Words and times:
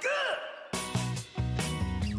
good. 0.00 0.17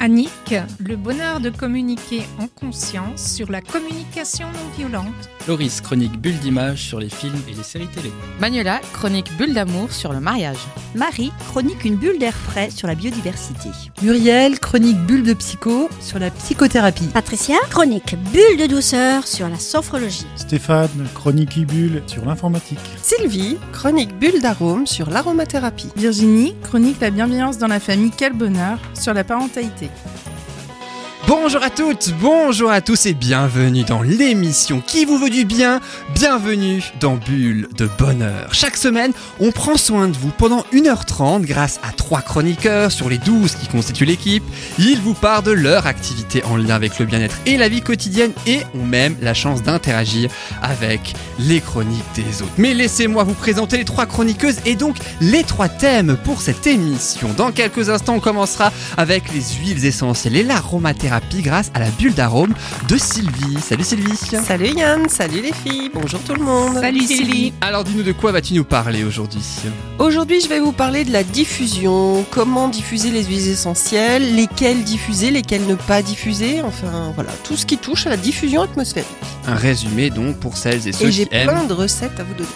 Annick, 0.02 0.56
le 0.80 0.96
bonheur 0.96 1.42
de 1.42 1.50
communiquer 1.50 2.24
en 2.40 2.48
conscience 2.48 3.34
sur 3.34 3.52
la 3.52 3.60
communication 3.60 4.48
non 4.48 4.78
violente. 4.78 5.30
Loris, 5.46 5.82
chronique 5.82 6.18
bulle 6.22 6.40
d'image 6.40 6.84
sur 6.84 7.02
les 7.02 7.10
films 7.10 7.42
et 7.50 7.54
les 7.54 7.64
séries 7.64 7.88
télé. 7.88 8.10
Manuela, 8.40 8.80
chronique 8.94 9.36
bulle 9.38 9.54
d'amour 9.54 9.92
sur 9.92 10.14
le 10.14 10.22
mariage. 10.22 10.60
Marie, 10.96 11.34
chronique 11.50 11.84
une 11.84 11.98
bulle 11.98 12.18
d'air 12.18 12.34
frais 12.34 12.70
sur 12.70 12.88
la 12.88 12.96
biodiversité. 12.96 13.70
Muriel, 14.02 14.60
chronique 14.62 15.00
bulle 15.06 15.24
de 15.24 15.34
psycho 15.34 15.90
sur 16.00 16.18
la 16.18 16.32
psychothérapie. 16.32 17.08
Patricia, 17.08 17.58
chronique 17.70 18.16
bulle 18.32 18.58
de 18.58 18.68
douceur 18.68 19.28
sur 19.28 19.50
la 19.50 19.60
sophrologie. 19.60 20.28
Stéphane, 20.38 21.10
chronique 21.14 21.68
bulle 21.68 22.04
sur 22.08 22.24
l'informatique. 22.24 22.80
Sylvie, 23.02 23.58
chronique 23.74 24.18
bulle 24.18 24.42
d'arôme 24.42 24.88
sur 24.88 25.10
l'aromathérapie. 25.10 25.90
Virginie, 25.98 26.56
chronique 26.64 27.02
la 27.02 27.10
bienveillance 27.10 27.58
dans 27.58 27.68
la 27.68 27.82
famille, 27.82 28.12
quel 28.16 28.32
bonheur 28.32 28.80
sur 28.94 29.14
la 29.14 29.26
parentalité. 29.26 29.89
Bonjour 31.30 31.62
à 31.62 31.70
toutes, 31.70 32.12
bonjour 32.20 32.72
à 32.72 32.82
tous 32.82 33.06
et 33.06 33.14
bienvenue 33.14 33.84
dans 33.84 34.02
l'émission 34.02 34.82
qui 34.82 35.06
vous 35.06 35.20
veut 35.20 35.30
du 35.30 35.46
bien. 35.46 35.80
Bienvenue 36.16 36.84
dans 37.00 37.18
Bulle 37.18 37.68
de 37.78 37.88
Bonheur. 38.00 38.52
Chaque 38.52 38.76
semaine, 38.76 39.12
on 39.40 39.52
prend 39.52 39.78
soin 39.78 40.08
de 40.08 40.18
vous 40.18 40.32
pendant 40.36 40.66
1h30 40.74 41.46
grâce 41.46 41.80
à 41.88 41.92
trois 41.92 42.24
chroniqueurs 42.24 42.92
sur 42.92 43.10
les 43.10 43.20
12 43.20 43.54
qui 43.54 43.68
constituent 43.68 44.06
l'équipe. 44.06 44.44
Ils 44.80 45.00
vous 45.02 45.14
parlent 45.14 45.44
de 45.44 45.52
leur 45.52 45.86
activité 45.86 46.44
en 46.46 46.58
lien 46.58 46.74
avec 46.74 46.98
le 46.98 47.06
bien-être 47.06 47.38
et 47.46 47.58
la 47.58 47.70
vie 47.70 47.82
quotidienne 47.82 48.32
et 48.48 48.62
ont 48.74 48.84
même 48.84 49.16
la 49.22 49.36
chance 49.36 49.62
d'interagir 49.62 50.32
avec 50.64 51.14
les 51.38 51.62
chroniques 51.62 52.02
des 52.16 52.42
autres. 52.42 52.54
Mais 52.58 52.74
laissez-moi 52.74 53.24
vous 53.24 53.36
présenter 53.36 53.78
les 53.78 53.86
trois 53.86 54.08
chroniqueuses 54.08 54.62
et 54.66 54.76
donc 54.76 54.96
les 55.22 55.44
trois 55.44 55.70
thèmes 55.70 56.18
pour 56.24 56.42
cette 56.42 56.66
émission. 56.66 57.30
Dans 57.38 57.52
quelques 57.52 57.92
instants, 57.92 58.16
on 58.16 58.20
commencera 58.20 58.74
avec 58.98 59.32
les 59.32 59.44
huiles 59.62 59.86
essentielles 59.86 60.36
et 60.36 60.44
l'aromathérapie 60.44 61.19
grâce 61.42 61.72
à 61.74 61.80
la 61.80 61.90
bulle 61.92 62.14
d'arôme 62.14 62.54
de 62.88 62.98
Sylvie. 62.98 63.60
Salut 63.62 63.84
Sylvie. 63.84 64.16
Salut 64.16 64.74
Yann, 64.76 65.08
salut 65.10 65.42
les 65.42 65.54
filles, 65.54 65.90
bonjour 65.94 66.20
tout 66.22 66.34
le 66.34 66.44
monde. 66.44 66.76
Salut 66.76 67.02
Sylvie. 67.02 67.54
Alors 67.62 67.84
dis-nous 67.84 68.04
de 68.04 68.12
quoi 68.12 68.32
vas-tu 68.32 68.54
nous 68.54 68.64
parler 68.64 69.04
aujourd'hui? 69.04 69.42
Aujourd'hui 70.00 70.42
je 70.42 70.48
vais 70.48 70.60
vous 70.60 70.72
parler 70.72 71.04
de 71.04 71.12
la 71.12 71.24
diffusion, 71.24 72.26
comment 72.32 72.68
diffuser 72.68 73.12
les 73.12 73.24
huiles 73.24 73.50
essentielles, 73.50 74.36
lesquelles 74.36 74.84
diffuser, 74.84 75.32
lesquelles 75.32 75.66
ne 75.68 75.76
pas 75.76 76.02
diffuser, 76.02 76.62
enfin 76.62 77.12
voilà, 77.16 77.32
tout 77.44 77.56
ce 77.56 77.66
qui 77.66 77.78
touche 77.78 78.08
à 78.08 78.10
la 78.10 78.18
diffusion 78.18 78.62
atmosphérique. 78.62 79.10
Un 79.48 79.56
résumé 79.56 80.10
donc 80.10 80.38
pour 80.38 80.58
celles 80.58 80.88
et 80.88 80.92
ceux 80.92 81.08
et 81.08 81.12
j'ai 81.12 81.26
qui 81.26 81.36
aiment. 81.36 81.50
plein 81.50 81.64
de 81.66 81.74
recettes 81.74 82.20
à 82.20 82.24
vous 82.24 82.34
donner. 82.34 82.50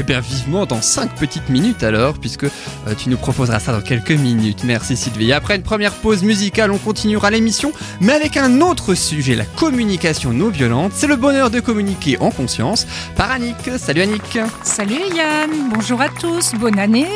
Eh 0.00 0.04
bien 0.04 0.20
vivement 0.20 0.64
dans 0.64 0.80
5 0.80 1.16
petites 1.16 1.48
minutes 1.48 1.82
alors, 1.82 2.14
puisque 2.18 2.44
euh, 2.44 2.48
tu 2.96 3.08
nous 3.08 3.16
proposeras 3.16 3.58
ça 3.58 3.72
dans 3.72 3.80
quelques 3.80 4.12
minutes. 4.12 4.62
Merci 4.62 4.96
Sylvie. 4.96 5.32
Après 5.32 5.56
une 5.56 5.64
première 5.64 5.92
pause 5.92 6.22
musicale, 6.22 6.70
on 6.70 6.78
continuera 6.78 7.30
l'émission, 7.30 7.72
mais 8.00 8.12
avec 8.12 8.36
un 8.36 8.60
autre 8.60 8.94
sujet, 8.94 9.34
la 9.34 9.44
communication 9.44 10.32
non 10.32 10.50
violente. 10.50 10.92
C'est 10.94 11.08
le 11.08 11.16
bonheur 11.16 11.50
de 11.50 11.58
communiquer 11.58 12.16
en 12.20 12.30
conscience 12.30 12.86
par 13.16 13.32
Annick. 13.32 13.56
Salut 13.76 14.02
Annick. 14.02 14.38
Salut 14.62 15.00
Yann, 15.16 15.50
bonjour 15.74 16.00
à 16.00 16.08
tous, 16.08 16.54
bonne 16.54 16.78
année. 16.78 17.08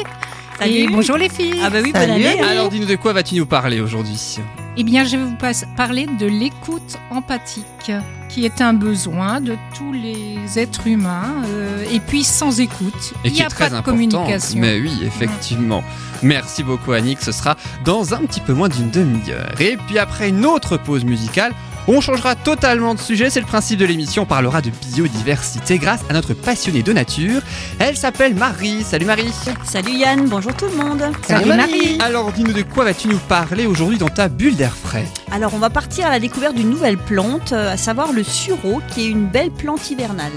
Et 0.66 0.86
bonjour 0.88 1.16
les 1.16 1.28
filles. 1.28 1.60
Ah 1.62 1.70
bah 1.70 1.78
oui, 1.82 1.90
Salut. 1.92 2.12
bonne 2.12 2.26
année. 2.26 2.40
Alors 2.40 2.68
dis-nous 2.68 2.86
de 2.86 2.96
quoi 2.96 3.12
vas-tu 3.12 3.34
nous 3.36 3.46
parler 3.46 3.80
aujourd'hui 3.80 4.38
Eh 4.76 4.84
bien, 4.84 5.04
je 5.04 5.16
vais 5.16 5.24
vous 5.24 5.36
parler 5.76 6.06
de 6.18 6.26
l'écoute 6.26 6.98
empathique, 7.10 7.92
qui 8.28 8.44
est 8.44 8.60
un 8.60 8.72
besoin 8.72 9.40
de 9.40 9.56
tous 9.76 9.92
les 9.92 10.58
êtres 10.58 10.86
humains. 10.86 11.42
euh, 11.46 11.84
et 11.92 12.00
puis, 12.00 12.22
sans 12.24 12.60
écoute, 12.60 13.12
Et 13.24 13.28
il 13.28 13.30
qui 13.32 13.36
n'y 13.38 13.42
est 13.42 13.46
a 13.46 13.48
très 13.48 13.70
pas 13.70 13.76
de 13.78 13.82
communication. 13.82 14.60
Mais 14.60 14.78
oui, 14.80 14.92
effectivement. 15.04 15.82
Merci 16.22 16.62
beaucoup 16.62 16.92
Annick, 16.92 17.20
ce 17.20 17.32
sera 17.32 17.56
dans 17.84 18.14
un 18.14 18.18
petit 18.18 18.40
peu 18.40 18.52
moins 18.52 18.68
d'une 18.68 18.90
demi-heure. 18.90 19.60
Et 19.60 19.76
puis 19.88 19.98
après 19.98 20.28
une 20.28 20.46
autre 20.46 20.76
pause 20.76 21.04
musicale, 21.04 21.52
on 21.88 22.00
changera 22.00 22.34
totalement 22.36 22.94
de 22.94 23.00
sujet, 23.00 23.30
c'est 23.30 23.40
le 23.40 23.46
principe 23.46 23.78
de 23.78 23.84
l'émission, 23.84 24.22
on 24.22 24.26
parlera 24.26 24.60
de 24.60 24.70
biodiversité 24.94 25.78
grâce 25.78 26.00
à 26.08 26.12
notre 26.12 26.34
passionnée 26.34 26.82
de 26.82 26.92
nature. 26.92 27.40
Elle 27.78 27.96
s'appelle 27.96 28.34
Marie. 28.34 28.84
Salut 28.84 29.06
Marie. 29.06 29.32
Salut 29.64 29.92
Yann, 29.92 30.28
bonjour 30.28 30.54
tout 30.54 30.66
le 30.66 30.76
monde. 30.76 31.02
Salut 31.26 31.48
Marie. 31.48 31.98
Alors 32.00 32.32
dis-nous 32.32 32.52
de 32.52 32.62
quoi 32.62 32.84
vas-tu 32.84 33.08
nous 33.08 33.18
parler 33.18 33.66
aujourd'hui 33.66 33.98
dans 33.98 34.08
ta 34.08 34.28
bulle 34.28 34.56
d'air 34.56 34.74
frais 34.76 35.06
Alors 35.32 35.54
on 35.54 35.58
va 35.58 35.70
partir 35.70 36.06
à 36.06 36.10
la 36.10 36.20
découverte 36.20 36.54
d'une 36.54 36.70
nouvelle 36.70 36.98
plante, 36.98 37.52
euh, 37.52 37.72
à 37.72 37.76
savoir 37.76 38.12
le 38.12 38.22
sureau, 38.22 38.80
qui 38.94 39.02
est 39.06 39.08
une 39.08 39.26
belle 39.26 39.50
plante 39.50 39.90
hivernale. 39.90 40.32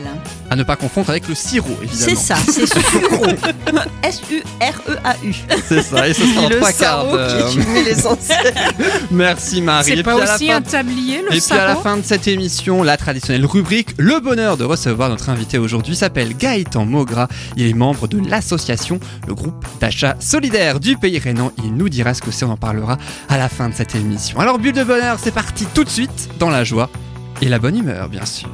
À 0.50 0.56
ne 0.56 0.64
pas 0.64 0.75
confondre 0.75 1.09
avec 1.09 1.28
le 1.28 1.36
sirop, 1.36 1.78
évidemment. 1.81 2.06
C'est 2.09 2.16
ça, 2.16 2.36
c'est 2.36 2.68
sureau. 2.90 3.25
S-U-R-E-A-U. 4.03 5.34
C'est 5.68 5.81
ça, 5.81 6.08
et 6.08 6.14
ce 6.14 6.25
sera 6.25 6.46
en 6.46 6.50
le 6.50 6.58
trois 6.58 6.72
quarts 6.72 7.06
essentielle. 7.88 8.53
Merci 9.12 9.62
Marie. 9.62 9.92
Et 9.92 9.96
C'est 9.98 10.03
pas 10.03 10.16
aussi 10.16 10.52
un 10.52 10.62
tablier, 10.62 11.22
le 11.30 11.34
Et 11.35 11.41
puis 11.41 11.51
à 11.51 11.66
la 11.66 11.75
fin 11.75 11.97
de 11.97 12.01
cette 12.01 12.29
émission, 12.29 12.81
la 12.81 12.96
traditionnelle 12.96 13.46
rubrique 13.46 13.90
Le 13.97 14.22
bonheur 14.22 14.56
de 14.56 14.63
recevoir 14.63 15.09
notre 15.09 15.28
invité 15.28 15.57
aujourd'hui 15.57 15.94
s'appelle 15.94 16.34
Gaëtan 16.34 16.85
Mogra. 16.85 17.28
Il 17.57 17.68
est 17.68 17.73
membre 17.73 18.07
de 18.07 18.25
l'association, 18.25 19.01
le 19.28 19.34
groupe 19.34 19.66
d'achat 19.81 20.16
solidaire 20.22 20.79
du 20.79 20.95
pays 20.95 21.19
rhénan. 21.19 21.51
Il 21.57 21.74
nous 21.74 21.90
dira 21.90 22.13
ce 22.13 22.22
que 22.22 22.31
c'est, 22.31 22.45
on 22.45 22.51
en 22.51 22.57
parlera 22.57 22.97
à 23.28 23.38
la 23.38 23.50
fin 23.50 23.68
de 23.68 23.74
cette 23.74 23.95
émission. 23.95 24.40
Alors 24.40 24.59
bulle 24.59 24.72
de 24.72 24.85
bonheur, 24.85 25.18
c'est 25.22 25.34
parti 25.34 25.66
tout 25.74 25.84
de 25.84 25.90
suite 25.90 26.29
dans 26.40 26.50
la 26.50 26.63
joie 26.63 26.90
et 27.41 27.50
la 27.50 27.59
bonne 27.59 27.78
humeur 27.78 28.07
bien 28.07 28.25
sûr. 28.25 28.47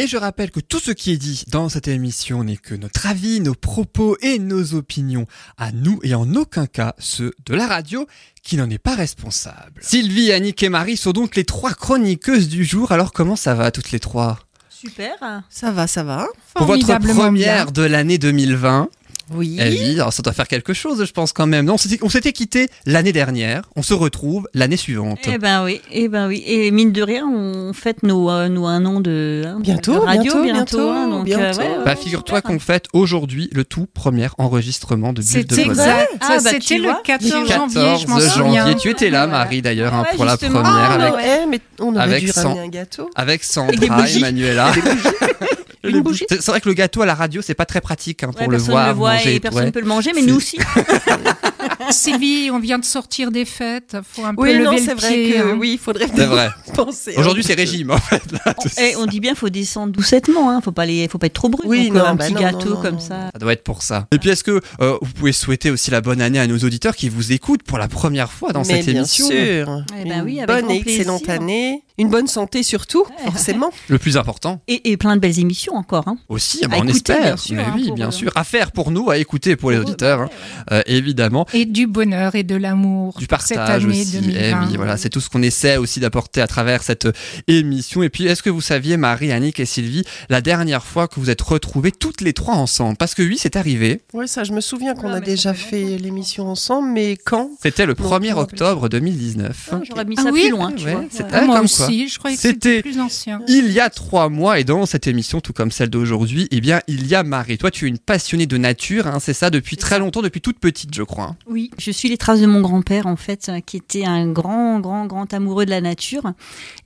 Et 0.00 0.06
je 0.06 0.16
rappelle 0.16 0.50
que 0.50 0.60
tout 0.60 0.80
ce 0.80 0.92
qui 0.92 1.12
est 1.12 1.18
dit 1.18 1.44
dans 1.48 1.68
cette 1.68 1.86
émission 1.86 2.42
n'est 2.42 2.56
que 2.56 2.74
notre 2.74 3.06
avis, 3.06 3.38
nos 3.42 3.54
propos 3.54 4.16
et 4.22 4.38
nos 4.38 4.72
opinions 4.72 5.26
à 5.58 5.72
nous 5.72 6.00
et 6.02 6.14
en 6.14 6.34
aucun 6.36 6.64
cas 6.64 6.94
ceux 6.98 7.34
de 7.44 7.54
la 7.54 7.66
radio 7.66 8.06
qui 8.42 8.56
n'en 8.56 8.70
est 8.70 8.78
pas 8.78 8.94
responsable. 8.94 9.82
Sylvie, 9.82 10.32
Annick 10.32 10.62
et 10.62 10.70
Marie 10.70 10.96
sont 10.96 11.12
donc 11.12 11.36
les 11.36 11.44
trois 11.44 11.74
chroniqueuses 11.74 12.48
du 12.48 12.64
jour. 12.64 12.92
Alors 12.92 13.12
comment 13.12 13.36
ça 13.36 13.54
va 13.54 13.70
toutes 13.70 13.90
les 13.90 14.00
trois? 14.00 14.38
Super. 14.70 15.42
Ça 15.50 15.70
va, 15.70 15.86
ça 15.86 16.02
va. 16.02 16.26
Pour 16.54 16.64
votre 16.64 16.86
première 16.86 17.66
bien. 17.66 17.72
de 17.72 17.82
l'année 17.82 18.16
2020, 18.16 18.88
Oui. 19.34 19.58
eh 19.60 19.68
oui, 19.70 19.94
alors 19.94 20.12
ça 20.12 20.22
doit 20.22 20.32
faire 20.32 20.48
quelque 20.48 20.72
chose 20.72 21.04
je 21.04 21.12
pense 21.12 21.32
quand 21.32 21.46
même. 21.46 21.66
Non, 21.66 21.74
on 21.74 22.08
s'était- 22.08 22.32
quitté 22.32 22.68
l'année 22.86 23.12
dernière, 23.12 23.62
on 23.76 23.82
se 23.82 23.92
retrouve 23.94 24.48
l'année 24.54 24.76
suivante. 24.76 25.18
Eh 25.24 25.38
ben 25.38 25.64
oui, 25.64 25.80
eh 25.90 26.08
ben 26.08 26.28
oui. 26.28 26.42
Et 26.46 26.70
mine 26.70 26.92
de 26.92 27.02
rien, 27.02 27.26
on 27.26 27.72
fête 27.72 28.02
nos, 28.02 28.30
euh, 28.30 28.48
nos 28.48 28.66
un 28.66 28.84
an 28.84 29.00
de, 29.00 29.42
hein, 29.46 29.58
Bientôt, 29.60 29.94
de 29.94 29.98
radio 29.98 30.22
bientôt, 30.22 30.42
bientôt. 30.42 30.76
bientôt, 30.78 30.90
hein, 30.90 31.08
donc, 31.08 31.24
bientôt. 31.24 31.42
euh, 31.42 31.52
ouais, 31.64 31.78
ouais, 31.78 31.84
Bah 31.84 31.96
figure-toi 31.96 32.40
qu'on 32.42 32.58
fête 32.58 32.86
aujourd'hui 32.92 33.48
le 33.52 33.64
tout 33.64 33.86
premier 33.92 34.28
enregistrement 34.38 35.12
de 35.12 35.22
Bulle 35.22 35.46
de 35.46 35.58
exact. 35.58 36.08
Ah, 36.20 36.38
bah, 36.42 36.50
C'était 36.50 36.78
le 36.78 36.84
vois. 36.84 37.00
14 37.04 37.30
janvier, 37.30 37.48
14 37.48 38.02
je 38.02 38.06
m'en 38.06 38.18
souviens. 38.20 38.64
janvier. 38.64 38.76
Tu 38.80 38.90
étais 38.90 39.10
là. 39.10 39.26
Marie, 39.26 39.62
d'ailleurs, 39.62 39.94
hein, 39.94 40.04
pour 40.14 40.24
la 40.24 40.36
première, 40.36 40.62
Ah, 40.64 40.94
avec, 40.94 41.14
Eh, 41.24 41.46
mais 41.48 41.60
on 41.78 41.94
aurait 41.94 42.02
avec 42.04 42.24
dû 42.24 42.30
ramener 42.32 42.60
un 42.60 42.68
gâteau. 42.68 43.10
avec 43.14 43.44
Sandra. 43.44 44.08
Emmanuela. 44.08 44.72
Une 45.82 46.00
bougie. 46.00 46.26
C'est 46.28 46.46
vrai 46.48 46.60
que 46.60 46.68
le 46.68 46.74
gâteau 46.74 47.02
à 47.02 47.06
la 47.06 47.14
radio, 47.14 47.40
c'est 47.42 47.54
pas 47.54 47.64
très 47.66 47.80
pratique 47.80 48.22
hein, 48.22 48.28
pour 48.32 48.40
Ouais, 48.40 48.46
le 48.46 48.50
personne 48.52 48.70
voir, 48.70 48.86
ne 48.86 48.90
le 48.92 48.96
voit 48.98 49.12
manger. 49.14 49.34
et 49.36 49.40
personne 49.40 49.60
ouais. 49.60 49.66
ne 49.66 49.70
peut 49.70 49.80
le 49.80 49.86
manger, 49.86 50.10
mais 50.14 50.22
nous 50.22 50.36
aussi. 50.36 50.58
Sylvie, 51.90 52.50
on 52.52 52.58
vient 52.58 52.78
de 52.78 52.84
sortir 52.84 53.30
des 53.30 53.44
fêtes. 53.44 53.96
Faut 54.12 54.24
un 54.24 54.34
peu 54.34 54.42
Oui, 54.42 54.52
lever 54.52 54.64
non, 54.64 54.72
le 54.72 54.78
c'est 54.78 54.94
vrai 54.94 55.08
pied, 55.14 55.32
que 55.32 55.38
hein. 55.38 55.56
oui, 55.58 55.72
il 55.72 55.78
faudrait 55.78 56.06
C'est 56.14 56.26
vrai. 56.26 56.48
penser. 56.74 57.14
Aujourd'hui, 57.16 57.42
c'est 57.42 57.54
régime, 57.54 57.90
en 57.90 57.98
fait. 57.98 58.22
là, 58.32 58.54
Eh, 58.78 58.96
on 58.96 59.06
dit 59.06 59.20
bien, 59.20 59.34
faut 59.34 59.48
descendre 59.48 59.92
doucettement, 59.92 60.50
hein. 60.50 60.60
Faut 60.62 60.72
pas 60.72 60.86
les, 60.86 61.08
faut 61.08 61.18
pas 61.18 61.26
être 61.26 61.32
trop 61.34 61.48
brut. 61.48 61.66
Oui, 61.66 61.88
donc, 61.88 61.96
euh, 61.96 61.98
non, 62.00 62.04
un 62.06 62.14
bah 62.14 62.24
petit 62.24 62.34
non, 62.34 62.40
gâteau 62.40 62.74
non, 62.74 62.82
comme 62.82 62.94
non. 62.94 63.00
ça. 63.00 63.30
Ça 63.32 63.38
doit 63.38 63.52
être 63.52 63.64
pour 63.64 63.82
ça. 63.82 64.06
Et 64.12 64.18
puis, 64.18 64.30
est-ce 64.30 64.44
que 64.44 64.60
euh, 64.80 64.96
vous 65.00 65.12
pouvez 65.12 65.32
souhaiter 65.32 65.70
aussi 65.70 65.90
la 65.90 66.00
bonne 66.00 66.20
année 66.20 66.38
à 66.38 66.46
nos 66.46 66.58
auditeurs 66.58 66.94
qui 66.96 67.08
vous 67.08 67.32
écoutent 67.32 67.62
pour 67.62 67.78
la 67.78 67.88
première 67.88 68.30
fois 68.30 68.52
dans 68.52 68.60
Mais 68.60 68.76
cette 68.82 68.86
bien 68.86 68.94
émission? 69.00 69.26
sûr. 69.26 69.84
Eh 69.98 70.08
ben 70.08 70.18
une 70.18 70.24
oui, 70.24 70.40
avec 70.40 70.48
bonne 70.64 70.70
et 70.70 70.78
excellente 70.78 71.22
plaisir. 71.24 71.40
année. 71.42 71.82
Une 71.98 72.08
bonne 72.08 72.28
santé 72.28 72.62
surtout, 72.62 73.04
forcément. 73.24 73.70
Le 73.88 73.98
plus 73.98 74.16
important 74.16 74.62
Et, 74.68 74.90
et 74.90 74.96
plein 74.96 75.16
de 75.16 75.20
belles 75.20 75.38
émissions 75.38 75.69
encore. 75.76 76.08
Hein. 76.08 76.16
aussi, 76.28 76.60
ah 76.64 76.68
bah, 76.68 76.76
on 76.78 76.84
écouter, 76.84 77.12
espère. 77.12 77.22
bien 77.22 77.36
sûr, 77.36 77.56
Mais 77.56 77.62
hein, 77.62 77.72
oui, 77.76 77.90
bien 77.92 78.08
euh, 78.08 78.10
sûr. 78.12 78.30
À 78.34 78.44
faire 78.44 78.72
pour 78.72 78.90
nous, 78.90 79.10
à 79.10 79.18
écouter 79.18 79.56
pour 79.56 79.70
les 79.70 79.78
auditeurs, 79.78 80.20
hein, 80.20 80.28
ouais, 80.70 80.76
ouais. 80.76 80.78
euh, 80.78 80.82
évidemment. 80.86 81.46
Et 81.52 81.64
du 81.66 81.86
bonheur 81.86 82.34
et 82.34 82.42
de 82.42 82.56
l'amour 82.56 83.14
Du 83.18 83.20
cette 83.24 83.30
partage 83.30 83.84
année 83.84 84.00
aussi. 84.02 84.16
Eh 84.18 84.20
2020. 84.20 84.66
oui, 84.68 84.76
voilà, 84.76 84.96
c'est 84.96 85.08
tout 85.10 85.20
ce 85.20 85.28
qu'on 85.30 85.42
essaie 85.42 85.76
aussi 85.76 86.00
d'apporter 86.00 86.40
à 86.40 86.46
travers 86.46 86.82
cette 86.82 87.06
euh, 87.06 87.12
émission. 87.48 88.02
Et 88.02 88.08
puis, 88.08 88.26
est-ce 88.26 88.42
que 88.42 88.50
vous 88.50 88.60
saviez, 88.60 88.96
Marie, 88.96 89.32
Annick 89.32 89.60
et 89.60 89.64
Sylvie, 89.66 90.04
la 90.28 90.40
dernière 90.40 90.84
fois 90.84 91.08
que 91.08 91.18
vous 91.20 91.30
êtes 91.30 91.40
retrouvés 91.42 91.92
toutes 91.92 92.20
les 92.20 92.32
trois 92.32 92.54
ensemble? 92.54 92.96
Parce 92.96 93.14
que 93.14 93.22
oui, 93.22 93.36
c'est 93.38 93.56
arrivé. 93.56 94.00
Oui, 94.12 94.28
ça, 94.28 94.44
je 94.44 94.52
me 94.52 94.60
souviens 94.60 94.94
qu'on 94.94 95.10
Ah, 95.12 95.16
a 95.16 95.20
déjà 95.20 95.54
fait 95.54 95.98
l'émission 95.98 96.48
ensemble, 96.48 96.88
mais 96.90 97.16
quand? 97.16 97.50
C'était 97.62 97.86
le 97.86 97.94
Non, 97.98 98.08
1er 98.08 98.24
je 98.24 98.28
me 98.30 98.34
rappelle. 98.34 98.54
octobre 98.54 98.88
2019. 98.88 99.68
Ah, 99.72 99.80
J'aurais 99.88 100.04
mis 100.04 100.14
Ah 100.18 100.22
ça 100.24 100.30
oui, 100.30 100.42
plus 100.42 100.50
loin. 100.50 100.72
tu 100.72 100.84
ouais, 100.84 100.94
Ouais. 100.94 101.08
Ah, 101.32 101.42
moi 101.42 101.56
comme 101.56 101.64
aussi, 101.64 101.76
quoi. 101.76 102.06
je 102.08 102.18
croyais 102.18 102.36
que 102.36 102.42
c'était 102.42 102.76
C'était 102.76 102.82
plus 102.82 103.00
ancien. 103.00 103.40
il 103.48 103.70
y 103.72 103.80
a 103.80 103.90
trois 103.90 104.28
mois 104.28 104.58
et 104.60 104.64
dans 104.64 104.86
cette 104.86 105.06
émission, 105.06 105.40
tout 105.40 105.52
comme 105.60 105.70
celle 105.70 105.90
d'aujourd'hui, 105.90 106.48
eh 106.52 106.62
bien, 106.62 106.80
il 106.88 107.06
y 107.06 107.14
a 107.14 107.22
Marie. 107.22 107.58
Toi, 107.58 107.70
tu 107.70 107.84
es 107.84 107.88
une 107.90 107.98
passionnée 107.98 108.46
de 108.46 108.56
nature, 108.56 109.06
hein, 109.06 109.18
c'est 109.20 109.34
ça, 109.34 109.50
depuis 109.50 109.76
très 109.76 109.98
longtemps, 109.98 110.22
depuis 110.22 110.40
toute 110.40 110.58
petite, 110.58 110.94
je 110.94 111.02
crois. 111.02 111.24
hein. 111.24 111.36
Oui, 111.46 111.70
je 111.76 111.90
suis 111.90 112.08
les 112.08 112.16
traces 112.16 112.40
de 112.40 112.46
mon 112.46 112.62
grand-père 112.62 113.06
en 113.06 113.16
fait, 113.16 113.50
euh, 113.50 113.60
qui 113.60 113.76
était 113.76 114.06
un 114.06 114.26
grand, 114.32 114.80
grand, 114.80 115.04
grand 115.04 115.34
amoureux 115.34 115.66
de 115.66 115.70
la 115.70 115.82
nature. 115.82 116.32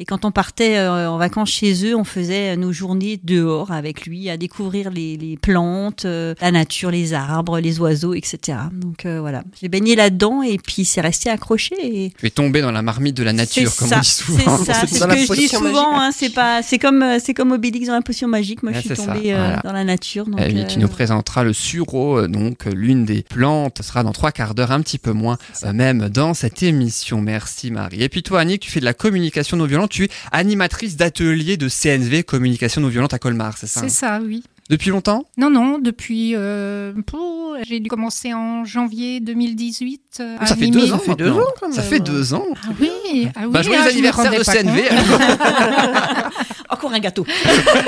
Et 0.00 0.04
quand 0.04 0.24
on 0.24 0.32
partait 0.32 0.76
euh, 0.78 1.08
en 1.08 1.18
vacances 1.18 1.50
chez 1.52 1.86
eux, 1.86 1.94
on 1.94 2.02
faisait 2.02 2.56
nos 2.56 2.72
journées 2.72 3.20
dehors 3.22 3.70
avec 3.70 4.06
lui, 4.06 4.28
à 4.28 4.36
découvrir 4.36 4.90
les, 4.90 5.16
les 5.16 5.36
plantes, 5.36 6.04
euh, 6.04 6.34
la 6.40 6.50
nature, 6.50 6.90
les 6.90 7.12
arbres, 7.14 7.60
les 7.60 7.78
oiseaux, 7.78 8.14
etc. 8.14 8.58
Donc 8.72 9.06
euh, 9.06 9.20
voilà, 9.20 9.44
j'ai 9.62 9.68
baigné 9.68 9.94
là-dedans 9.94 10.42
et 10.42 10.58
puis 10.58 10.84
c'est 10.84 11.00
resté 11.00 11.30
accroché. 11.30 11.76
Et... 11.80 12.12
Tu 12.18 12.26
es 12.26 12.30
tombé 12.30 12.60
dans 12.60 12.72
la 12.72 12.82
marmite 12.82 13.16
de 13.16 13.22
la 13.22 13.32
nature, 13.32 13.72
comme 13.76 13.86
ça, 13.86 13.98
on 13.98 14.00
dit 14.00 14.08
souvent. 14.08 14.58
C'est 14.58 14.72
ça, 14.72 14.80
c'est 14.88 14.98
ce 14.98 15.04
la 15.04 15.14
que 15.14 15.20
je 15.20 15.32
dis 15.32 15.46
souvent. 15.46 15.92
magique. 15.92 16.00
Hein, 16.00 16.10
c'est 16.12 16.34
pas, 16.34 16.60
c'est 16.64 16.80
comme, 16.80 17.04
euh, 17.04 17.18
c'est 17.22 17.34
comme 17.34 17.52
Obélix 17.52 17.86
dans 17.86 17.94
la 17.94 18.02
potion 18.02 18.26
magique. 18.26 18.63
Moi, 18.64 18.72
Ouais, 18.72 18.78
je 18.82 18.86
suis 18.86 18.96
ça, 18.96 19.06
tombée 19.14 19.32
euh, 19.32 19.36
voilà. 19.36 19.60
dans 19.62 19.72
la 19.72 19.84
nature. 19.84 20.24
Donc, 20.26 20.40
Eh 20.42 20.66
tu 20.66 20.78
euh, 20.78 20.80
nous 20.82 20.88
présenteras 20.88 21.44
le 21.44 21.52
sureau, 21.52 22.18
euh, 22.18 22.28
donc 22.28 22.66
euh, 22.66 22.70
l'une 22.74 23.04
des 23.04 23.22
plantes, 23.22 23.78
ce 23.78 23.82
sera 23.84 24.02
dans 24.02 24.12
trois 24.12 24.32
quarts 24.32 24.54
d'heure, 24.54 24.72
un 24.72 24.80
petit 24.80 24.98
peu 24.98 25.12
moins, 25.12 25.38
euh, 25.64 25.72
même 25.72 26.08
dans 26.08 26.34
cette 26.34 26.62
émission. 26.62 27.20
Merci 27.20 27.70
Marie. 27.70 28.02
Et 28.02 28.08
puis 28.08 28.22
toi, 28.22 28.40
Annick, 28.40 28.62
tu 28.62 28.70
fais 28.70 28.80
de 28.80 28.84
la 28.84 28.94
communication 28.94 29.56
non 29.56 29.66
violente, 29.66 29.90
tu 29.90 30.04
es 30.04 30.08
animatrice 30.32 30.96
d'atelier 30.96 31.56
de 31.56 31.68
CNV, 31.68 32.24
communication 32.24 32.80
non 32.80 32.88
violente 32.88 33.14
à 33.14 33.18
Colmar, 33.18 33.56
c'est 33.58 33.66
ça 33.66 33.80
C'est 33.80 33.86
hein 33.86 33.88
ça, 33.90 34.20
oui. 34.24 34.42
Depuis 34.70 34.88
longtemps? 34.88 35.24
Non, 35.36 35.50
non, 35.50 35.78
depuis. 35.78 36.32
euh, 36.34 36.94
pour- 37.06 37.54
j'ai 37.68 37.80
dû 37.80 37.88
commencer 37.90 38.32
en 38.32 38.64
janvier 38.64 39.20
2018. 39.20 40.00
Euh, 40.20 40.36
Ça 40.44 40.56
fait 40.56 40.68
deux 40.68 40.92
ans 40.92 40.98
Ça 40.98 41.04
fait 41.04 41.14
deux 41.16 41.30
ans, 41.32 41.46
quand 41.60 41.72
Ça 41.72 41.80
même. 41.80 41.90
fait 41.90 42.00
deux 42.00 42.34
ans. 42.34 42.44
Ah 42.64 42.68
oui, 42.80 43.28
ah 43.34 43.40
oui. 43.44 43.50
bah, 43.50 43.62
joyeux 43.62 43.80
ah, 43.82 43.88
anniversaire 43.88 44.30
de 44.32 44.36
pas 44.44 44.52
CNV. 44.52 44.82
Encore 46.70 46.92
un 46.92 46.98
gâteau. 46.98 47.26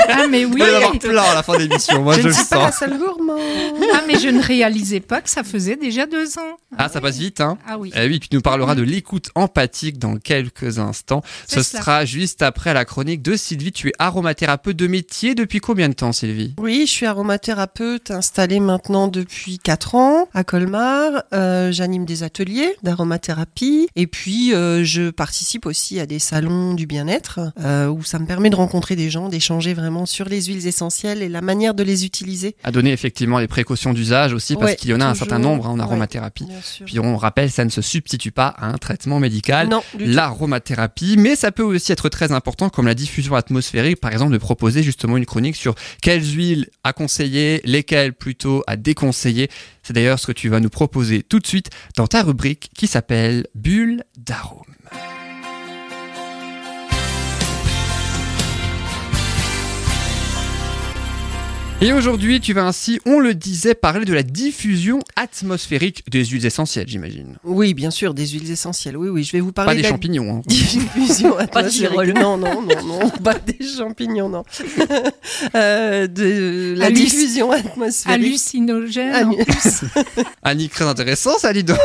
ah 0.09 0.27
mais 0.29 0.45
oui. 0.45 0.53
Il 0.57 0.63
va 0.63 0.71
y 0.71 0.75
avoir 0.75 0.99
plein 0.99 1.23
à 1.23 1.35
la 1.35 1.43
fin 1.43 1.55
de 1.55 1.59
l'émission, 1.63 2.03
moi 2.03 2.15
je, 2.15 2.21
je 2.21 2.25
ne 2.25 2.29
le 2.29 2.35
suis 2.35 2.45
pas 2.47 2.59
la 2.67 2.73
seule 2.73 2.99
gourmande. 2.99 3.41
Ah 3.95 4.03
mais 4.07 4.19
je 4.19 4.29
ne 4.29 4.41
réalisais 4.43 5.01
pas 5.01 5.21
que 5.21 5.31
ça 5.31 5.43
faisait 5.43 5.77
déjà 5.77 6.07
deux 6.07 6.39
ans. 6.39 6.57
Ah, 6.79 6.89
ça 6.89 7.01
passe 7.01 7.19
vite, 7.19 7.41
hein 7.41 7.59
Ah 7.67 7.79
oui. 7.79 7.91
Eh 7.97 8.07
oui, 8.07 8.19
puis 8.19 8.29
tu 8.29 8.37
nous 8.37 8.43
parleras 8.43 8.75
de 8.75 8.83
l'écoute 8.83 9.31
empathique 9.35 9.99
dans 9.99 10.17
quelques 10.19 10.79
instants. 10.79 11.23
Ce 11.49 11.63
cela. 11.63 11.81
sera 11.81 12.05
juste 12.05 12.43
après 12.43 12.75
la 12.75 12.85
chronique 12.85 13.23
de 13.23 13.35
Sylvie. 13.37 13.73
Tu 13.73 13.89
es 13.89 13.93
aromathérapeute 13.99 14.77
de 14.77 14.87
métier 14.87 15.35
depuis 15.35 15.61
combien 15.61 15.89
de 15.89 15.95
temps, 15.95 16.13
Sylvie? 16.13 16.55
Oui, 16.59 16.85
je 16.87 16.93
suis 16.93 17.07
aromathérapeute 17.07 18.11
installée 18.11 18.61
maintenant 18.61 19.09
depuis 19.09 19.59
4 19.59 19.95
ans 19.95 20.29
à 20.35 20.45
Colmar. 20.45 21.25
Euh, 21.33 21.73
J'anime 21.73 22.05
des 22.05 22.16
ateliers 22.23 22.75
d'aromathérapie 22.83 23.89
et 23.97 24.07
puis 24.07 24.55
euh, 24.55 24.85
je 24.85 25.11
participe 25.11 25.67
aussi 25.67 26.01
à 26.01 26.07
des 26.07 26.19
salons 26.19 26.75
du 26.75 26.87
bien-être 26.87 27.41
euh, 27.61 27.89
où 27.89 28.03
ça 28.05 28.19
me 28.19 28.27
permet 28.27 28.51
de 28.51 28.57
rencontrer 28.57 28.97
des 28.97 29.11
gens, 29.11 29.29
d'échanger 29.29 29.75
vraiment 29.75 30.07
sur 30.07 30.27
les 30.29 30.43
huiles 30.45 30.67
essentielles 30.67 31.23
et 31.23 31.29
la 31.29 31.41
manière 31.41 31.75
de 31.75 31.83
les 31.83 32.05
utiliser. 32.05 32.57
À 32.65 32.71
donner 32.71 32.93
effectivement 32.93 33.39
les 33.39 33.49
précautions 33.49 33.93
d'usage 33.93 34.33
aussi, 34.33 34.55
parce 34.55 34.73
Ouais, 34.73 34.77
qu'il 34.77 34.91
y 34.91 34.95
en 34.95 35.01
a 35.01 35.07
un 35.07 35.15
certain 35.15 35.39
nombre 35.39 35.67
hein, 35.67 35.71
en 35.71 35.79
aromathérapie. 35.79 36.47
Puis 36.85 36.99
on 36.99 37.17
rappelle, 37.17 37.51
ça 37.51 37.65
ne 37.65 37.71
se 37.71 37.83
substitue 37.83 38.33
pas 38.33 38.49
à 38.49 38.67
un 38.67 38.79
traitement 38.79 39.21
médical. 39.21 39.69
L'aromathérapie, 39.99 41.17
mais 41.17 41.37
ça 41.37 41.53
peut 41.53 41.63
aussi 41.63 41.93
être 41.93 42.09
très 42.09 42.33
important 42.33 42.69
comme 42.69 42.87
la 42.87 42.95
diffusion 42.95 43.35
atmosphérique, 43.35 44.01
par 44.01 44.13
exemple 44.13 44.33
de 44.33 44.39
proposer 44.39 44.83
justement 44.83 45.17
une 45.17 45.27
chronique 45.27 45.57
sur 45.57 45.75
quelles 46.03 46.25
huiles 46.25 46.69
à 46.85 46.93
conseiller, 46.93 47.61
lesquelles 47.65 48.13
plutôt 48.13 48.63
à 48.67 48.77
déconseiller. 48.77 49.49
C'est 49.87 49.93
d'ailleurs 49.93 50.19
ce 50.19 50.27
que 50.27 50.33
tu 50.33 50.49
vas 50.49 50.59
nous 50.59 50.69
proposer 50.69 51.23
tout 51.23 51.39
de 51.39 51.47
suite 51.47 51.71
dans 51.97 52.09
ta 52.09 52.25
rubrique 52.25 52.71
qui 52.75 52.89
s'appelle 52.89 53.47
Bulle 53.55 54.03
d'arôme. 54.17 54.65
Et 61.83 61.93
aujourd'hui, 61.93 62.41
tu 62.41 62.55
vas 62.55 62.65
ainsi, 62.65 63.01
on 63.05 63.21
le 63.21 63.35
disait, 63.35 63.75
parler 63.75 64.07
de 64.07 64.15
la 64.15 64.23
diffusion 64.23 65.01
atmosphérique 65.15 66.05
des 66.11 66.25
huiles 66.25 66.47
essentielles, 66.47 66.89
j'imagine. 66.89 67.37
Oui, 67.45 67.75
bien 67.75 67.91
sûr, 67.91 68.15
des 68.15 68.27
huiles 68.29 68.51
essentielles. 68.51 68.97
Oui, 68.97 69.09
oui, 69.11 69.25
je 69.25 69.33
vais 69.33 69.41
vous 69.41 69.53
parler 69.53 69.69
Pas 69.73 69.77
des 69.77 69.83
de 69.83 69.87
champignons. 69.89 70.37
hein. 70.39 70.43
diffusion 70.47 71.37
atmosphérique. 71.37 72.15
Non, 72.15 72.39
non, 72.39 72.63
non, 72.63 72.83
non, 72.83 73.11
pas 73.23 73.35
des 73.35 73.59
champignons, 73.77 74.29
non. 74.31 74.43
Euh, 75.55 76.07
de 76.07 76.75
la 76.79 76.87
Halluc- 76.89 76.95
diffusion 76.95 77.51
atmosphérique. 77.51 78.25
Hallucinogène. 78.25 79.15
en 79.15 79.33
Hallu- 79.33 79.45
plus. 79.45 79.85
Annie, 80.43 80.69
très 80.71 80.85
intéressant 80.87 81.39
ça, 81.39 81.53
donc. 81.53 81.77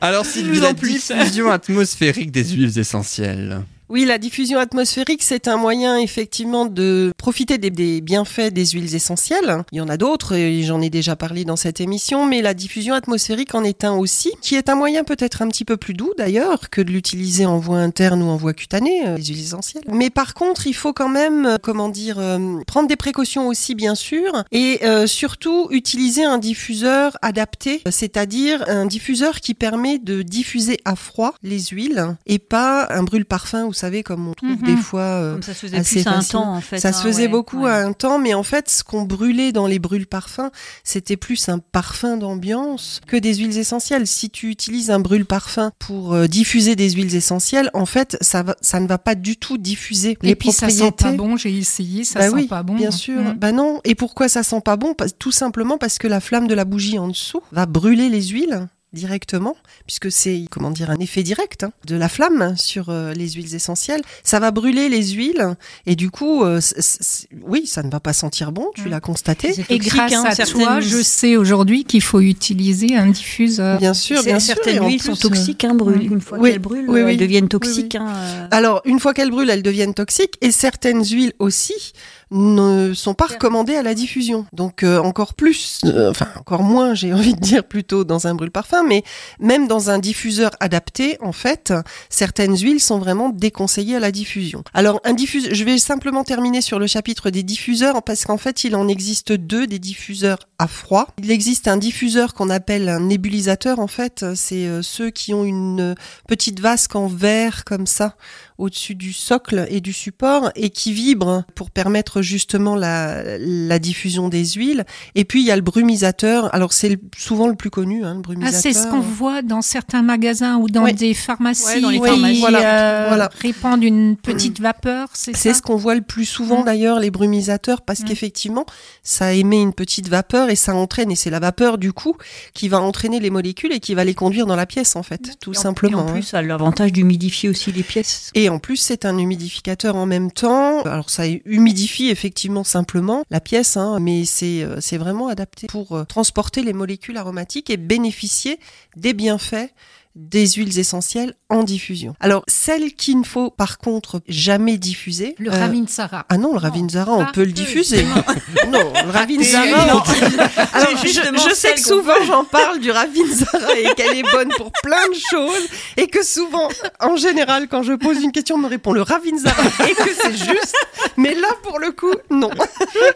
Alors, 0.00 0.26
Sylvie, 0.26 0.58
en 0.58 0.62
la 0.64 0.74
plus. 0.74 0.92
diffusion 0.94 1.50
atmosphérique 1.50 2.32
des 2.32 2.44
huiles 2.44 2.76
essentielles. 2.78 3.62
Oui, 3.92 4.06
la 4.06 4.16
diffusion 4.16 4.58
atmosphérique, 4.58 5.22
c'est 5.22 5.48
un 5.48 5.58
moyen 5.58 5.98
effectivement 5.98 6.64
de 6.64 7.12
profiter 7.18 7.58
des, 7.58 8.00
bienfaits 8.00 8.50
des 8.50 8.64
huiles 8.64 8.94
essentielles. 8.94 9.64
Il 9.70 9.76
y 9.76 9.80
en 9.82 9.88
a 9.90 9.98
d'autres, 9.98 10.34
et 10.34 10.62
j'en 10.62 10.80
ai 10.80 10.88
déjà 10.88 11.14
parlé 11.14 11.44
dans 11.44 11.56
cette 11.56 11.78
émission, 11.78 12.24
mais 12.24 12.40
la 12.40 12.54
diffusion 12.54 12.94
atmosphérique 12.94 13.54
en 13.54 13.64
est 13.64 13.84
un 13.84 13.92
aussi, 13.92 14.32
qui 14.40 14.54
est 14.54 14.70
un 14.70 14.76
moyen 14.76 15.04
peut-être 15.04 15.42
un 15.42 15.48
petit 15.48 15.66
peu 15.66 15.76
plus 15.76 15.92
doux 15.92 16.10
d'ailleurs 16.16 16.70
que 16.70 16.80
de 16.80 16.90
l'utiliser 16.90 17.44
en 17.44 17.58
voie 17.58 17.80
interne 17.80 18.22
ou 18.22 18.28
en 18.28 18.36
voie 18.38 18.54
cutanée, 18.54 19.06
euh, 19.06 19.18
les 19.18 19.24
huiles 19.24 19.40
essentielles. 19.40 19.84
Mais 19.92 20.08
par 20.08 20.32
contre, 20.32 20.66
il 20.66 20.74
faut 20.74 20.94
quand 20.94 21.10
même, 21.10 21.44
euh, 21.44 21.56
comment 21.62 21.90
dire, 21.90 22.18
euh, 22.18 22.60
prendre 22.66 22.88
des 22.88 22.96
précautions 22.96 23.46
aussi 23.46 23.74
bien 23.74 23.94
sûr, 23.94 24.42
et 24.52 24.80
surtout 25.06 25.68
utiliser 25.70 26.24
un 26.24 26.38
diffuseur 26.38 27.18
adapté, 27.20 27.82
c'est-à-dire 27.90 28.64
un 28.68 28.86
diffuseur 28.86 29.40
qui 29.40 29.52
permet 29.52 29.98
de 29.98 30.22
diffuser 30.22 30.78
à 30.86 30.96
froid 30.96 31.34
les 31.42 31.60
huiles 31.60 32.16
et 32.24 32.38
pas 32.38 32.88
un 32.90 33.02
brûle-parfum, 33.02 33.66
vous 33.66 33.81
savez, 33.82 34.02
comme 34.02 34.26
on 34.28 34.32
trouve 34.34 34.50
Mhm. 34.50 34.62
des 34.62 34.76
fois. 34.76 35.00
euh, 35.02 35.32
Comme 35.34 35.42
ça 35.42 35.54
se 35.54 35.58
faisait 35.60 35.76
assez 35.76 36.02
plus 36.02 36.06
à 36.08 36.16
un 36.16 36.22
temps 36.22 36.54
en 36.54 36.60
fait. 36.60 36.78
ça 36.80 36.88
hein, 36.88 36.92
se 36.92 37.02
faisait 37.02 37.22
ouais, 37.22 37.28
beaucoup 37.28 37.62
ouais. 37.64 37.70
à 37.70 37.84
un 37.86 37.92
temps, 37.92 38.18
mais 38.18 38.34
en 38.34 38.42
fait, 38.42 38.68
ce 38.70 38.82
qu'on 38.84 39.02
brûlait 39.02 39.52
dans 39.52 39.66
les 39.66 39.78
brûle-parfums, 39.78 40.50
c'était 40.84 41.16
plus 41.16 41.48
un 41.48 41.58
parfum 41.58 42.16
d'ambiance 42.16 43.00
que 43.06 43.16
des 43.16 43.34
huiles 43.36 43.58
essentielles. 43.58 44.06
Si 44.06 44.30
tu 44.30 44.48
utilises 44.50 44.90
un 44.90 45.00
brûle-parfum 45.00 45.72
pour 45.78 46.14
euh, 46.14 46.26
diffuser 46.26 46.76
des 46.76 46.90
huiles 46.90 47.14
essentielles, 47.14 47.70
en 47.74 47.86
fait, 47.86 48.16
ça, 48.20 48.42
va, 48.42 48.56
ça 48.60 48.80
ne 48.80 48.86
va 48.86 48.98
pas 48.98 49.14
du 49.14 49.36
tout 49.36 49.58
diffuser 49.58 50.16
les 50.22 50.30
Et 50.30 50.34
puis 50.36 50.52
ça 50.52 50.66
propriétés. 50.66 50.86
sent 50.86 51.10
pas 51.10 51.12
bon. 51.12 51.36
J'ai 51.36 51.56
essayé, 51.56 52.04
ça 52.04 52.20
Bah 52.20 52.28
sent 52.28 52.34
oui, 52.34 52.46
pas 52.46 52.62
bon. 52.62 52.74
Bien 52.74 52.90
sûr. 52.90 53.20
Mm. 53.20 53.32
Bah 53.34 53.52
non. 53.52 53.80
Et 53.84 53.94
pourquoi 53.94 54.28
ça 54.28 54.42
sent 54.42 54.60
pas 54.64 54.76
bon? 54.76 54.94
Tout 55.18 55.32
simplement 55.32 55.78
parce 55.78 55.98
que 55.98 56.06
la 56.08 56.20
flamme 56.20 56.46
de 56.46 56.54
la 56.54 56.64
bougie 56.64 56.98
en 56.98 57.08
dessous 57.08 57.40
va 57.52 57.66
brûler 57.66 58.08
les 58.08 58.22
huiles 58.28 58.68
directement, 58.92 59.56
puisque 59.86 60.12
c'est 60.12 60.44
comment 60.50 60.70
dire 60.70 60.90
un 60.90 60.98
effet 60.98 61.22
direct 61.22 61.64
hein, 61.64 61.72
de 61.86 61.96
la 61.96 62.08
flamme 62.08 62.54
sur 62.56 62.88
euh, 62.90 63.12
les 63.14 63.30
huiles 63.30 63.54
essentielles. 63.54 64.02
Ça 64.22 64.38
va 64.40 64.50
brûler 64.50 64.88
les 64.88 65.08
huiles 65.12 65.56
et 65.86 65.96
du 65.96 66.10
coup, 66.10 66.44
euh, 66.44 66.60
c- 66.60 66.74
c- 66.78 67.26
oui, 67.46 67.66
ça 67.66 67.82
ne 67.82 67.90
va 67.90 68.00
pas 68.00 68.12
sentir 68.12 68.52
bon. 68.52 68.66
Tu 68.74 68.82
Mm. 68.82 68.88
l'as 68.90 69.00
constaté. 69.00 69.54
Et 69.70 69.78
grâce 69.78 70.12
hein, 70.12 70.24
à 70.26 70.34
certaines- 70.34 70.62
toi, 70.62 70.80
je 70.80 71.02
sais 71.02 71.36
aujourd'hui 71.36 71.84
qu'il 71.84 72.02
faut 72.02 72.20
utiliser 72.20 72.96
un 72.96 73.06
diffuseur. 73.08 73.78
Bien 73.78 73.94
sûr, 73.94 74.18
c'est- 74.18 74.24
bien 74.30 74.38
sûr. 74.40 74.54
certaines 74.56 74.84
huiles 74.86 74.98
plus, 74.98 75.14
sont 75.14 75.28
toxiques, 75.28 75.64
hein, 75.64 75.74
brûlent. 75.74 76.02
Une 76.12 76.20
fois 76.20 76.38
Oui, 76.38 76.50
qu'elles 76.50 76.58
brûlent, 76.58 76.88
oui, 76.90 77.00
euh, 77.00 77.04
oui. 77.06 77.10
elles 77.12 77.16
deviennent 77.18 77.44
Oui, 77.44 77.48
toxiques. 77.48 77.94
hein, 77.94 78.06
euh. 78.08 78.46
Alors, 78.50 78.82
une 78.84 79.00
fois 79.00 79.14
qu'elles 79.14 79.30
brûlent, 79.30 79.50
elles 79.50 79.62
deviennent 79.62 79.94
toxiques 79.94 80.36
et 80.40 80.50
certaines 80.52 81.04
huiles 81.04 81.32
aussi 81.38 81.92
ne 82.32 82.94
sont 82.94 83.14
pas 83.14 83.26
recommandées 83.26 83.76
à 83.76 83.82
la 83.82 83.94
diffusion. 83.94 84.46
Donc 84.52 84.82
euh, 84.82 84.98
encore 84.98 85.34
plus, 85.34 85.80
euh, 85.84 86.10
enfin 86.10 86.28
encore 86.38 86.62
moins, 86.62 86.94
j'ai 87.02 87.12
envie 87.12 87.34
de 87.34 87.40
dire 87.40 87.64
plutôt 87.64 88.04
dans 88.04 88.26
un 88.26 88.34
brûle-parfum, 88.34 88.82
mais 88.82 89.04
même 89.38 89.68
dans 89.68 89.90
un 89.90 89.98
diffuseur 89.98 90.50
adapté, 90.60 91.16
en 91.20 91.32
fait, 91.32 91.72
certaines 92.08 92.56
huiles 92.56 92.80
sont 92.80 92.98
vraiment 92.98 93.28
déconseillées 93.28 93.96
à 93.96 94.00
la 94.00 94.10
diffusion. 94.10 94.64
Alors 94.74 95.00
un 95.04 95.12
diffuseur, 95.12 95.54
je 95.54 95.64
vais 95.64 95.78
simplement 95.78 96.24
terminer 96.24 96.60
sur 96.60 96.78
le 96.78 96.86
chapitre 96.86 97.30
des 97.30 97.42
diffuseurs 97.42 98.02
parce 98.02 98.24
qu'en 98.24 98.38
fait, 98.38 98.64
il 98.64 98.74
en 98.76 98.88
existe 98.88 99.32
deux 99.32 99.66
des 99.66 99.78
diffuseurs 99.78 100.38
à 100.58 100.66
froid. 100.66 101.08
Il 101.22 101.30
existe 101.30 101.68
un 101.68 101.76
diffuseur 101.76 102.34
qu'on 102.34 102.50
appelle 102.50 102.88
un 102.88 103.00
nébulisateur. 103.00 103.78
En 103.78 103.86
fait, 103.86 104.24
c'est 104.34 104.66
euh, 104.66 104.82
ceux 104.82 105.10
qui 105.10 105.34
ont 105.34 105.44
une 105.44 105.94
petite 106.28 106.60
vasque 106.60 106.96
en 106.96 107.06
verre 107.06 107.64
comme 107.64 107.86
ça 107.86 108.16
au-dessus 108.62 108.94
du 108.94 109.12
socle 109.12 109.66
et 109.68 109.80
du 109.80 109.92
support 109.92 110.50
et 110.54 110.70
qui 110.70 110.92
vibre 110.92 111.44
pour 111.54 111.70
permettre 111.70 112.22
justement 112.22 112.76
la, 112.76 113.22
la 113.38 113.78
diffusion 113.78 114.28
des 114.28 114.44
huiles. 114.44 114.84
Et 115.14 115.24
puis 115.24 115.40
il 115.42 115.46
y 115.46 115.50
a 115.50 115.56
le 115.56 115.62
brumisateur. 115.62 116.54
Alors 116.54 116.72
c'est 116.72 116.98
souvent 117.16 117.48
le 117.48 117.54
plus 117.54 117.70
connu, 117.70 118.04
hein, 118.04 118.14
le 118.14 118.18
Ah, 118.18 118.22
brumisateur. 118.22 118.60
c'est 118.60 118.72
ce 118.72 118.86
qu'on 118.86 119.00
voit 119.00 119.42
dans 119.42 119.62
certains 119.62 120.02
magasins 120.02 120.56
ou 120.58 120.68
dans 120.68 120.84
Ouais. 120.84 120.92
des 120.92 121.14
pharmacies 121.14 121.66
Ouais, 121.66 121.80
dans 121.80 121.90
les 121.90 122.00
qui 122.00 122.06
pharmacies. 122.06 122.40
Voilà, 122.40 122.58
euh, 123.04 123.04
voilà. 123.08 123.30
répandent 123.40 123.84
une 123.84 124.16
petite 124.16 124.60
vapeur, 124.60 125.08
c'est 125.12 125.34
ce 125.52 125.60
qu'on 125.62 125.76
voit 125.76 125.94
le 125.94 126.02
plus 126.02 126.24
souvent 126.24 126.62
d'ailleurs, 126.64 127.00
les 127.00 127.10
brumisateurs, 127.10 127.82
parce 127.82 128.02
qu'effectivement, 128.04 128.64
ça 129.02 129.32
émet 129.34 129.60
une 129.60 129.72
petite 129.74 130.08
vapeur 130.08 130.50
et 130.50 130.56
ça 130.56 130.74
entraîne, 130.74 131.10
et 131.10 131.16
c'est 131.16 131.30
la 131.30 131.40
vapeur 131.40 131.78
du 131.78 131.92
coup 131.92 132.16
qui 132.54 132.68
va 132.68 132.80
entraîner 132.80 133.20
les 133.20 133.30
molécules 133.30 133.72
et 133.72 133.80
qui 133.80 133.94
va 133.94 134.04
les 134.04 134.14
conduire 134.14 134.46
dans 134.46 134.56
la 134.56 134.66
pièce 134.66 134.96
en 134.96 135.02
fait, 135.02 135.36
tout 135.40 135.52
Et 135.52 135.56
simplement. 135.56 135.98
Et 135.98 136.02
en 136.02 136.08
hein. 136.08 136.12
plus, 136.12 136.22
ça 136.22 136.38
a 136.38 136.42
l'avantage 136.42 136.92
d'humidifier 136.92 137.48
aussi 137.48 137.72
les 137.72 137.82
pièces. 137.82 138.30
Et 138.34 138.48
en 138.52 138.58
plus, 138.58 138.76
c'est 138.76 139.04
un 139.04 139.18
humidificateur 139.18 139.96
en 139.96 140.06
même 140.06 140.30
temps. 140.30 140.82
Alors, 140.82 141.10
ça 141.10 141.24
humidifie 141.26 142.10
effectivement 142.10 142.64
simplement 142.64 143.24
la 143.30 143.40
pièce, 143.40 143.76
hein, 143.76 143.98
mais 144.00 144.24
c'est 144.24 144.62
euh, 144.62 144.80
c'est 144.80 144.98
vraiment 144.98 145.28
adapté 145.28 145.66
pour 145.66 145.92
euh, 145.92 146.04
transporter 146.04 146.62
les 146.62 146.72
molécules 146.72 147.16
aromatiques 147.16 147.70
et 147.70 147.76
bénéficier 147.76 148.60
des 148.96 149.14
bienfaits 149.14 149.70
des 150.14 150.46
huiles 150.46 150.78
essentielles 150.78 151.34
en 151.48 151.62
diffusion. 151.62 152.14
Alors, 152.20 152.44
celles 152.46 152.92
qu'il 152.92 153.18
ne 153.18 153.24
faut 153.24 153.50
par 153.50 153.78
contre 153.78 154.22
jamais 154.28 154.78
diffuser. 154.78 155.34
Le 155.38 155.50
euh, 155.50 155.58
Ravinsara. 155.58 156.26
Ah 156.28 156.38
non, 156.38 156.52
le 156.52 156.58
Ravinsara, 156.58 157.12
on 157.12 157.26
peut 157.32 157.44
le 157.44 157.52
diffuser. 157.52 158.04
non, 158.68 158.92
le 159.04 159.10
Ravinsara. 159.10 159.62
Alors, 160.72 160.96
je, 161.02 161.08
je 161.08 161.54
sais 161.54 161.54
celle 161.54 161.74
que 161.74 161.80
souvent 161.80 162.22
j'en 162.26 162.44
parle 162.44 162.80
du 162.80 162.90
Ravinsara 162.90 163.78
et 163.78 163.94
qu'elle 163.94 164.16
est 164.16 164.32
bonne 164.32 164.50
pour 164.56 164.70
plein 164.82 165.08
de 165.08 165.18
choses 165.30 165.68
et 165.96 166.06
que 166.06 166.24
souvent, 166.24 166.68
en 167.00 167.16
général, 167.16 167.68
quand 167.68 167.82
je 167.82 167.92
pose 167.94 168.22
une 168.22 168.32
question, 168.32 168.56
on 168.56 168.58
me 168.58 168.68
répond 168.68 168.92
le 168.92 169.02
Ravinsara 169.02 169.62
et 169.88 169.94
que 169.94 170.10
c'est 170.20 170.36
juste. 170.36 170.76
Mais 171.16 171.34
là, 171.34 171.48
pour 171.62 171.78
le 171.78 171.92
coup, 171.92 172.12
non. 172.30 172.50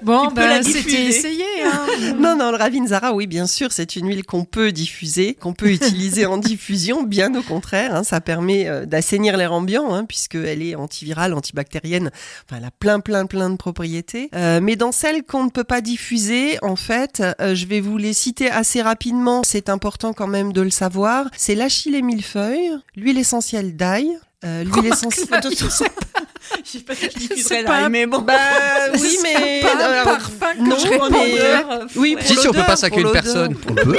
Bon, 0.02 0.28
ben, 0.28 0.62
c'était 0.62 1.04
essayé. 1.06 1.44
Hein. 1.64 2.14
Non, 2.18 2.36
non, 2.36 2.50
le 2.50 2.56
Ravinsara, 2.56 3.12
oui, 3.12 3.26
bien 3.26 3.46
sûr, 3.46 3.72
c'est 3.72 3.96
une 3.96 4.08
huile 4.08 4.24
qu'on 4.24 4.44
peut 4.44 4.72
diffuser, 4.72 5.34
qu'on 5.34 5.52
peut 5.52 5.70
utiliser 5.70 6.26
en 6.26 6.36
diffusion, 6.38 6.85
bien 7.04 7.34
au 7.34 7.42
contraire. 7.42 7.94
hein, 7.94 8.04
ça 8.04 8.20
permet 8.20 8.68
euh, 8.68 8.86
d'assainir 8.86 9.36
l'air 9.36 9.52
ambiant, 9.52 9.94
hein, 9.94 10.04
puisqu'elle 10.04 10.62
est 10.62 10.74
antivirale, 10.74 11.34
antibactérienne. 11.34 12.10
Enfin, 12.44 12.58
elle 12.58 12.64
a 12.64 12.70
plein, 12.70 13.00
plein, 13.00 13.26
plein 13.26 13.50
de 13.50 13.56
propriétés. 13.56 14.30
Euh, 14.34 14.60
mais 14.62 14.76
dans 14.76 14.92
celles 14.92 15.22
qu'on 15.22 15.44
ne 15.44 15.50
peut 15.50 15.64
pas 15.64 15.80
diffuser, 15.80 16.58
en 16.62 16.76
fait, 16.76 17.22
euh, 17.40 17.54
je 17.54 17.66
vais 17.66 17.80
vous 17.80 17.98
les 17.98 18.12
citer 18.12 18.50
assez 18.50 18.82
rapidement. 18.82 19.42
C'est 19.44 19.68
important 19.68 20.12
quand 20.12 20.28
même 20.28 20.52
de 20.52 20.62
le 20.62 20.70
savoir. 20.70 21.26
C'est 21.36 21.54
l'achille 21.54 21.94
et 21.94 22.02
millefeuille, 22.02 22.70
l'huile 22.96 23.18
essentielle 23.18 23.76
d'ail, 23.76 24.18
euh, 24.44 24.64
l'huile 24.64 24.86
essentielle... 24.86 25.26
Je 26.64 26.70
sais 26.70 26.78
pas 26.80 26.94
si 26.94 27.11
je 27.11 27.18
diffuserai 27.18 27.88
mais 27.90 28.06
bon. 28.06 28.20
Bah 28.20 28.35
oui, 29.00 29.18
mais... 29.23 29.61
pas 29.61 29.75
un 29.75 29.78
alors, 29.90 30.04
parfum 30.04 30.52
que 30.54 30.61
non, 30.61 30.76
je 30.78 30.88
répandrais. 30.88 31.87
Oui, 31.96 32.14
Ouais. 32.16 32.23
Si, 32.23 32.37
si, 32.37 32.49
on 32.49 32.52
peut 32.52 32.62
pas 32.64 32.76
saquer 32.76 33.00
pour 33.02 33.06
une 33.08 33.12
personne. 33.12 33.56
On 33.68 33.75
peut. 33.75 33.96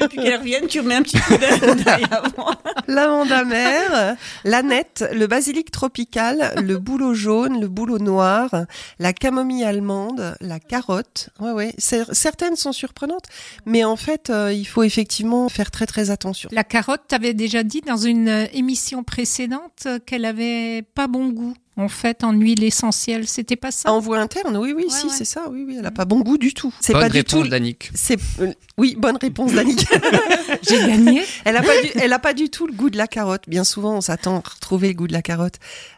Depuis 0.00 0.16
qu'elle 0.22 0.36
revienne, 0.38 0.66
tu 0.66 0.80
remets 0.80 0.94
un 0.96 1.02
petit 1.02 1.18
coup 1.20 1.36
d'ail 1.36 2.04
avant. 2.10 2.50
Lavande 2.88 3.30
amère, 3.32 4.16
l'aneth, 4.44 5.04
le 5.12 5.26
basilic 5.26 5.70
tropical, 5.70 6.54
le 6.62 6.78
bouleau 6.78 7.14
jaune, 7.14 7.60
le 7.60 7.68
bouleau 7.68 7.98
noir, 7.98 8.50
la 8.98 9.12
camomille 9.12 9.64
allemande, 9.64 10.36
la 10.40 10.58
carotte. 10.58 11.28
Ouais, 11.38 11.52
ouais. 11.52 11.74
Cer- 11.78 12.12
Certaines 12.12 12.56
sont 12.56 12.72
surprenantes, 12.72 13.26
mais 13.66 13.84
en 13.84 13.96
fait, 13.96 14.30
euh, 14.30 14.52
il 14.52 14.64
faut 14.64 14.82
effectivement 14.82 15.48
faire 15.48 15.70
très 15.70 15.86
très 15.86 16.10
attention. 16.10 16.48
La 16.52 16.64
carotte, 16.64 17.02
t'avais 17.08 17.34
déjà 17.34 17.62
dit 17.62 17.82
dans 17.82 17.96
une 17.98 18.28
euh, 18.28 18.46
émission 18.52 19.02
précédente 19.04 19.84
euh, 19.86 19.98
qu'elle 20.04 20.24
avait 20.24 20.82
pas 20.94 21.06
bon 21.06 21.28
goût. 21.28 21.54
En 21.80 21.88
fait, 21.88 22.24
en 22.24 22.32
huile 22.32 22.62
essentielle, 22.62 23.26
c'était 23.26 23.56
pas 23.56 23.70
ça. 23.70 23.90
En 23.90 24.00
voie 24.00 24.18
interne, 24.18 24.56
oui, 24.56 24.72
oui, 24.76 24.84
Ouais, 24.84 24.90
si, 24.90 25.06
ouais. 25.06 25.12
c'est 25.16 25.24
ça, 25.24 25.48
oui, 25.50 25.64
oui. 25.66 25.76
Elle 25.78 25.86
a 25.86 25.90
pas 25.90 26.04
bon 26.04 26.20
goût 26.20 26.36
du 26.36 26.52
tout. 26.52 26.74
C'est 26.80 26.92
pas 26.92 27.08
du 27.08 27.16
réponse 27.18 27.44
tout. 27.44 27.48
d'Annick. 27.48 27.90
C'est 27.94 28.18
euh, 28.40 28.52
oui, 28.76 28.96
bonne 28.98 29.16
réponse 29.16 29.52
d'Annick. 29.52 29.86
J'ai 30.62 30.78
gagné. 30.78 31.22
Elle 31.44 31.56
a 31.56 31.62
pas 31.62 31.80
du, 31.82 31.88
elle 31.94 32.12
a 32.12 32.18
pas 32.18 32.34
du 32.34 32.50
tout 32.50 32.66
le 32.66 32.72
goût 32.72 32.90
de 32.90 32.98
la 32.98 33.06
carotte. 33.06 33.42
Bien 33.48 33.64
souvent, 33.64 33.94
on 33.96 34.00
s'attend 34.00 34.36
à 34.36 34.48
retrouver 34.48 34.88
le 34.88 34.94
goût 34.94 35.06
de 35.06 35.12
la 35.12 35.22
carotte 35.22 35.54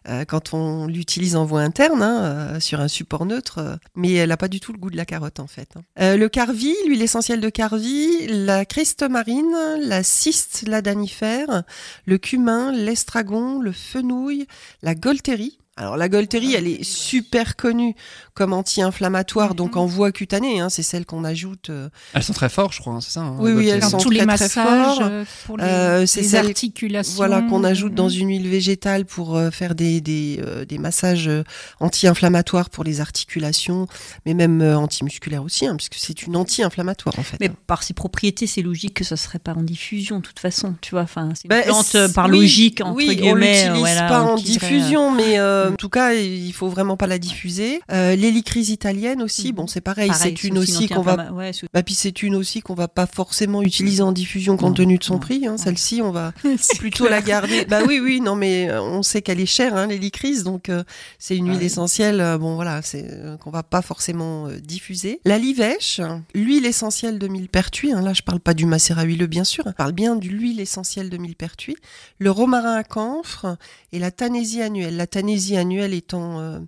euh, 0.08 0.24
quand 0.24 0.54
on 0.54 0.86
l'utilise 0.86 1.34
en 1.36 1.44
voie 1.44 1.62
interne, 1.62 2.02
hein, 2.02 2.22
euh, 2.22 2.60
sur 2.60 2.80
un 2.80 2.88
support 2.88 3.26
neutre, 3.26 3.78
mais 3.96 4.12
elle 4.12 4.30
a 4.30 4.36
pas 4.36 4.48
du 4.48 4.60
tout 4.60 4.72
le 4.72 4.78
goût 4.78 4.90
de 4.90 4.96
la 4.96 5.04
carotte 5.04 5.40
en 5.40 5.46
fait. 5.46 5.68
hein. 5.76 5.82
Euh, 6.00 6.16
le 6.16 6.28
carvi, 6.28 6.74
l'huile 6.86 7.02
essentielle 7.02 7.40
de 7.40 7.48
carvi, 7.48 8.26
la 8.28 8.64
marine, 9.08 9.54
la 9.80 10.02
cyste 10.02 10.64
ladanifère, 10.66 11.62
le 12.06 12.18
cumin, 12.18 12.72
l'estragon, 12.72 13.60
le 13.60 13.72
fenouil, 13.72 14.46
la 14.82 14.94
golterie. 14.94 15.58
Alors 15.76 15.96
la 15.96 16.10
golterie, 16.10 16.54
elle 16.54 16.66
est 16.66 16.84
super 16.84 17.56
connue 17.56 17.94
comme 18.34 18.52
anti-inflammatoire, 18.52 19.54
donc 19.54 19.76
en 19.76 19.86
voie 19.86 20.10
cutanée. 20.12 20.60
Hein, 20.60 20.68
c'est 20.70 20.82
celle 20.82 21.04
qu'on 21.06 21.24
ajoute 21.24 21.70
euh, 21.70 21.88
Elles 22.14 22.22
sont 22.22 22.32
très 22.32 22.48
fortes, 22.48 22.72
je 22.74 22.80
crois, 22.80 22.94
hein, 22.94 23.00
c'est 23.00 23.10
ça 23.12 23.20
hein, 23.20 23.36
Oui, 23.38 23.52
oui, 23.52 23.68
elles 23.68 23.82
sont 23.84 23.98
tous 23.98 24.10
les 24.10 24.18
très, 24.24 24.26
très 24.26 24.44
massages, 24.46 24.96
forts. 24.96 25.02
euh, 25.02 25.24
pour 25.46 25.56
les, 25.58 25.64
Euh, 25.64 26.06
les 26.16 26.34
articulations. 26.34 27.14
Voilà, 27.16 27.42
qu'on 27.42 27.62
ajoute 27.64 27.94
dans 27.94 28.08
une 28.08 28.28
huile 28.28 28.48
végétale 28.48 29.04
pour 29.04 29.36
euh, 29.36 29.50
faire 29.50 29.74
des, 29.74 30.00
des, 30.00 30.40
euh, 30.46 30.64
des 30.64 30.78
massages 30.78 31.28
euh, 31.28 31.42
anti-inflammatoires 31.80 32.70
pour 32.70 32.84
les 32.84 33.00
articulations, 33.00 33.86
mais 34.26 34.34
même 34.34 34.60
euh, 34.62 34.76
antimusculaires 34.78 35.42
aussi, 35.44 35.66
hein, 35.66 35.76
puisque 35.76 35.94
c'est 35.96 36.22
une 36.22 36.36
anti-inflammatoire 36.36 37.18
en 37.18 37.22
fait. 37.22 37.36
Mais 37.40 37.50
par 37.66 37.82
ses 37.82 37.92
propriétés, 37.94 38.46
c'est 38.46 38.62
logique 38.62 38.94
que 38.94 39.04
ça 39.04 39.16
serait 39.16 39.38
pas 39.38 39.52
en 39.52 39.62
diffusion, 39.62 40.18
de 40.18 40.22
toute 40.22 40.38
façon, 40.38 40.74
tu 40.80 40.92
vois. 40.92 41.02
Enfin, 41.02 41.30
c'est 41.34 41.48
une 41.54 41.62
plante 41.64 41.84
c'est- 41.86 41.98
euh, 41.98 42.08
par 42.08 42.26
oui, 42.26 42.38
logique, 42.40 42.80
entre 42.80 42.94
oui, 42.96 43.16
guillemets. 43.16 43.30
on 43.30 43.34
l'utilise 43.74 43.78
voilà, 43.80 44.08
pas 44.08 44.22
en 44.22 44.36
diffusion, 44.36 45.10
mais 45.10 45.38
euh, 45.38 45.70
Mm. 45.70 45.72
en 45.72 45.76
tout 45.76 45.88
cas, 45.88 46.14
il 46.14 46.52
faut 46.52 46.68
vraiment 46.68 46.96
pas 46.96 47.06
la 47.06 47.18
diffuser. 47.18 47.80
Euh, 47.92 48.16
L'hélicrise 48.22 48.70
italienne 48.70 49.20
aussi, 49.22 49.48
Mhm. 49.48 49.54
bon, 49.56 49.66
c'est 49.66 49.80
pareil, 49.80 50.08
pareil, 50.08 50.34
c'est 50.38 50.44
une 50.44 50.56
aussi 50.58 50.88
qu'on 50.88 51.02
va 51.02 51.32
ouais, 51.32 51.50
Bah, 51.74 51.82
puis 51.82 51.94
c'est 51.94 52.22
une 52.22 52.34
aussi 52.36 52.60
qu'on 52.60 52.74
va 52.74 52.86
pas 52.88 53.06
forcément 53.06 53.62
utiliser 53.62 54.02
en 54.02 54.12
diffusion 54.12 54.56
compte 54.56 54.76
tenu 54.76 54.96
de 54.98 55.02
son 55.04 55.14
non, 55.14 55.18
prix. 55.20 55.46
Hein. 55.46 55.56
Celle-ci, 55.58 56.00
on 56.02 56.12
va 56.12 56.32
C'est 56.58 56.78
plutôt 56.78 57.06
clair. 57.06 57.20
la 57.20 57.22
garder. 57.26 57.64
Bah 57.64 57.80
oui, 57.86 57.98
oui, 58.00 58.20
non, 58.20 58.36
mais 58.36 58.70
euh, 58.70 58.80
on 58.80 59.02
sait 59.02 59.22
qu'elle 59.22 59.40
est 59.40 59.46
chère, 59.46 59.74
hein, 59.76 59.86
l'hélicrise, 59.88 60.44
donc 60.44 60.68
euh, 60.68 60.84
c'est 61.18 61.36
une 61.36 61.48
huile 61.48 61.62
essentielle. 61.62 62.20
euh, 62.20 62.38
bon, 62.38 62.54
voilà, 62.54 62.80
c'est 62.82 63.04
euh, 63.10 63.36
qu'on 63.38 63.50
va 63.50 63.62
pas 63.64 63.82
forcément 63.82 64.46
euh, 64.46 64.58
diffuser. 64.60 65.20
La 65.24 65.38
livèche, 65.38 66.00
l'huile 66.34 66.66
essentielle 66.66 67.18
de 67.18 67.26
millepertuis. 67.28 67.92
Hein, 67.92 68.02
là, 68.02 68.12
je 68.12 68.22
parle 68.22 68.40
pas 68.40 68.54
du 68.54 68.66
macérat 68.66 69.02
huileux, 69.02 69.26
bien 69.26 69.44
sûr. 69.44 69.64
Je 69.66 69.72
parle 69.72 69.92
bien 69.92 70.14
de 70.16 70.26
l'huile 70.28 70.60
essentielle 70.60 71.10
de 71.10 71.16
millepertuis. 71.16 71.76
Le 72.18 72.30
romarin 72.30 72.74
à 72.76 72.84
camphre 72.84 73.56
et 73.92 73.98
la 73.98 74.10
tanésie 74.12 74.62
annuelle. 74.62 74.96
La 74.96 75.06
tanésie 75.08 75.56
annuelle 75.56 75.92
étant 75.94 76.60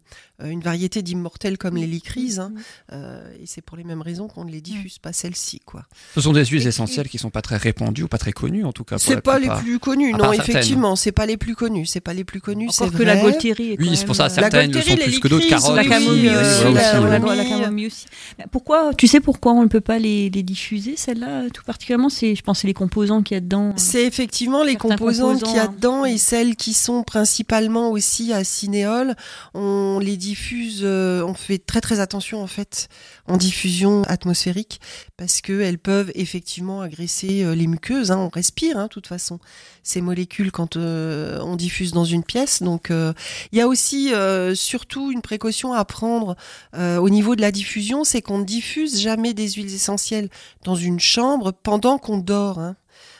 une 0.42 0.61
variété 0.61 1.02
d'immortels 1.44 1.58
comme 1.58 1.76
l'hélicrise, 1.76 2.40
hein, 2.40 2.52
euh, 2.92 3.22
et 3.40 3.46
c'est 3.46 3.60
pour 3.60 3.76
les 3.76 3.84
mêmes 3.84 4.02
raisons 4.02 4.28
qu'on 4.28 4.44
ne 4.44 4.50
les 4.50 4.60
diffuse 4.60 4.98
pas 4.98 5.12
celle-ci, 5.12 5.60
quoi. 5.64 5.82
Ce 6.14 6.20
sont 6.20 6.32
des 6.32 6.44
huiles 6.44 6.62
Et- 6.64 6.68
essentielles 6.68 7.08
qui 7.08 7.18
sont 7.18 7.30
pas 7.30 7.42
très 7.42 7.56
répandues 7.56 8.04
ou 8.04 8.08
pas 8.08 8.18
très 8.18 8.32
connues 8.32 8.64
en 8.64 8.72
tout 8.72 8.84
cas. 8.84 8.98
C'est 8.98 9.20
pas 9.20 9.38
les 9.38 9.48
plus 9.62 9.78
connus, 9.78 10.14
À 10.14 10.18
non, 10.18 10.32
effectivement, 10.32 10.96
c'est 10.96 11.12
pas 11.12 11.26
les 11.26 11.36
plus 11.36 11.54
connus, 11.54 11.86
c'est 11.86 12.00
pas 12.00 12.14
les 12.14 12.24
plus 12.24 12.40
connus, 12.40 12.68
c'est 12.70 12.86
que 12.90 12.96
vrai. 12.96 13.04
la 13.04 13.16
Gaultérie 13.16 13.72
est 13.72 13.80
Oui, 13.80 13.96
c'est 13.96 14.06
pour 14.06 14.16
ça, 14.16 14.26
euh, 14.26 14.28
certaines 14.28 14.72
le 14.72 14.80
sont 14.80 14.96
plus 14.96 15.20
que 15.20 15.28
d'autres. 15.28 15.46
Carottes, 15.48 15.76
la 15.76 15.82
oui, 15.82 15.88
camomille, 15.88 16.20
oui, 16.22 16.28
aussi, 16.28 16.64
euh, 16.64 16.72
la, 16.72 17.20
aussi, 17.20 17.48
camomille 17.48 17.86
aussi. 17.86 18.06
Pourquoi 18.50 18.94
Tu 18.94 19.06
sais 19.06 19.20
pourquoi 19.20 19.52
on 19.52 19.62
ne 19.62 19.68
peut 19.68 19.80
pas 19.80 19.98
les, 19.98 20.30
les 20.30 20.42
diffuser 20.42 20.96
celles-là 20.96 21.50
tout 21.52 21.62
particulièrement 21.64 22.08
C'est, 22.08 22.34
je 22.34 22.42
pense, 22.42 22.60
c'est 22.60 22.66
les 22.66 22.74
composants 22.74 23.22
qu'il 23.22 23.34
y 23.34 23.38
a 23.38 23.40
dedans. 23.40 23.72
C'est 23.76 24.04
effectivement 24.06 24.62
les 24.64 24.72
Certains 24.72 24.88
composantes 24.96 25.42
qu'il 25.42 25.54
y 25.54 25.58
a 25.58 25.66
composants, 25.66 25.72
hein. 25.72 25.74
dedans 25.76 26.04
et 26.04 26.18
celles 26.18 26.56
qui 26.56 26.72
sont 26.72 27.02
principalement 27.02 27.90
aussi 27.90 28.32
à 28.32 28.44
cinéole. 28.44 29.14
On 29.54 29.98
les 30.00 30.16
diffuse, 30.16 30.80
euh, 30.82 31.22
on 31.34 31.36
fait 31.36 31.58
très 31.58 31.80
très 31.80 31.98
attention 31.98 32.42
en 32.42 32.46
fait 32.46 32.88
en 33.26 33.36
diffusion 33.36 34.04
atmosphérique 34.04 34.80
parce 35.16 35.40
que 35.40 35.60
elles 35.60 35.78
peuvent 35.78 36.12
effectivement 36.14 36.80
agresser 36.80 37.42
euh, 37.42 37.54
les 37.54 37.66
muqueuses. 37.66 38.12
hein. 38.12 38.18
On 38.18 38.28
respire, 38.28 38.78
hein, 38.78 38.84
de 38.84 38.88
toute 38.88 39.08
façon, 39.08 39.40
ces 39.82 40.00
molécules 40.00 40.52
quand 40.52 40.76
euh, 40.76 41.40
on 41.42 41.56
diffuse 41.56 41.92
dans 41.92 42.04
une 42.04 42.22
pièce. 42.22 42.62
Donc 42.62 42.90
euh, 42.90 43.12
il 43.50 43.58
y 43.58 43.60
a 43.60 43.66
aussi 43.66 44.12
surtout 44.54 45.10
une 45.10 45.22
précaution 45.22 45.72
à 45.72 45.84
prendre 45.84 46.36
au 46.74 47.10
niveau 47.10 47.34
de 47.36 47.40
la 47.40 47.50
diffusion, 47.50 48.04
c'est 48.04 48.22
qu'on 48.22 48.38
ne 48.38 48.44
diffuse 48.44 49.00
jamais 49.00 49.34
des 49.34 49.48
huiles 49.52 49.74
essentielles 49.74 50.28
dans 50.64 50.76
une 50.76 51.00
chambre 51.00 51.52
pendant 51.52 51.98
qu'on 51.98 52.18
dort. 52.18 52.58
hein 52.58 52.76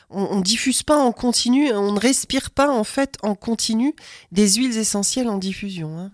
on, 0.09 0.23
on 0.23 0.41
diffuse 0.41 0.83
pas 0.83 0.97
en 0.97 1.11
continu, 1.11 1.71
on 1.73 1.91
ne 1.91 1.99
respire 1.99 2.51
pas 2.51 2.69
en 2.69 2.83
fait 2.83 3.17
en 3.23 3.35
continu 3.35 3.93
des 4.31 4.53
huiles 4.53 4.77
essentielles 4.77 5.29
en 5.29 5.37
diffusion. 5.37 6.11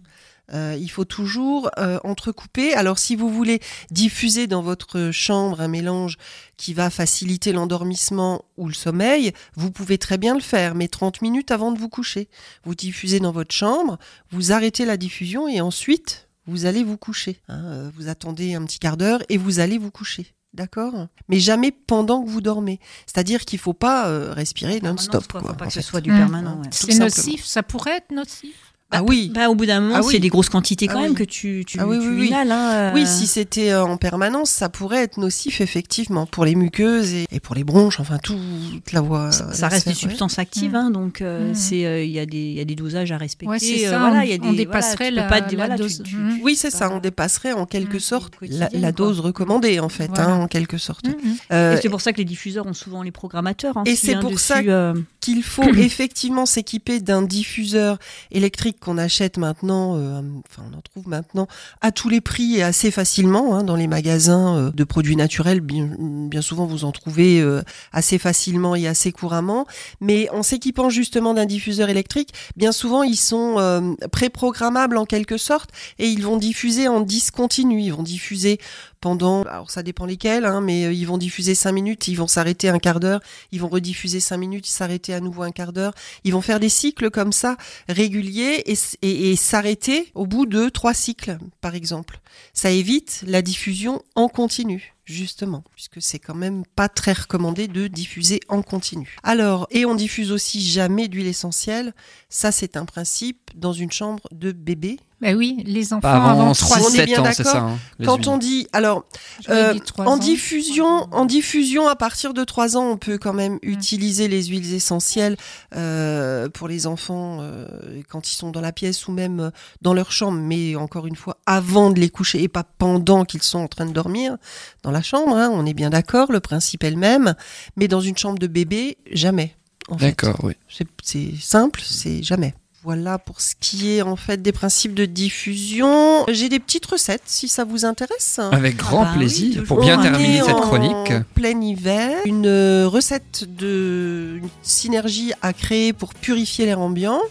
Euh, 0.54 0.76
il 0.80 0.90
faut 0.90 1.06
toujours 1.06 1.70
euh, 1.78 2.00
entrecouper. 2.04 2.74
Alors 2.74 3.00
si 3.00 3.16
vous 3.16 3.30
voulez 3.30 3.60
diffuser 3.90 4.48
dans 4.48 4.62
votre 4.62 5.12
chambre 5.12 5.62
un 5.62 5.68
mélange 5.68 6.18
qui 6.58 6.74
va 6.74 6.90
faciliter 6.90 7.54
l'endormissement 7.54 8.44
ou 8.58 8.68
le 8.68 8.74
sommeil, 8.74 9.32
vous 9.56 9.72
pouvez 9.72 9.98
très 9.98 10.18
bien 10.18 10.34
le 10.36 10.42
faire, 10.42 10.76
mais 10.76 10.88
30 10.88 11.22
minutes 11.22 11.52
avant 11.52 11.72
de 11.72 11.80
vous 11.80 11.90
coucher. 11.90 12.28
Vous 12.66 12.76
diffusez 12.76 13.20
dans 13.20 13.32
votre 13.32 13.54
chambre, 13.54 13.98
vous 14.32 14.52
arrêtez 14.52 14.86
la 14.86 14.98
diffusion 14.98 15.48
et 15.48 15.62
ensuite 15.62 16.28
vous 16.48 16.66
allez 16.66 16.84
vous 16.84 16.98
coucher. 16.98 17.40
hein. 17.48 17.62
Euh, 17.66 17.92
vous 17.96 18.10
attendez 18.10 18.56
un 18.56 18.66
petit 18.66 18.80
quart 18.80 18.98
d'heure 18.98 19.22
et 19.30 19.38
vous 19.38 19.60
allez 19.60 19.78
vous 19.78 19.92
coucher. 19.92 20.34
D'accord? 20.54 21.08
Mais 21.30 21.40
jamais 21.40 21.72
pendant 21.72 22.22
que 22.24 22.30
vous 22.30 22.42
dormez. 22.42 22.82
C'est-à-dire 23.06 23.46
qu'il 23.46 23.58
faut 23.58 23.74
pas 23.74 24.10
euh, 24.10 24.34
respirer 24.34 24.82
non-stop. 24.82 25.26
Quoi, 25.32 25.40
quoi, 25.40 25.52
faut 25.52 25.56
pas 25.56 25.68
que 25.68 25.74
ce 25.74 25.80
soit 25.82 26.02
du 26.02 26.10
permanent. 26.10 26.58
ouais. 26.58 26.70
Tout 26.70 26.88
C'est 26.92 27.00
nocif, 27.00 27.46
ça 27.46 27.64
pourrait 27.64 27.98
être 27.98 28.12
nocif? 28.12 28.71
Ah 28.94 29.04
oui. 29.04 29.32
Bah, 29.34 29.50
au 29.50 29.56
bout 29.56 29.66
d'un 29.66 29.80
moment, 29.80 29.96
Ah 29.98 30.02
oui. 30.04 30.12
c'est 30.12 30.20
des 30.20 30.28
grosses 30.30 30.50
quantités 30.50 30.88
quand 30.88 30.98
Ah 30.98 31.02
même 31.04 31.12
oui. 31.12 31.18
que 31.18 31.24
tu, 31.24 31.64
tu, 31.66 31.80
Ah 31.80 31.88
oui, 31.88 31.98
tu 32.00 32.08
oui, 32.10 32.16
oui. 32.20 32.28
inhales. 32.28 32.52
hein, 32.52 32.72
euh. 32.72 32.92
Oui, 32.94 33.06
si 33.08 33.26
c'était 33.28 33.72
euh, 33.72 33.84
en 33.86 33.98
permanence, 33.98 34.50
ça 34.50 34.70
pourrait 34.70 35.04
être 35.04 35.18
nocif 35.18 35.62
effectivement 35.62 36.26
pour 36.26 36.44
les 36.46 36.56
muqueuses 36.56 37.14
et, 37.14 37.26
et 37.32 37.40
pour 37.40 37.56
les 37.56 37.64
bronches, 37.64 38.00
enfin 38.00 38.18
toute 38.18 38.92
la 38.92 39.02
voie. 39.02 39.32
ça, 39.32 39.54
ça 39.54 39.68
reste 39.70 39.86
des 39.88 39.92
ouais. 39.94 39.96
substances 40.00 40.40
actives, 40.40 40.74
Mm. 40.74 40.76
hein, 40.76 40.92
donc 40.92 41.22
euh, 41.22 41.52
Mm. 41.52 41.56
c'est 41.56 41.86
euh, 41.86 42.04
il 42.04 42.12
y 42.12 42.20
a 42.20 42.26
des 42.26 42.38
il 42.38 42.54
y 42.54 42.60
a 42.60 42.66
des 42.66 42.76
dosages 42.76 43.12
à 43.12 43.18
respecter. 43.18 43.50
Ouais, 43.52 43.60
c'est 43.60 43.88
euh, 43.88 43.92
ça, 43.92 44.00
voilà, 44.00 44.20
on- 44.20 44.24
y 44.24 44.34
a 44.34 44.38
des 44.38 44.52
dépasserait 44.56 45.12
la- 45.12 45.24
pas 45.24 45.42
te- 45.42 45.56
la 45.56 45.66
voilà, 45.68 45.76
tu- 45.78 45.82
dose. 45.84 46.04
tu- 46.04 46.16
Mm. 46.18 46.40
Oui, 46.44 46.56
c'est 46.56 46.70
ça. 46.72 46.92
On 46.92 47.00
dépasserait 47.00 47.54
en 47.54 47.66
quelque 47.66 47.98
Mm. 47.98 48.02
sorte 48.02 48.34
la, 48.74 48.92
dose 48.92 49.20
recommandée 49.22 49.80
en 49.80 49.90
fait, 49.90 50.08
Voilà. 50.08 50.30
hein, 50.32 50.40
en 50.42 50.48
quelque 50.48 50.78
sorte. 50.78 51.06
Euh, 51.54 51.78
Et 51.78 51.82
c'est 51.82 51.90
pour 51.90 52.02
ça 52.02 52.12
que 52.12 52.18
les 52.18 52.26
diffuseurs 52.26 52.66
ont 52.66 52.74
souvent 52.74 53.04
les 53.04 53.12
programmateurs. 53.12 53.78
hein, 53.78 53.84
Et 53.86 53.96
c'est 53.96 54.20
pour 54.20 54.40
ça 54.40 54.60
euh, 54.60 54.94
qu'il 55.22 55.44
faut 55.44 55.64
effectivement 55.78 56.46
s'équiper 56.46 57.00
d'un 57.00 57.22
diffuseur 57.22 57.98
électrique 58.32 58.80
qu'on 58.82 58.98
achète 58.98 59.38
maintenant, 59.38 59.96
euh, 59.96 60.22
enfin 60.50 60.64
on 60.70 60.78
en 60.78 60.82
trouve 60.82 61.08
maintenant 61.08 61.48
à 61.80 61.92
tous 61.92 62.10
les 62.10 62.20
prix 62.20 62.58
et 62.58 62.64
assez 62.64 62.92
facilement 62.92 63.56
hein, 63.56 63.64
dans 63.64 63.76
les 63.76 63.88
magasins 63.88 64.58
euh, 64.58 64.72
de 64.72 64.84
produits 64.84 65.16
naturels. 65.16 65.62
Bien, 65.62 66.42
souvent 66.42 66.66
vous 66.66 66.84
en 66.84 66.92
trouvez 66.92 67.40
euh, 67.40 67.62
assez 67.94 68.18
facilement 68.18 68.76
et 68.76 68.88
assez 68.88 69.12
couramment. 69.12 69.66
Mais 70.02 70.30
en 70.32 70.44
s'équipant 70.44 70.90
justement 70.90 71.34
d'un 71.34 71.46
diffuseur 71.46 71.90
électrique, 71.90 72.34
bien 72.58 72.72
souvent 72.72 73.04
ils 73.04 73.16
sont 73.16 73.96
préprogrammables 74.12 74.98
en 74.98 75.06
quelque 75.06 75.38
sorte 75.38 75.70
et 76.00 76.08
ils 76.08 76.24
vont 76.24 76.38
diffuser 76.38 76.88
en 76.88 77.02
discontinu. 77.02 77.82
Ils 77.82 77.94
vont 77.94 78.04
diffuser 78.04 78.60
pendant, 79.02 79.42
alors 79.44 79.72
ça 79.72 79.84
dépend 79.84 80.06
lesquels, 80.06 80.46
hein, 80.46 80.62
mais 80.62 80.86
euh, 80.86 80.94
ils 80.94 81.06
vont 81.06 81.18
diffuser 81.18 81.56
cinq 81.56 81.72
minutes, 81.72 82.08
ils 82.08 82.16
vont 82.16 82.28
s'arrêter 82.28 82.70
un 82.70 82.80
quart 82.80 83.00
d'heure, 83.00 83.20
ils 83.52 83.60
vont 83.60 83.68
rediffuser 83.68 84.20
cinq 84.20 84.38
minutes, 84.38 84.68
s'arrêter 84.68 85.14
à 85.14 85.20
nouveau 85.20 85.42
un 85.42 85.52
quart 85.52 85.74
d'heure. 85.74 85.94
Ils 86.24 86.34
vont 86.34 86.42
faire 86.42 86.60
des 86.60 86.70
cycles 86.70 87.10
comme 87.10 87.34
ça 87.34 87.58
réguliers 87.90 88.64
et, 89.02 89.36
s'arrêter 89.36 90.12
au 90.14 90.28
bout 90.28 90.46
de 90.46 90.70
trois 90.70 90.94
cycles, 90.94 91.38
par 91.60 91.74
exemple. 91.76 92.20
Ça 92.54 92.70
évite 92.70 93.24
la 93.26 93.42
diffusion 93.42 94.04
en 94.16 94.28
continu. 94.30 94.94
Justement, 95.06 95.64
puisque 95.74 96.02
c'est 96.02 96.20
quand 96.20 96.36
même 96.36 96.64
pas 96.76 96.88
très 96.88 97.14
recommandé 97.14 97.68
de 97.68 97.88
diffuser 97.88 98.40
en 98.50 98.62
continu. 98.62 99.18
Alors, 99.24 99.68
et 99.72 99.86
on 99.86 99.96
diffuse 99.96 100.32
aussi 100.32 100.62
jamais 100.62 101.08
d'huile 101.08 101.28
essentielle. 101.28 101.94
Ça, 102.30 102.52
c'est 102.52 102.78
un 102.78 102.86
principe 102.86 103.52
dans 103.56 103.74
une 103.74 103.92
chambre 103.92 104.24
de 104.32 104.52
bébé. 104.52 105.00
Ben 105.20 105.36
oui, 105.38 105.62
les 105.68 105.94
enfants 105.94 106.08
avant 106.08 106.30
avant 106.32 106.52
3 106.54 106.78
On 106.80 106.90
est 106.96 107.04
6-7 107.04 107.06
bien 107.06 107.22
ans, 107.22 107.26
c'est 107.32 107.44
d'accord. 107.44 107.52
ça. 107.54 107.60
hein, 107.62 107.78
Quand 108.04 108.18
huiles. 108.18 108.30
on 108.30 108.38
dit, 108.40 108.68
alors, 108.74 109.04
euh, 109.50 109.78
en 110.00 110.14
ans. 110.14 110.18
diffusion, 110.18 111.08
en 111.12 111.26
diffusion 111.26 111.88
à 111.88 111.96
partir 111.96 112.34
de 112.34 112.44
3 112.44 112.76
ans, 112.76 112.90
on 112.90 112.98
peut 112.98 113.20
quand 113.20 113.34
même 113.34 113.60
utiliser 113.62 114.28
les 114.28 114.46
huiles 114.46 114.74
essentielles 114.74 115.38
euh, 115.76 116.50
pour 116.50 116.68
les 116.68 116.88
enfants 116.88 117.38
euh, 117.42 117.68
quand 118.10 118.32
ils 118.32 118.36
sont 118.36 118.50
dans 118.50 118.62
la 118.62 118.72
pièce 118.72 119.08
ou 119.08 119.12
même 119.12 119.52
dans 119.84 119.94
leur 119.94 120.12
chambre, 120.12 120.40
mais 120.40 120.76
encore 120.76 121.06
une 121.06 121.16
fois 121.16 121.38
avant 121.46 121.92
de 121.92 122.00
les 122.00 122.10
coucher 122.10 122.42
et 122.42 122.48
pas 122.48 122.64
pendant 122.64 123.24
qu'ils 123.24 123.44
sont 123.44 123.60
en 123.60 123.68
train 123.68 123.86
de 123.86 123.94
dormir 123.94 124.38
dans 124.82 124.91
la 124.92 125.02
chambre. 125.02 125.36
hein, 125.36 125.50
on 125.54 125.66
est 125.66 125.74
bien 125.74 125.90
d'accord, 125.90 126.32
le 126.32 126.40
principe 126.40 126.84
est 126.84 126.92
le 126.92 126.98
même, 126.98 127.36
mais 127.76 127.88
dans 127.88 128.02
une 128.02 128.18
chambre 128.18 128.40
de 128.40 128.48
bébé, 128.48 128.98
jamais. 129.12 129.56
en 129.90 129.98
fait. 129.98 130.06
D'accord, 130.08 130.38
oui. 130.44 130.54
C'est- 130.70 131.36
simple, 131.40 131.82
c'est 131.84 132.24
jamais. 132.24 132.54
Voilà 132.84 133.20
pour 133.20 133.42
ce 133.42 133.54
qui 133.60 133.92
est 133.92 134.02
en 134.02 134.16
fait 134.16 134.42
des 134.42 134.52
principes 134.52 134.96
de 134.96 135.06
diffusion. 135.06 136.26
J'ai 136.30 136.50
des 136.50 136.60
petites 136.60 136.86
recettes 136.88 137.22
si 137.26 137.48
ça 137.48 137.64
vous 137.64 137.86
intéresse. 137.86 138.40
Avec 138.52 138.78
grand 138.78 139.04
bah 139.04 139.10
oui, 139.14 139.18
plaisir, 139.20 139.64
pour 139.66 139.82
bien 139.82 140.00
On 140.00 140.02
terminer 140.02 140.38
est 140.38 140.42
cette 140.44 140.50
en 140.56 140.62
chronique. 140.62 141.14
plein 141.36 141.62
hiver, 141.62 142.18
une 142.26 142.48
euh, 142.48 142.88
recette 142.88 143.44
de 143.48 144.40
une 144.42 144.50
synergie 144.64 145.32
à 145.44 145.54
créer 145.54 145.94
pour 145.94 146.16
purifier 146.16 146.66
l'air 146.66 146.80
ambiant. 146.80 147.22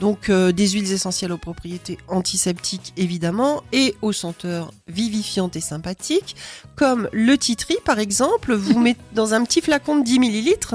Donc 0.00 0.28
euh, 0.28 0.52
des 0.52 0.68
huiles 0.68 0.92
essentielles 0.92 1.32
aux 1.32 1.38
propriétés 1.38 1.98
antiseptiques 2.08 2.92
évidemment 2.96 3.62
et 3.72 3.94
aux 4.02 4.12
senteurs 4.12 4.72
vivifiantes 4.88 5.56
et 5.56 5.60
sympathiques 5.60 6.36
comme 6.76 7.08
le 7.12 7.36
titri 7.38 7.76
par 7.84 7.98
exemple. 7.98 8.54
Vous 8.54 8.78
mettez 8.80 9.00
dans 9.12 9.34
un 9.34 9.44
petit 9.44 9.60
flacon 9.60 9.98
de 9.98 10.04
10 10.04 10.18
millilitres. 10.18 10.74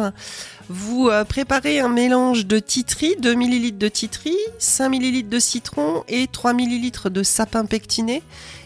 Vous 0.70 1.10
euh, 1.10 1.24
préparez 1.26 1.80
un 1.80 1.90
mélange 1.90 2.46
de 2.46 2.60
titri, 2.60 3.16
2 3.20 3.34
millilitres 3.34 3.80
de 3.80 3.88
titri, 3.88 4.36
5 4.60 4.90
millilitres 4.90 5.30
de 5.30 5.40
citron 5.40 6.04
et 6.08 6.28
3 6.28 6.54
millilitres 6.54 7.10
de 7.10 7.24
sapin 7.24 7.66
pectiné. 7.66 8.22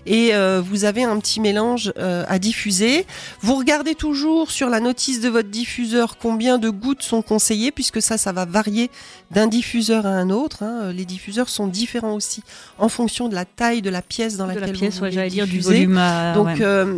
Et 0.06 0.36
euh, 0.36 0.62
vous 0.62 0.84
avez 0.84 1.04
un 1.06 1.18
petit 1.18 1.40
mélange 1.40 1.94
euh, 1.98 2.26
à 2.28 2.38
diffuser. 2.38 3.06
Vous 3.40 3.56
regardez 3.56 3.96
toujours 3.96 4.52
sur 4.52 4.70
la 4.70 4.82
notice 4.82 5.22
de 5.22 5.30
votre 5.30 5.48
diffuseur 5.48 6.18
combien 6.18 6.58
de 6.58 6.70
gouttes 6.70 7.04
sont 7.04 7.22
conseillées, 7.22 7.72
puisque 7.72 8.02
ça, 8.02 8.18
ça 8.18 8.34
va 8.34 8.44
varier 8.44 8.90
d'un 9.32 9.48
diffuseur 9.48 10.06
à 10.06 10.10
un 10.10 10.30
autre. 10.30 10.62
hein. 10.64 10.92
Les 10.92 11.06
diffuseurs 11.06 11.48
sont 11.48 11.68
différents 11.68 12.16
aussi 12.16 12.44
en 12.80 12.90
fonction 12.90 13.30
de 13.30 13.36
la 13.36 13.46
taille 13.46 13.82
de 13.82 13.90
la 13.90 14.02
pièce 14.02 14.36
dans 14.36 14.44
de 14.44 14.50
laquelle 14.50 14.74
la 14.74 14.78
pièce, 14.78 14.96
vous 14.98 15.04
ouais, 15.04 15.12
j'allais 15.14 15.30
dire 15.30 15.46
du 15.46 15.52
diffuser. 15.60 15.74
volume. 15.86 15.98
à- 15.98 16.34
Donc, 16.34 16.48
ouais. 16.48 16.58
euh, 16.60 16.98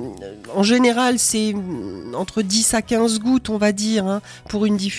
en 0.56 0.64
général, 0.64 1.20
c'est 1.20 1.54
entre 2.16 2.42
10 2.42 2.74
à 2.74 2.82
15 2.82 3.20
gouttes, 3.20 3.52
on 3.52 3.58
va 3.60 3.72
dire, 3.72 4.08
hein, 4.08 4.22
pour 4.50 4.66
une 4.66 4.78
diffusion. 4.78 4.95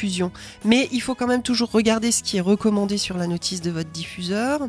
Mais 0.65 0.89
il 0.93 1.01
faut 1.01 1.15
quand 1.15 1.27
même 1.27 1.43
toujours 1.43 1.71
regarder 1.71 2.13
ce 2.13 2.23
qui 2.23 2.37
est 2.37 2.41
recommandé 2.41 2.99
sur 2.99 3.17
la 3.17 3.27
notice 3.27 3.61
de 3.61 3.71
votre 3.71 3.91
diffuseur. 3.91 4.61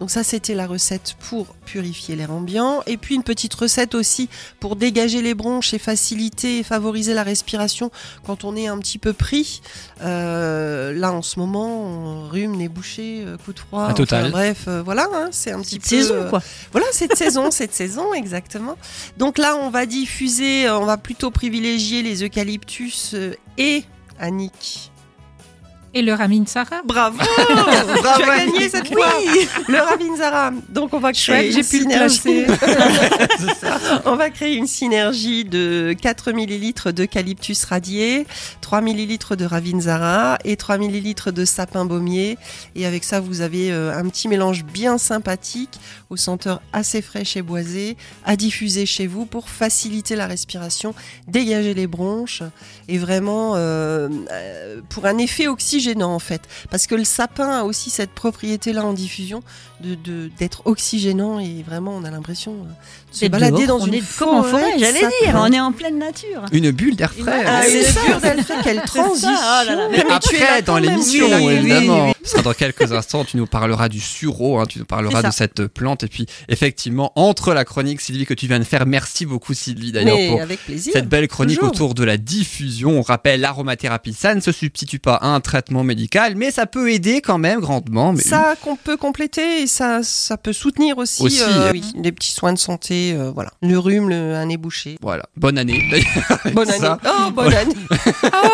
Donc 0.00 0.10
ça, 0.10 0.24
c'était 0.24 0.54
la 0.54 0.66
recette 0.66 1.16
pour 1.28 1.46
purifier 1.64 2.16
l'air 2.16 2.32
ambiant. 2.32 2.82
Et 2.86 2.96
puis 2.96 3.14
une 3.14 3.22
petite 3.22 3.54
recette 3.54 3.94
aussi 3.94 4.28
pour 4.60 4.76
dégager 4.76 5.22
les 5.22 5.34
bronches 5.34 5.74
et 5.74 5.78
faciliter 5.78 6.58
et 6.58 6.62
favoriser 6.62 7.14
la 7.14 7.22
respiration 7.22 7.90
quand 8.24 8.44
on 8.44 8.56
est 8.56 8.66
un 8.66 8.78
petit 8.78 8.98
peu 8.98 9.12
pris. 9.12 9.62
Euh, 10.02 10.92
là, 10.92 11.12
en 11.12 11.22
ce 11.22 11.38
moment, 11.38 11.66
on 11.66 12.28
rhume, 12.28 12.56
nez 12.56 12.68
bouché, 12.68 13.22
euh, 13.24 13.36
coup 13.36 13.52
de 13.52 13.58
froid. 13.58 13.84
Un 13.84 13.94
total. 13.94 14.30
bref, 14.30 14.64
euh, 14.68 14.82
voilà, 14.82 15.08
hein, 15.12 15.28
c'est 15.30 15.52
un 15.52 15.60
petit 15.60 15.78
peu... 15.78 15.88
saison, 15.88 16.26
quoi. 16.28 16.42
voilà, 16.72 16.86
cette 16.92 17.16
saison, 17.16 17.50
cette 17.50 17.74
saison, 17.74 18.12
exactement. 18.14 18.76
Donc 19.18 19.38
là, 19.38 19.56
on 19.56 19.70
va 19.70 19.86
diffuser, 19.86 20.68
on 20.70 20.84
va 20.84 20.96
plutôt 20.96 21.30
privilégier 21.30 22.02
les 22.02 22.24
eucalyptus 22.24 23.14
et 23.58 23.84
Annick. 24.18 24.93
Et 25.96 26.02
le 26.02 26.12
Ramin 26.12 26.44
Sarah. 26.44 26.82
Bravo. 26.84 27.18
Tu 28.16 28.22
as 28.22 28.38
gagné 28.38 28.68
cette 28.68 28.92
fois. 28.92 29.06
Le 29.68 29.78
Ravinzara. 29.78 30.50
Donc 30.68 30.92
on 30.92 30.98
va 30.98 31.12
créer 31.12 31.52
Chouette, 31.52 31.70
j'ai 31.70 31.78
une 31.78 31.88
pu 31.88 31.98
le 32.00 32.08
synergie. 32.08 32.44
on 34.04 34.16
va 34.16 34.30
créer 34.30 34.56
une 34.56 34.66
synergie 34.66 35.44
de 35.44 35.94
4 36.00 36.32
millilitres 36.32 36.92
d'eucalyptus 36.92 37.64
radié, 37.64 38.26
3 38.60 38.80
millilitres 38.80 39.36
de 39.36 39.44
Ravinzara 39.44 40.38
et 40.44 40.56
3 40.56 40.78
millilitres 40.78 41.32
de 41.32 41.44
sapin 41.44 41.84
baumier. 41.84 42.38
Et 42.74 42.86
avec 42.86 43.04
ça, 43.04 43.20
vous 43.20 43.40
avez 43.40 43.70
euh, 43.70 43.96
un 43.96 44.08
petit 44.08 44.28
mélange 44.28 44.64
bien 44.64 44.98
sympathique, 44.98 45.78
aux 46.10 46.16
senteurs 46.16 46.60
assez 46.72 47.02
fraîches 47.02 47.36
et 47.36 47.42
boisées, 47.42 47.96
à 48.24 48.36
diffuser 48.36 48.86
chez 48.86 49.06
vous 49.06 49.26
pour 49.26 49.48
faciliter 49.48 50.16
la 50.16 50.26
respiration, 50.26 50.94
dégager 51.28 51.74
les 51.74 51.86
bronches 51.86 52.42
et 52.88 52.98
vraiment 52.98 53.54
euh, 53.56 54.08
euh, 54.30 54.80
pour 54.88 55.06
un 55.06 55.18
effet 55.18 55.46
oxygénant 55.84 56.14
en 56.14 56.18
fait. 56.18 56.42
Parce 56.70 56.86
que 56.86 56.94
le 56.94 57.04
sapin 57.04 57.50
a 57.50 57.64
aussi 57.64 57.90
cette 57.90 58.10
propriété-là 58.10 58.84
en 58.84 58.92
diffusion 58.92 59.42
de- 59.82 59.94
de- 59.96 60.30
d'être 60.38 60.62
oxygénant 60.66 61.40
et 61.40 61.62
vraiment 61.66 61.96
on 61.96 62.04
a 62.04 62.10
l'impression 62.10 62.52
euh, 62.52 62.64
de 63.12 63.16
se 63.16 63.26
balader 63.26 63.66
dehors, 63.66 63.78
dans 63.78 63.84
on 63.84 63.88
une 63.88 63.94
est 63.94 64.16
comme 64.18 64.28
en 64.28 64.42
forêt, 64.42 64.78
j'allais 64.78 65.00
dire. 65.00 65.34
On 65.34 65.52
est 65.52 65.60
en 65.60 65.72
pleine 65.72 65.98
nature. 65.98 66.42
Une 66.52 66.70
bulle 66.70 66.96
d'air 66.96 67.12
frais. 67.12 67.44
Ah, 67.46 67.62
c'est 67.66 67.78
une 67.80 67.84
ça. 67.84 68.00
pure 68.06 68.20
d'Alfred, 68.20 68.58
quelle 68.62 68.82
transition 68.82 69.28
oh 69.30 69.66
là 69.66 69.74
là. 69.74 69.88
Mais 69.90 69.98
tu 69.98 70.04
es 70.04 70.08
là 70.08 70.14
Après, 70.16 70.62
dans 70.62 70.78
l'émission, 70.78 71.26
oui, 71.44 71.52
évidemment. 71.54 72.06
oui. 72.08 72.12
Sera 72.24 72.42
dans 72.42 72.54
quelques 72.54 72.90
instants. 72.92 73.24
Tu 73.24 73.36
nous 73.36 73.46
parleras 73.46 73.88
du 73.90 74.00
sureau, 74.00 74.58
hein, 74.58 74.64
tu 74.66 74.78
nous 74.78 74.84
parleras 74.86 75.22
de 75.22 75.30
cette 75.30 75.66
plante. 75.66 76.04
Et 76.04 76.08
puis, 76.08 76.26
effectivement, 76.48 77.12
entre 77.16 77.52
la 77.52 77.64
chronique, 77.66 78.00
Sylvie, 78.00 78.24
que 78.24 78.32
tu 78.34 78.46
viens 78.46 78.58
de 78.58 78.64
faire, 78.64 78.86
merci 78.86 79.26
beaucoup, 79.26 79.52
Sylvie, 79.52 79.92
d'ailleurs, 79.92 80.16
pour 80.46 80.56
plaisir. 80.64 80.92
cette 80.94 81.08
belle 81.08 81.28
chronique 81.28 81.58
Toujours. 81.58 81.72
autour 81.74 81.94
de 81.94 82.02
la 82.04 82.16
diffusion. 82.16 82.98
On 82.98 83.02
rappelle, 83.02 83.40
l'aromathérapie, 83.40 84.14
ça 84.14 84.34
ne 84.34 84.40
se 84.40 84.52
substitue 84.52 84.98
pas 85.00 85.16
à 85.16 85.26
un 85.26 85.40
traitement 85.40 85.84
médical, 85.84 86.34
mais 86.36 86.50
ça 86.50 86.64
peut 86.66 86.90
aider 86.92 87.20
quand 87.20 87.38
même 87.38 87.60
grandement. 87.60 88.12
Mais 88.14 88.22
Ça 88.22 88.54
qu'on 88.62 88.76
peut 88.76 88.96
compléter 88.96 89.63
et 89.64 89.66
ça, 89.66 90.00
ça 90.02 90.36
peut 90.36 90.52
soutenir 90.52 90.98
aussi, 90.98 91.22
Aussi, 91.22 91.40
euh, 91.42 91.72
oui, 91.72 91.82
des 91.96 92.12
petits 92.12 92.32
soins 92.32 92.52
de 92.52 92.58
santé, 92.58 93.14
euh, 93.14 93.30
voilà. 93.30 93.50
Le 93.62 93.78
rhume, 93.78 94.10
le, 94.10 94.34
un 94.34 94.44
nez 94.44 94.58
bouché. 94.58 94.98
Voilà. 95.00 95.24
Bonne 95.36 95.56
année. 95.56 95.82
Bonne 96.52 96.68
année. 96.70 96.78
ça. 96.78 96.98
Oh, 97.06 97.30
bonne 97.30 97.54
année. 97.54 97.74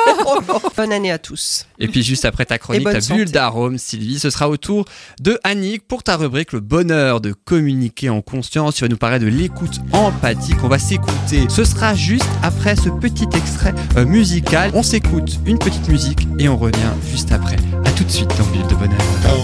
bonne 0.76 0.92
année 0.92 1.10
à 1.10 1.18
tous. 1.18 1.66
Et 1.80 1.88
puis 1.88 2.02
juste 2.04 2.24
après 2.24 2.44
ta 2.46 2.58
chronique, 2.58 2.84
ta 2.84 3.00
santé. 3.00 3.24
bulle 3.24 3.32
d'arôme, 3.32 3.76
Sylvie, 3.76 4.20
ce 4.20 4.30
sera 4.30 4.48
au 4.48 4.56
tour 4.56 4.84
de 5.20 5.38
Annick 5.42 5.86
pour 5.86 6.04
ta 6.04 6.16
rubrique 6.16 6.52
Le 6.52 6.60
bonheur 6.60 7.20
de 7.20 7.32
communiquer 7.32 8.08
en 8.08 8.22
conscience. 8.22 8.76
Tu 8.76 8.84
vas 8.84 8.88
nous 8.88 8.96
parler 8.96 9.18
de 9.18 9.26
l'écoute 9.26 9.80
empathique. 9.92 10.62
On 10.62 10.68
va 10.68 10.78
s'écouter. 10.78 11.46
Ce 11.48 11.64
sera 11.64 11.94
juste 11.94 12.28
après 12.42 12.76
ce 12.76 12.88
petit 12.88 13.26
extrait 13.34 13.74
euh, 13.96 14.06
musical. 14.06 14.70
On 14.74 14.84
s'écoute 14.84 15.40
une 15.44 15.58
petite 15.58 15.88
musique 15.88 16.28
et 16.38 16.48
on 16.48 16.56
revient 16.56 16.92
juste 17.10 17.32
après. 17.32 17.56
À 17.84 17.90
tout 17.90 18.04
de 18.04 18.10
suite 18.10 18.30
dans 18.38 18.44
Bulle 18.46 18.66
de 18.68 18.74
bonheur. 18.76 19.39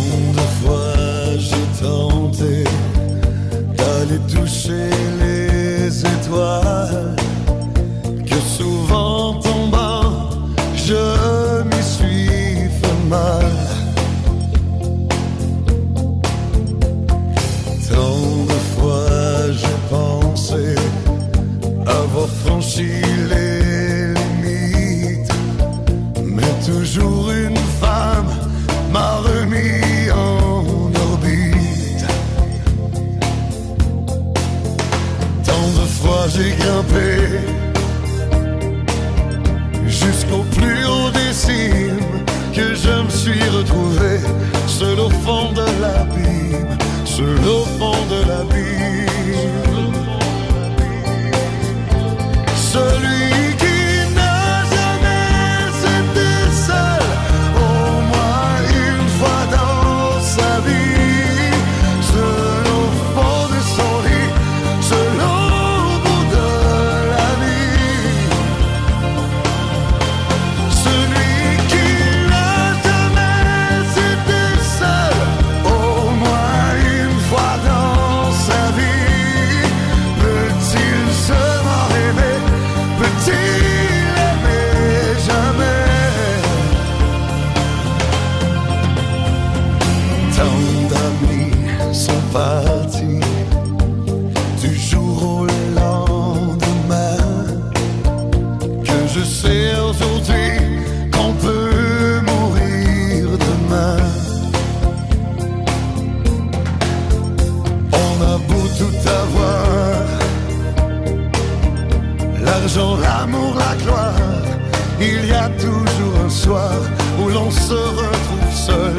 D'aller 4.06 4.20
toucher 4.32 4.90
les 5.20 6.00
étoiles, 6.00 7.16
que 8.26 8.34
souvent 8.56 9.34
tombant, 9.40 10.30
je 10.74 11.62
m'y 11.64 11.82
suis 11.82 12.68
fait 12.78 13.08
mal. 13.08 13.46
Tant 17.88 18.44
de 18.50 18.58
fois 18.74 19.52
j'ai 19.52 19.78
pensé 19.90 20.74
avoir 21.86 22.28
franchi 22.44 22.90
les 23.30 23.45
j'ai 36.28 36.50
grimpé 36.56 37.40
jusqu'au 39.86 40.42
plus 40.56 40.84
haut 40.86 41.10
des 41.10 41.32
cimes 41.32 42.00
que 42.54 42.74
je 42.74 43.02
me 43.04 43.10
suis 43.10 43.48
retrouvé 43.50 44.18
seul 44.66 44.98
au 44.98 45.10
fond 45.10 45.52
de 45.52 45.66
l'abîme. 45.80 46.36
au 47.46 47.64
fond 47.78 47.98
de 48.10 48.20
la 48.28 48.42
vie. 48.52 49.06
Celui 52.72 53.15
partis 92.36 93.20
du 94.60 94.72
jour 94.90 95.16
au 95.36 95.46
lendemain 95.80 97.16
que 98.86 98.98
je 99.14 99.22
sais 99.24 99.68
aujourd'hui 99.88 100.50
qu'on 101.14 101.32
peut 101.44 102.20
mourir 102.30 103.22
demain. 103.48 103.96
On 108.04 108.14
a 108.32 108.36
beau 108.48 108.64
tout 108.80 108.98
avoir, 109.22 109.94
l'argent, 112.46 112.96
l'amour, 113.04 113.52
la 113.64 113.72
gloire, 113.82 114.44
il 115.00 115.20
y 115.32 115.36
a 115.44 115.48
toujours 115.64 116.16
un 116.26 116.32
soir 116.44 116.76
où 117.18 117.28
l'on 117.30 117.50
se 117.50 117.80
retrouve 118.02 118.52
seul, 118.68 118.96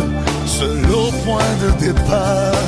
seul 0.58 0.80
au 1.02 1.12
point 1.24 1.54
de 1.64 1.70
départ. 1.86 2.68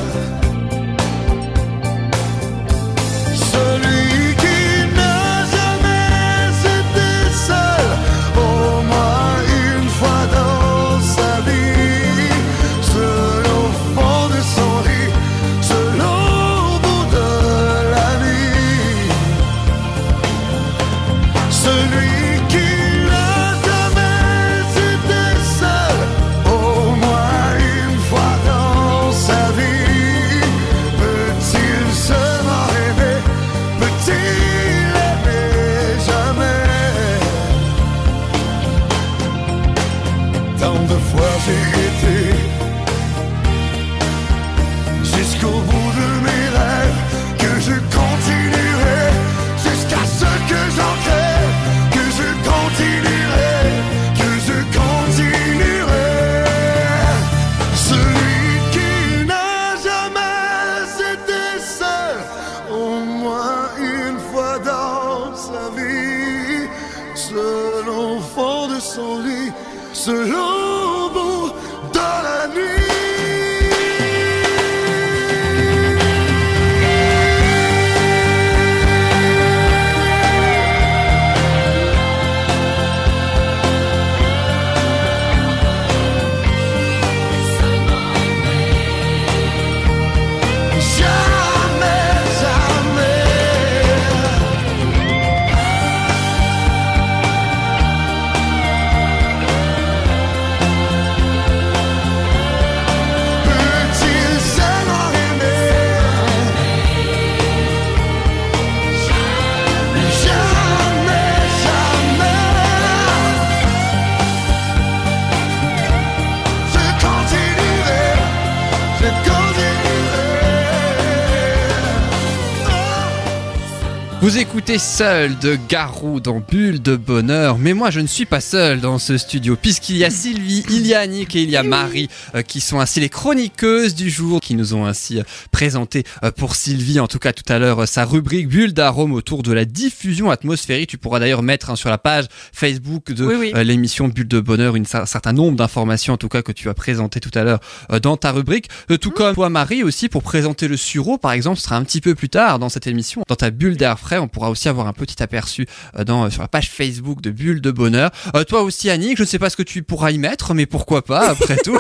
Vous 124.30 124.38
écoutez 124.38 124.78
seul 124.78 125.40
de 125.40 125.58
Garou 125.70 126.20
dans 126.20 126.40
Bulle 126.40 126.84
de 126.84 126.96
Bonheur, 126.96 127.58
mais 127.58 127.74
moi 127.74 127.90
je 127.90 128.00
ne 128.00 128.06
suis 128.06 128.28
pas 128.28 128.42
seul 128.42 128.80
dans 128.80 129.00
ce 129.00 129.18
studio, 129.18 129.56
puisqu'il 129.60 129.98
y 129.98 130.06
a 130.06 130.12
Sylvie, 130.12 130.64
il 130.70 130.86
y 130.86 130.94
a 130.94 131.00
Annick 131.00 131.36
et 131.36 131.42
il 131.42 131.50
y 131.50 131.56
a 131.58 131.64
Marie 131.64 132.10
euh, 132.36 132.44
qui 132.44 132.62
sont 132.62 132.80
ainsi 132.80 133.00
les 133.00 133.10
chroniqueuses 133.10 133.96
du 133.96 134.12
jour, 134.12 134.40
qui 134.40 134.54
nous 134.54 134.76
ont 134.76 134.86
ainsi 134.86 135.18
euh, 135.18 135.24
présenté 135.52 136.04
euh, 136.24 136.30
pour 136.30 136.56
Sylvie, 136.56 137.00
en 137.00 137.08
tout 137.08 137.18
cas 137.18 137.34
tout 137.34 137.52
à 137.52 137.58
l'heure, 137.58 137.80
euh, 137.80 137.86
sa 137.88 138.06
rubrique 138.06 138.48
Bulle 138.48 138.72
d'arôme 138.72 139.14
autour 139.14 139.42
de 139.42 139.52
la 139.52 139.66
diffusion 139.66 140.30
atmosphérique. 140.30 140.92
Tu 140.92 141.00
pourras 141.00 141.18
d'ailleurs 141.20 141.42
mettre 141.42 141.72
hein, 141.72 141.76
sur 141.76 141.90
la 141.90 141.98
page 141.98 142.26
Facebook 142.54 143.12
de 143.12 143.26
Oui, 143.26 143.52
oui. 143.56 143.64
l'émission 143.66 144.10
Bulle 144.10 144.28
de 144.28 144.40
Bonheur 144.42 144.76
une- 144.76 144.86
un 144.94 145.08
certain 145.08 145.34
nombre 145.34 145.58
d'informations, 145.58 146.14
en 146.14 146.18
tout 146.18 146.30
cas 146.30 146.44
que 146.44 146.52
tu 146.52 146.70
as 146.70 146.76
présenté 146.76 147.20
tout 147.20 147.32
à 147.34 147.44
l'heure 147.44 147.62
dans 148.04 148.16
ta 148.16 148.32
rubrique. 148.32 148.68
Tout 149.02 149.10
comme 149.10 149.34
toi 149.34 149.50
Marie 149.50 149.82
aussi, 149.82 150.08
pour 150.08 150.22
présenter 150.22 150.68
le 150.68 150.78
sureau 150.78 151.18
par 151.18 151.32
exemple, 151.32 151.58
ce 151.58 151.64
sera 151.64 151.78
un 151.78 151.84
petit 151.84 152.00
peu 152.00 152.14
plus 152.14 152.30
tard 152.30 152.60
dans 152.60 152.70
cette 152.70 152.86
émission. 152.86 153.24
Dans 153.28 153.36
ta 153.36 153.50
bulle 153.50 153.76
d'air 153.76 153.98
frais, 154.00 154.19
on 154.20 154.28
pourra 154.28 154.50
aussi 154.50 154.70
avoir 154.70 154.88
un 154.88 154.94
petit 154.94 155.22
aperçu 155.24 155.66
euh, 155.98 156.04
dans, 156.04 156.26
euh, 156.26 156.30
sur 156.30 156.42
la 156.42 156.48
page 156.48 156.70
Facebook 156.70 157.22
de 157.22 157.32
Bulle 157.32 157.62
de 157.62 157.72
Bonheur. 157.72 158.12
Euh, 158.36 158.44
toi 158.44 158.62
aussi 158.62 158.90
Annick, 158.90 159.18
je 159.18 159.24
ne 159.24 159.28
sais 159.28 159.40
pas 159.40 159.50
ce 159.50 159.58
que 159.58 159.64
tu 159.64 159.84
pourras 159.84 160.12
y 160.12 160.18
mettre, 160.18 160.54
mais 160.54 160.66
pourquoi 160.66 161.04
pas 161.04 161.30
après 161.30 161.58
tout. 161.64 161.78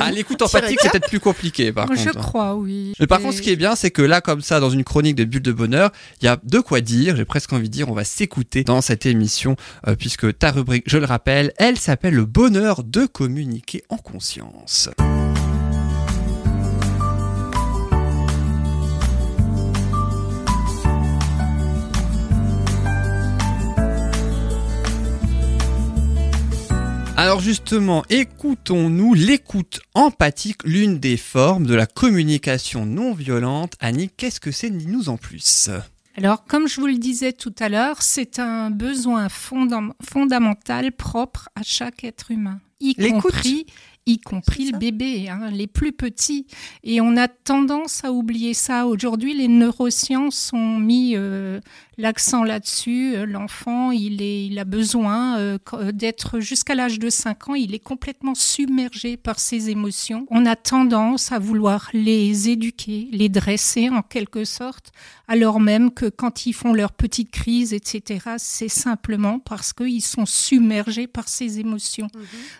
À 0.00 0.10
l'écoute 0.10 0.42
empathique, 0.42 0.78
c'est 0.82 0.90
peut-être 0.90 1.08
plus 1.08 1.20
compliqué 1.20 1.72
par 1.72 1.86
Je 1.92 2.04
contre. 2.04 2.18
hein. 2.18 2.20
crois, 2.20 2.54
oui. 2.56 2.92
Mais 3.00 3.06
par 3.06 3.20
Et- 3.20 3.22
contre, 3.22 3.36
ce 3.36 3.42
qui 3.42 3.50
est 3.50 3.56
bien, 3.56 3.76
c'est 3.76 3.90
que 3.90 4.02
là, 4.02 4.20
comme 4.20 4.40
ça, 4.42 4.60
dans 4.60 4.70
une 4.70 4.84
chronique 4.84 5.16
de 5.16 5.24
Bulle 5.24 5.42
de 5.42 5.52
Bonheur, 5.52 5.90
il 6.20 6.24
y 6.24 6.28
a 6.28 6.38
de 6.42 6.58
quoi 6.60 6.80
dire. 6.80 7.16
J'ai 7.16 7.24
presque 7.24 7.52
envie 7.52 7.68
de 7.68 7.72
dire, 7.74 7.88
on 7.88 7.94
va 7.94 8.04
s'écouter 8.04 8.64
dans 8.64 8.80
cette 8.80 9.06
émission, 9.06 9.56
euh, 9.86 9.94
puisque 9.96 10.36
ta 10.38 10.50
rubrique, 10.50 10.84
je 10.86 10.98
le 10.98 11.06
rappelle, 11.06 11.52
elle 11.58 11.78
s'appelle 11.78 12.14
le 12.14 12.24
bonheur 12.24 12.82
de 12.84 13.06
communiquer 13.06 13.84
en 13.88 13.96
conscience. 13.96 14.88
Alors 27.20 27.40
justement, 27.40 28.02
écoutons-nous 28.08 29.12
l'écoute 29.12 29.80
empathique, 29.92 30.64
l'une 30.64 30.98
des 30.98 31.18
formes 31.18 31.66
de 31.66 31.74
la 31.74 31.84
communication 31.84 32.86
non 32.86 33.12
violente. 33.12 33.74
Annie, 33.78 34.08
qu'est-ce 34.08 34.40
que 34.40 34.50
c'est? 34.50 34.70
Dis-nous 34.70 35.10
en 35.10 35.18
plus. 35.18 35.68
Alors, 36.16 36.46
comme 36.46 36.66
je 36.66 36.80
vous 36.80 36.86
le 36.86 36.96
disais 36.96 37.34
tout 37.34 37.52
à 37.58 37.68
l'heure, 37.68 38.00
c'est 38.00 38.38
un 38.38 38.70
besoin 38.70 39.26
fondam- 39.26 39.92
fondamental 40.02 40.92
propre 40.92 41.50
à 41.56 41.60
chaque 41.62 42.04
être 42.04 42.30
humain. 42.30 42.58
y 42.80 42.94
compris 42.94 43.66
y 44.06 44.18
compris 44.18 44.70
le 44.70 44.78
bébé, 44.78 45.28
hein, 45.28 45.50
les 45.50 45.66
plus 45.66 45.92
petits. 45.92 46.46
Et 46.82 47.00
on 47.00 47.16
a 47.16 47.28
tendance 47.28 48.04
à 48.04 48.12
oublier 48.12 48.54
ça. 48.54 48.86
Aujourd'hui, 48.86 49.34
les 49.34 49.48
neurosciences 49.48 50.52
ont 50.52 50.78
mis 50.78 51.14
euh, 51.16 51.60
l'accent 52.00 52.42
là-dessus. 52.44 53.14
Euh, 53.14 53.26
L'enfant, 53.26 53.90
il, 53.92 54.20
est, 54.22 54.46
il 54.46 54.58
a 54.58 54.64
besoin 54.64 55.38
euh, 55.38 55.58
qu- 55.58 55.92
d'être 55.92 56.40
jusqu'à 56.40 56.74
l'âge 56.74 56.98
de 56.98 57.10
5 57.10 57.48
ans, 57.50 57.54
il 57.54 57.74
est 57.74 57.78
complètement 57.78 58.34
submergé 58.34 59.16
par 59.16 59.38
ses 59.38 59.70
émotions. 59.70 60.26
On 60.30 60.46
a 60.46 60.56
tendance 60.56 61.32
à 61.32 61.38
vouloir 61.38 61.88
les 61.92 62.48
éduquer, 62.48 63.08
les 63.12 63.28
dresser 63.28 63.88
en 63.88 64.02
quelque 64.02 64.44
sorte, 64.44 64.90
alors 65.28 65.60
même 65.60 65.90
que 65.92 66.06
quand 66.06 66.46
ils 66.46 66.52
font 66.52 66.72
leur 66.72 66.92
petite 66.92 67.30
crise, 67.30 67.72
etc., 67.72 68.30
c'est 68.38 68.68
simplement 68.68 69.38
parce 69.38 69.72
qu'ils 69.72 70.02
sont 70.02 70.26
submergés 70.26 71.06
par 71.06 71.28
ces 71.28 71.60
émotions. 71.60 72.08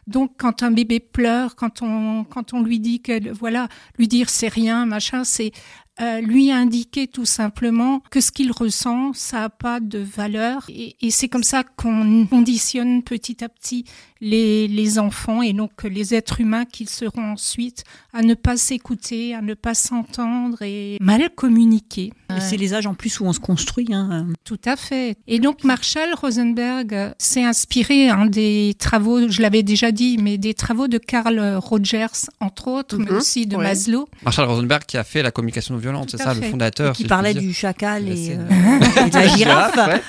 Donc, 0.06 0.32
quand 0.38 0.62
un 0.62 0.70
bébé 0.70 1.00
pleure, 1.00 1.56
quand 1.56 1.82
on, 1.82 2.24
quand 2.24 2.52
on 2.54 2.62
lui 2.62 2.78
dit 2.78 3.00
que, 3.00 3.32
voilà, 3.32 3.68
lui 3.98 4.06
dire 4.06 4.28
c'est 4.30 4.48
rien, 4.48 4.86
machin, 4.86 5.24
c'est 5.24 5.52
euh, 6.00 6.20
lui 6.20 6.50
indiquer 6.50 7.08
tout 7.08 7.26
simplement 7.26 8.00
que 8.10 8.20
ce 8.20 8.32
qu'il 8.32 8.52
ressent, 8.52 9.12
ça 9.12 9.40
n'a 9.40 9.50
pas 9.50 9.80
de 9.80 9.98
valeur. 9.98 10.64
Et, 10.68 10.96
et 11.00 11.10
c'est 11.10 11.28
comme 11.28 11.42
ça 11.42 11.62
qu'on 11.62 12.26
conditionne 12.26 13.02
petit 13.02 13.44
à 13.44 13.48
petit 13.48 13.84
les, 14.20 14.68
les 14.68 14.98
enfants 14.98 15.42
et 15.42 15.52
donc 15.52 15.70
les 15.84 16.14
êtres 16.14 16.40
humains 16.40 16.64
qu'ils 16.64 16.88
seront 16.88 17.32
ensuite 17.32 17.84
à 18.12 18.22
ne 18.22 18.34
pas 18.34 18.56
s'écouter, 18.56 19.34
à 19.34 19.40
ne 19.40 19.54
pas 19.54 19.74
s'entendre 19.74 20.62
et 20.62 20.98
mal 21.00 21.30
communiquer. 21.34 22.12
Et 22.36 22.40
C'est 22.40 22.56
les 22.56 22.74
âges 22.74 22.86
en 22.86 22.94
plus 22.94 23.18
où 23.20 23.24
on 23.24 23.32
se 23.32 23.40
construit. 23.40 23.88
Hein. 23.92 24.26
Tout 24.44 24.60
à 24.64 24.76
fait. 24.76 25.16
Et 25.26 25.38
donc 25.40 25.64
Marshall 25.64 26.10
Rosenberg 26.14 27.12
s'est 27.18 27.42
inspiré 27.42 28.08
hein, 28.08 28.26
des 28.26 28.74
travaux, 28.78 29.28
je 29.28 29.42
l'avais 29.42 29.62
déjà 29.62 29.90
dit, 29.90 30.16
mais 30.20 30.38
des 30.38 30.54
travaux 30.54 30.86
de 30.86 30.98
Carl 30.98 31.40
Rogers, 31.56 32.06
entre 32.40 32.68
autres, 32.68 32.96
mais 32.98 33.10
Mhm, 33.10 33.16
aussi 33.16 33.46
de 33.46 33.56
ouais. 33.56 33.64
Maslow. 33.64 34.08
Marshall 34.24 34.46
Rosenberg 34.48 34.82
qui 34.86 34.96
a 34.96 35.04
fait 35.04 35.22
la 35.22 35.30
communication 35.30 35.74
non 35.74 35.80
violente, 35.80 36.10
c'est 36.12 36.18
ça, 36.18 36.34
le 36.34 36.42
fondateur. 36.42 36.92
qui 36.92 36.98
si 36.98 37.02
je 37.04 37.08
parlait 37.08 37.34
du 37.34 37.52
chacal 37.52 38.08
et, 38.08 38.36
euh, 38.38 39.06
et 39.06 39.10
de 39.10 39.14
la 39.14 39.26
girafe. 39.36 39.76
ouais. 39.76 40.02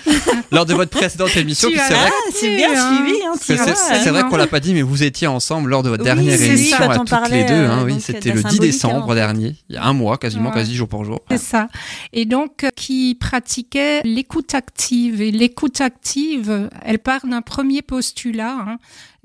Lors 0.51 0.65
de 0.65 0.73
votre 0.73 0.91
précédente 0.91 1.35
émission, 1.37 1.69
c'est 1.73 1.93
vrai, 1.93 2.07
Ah, 2.07 2.29
c'est 2.33 2.55
bien 2.55 2.69
hein. 2.75 2.97
suivi, 3.03 3.19
hein, 3.25 3.31
c'est- 3.39 3.55
tu 3.55 3.63
vois. 3.63 3.73
C'est- 4.03 4.09
vrai 4.11 4.23
qu'on 4.23 4.37
l'a 4.37 4.47
pas 4.47 4.59
dit, 4.59 4.73
mais 4.73 4.81
vous 4.81 5.03
étiez 5.03 5.27
ensemble 5.27 5.69
lors 5.69 5.83
de 5.83 5.89
votre 5.89 6.01
Oui, 6.01 6.05
dernière 6.05 6.41
émission 6.41 6.77
ça, 6.77 6.91
à 6.91 6.97
toutes 6.97 7.09
les 7.31 7.43
deux. 7.45 7.53
hein, 7.53 7.79
euh, 7.81 7.85
oui, 7.85 7.95
c'était 7.99 8.29
de 8.31 8.35
le 8.35 8.41
la 8.41 8.49
10 8.49 8.55
symbolique, 8.55 8.61
décembre 8.61 9.15
dernier, 9.15 9.55
il 9.69 9.75
y 9.75 9.77
a 9.77 9.83
un 9.85 9.93
mois, 9.93 10.17
quasiment, 10.17 10.49
Ouais. 10.49 10.55
quasi 10.55 10.75
jour 10.75 10.87
pour 10.87 11.03
jour. 11.05 11.19
C'est 11.29 11.37
ça. 11.37 11.67
Et 12.13 12.25
donc, 12.25 12.63
euh, 12.63 12.69
qui 12.75 13.15
pratiquait 13.19 14.01
l'écoute 14.03 14.53
active. 14.55 15.21
Et 15.21 15.31
l'écoute 15.31 15.81
active, 15.81 16.69
elle 16.83 16.99
part 16.99 17.25
d'un 17.25 17.41
premier 17.41 17.81
postulat, 17.81 18.55
hein, 18.67 18.77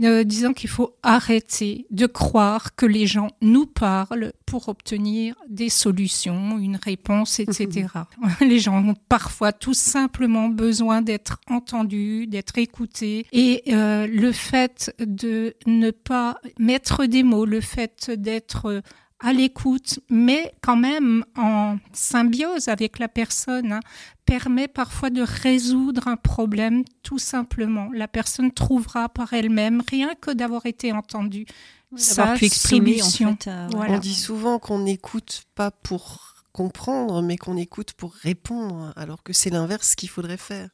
euh, 0.03 0.25
disant 0.25 0.53
qu'il 0.53 0.69
faut 0.69 0.97
arrêter 1.03 1.87
de 1.91 2.07
croire 2.07 2.75
que 2.75 2.85
les 2.85 3.07
gens 3.07 3.29
nous 3.41 3.67
parlent 3.67 4.33
pour 4.45 4.69
obtenir 4.69 5.35
des 5.49 5.71
solutions, 5.71 6.59
une 6.59 6.77
réponse, 6.77 7.41
etc. 7.41 7.89
les 8.41 8.59
gens 8.59 8.85
ont 8.87 8.97
parfois 9.09 9.53
tout 9.53 9.75
simplement 9.75 10.49
besoin 10.49 11.01
d'être 11.01 11.41
entendus, 11.49 12.27
d'être 12.27 12.59
écoutés. 12.59 13.27
Et 13.33 13.63
euh, 13.69 14.07
le 14.07 14.33
fait 14.33 14.95
de 14.99 15.55
ne 15.67 15.91
pas 15.91 16.39
mettre 16.59 17.07
des 17.07 17.23
mots, 17.23 17.47
le 17.47 17.63
fait 17.63 18.11
d'être 18.11 18.83
à 19.21 19.33
l'écoute, 19.33 19.99
mais 20.11 20.53
quand 20.61 20.77
même 20.77 21.25
en 21.37 21.79
symbiose 21.93 22.69
avec 22.69 22.99
la 22.99 23.09
personne, 23.09 23.73
hein, 23.73 23.81
permet 24.27 24.69
parfois 24.69 25.09
de 25.11 25.23
résoudre 25.23 26.07
un 26.09 26.17
problème 26.17 26.85
tout 27.03 27.19
simplement. 27.19 27.89
La 27.95 28.09
personne 28.09 28.53
trouvera 28.53 29.09
par 29.09 29.33
elle-même, 29.33 29.83
rien 29.91 30.11
que 30.21 30.31
d'avoir 30.31 30.67
été 30.67 30.93
entendue, 30.93 31.47
D'avoir 31.93 32.29
sa 32.29 32.35
pu 32.35 32.45
exprimer, 32.47 33.01
en 33.01 33.05
solution. 33.05 33.37
fait. 33.41 33.49
euh, 33.51 33.69
Voilà. 33.71 33.95
On 33.95 33.99
dit 33.99 34.15
souvent 34.15 34.59
qu'on 34.59 34.81
n'écoute 34.81 35.45
pas 35.55 35.71
pour 35.71 36.35
comprendre, 36.53 37.23
mais 37.23 37.37
qu'on 37.37 37.57
écoute 37.57 37.93
pour 37.93 38.13
répondre, 38.13 38.93
alors 38.97 39.23
que 39.23 39.33
c'est 39.33 39.51
l'inverse 39.51 39.95
qu'il 39.95 40.09
faudrait 40.09 40.37
faire. 40.37 40.69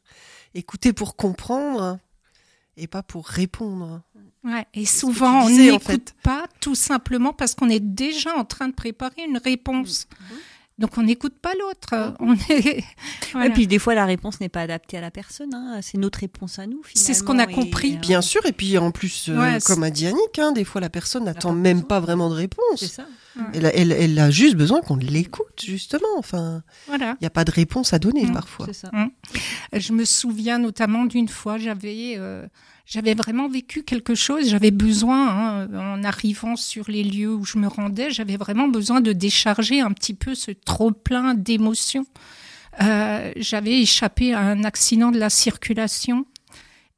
Écouter 0.55 0.93
pour 0.93 1.15
comprendre 1.17 1.99
et 2.77 2.87
pas 2.87 3.03
pour 3.03 3.27
répondre. 3.27 4.03
Ouais, 4.45 4.67
et 4.75 4.87
souvent, 4.87 5.43
on 5.43 5.47
en 5.47 5.51
n'écoute 5.51 5.83
fait. 5.83 6.15
pas 6.23 6.47
tout 6.61 6.75
simplement 6.75 7.33
parce 7.33 7.55
qu'on 7.55 7.69
est 7.69 7.81
déjà 7.81 8.35
en 8.37 8.45
train 8.45 8.69
de 8.69 8.75
préparer 8.75 9.23
une 9.29 9.39
réponse. 9.39 10.07
Mm-hmm. 10.07 10.35
Donc, 10.79 10.99
on 10.99 11.03
n'écoute 11.03 11.35
pas 11.41 11.53
l'autre. 11.61 12.17
On 12.19 12.35
est... 12.51 12.83
Voilà. 13.33 13.47
Et 13.47 13.51
puis 13.51 13.67
des 13.67 13.79
fois 13.79 13.95
la 13.95 14.05
réponse 14.05 14.41
n'est 14.41 14.51
pas 14.51 14.61
adaptée 14.61 14.99
à 14.99 15.01
la 15.01 15.11
personne, 15.11 15.55
hein. 15.55 15.79
c'est 15.81 15.97
notre 15.97 16.19
réponse 16.19 16.59
à 16.59 16.67
nous. 16.67 16.83
C'est 16.95 17.15
ce 17.15 17.23
qu'on 17.23 17.39
a 17.39 17.45
et, 17.49 17.53
compris. 17.55 17.95
euh, 17.95 17.99
Bien 17.99 18.21
sûr, 18.21 18.45
et 18.45 18.53
puis 18.53 18.77
en 18.77 18.91
plus, 18.91 19.31
euh, 19.31 19.39
Ouais, 19.39 19.59
comme 19.65 19.83
a 19.85 19.91
dit 19.91 20.07
Annick, 20.07 20.39
hein, 20.39 20.53
des 20.53 20.65
fois 20.65 20.83
la 20.83 20.91
personne 20.91 21.25
n'attend 21.25 21.53
même 21.53 21.79
besoin. 21.79 21.89
pas 21.89 22.01
vraiment 22.01 22.29
de 22.29 22.35
C'est 22.35 22.41
réponse. 22.43 23.01
Elle 23.55 23.67
a, 23.67 23.75
elle- 23.75 23.93
elle 23.93 24.19
a 24.19 24.31
juste 24.31 24.57
besoin 24.57 24.81
qu'on 24.81 24.97
l'écoute, 24.97 25.63
justement. 25.65 26.09
Enfin, 26.19 26.63
voilà. 26.87 27.15
il 27.21 27.23
n'y 27.23 27.27
a 27.27 27.31
pas 27.31 27.45
de 27.45 27.51
réponse 27.51 27.93
à 27.93 27.99
donner 27.99 28.27
Mm. 28.27 28.33
parfois. 28.33 28.67
Ça. 28.73 28.91
Je 29.73 29.93
me 29.93 30.05
souviens 30.05 30.59
notamment 30.59 31.05
d'une 31.07 31.29
fois, 31.29 31.57
j'avais 31.59 32.15
euh, 32.19 32.47
j'avais 32.85 33.15
vraiment 33.15 33.49
vécu 33.49 33.85
quelque 33.85 34.15
chose, 34.15 34.49
j'avais 34.49 34.71
besoin, 34.71 35.29
hein, 35.63 35.69
en 35.75 36.05
arrivant 36.05 36.57
sur 36.57 36.85
les 36.91 37.05
lieux 37.05 37.33
où 37.35 37.45
je 37.45 37.57
me 37.59 37.69
rendais, 37.69 38.11
j'avais 38.11 38.37
vraiment 38.37 38.69
besoin 38.69 39.01
de 39.01 39.13
décharger 39.13 39.81
un 39.81 39.93
petit 39.93 40.15
peu 40.15 40.35
ce 40.35 40.51
trop-plein 40.51 41.35
d'émotions. 41.35 42.05
Euh, 42.83 43.31
j'avais 43.37 43.81
échappé 43.81 44.33
à 44.35 44.41
un 44.41 44.65
accident 44.65 45.11
de 45.11 45.19
la 45.19 45.31
circulation. 45.31 46.27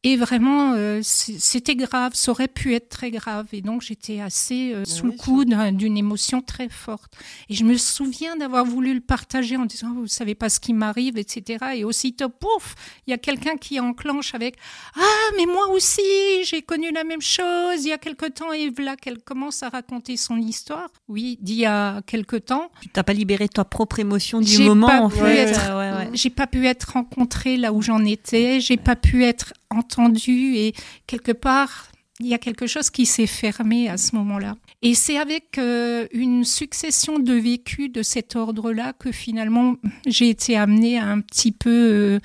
Et 0.07 0.17
vraiment, 0.17 0.75
euh, 0.75 1.01
c'était 1.03 1.77
grave, 1.77 2.13
ça 2.15 2.31
aurait 2.31 2.47
pu 2.47 2.75
être 2.75 2.91
très 2.91 3.11
grave. 3.11 3.47
Et 3.53 3.63
donc, 3.63 3.81
j'étais 3.81 4.21
assez 4.21 4.73
euh, 4.75 4.85
sous 4.85 5.07
oui, 5.07 5.13
le 5.13 5.17
coup 5.17 5.45
d'un- 5.47 5.73
d'une 5.73 5.97
émotion 5.97 6.43
très 6.43 6.69
forte. 6.69 7.11
Et 7.49 7.55
je 7.55 7.65
me 7.65 7.77
souviens 7.79 8.37
d'avoir 8.37 8.67
voulu 8.67 8.93
le 8.93 9.01
partager 9.01 9.57
en 9.57 9.65
disant, 9.65 9.95
vous 9.95 10.07
savez 10.07 10.35
pas 10.35 10.51
ce 10.51 10.61
qui 10.61 10.75
m'arrive, 10.75 11.17
etc. 11.17 11.65
Et 11.77 11.85
aussitôt, 11.85 12.29
pouf, 12.29 12.75
il 13.07 13.13
y 13.13 13.15
a 13.15 13.19
quelqu'un 13.19 13.57
qui 13.57 13.81
enclenche 13.81 14.35
avec, 14.35 14.57
ah, 14.97 15.01
mais 15.39 15.47
moi 15.47 15.69
aussi, 15.71 16.03
j'ai 16.45 16.61
connu 16.61 16.93
la 16.93 17.03
même 17.05 17.23
chose 17.23 17.85
il 17.85 17.89
y 17.89 17.93
a 17.93 17.99
quelque 17.99 18.27
temps. 18.27 18.53
Et 18.53 18.69
voilà 18.69 18.97
qu'elle 18.97 19.19
commence 19.21 19.63
à 19.63 19.71
raconter 19.71 20.19
son 20.19 20.37
histoire. 20.37 20.89
Oui, 21.09 21.39
d'il 21.41 21.57
y 21.57 21.65
a 21.67 22.03
quelque 22.07 22.37
temps. 22.37 22.71
Tu 22.83 22.89
t'as 22.91 23.05
pas 23.05 23.15
libéré 23.15 23.49
ta 23.49 23.65
propre 23.65 24.01
émotion 24.01 24.41
du 24.43 24.59
moment 24.65 24.87
pas 24.87 25.01
en 25.01 25.09
fait. 25.09 25.55
Euh, 25.71 25.79
ouais, 25.79 25.97
ouais. 25.99 26.11
J'ai 26.13 26.29
pas 26.31 26.47
pu 26.47 26.67
être 26.67 26.93
rencontrée 26.93 27.57
là 27.57 27.73
où 27.73 27.81
j'en 27.81 28.05
étais, 28.05 28.61
j'ai 28.61 28.77
pas 28.77 28.97
pu 28.97 29.25
être 29.25 29.55
entendue 29.75 30.57
et 30.57 30.75
quelque 31.07 31.33
part, 31.33 31.91
il 32.21 32.27
y 32.27 32.35
a 32.35 32.39
quelque 32.39 32.67
chose 32.67 32.91
qui 32.91 33.07
s'est 33.07 33.27
fermé 33.27 33.89
à 33.89 33.97
ce 33.97 34.15
moment-là. 34.17 34.57
Et 34.83 34.95
c'est 34.95 35.19
avec 35.19 35.59
euh, 35.59 36.07
une 36.13 36.45
succession 36.45 37.19
de 37.19 37.35
vécus 37.35 37.91
de 37.91 38.03
cet 38.03 38.37
ordre-là 38.37 38.93
que 38.93 39.11
finalement 39.11 39.77
j'ai 40.07 40.29
été 40.29 40.57
amenée 40.57 40.99
à 40.99 41.07
un 41.07 41.21
petit 41.21 41.53
peu 41.53 41.71
euh, 41.71 42.19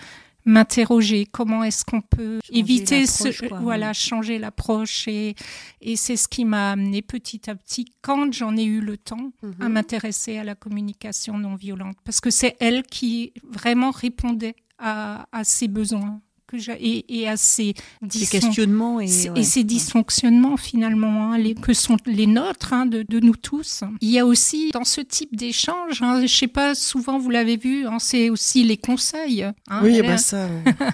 m'interroger. 0.46 1.26
Comment 1.26 1.64
est-ce 1.64 1.86
qu'on 1.86 2.02
peut 2.02 2.40
Changer 2.44 2.60
éviter 2.60 3.06
ce, 3.08 3.48
quoi. 3.48 3.60
voilà, 3.60 3.94
changer 3.94 4.38
l'approche 4.38 5.08
et, 5.08 5.36
et 5.82 5.96
c'est 5.96 6.18
ce 6.18 6.28
qui 6.28 6.46
m'a 6.46 6.72
amené 6.72 7.02
petit 7.02 7.50
à 7.50 7.56
petit, 7.56 7.86
quand 8.02 8.32
j'en 8.32 8.56
ai 8.58 8.66
eu 8.66 8.82
le 8.82 8.98
temps, 8.98 9.32
à 9.60 9.70
m'intéresser 9.70 10.38
à 10.38 10.44
la 10.44 10.56
communication 10.56 11.38
non 11.38 11.56
violente 11.56 11.98
parce 12.04 12.22
que 12.22 12.30
c'est 12.30 12.56
elle 12.60 12.84
qui 12.84 13.34
vraiment 13.44 13.92
répondait 13.92 14.56
à, 14.78 15.28
à 15.32 15.44
ses 15.44 15.68
besoins 15.68 16.22
que 16.50 16.58
et, 16.80 17.06
et 17.22 17.28
à 17.28 17.36
dysfon- 17.36 18.30
questionnements 18.30 19.00
et, 19.00 19.06
et 19.26 19.30
ouais. 19.30 19.44
ces 19.44 19.64
dysfonctionnements 19.64 20.58
finalement 20.58 21.32
hein, 21.32 21.38
les, 21.38 21.54
que 21.56 21.74
sont 21.74 21.98
les 22.06 22.26
nôtres 22.28 22.74
hein, 22.74 22.86
de, 22.86 23.06
de 23.08 23.20
nous 23.20 23.36
tous. 23.36 23.84
Il 24.02 24.10
y 24.10 24.20
a 24.20 24.26
aussi 24.26 24.72
dans 24.74 24.84
ce 24.84 25.02
type 25.02 25.36
d'échange, 25.36 26.02
hein, 26.02 26.22
je 26.26 26.34
sais 26.36 26.48
pas, 26.48 26.76
souvent 26.76 27.20
vous 27.20 27.30
l'avez 27.30 27.58
vu, 27.58 27.86
hein, 27.86 27.98
c'est 28.00 28.30
aussi 28.30 28.64
les 28.64 28.78
conseils. 28.78 29.46
Oui, 29.84 30.00
a- 30.00 30.18
ça, 30.18 30.48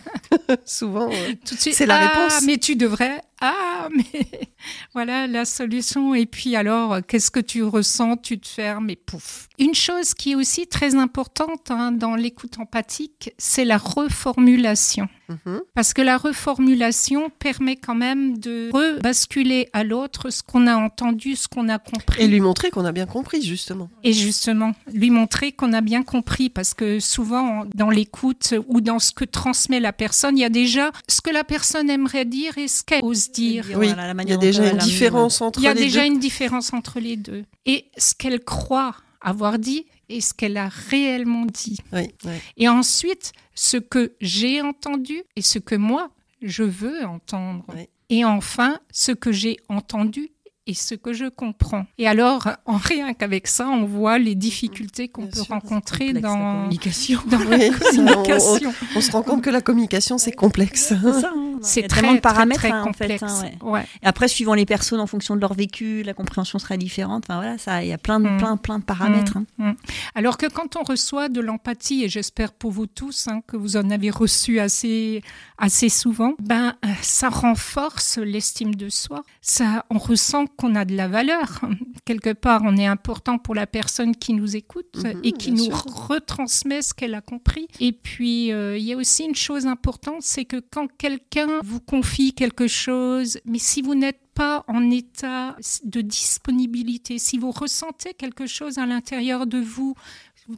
souvent. 0.65 1.09
suite, 1.45 1.73
C'est 1.75 1.85
la 1.85 1.95
ah, 1.97 2.07
réponse. 2.07 2.41
mais 2.45 2.57
tu 2.57 2.75
devrais. 2.75 3.21
Ah, 3.41 3.89
mais 3.95 4.27
voilà 4.93 5.27
la 5.27 5.45
solution. 5.45 6.15
Et 6.15 6.25
puis 6.25 6.55
alors, 6.55 6.97
qu'est-ce 7.07 7.31
que 7.31 7.39
tu 7.39 7.63
ressens? 7.63 8.17
Tu 8.17 8.39
te 8.39 8.47
fermes 8.47 8.89
et 8.89 8.95
pouf. 8.95 9.47
Une 9.59 9.75
chose 9.75 10.13
qui 10.13 10.31
est 10.31 10.35
aussi 10.35 10.67
très 10.67 10.95
importante 10.95 11.69
hein, 11.71 11.91
dans 11.91 12.15
l'écoute 12.15 12.57
empathique, 12.59 13.31
c'est 13.37 13.65
la 13.65 13.77
reformulation. 13.77 15.07
Mhm. 15.29 15.61
Parce 15.73 15.93
que 15.93 16.01
la 16.01 16.17
reformulation 16.17 17.29
permet 17.39 17.75
quand 17.75 17.95
même 17.95 18.37
de 18.37 18.69
rebasculer 18.71 19.69
à 19.73 19.83
l'autre 19.83 20.29
ce 20.29 20.43
qu'on 20.43 20.67
a 20.67 20.75
entendu, 20.75 21.35
ce 21.35 21.47
qu'on 21.47 21.69
a 21.69 21.79
compris. 21.79 22.23
Et 22.23 22.27
lui 22.27 22.39
montrer 22.39 22.69
qu'on 22.69 22.85
a 22.85 22.91
bien 22.91 23.05
compris, 23.05 23.41
justement. 23.41 23.89
Et 24.03 24.13
justement, 24.13 24.73
lui 24.91 25.09
montrer 25.09 25.51
qu'on 25.51 25.73
a 25.73 25.81
bien 25.81 26.03
compris, 26.03 26.49
parce 26.49 26.73
que 26.73 26.99
souvent, 26.99 27.65
dans 27.73 27.89
l'écoute 27.89 28.53
ou 28.67 28.81
dans 28.81 28.99
ce 28.99 29.11
que 29.11 29.25
transmet 29.25 29.79
la 29.79 29.93
personne, 29.93 30.37
il 30.37 30.41
y 30.41 30.45
a 30.45 30.49
déjà 30.49 30.91
ce 31.07 31.21
que 31.21 31.29
la 31.29 31.43
personne 31.43 31.89
aimerait 31.89 32.25
dire 32.25 32.57
et 32.57 32.67
ce 32.67 32.83
qu'elle 32.83 33.03
ose 33.03 33.31
dire. 33.31 33.65
Oui, 33.75 33.87
Voilà, 33.87 34.13
la 34.13 34.23
Il 34.23 34.29
y 34.29 34.33
a 34.33 34.37
déjà 34.37 34.67
une 34.67 34.77
différence 34.77 35.41
entre 35.41 35.59
Il 35.59 35.63
y 35.63 35.67
a 35.67 35.73
les 35.73 35.81
déjà 35.81 36.01
deux. 36.01 36.07
une 36.07 36.19
différence 36.19 36.73
entre 36.73 36.99
les 36.99 37.17
deux. 37.17 37.43
Et 37.65 37.85
ce 37.97 38.13
qu'elle 38.13 38.39
croit 38.39 38.95
avoir 39.21 39.57
dit 39.57 39.85
et 40.09 40.21
ce 40.21 40.33
qu'elle 40.33 40.57
a 40.57 40.67
réellement 40.67 41.45
dit. 41.45 41.77
Oui, 41.93 42.07
ouais. 42.25 42.41
Et 42.57 42.67
ensuite, 42.67 43.31
ce 43.53 43.77
que 43.77 44.13
j'ai 44.21 44.61
entendu 44.61 45.23
et 45.35 45.41
ce 45.41 45.59
que 45.59 45.75
moi, 45.75 46.11
je 46.41 46.63
veux 46.63 47.05
entendre. 47.05 47.65
Et 48.09 48.23
enfin, 48.23 48.79
ce 48.91 49.11
que 49.11 49.31
j'ai 49.31 49.57
entendu 49.69 50.29
et 50.67 50.73
ce 50.73 50.95
que 50.95 51.13
je 51.13 51.25
comprends. 51.25 51.85
Et 51.97 52.07
alors, 52.07 52.47
en 52.65 52.77
rien 52.77 53.13
qu'avec 53.13 53.47
ça, 53.47 53.67
on 53.69 53.85
voit 53.85 54.17
les 54.17 54.35
difficultés 54.35 55.07
qu'on 55.09 55.23
Bien 55.23 55.31
peut 55.31 55.37
sûr, 55.43 55.47
rencontrer 55.49 56.07
Complexe, 56.07 56.23
la 56.23 56.29
dans, 56.29 56.53
communication. 56.61 57.19
dans 57.27 57.37
Oui, 57.37 57.49
la 57.49 57.57
ça, 57.71 57.75
on- 57.75 57.95
communication. 57.95 58.73
On 58.95 59.01
se 59.01 59.11
rend 59.11 59.21
compte 59.23 59.41
que 59.43 59.49
la 59.49 59.61
communication, 59.61 60.17
c'est 60.17 60.31
complexe. 60.31 60.87
C'est 60.89 61.21
ça, 61.21 61.31
hein. 61.35 61.41
C'est 61.61 61.83
très, 61.87 62.01
très, 62.01 62.19
paramètres 62.21 62.59
très 62.59 62.69
hein, 62.71 62.81
en 62.87 62.93
fait. 62.93 63.07
complexe. 63.17 63.23
hein, 63.23 63.43
ouais. 63.63 63.69
Ouais. 63.71 63.85
Et 64.03 64.05
après, 64.05 64.27
suivant 64.27 64.53
les 64.53 64.65
personnes, 64.65 64.99
en 64.99 65.07
fonction 65.07 65.35
de 65.35 65.41
leur 65.41 65.53
vécu, 65.53 66.03
la 66.03 66.13
compréhension 66.13 66.59
sera 66.59 66.77
différente. 66.77 67.23
Enfin 67.27 67.39
voilà, 67.39 67.57
ça, 67.57 67.81
il 67.83 67.87
y 67.89 67.93
a 67.93 67.97
plein 67.97 68.19
de, 68.19 68.27
Mm. 68.27 68.37
plein, 68.37 68.57
plein 68.57 68.79
de 68.79 68.83
paramètres. 68.83 69.37
hein. 69.37 69.45
Mm. 69.57 69.71
Alors 70.15 70.37
que 70.37 70.45
quand 70.47 70.75
on 70.75 70.83
reçoit 70.83 71.29
de 71.29 71.41
l'empathie, 71.41 72.03
et 72.03 72.09
j'espère 72.09 72.51
pour 72.51 72.71
vous 72.71 72.85
tous 72.87 73.27
hein, 73.29 73.41
que 73.47 73.55
vous 73.57 73.77
en 73.77 73.89
avez 73.89 74.09
reçu 74.09 74.59
assez, 74.59 75.23
assez 75.57 75.89
souvent, 75.89 76.33
ben 76.39 76.75
ça 77.01 77.29
renforce 77.29 78.17
l'estime 78.17 78.75
de 78.75 78.89
soi. 78.89 79.23
Ça, 79.41 79.85
on 79.89 79.97
ressent 79.97 80.45
qu'on 80.55 80.75
a 80.75 80.85
de 80.85 80.95
la 80.95 81.07
valeur. 81.07 81.61
Quelque 82.05 82.33
part, 82.33 82.61
on 82.63 82.77
est 82.77 82.85
important 82.85 83.37
pour 83.37 83.55
la 83.55 83.65
personne 83.67 84.15
qui 84.15 84.33
nous 84.33 84.55
écoute 84.55 84.97
Mhm, 85.03 85.21
et 85.23 85.31
qui 85.31 85.51
nous 85.51 85.65
sûr. 85.65 85.83
retransmet 86.07 86.81
ce 86.81 86.93
qu'elle 86.93 87.15
a 87.15 87.21
compris. 87.21 87.67
Et 87.79 87.91
puis, 87.91 88.51
euh, 88.51 88.77
il 88.77 88.83
y 88.83 88.93
a 88.93 88.97
aussi 88.97 89.23
une 89.25 89.35
chose 89.35 89.65
importante, 89.65 90.21
c'est 90.21 90.45
que 90.45 90.57
quand 90.71 90.87
quelqu'un 90.97 91.47
vous 91.63 91.79
confie 91.79 92.33
quelque 92.33 92.67
chose, 92.67 93.39
mais 93.45 93.57
si 93.59 93.81
vous 93.81 93.95
n'êtes 93.95 94.19
pas 94.35 94.65
en 94.67 94.91
état 94.91 95.55
de 95.85 96.01
disponibilité, 96.01 97.17
si 97.19 97.37
vous 97.37 97.51
ressentez 97.51 98.13
quelque 98.13 98.45
chose 98.47 98.77
à 98.77 98.85
l'intérieur 98.85 99.47
de 99.47 99.59
vous, 99.59 99.95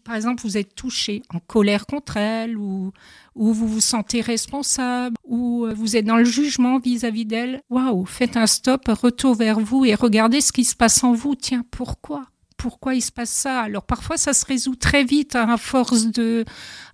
par 0.03 0.15
exemple, 0.15 0.41
vous 0.43 0.57
êtes 0.57 0.75
touché, 0.75 1.21
en 1.33 1.39
colère 1.39 1.85
contre 1.85 2.17
elle, 2.17 2.57
ou, 2.57 2.91
ou 3.35 3.53
vous 3.53 3.67
vous 3.67 3.81
sentez 3.81 4.21
responsable, 4.21 5.15
ou 5.23 5.65
euh, 5.65 5.73
vous 5.73 5.95
êtes 5.95 6.05
dans 6.05 6.17
le 6.17 6.25
jugement 6.25 6.79
vis-à-vis 6.79 7.25
d'elle, 7.25 7.61
waouh, 7.69 8.05
faites 8.05 8.37
un 8.37 8.47
stop, 8.47 8.87
retour 8.87 9.35
vers 9.35 9.59
vous 9.59 9.85
et 9.85 9.95
regardez 9.95 10.41
ce 10.41 10.51
qui 10.51 10.63
se 10.63 10.75
passe 10.75 11.03
en 11.03 11.13
vous. 11.13 11.35
Tiens, 11.35 11.63
pourquoi? 11.71 12.25
Pourquoi 12.57 12.95
il 12.95 13.01
se 13.01 13.11
passe 13.11 13.29
ça? 13.29 13.61
Alors 13.61 13.83
parfois 13.83 14.17
ça 14.17 14.33
se 14.33 14.43
résout 14.43 14.75
très 14.75 15.03
vite 15.03 15.35
hein, 15.35 15.47
à 15.47 15.57
force 15.57 16.07
de 16.07 16.43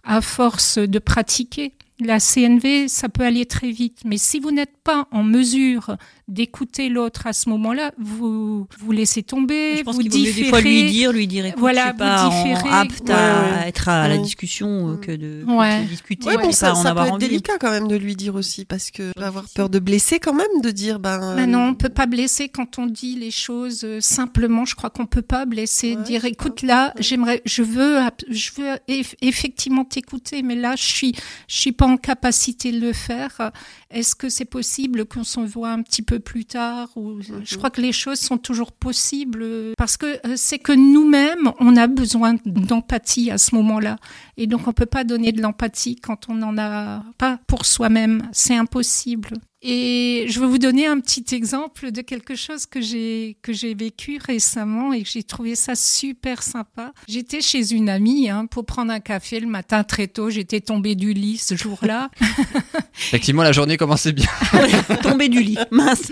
à 0.04 0.20
force 0.20 0.78
de 0.78 1.00
pratiquer. 1.00 1.74
La 2.00 2.20
CNV, 2.20 2.90
ça 2.90 3.08
peut 3.08 3.24
aller 3.24 3.46
très 3.46 3.72
vite, 3.72 4.00
mais 4.04 4.18
si 4.18 4.40
vous 4.40 4.52
n'êtes 4.52 4.76
pas 4.84 5.08
en 5.12 5.24
mesure 5.24 5.96
d'écouter 6.28 6.90
l'autre 6.90 7.28
à 7.28 7.34
ce 7.34 7.50
moment-là, 7.50 7.92
vous 7.98 8.68
vous 8.80 8.92
laissez 8.92 9.24
tomber, 9.24 9.78
Je 9.78 9.84
pense 9.84 9.96
vous 9.96 10.04
différez. 10.04 10.44
des 10.44 10.50
fois 10.50 10.62
lui 10.62 10.86
dire, 10.86 11.12
lui 11.12 11.28
dire, 11.28 11.46
écoute, 11.46 11.60
Voilà, 11.60 11.92
je 11.92 11.98
pas 11.98 12.30
différez. 12.30 12.70
apte 12.70 13.02
Ouais, 13.10 13.14
à 13.14 13.42
ouais. 13.62 13.68
être 13.70 13.90
à 13.90 14.08
la 14.08 14.18
discussion 14.18 14.92
euh, 14.94 14.96
que 14.98 15.12
de, 15.12 15.44
que 15.46 15.52
Ouais. 15.52 15.84
de 15.84 15.88
discuter. 15.90 16.28
Ouais, 16.28 16.36
et 16.36 16.38
bon, 16.38 16.52
ça, 16.52 16.76
ça 16.76 16.90
avoir 16.90 17.06
peut 17.06 17.08
être 17.10 17.14
envie. 17.16 17.28
délicat 17.28 17.58
quand 17.60 17.72
même 17.72 17.88
de 17.88 17.96
lui 17.96 18.16
dire 18.16 18.36
aussi, 18.36 18.64
parce 18.66 18.90
que 18.90 19.12
on 19.18 19.20
va 19.22 19.28
avoir 19.28 19.46
peur 19.54 19.70
de 19.70 19.80
blesser 19.80 20.20
quand 20.20 20.34
même, 20.34 20.62
de 20.62 20.72
dire 20.72 21.00
ben. 21.00 21.36
Ben 21.36 21.50
non, 21.50 21.68
on 21.70 21.74
peut 21.76 21.90
pas 21.90 22.06
blesser 22.06 22.48
quand 22.50 22.80
on 22.80 22.86
dit 22.86 23.16
les 23.16 23.32
choses 23.32 23.84
euh, 23.84 24.00
simplement. 24.00 24.66
Je 24.66 24.76
crois 24.76 24.90
qu'on 24.90 25.06
peut 25.06 25.22
pas 25.22 25.46
blesser. 25.46 25.96
Ouais, 25.98 26.04
dire, 26.04 26.26
écoute, 26.26 26.62
pas. 26.62 26.68
là, 26.68 26.94
j'aimerais, 27.00 27.42
je 27.46 27.64
veux, 27.64 27.98
je 28.30 28.52
veux 28.58 28.76
eff- 28.88 29.16
effectivement 29.22 29.84
t'écouter, 29.84 30.42
mais 30.42 30.56
là, 30.56 30.76
je 30.78 30.84
suis, 30.84 31.14
je 31.48 31.56
suis 31.58 31.72
pas 31.74 31.86
en 31.86 31.98
capacité 31.98 32.72
de 32.72 32.80
le 32.80 32.94
faire. 32.94 33.52
Est-ce 33.92 34.16
que 34.16 34.30
c'est 34.30 34.46
possible 34.46 35.06
qu'on 35.06 35.24
s'en 35.24 35.46
voit 35.46 35.70
un 35.70 35.82
petit 35.82 36.02
peu 36.02 36.13
plus 36.20 36.46
tard 36.46 36.90
ou 36.96 37.20
je 37.22 37.58
crois 37.58 37.70
que 37.70 37.82
les 37.82 37.92
choses 37.92 38.20
sont 38.20 38.38
toujours 38.38 38.72
possibles 38.72 39.46
parce 39.78 39.98
que 39.98 40.06
euh, 40.28 40.34
c'est 40.36 40.60
que 40.60 40.72
nous-mêmes, 40.72 41.52
on 41.60 41.76
a 41.78 41.88
besoin 41.88 42.36
d'empathie 42.46 43.32
à 43.32 43.38
ce 43.38 43.56
moment-là, 43.56 43.98
et 44.38 44.48
donc 44.48 44.68
on 44.68 44.74
peut 44.74 44.86
pas 44.86 45.04
donner 45.04 45.32
de 45.32 45.42
l'empathie 45.42 45.96
quand 45.96 46.30
on 46.30 46.36
n'en 46.36 46.58
a 46.58 47.04
pas 47.18 47.40
pour 47.48 47.66
soi-même. 47.66 48.30
C'est 48.32 48.56
impossible. 48.56 49.30
Et 49.66 50.26
je 50.28 50.42
vais 50.42 50.46
vous 50.46 50.58
donner 50.58 50.86
un 50.88 51.00
petit 51.00 51.24
exemple 51.34 51.92
de 51.92 52.02
quelque 52.02 52.36
chose 52.36 52.66
que 52.66 52.82
j'ai 52.82 53.38
que 53.42 53.54
j'ai 53.54 53.74
vécu 53.74 54.20
récemment 54.22 54.92
et 54.92 55.04
que 55.04 55.10
j'ai 55.10 55.24
trouvé 55.24 55.56
ça 55.56 55.74
super 55.76 56.44
sympa. 56.44 56.92
J'étais 57.08 57.40
chez 57.40 57.72
une 57.74 57.88
amie 57.88 58.30
hein, 58.30 58.46
pour 58.46 58.66
prendre 58.66 58.92
un 58.92 59.00
café 59.00 59.40
le 59.40 59.48
matin 59.48 59.86
très 59.86 60.08
tôt. 60.08 60.30
J'étais 60.30 60.60
tombée 60.60 60.96
du 60.96 61.14
lit 61.14 61.38
ce 61.38 61.56
jour-là. 61.56 62.10
Effectivement, 63.08 63.44
la 63.44 63.54
journée 63.54 63.78
commençait 63.78 64.12
bien. 64.12 64.28
Tomber 65.02 65.30
du 65.30 65.42
lit, 65.42 65.58
mince. 65.72 66.10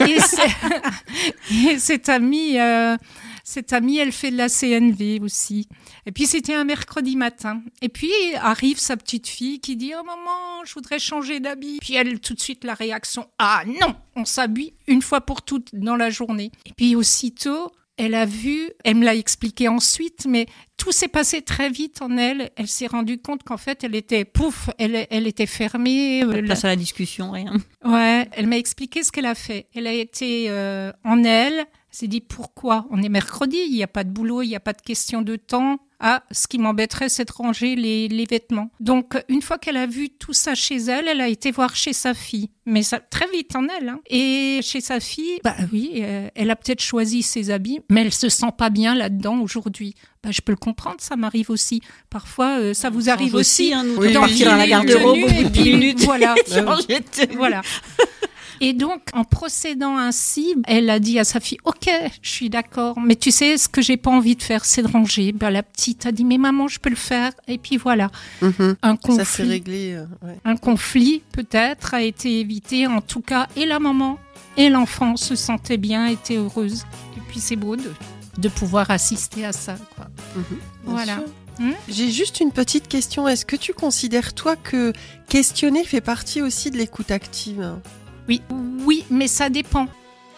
Et, 0.00 0.18
c'est- 0.18 1.52
et 1.72 1.78
cette 1.78 2.08
amie, 2.08 2.58
euh, 2.58 2.96
cette 3.44 3.72
amie, 3.74 3.98
elle 3.98 4.12
fait 4.12 4.30
de 4.30 4.36
la 4.38 4.48
CNV 4.48 5.20
aussi. 5.22 5.68
Et 6.08 6.10
puis 6.10 6.24
c'était 6.24 6.54
un 6.54 6.64
mercredi 6.64 7.16
matin. 7.16 7.60
Et 7.82 7.90
puis 7.90 8.10
arrive 8.40 8.78
sa 8.78 8.96
petite 8.96 9.28
fille 9.28 9.60
qui 9.60 9.76
dit 9.76 9.92
Oh 9.94 10.02
maman, 10.02 10.64
je 10.64 10.72
voudrais 10.72 10.98
changer 10.98 11.38
d'habit. 11.38 11.76
Puis 11.82 11.96
elle, 11.96 12.18
tout 12.18 12.32
de 12.32 12.40
suite, 12.40 12.64
la 12.64 12.72
réaction 12.72 13.26
Ah 13.38 13.62
non, 13.66 13.94
on 14.16 14.24
s'habille 14.24 14.72
une 14.86 15.02
fois 15.02 15.20
pour 15.20 15.42
toutes 15.42 15.74
dans 15.74 15.96
la 15.96 16.08
journée. 16.08 16.50
Et 16.64 16.72
puis 16.74 16.96
aussitôt, 16.96 17.70
elle 17.98 18.14
a 18.14 18.24
vu, 18.24 18.70
elle 18.84 18.94
me 18.94 19.04
l'a 19.04 19.16
expliqué 19.16 19.68
ensuite, 19.68 20.24
mais 20.26 20.46
tout 20.78 20.92
s'est 20.92 21.08
passé 21.08 21.42
très 21.42 21.68
vite 21.68 22.00
en 22.00 22.16
elle. 22.16 22.52
Elle 22.56 22.68
s'est 22.68 22.86
rendue 22.86 23.18
compte 23.18 23.42
qu'en 23.42 23.58
fait, 23.58 23.84
elle 23.84 23.94
était 23.94 24.24
pouf, 24.24 24.70
elle, 24.78 25.06
elle 25.10 25.26
était 25.26 25.44
fermée. 25.44 26.22
Pas 26.24 26.32
de 26.32 26.38
euh, 26.38 26.42
place 26.42 26.64
à 26.64 26.68
la 26.68 26.76
discussion, 26.76 27.32
rien. 27.32 27.52
Ouais, 27.84 28.26
elle 28.32 28.46
m'a 28.46 28.56
expliqué 28.56 29.02
ce 29.02 29.12
qu'elle 29.12 29.26
a 29.26 29.34
fait. 29.34 29.66
Elle 29.74 29.86
a 29.86 29.92
été 29.92 30.46
euh, 30.48 30.90
en 31.04 31.22
elle, 31.22 31.58
elle 31.58 31.66
s'est 31.90 32.06
dit 32.06 32.22
pourquoi? 32.22 32.86
On 32.90 33.02
est 33.02 33.10
mercredi, 33.10 33.58
il 33.68 33.74
n'y 33.74 33.82
a 33.82 33.88
pas 33.88 34.04
de 34.04 34.10
boulot, 34.10 34.40
il 34.40 34.48
n'y 34.48 34.56
a 34.56 34.60
pas 34.60 34.72
de 34.72 34.80
question 34.80 35.20
de 35.20 35.36
temps. 35.36 35.80
Ah, 36.00 36.22
ce 36.30 36.46
qui 36.46 36.58
m'embêterait, 36.58 37.08
c'est 37.08 37.24
de 37.26 37.32
ranger 37.32 37.74
les, 37.74 38.06
les 38.06 38.24
vêtements. 38.24 38.70
Donc, 38.78 39.16
une 39.28 39.42
fois 39.42 39.58
qu'elle 39.58 39.76
a 39.76 39.86
vu 39.86 40.10
tout 40.10 40.32
ça 40.32 40.54
chez 40.54 40.76
elle, 40.76 41.08
elle 41.08 41.20
a 41.20 41.26
été 41.26 41.50
voir 41.50 41.74
chez 41.74 41.92
sa 41.92 42.14
fille. 42.14 42.50
Mais 42.66 42.82
ça, 42.84 43.00
très 43.00 43.26
vite 43.34 43.56
en 43.56 43.66
elle. 43.68 43.88
hein. 43.88 44.00
Et 44.08 44.60
chez 44.62 44.80
sa 44.80 45.00
fille, 45.00 45.40
bah 45.42 45.56
oui, 45.72 45.94
euh, 45.96 46.28
elle 46.36 46.50
a 46.50 46.56
peut-être 46.56 46.82
choisi 46.82 47.22
ses 47.24 47.50
habits, 47.50 47.80
mais 47.90 48.02
elle 48.02 48.12
se 48.12 48.28
sent 48.28 48.52
pas 48.56 48.70
bien 48.70 48.94
là-dedans 48.94 49.40
aujourd'hui. 49.40 49.94
Bah, 50.22 50.30
je 50.30 50.40
peux 50.40 50.52
le 50.52 50.56
comprendre, 50.56 50.98
ça 51.00 51.16
m'arrive 51.16 51.50
aussi. 51.50 51.80
Parfois, 52.10 52.58
euh, 52.60 52.74
ça 52.74 52.90
vous 52.90 53.10
arrive 53.10 53.34
aussi. 53.34 53.64
aussi, 53.64 53.74
hein, 53.74 53.82
nous, 53.82 53.96
Oui, 53.96 54.14
à 54.46 54.56
la 54.56 54.66
garde-robe 54.68 55.16
et 55.16 55.20
bout 55.22 55.28
de 55.44 55.48
puis, 55.48 55.62
10 55.62 55.72
minutes. 55.72 56.00
Voilà. 56.04 56.34
Tenue. 56.46 57.36
Voilà. 57.36 57.62
Et 58.60 58.72
donc, 58.72 59.00
en 59.12 59.24
procédant 59.24 59.96
ainsi, 59.96 60.54
elle 60.66 60.90
a 60.90 60.98
dit 60.98 61.18
à 61.18 61.24
sa 61.24 61.40
fille, 61.40 61.58
OK, 61.64 61.88
je 62.22 62.30
suis 62.30 62.50
d'accord, 62.50 62.98
mais 63.00 63.16
tu 63.16 63.30
sais, 63.30 63.56
ce 63.58 63.68
que 63.68 63.80
j'ai 63.82 63.96
pas 63.96 64.10
envie 64.10 64.36
de 64.36 64.42
faire, 64.42 64.64
c'est 64.64 64.82
de 64.82 64.88
ranger. 64.88 65.32
Ben, 65.32 65.50
la 65.50 65.62
petite 65.62 66.06
a 66.06 66.12
dit, 66.12 66.24
mais 66.24 66.38
maman, 66.38 66.68
je 66.68 66.78
peux 66.78 66.90
le 66.90 66.96
faire. 66.96 67.32
Et 67.46 67.58
puis 67.58 67.76
voilà, 67.76 68.10
Mhm. 68.42 68.76
un 68.82 68.96
Ça 68.96 68.96
s'est 68.96 69.08
conflit, 69.42 69.48
réglé. 69.48 69.92
euh, 69.94 70.04
ouais. 70.22 70.38
un 70.44 70.56
conflit 70.56 71.22
peut-être 71.32 71.94
a 71.94 72.02
été 72.02 72.40
évité. 72.40 72.86
En 72.86 73.00
tout 73.00 73.20
cas, 73.20 73.46
et 73.56 73.66
la 73.66 73.78
maman 73.78 74.18
et 74.56 74.68
l'enfant 74.70 75.16
se 75.16 75.36
sentaient 75.36 75.76
bien, 75.76 76.06
étaient 76.06 76.36
heureuses. 76.36 76.84
Et 77.16 77.20
puis 77.28 77.38
c'est 77.40 77.56
beau 77.56 77.76
de, 77.76 77.92
de 78.38 78.48
pouvoir 78.48 78.90
assister 78.90 79.44
à 79.44 79.52
ça. 79.52 79.76
Quoi. 79.96 80.06
Mhm, 80.36 80.44
Voilà. 80.84 81.14
sûr. 81.14 81.24
Hmm 81.60 81.72
J'ai 81.88 82.10
juste 82.12 82.38
une 82.38 82.52
petite 82.52 82.86
question. 82.86 83.26
Est-ce 83.26 83.44
que 83.44 83.56
tu 83.56 83.72
considères, 83.72 84.32
toi, 84.32 84.54
que 84.54 84.92
questionner 85.28 85.82
fait 85.84 86.00
partie 86.00 86.40
aussi 86.40 86.70
de 86.70 86.76
l'écoute 86.76 87.10
active? 87.10 87.74
Oui, 88.28 88.42
oui, 88.84 89.04
mais 89.10 89.26
ça 89.28 89.48
dépend. 89.48 89.86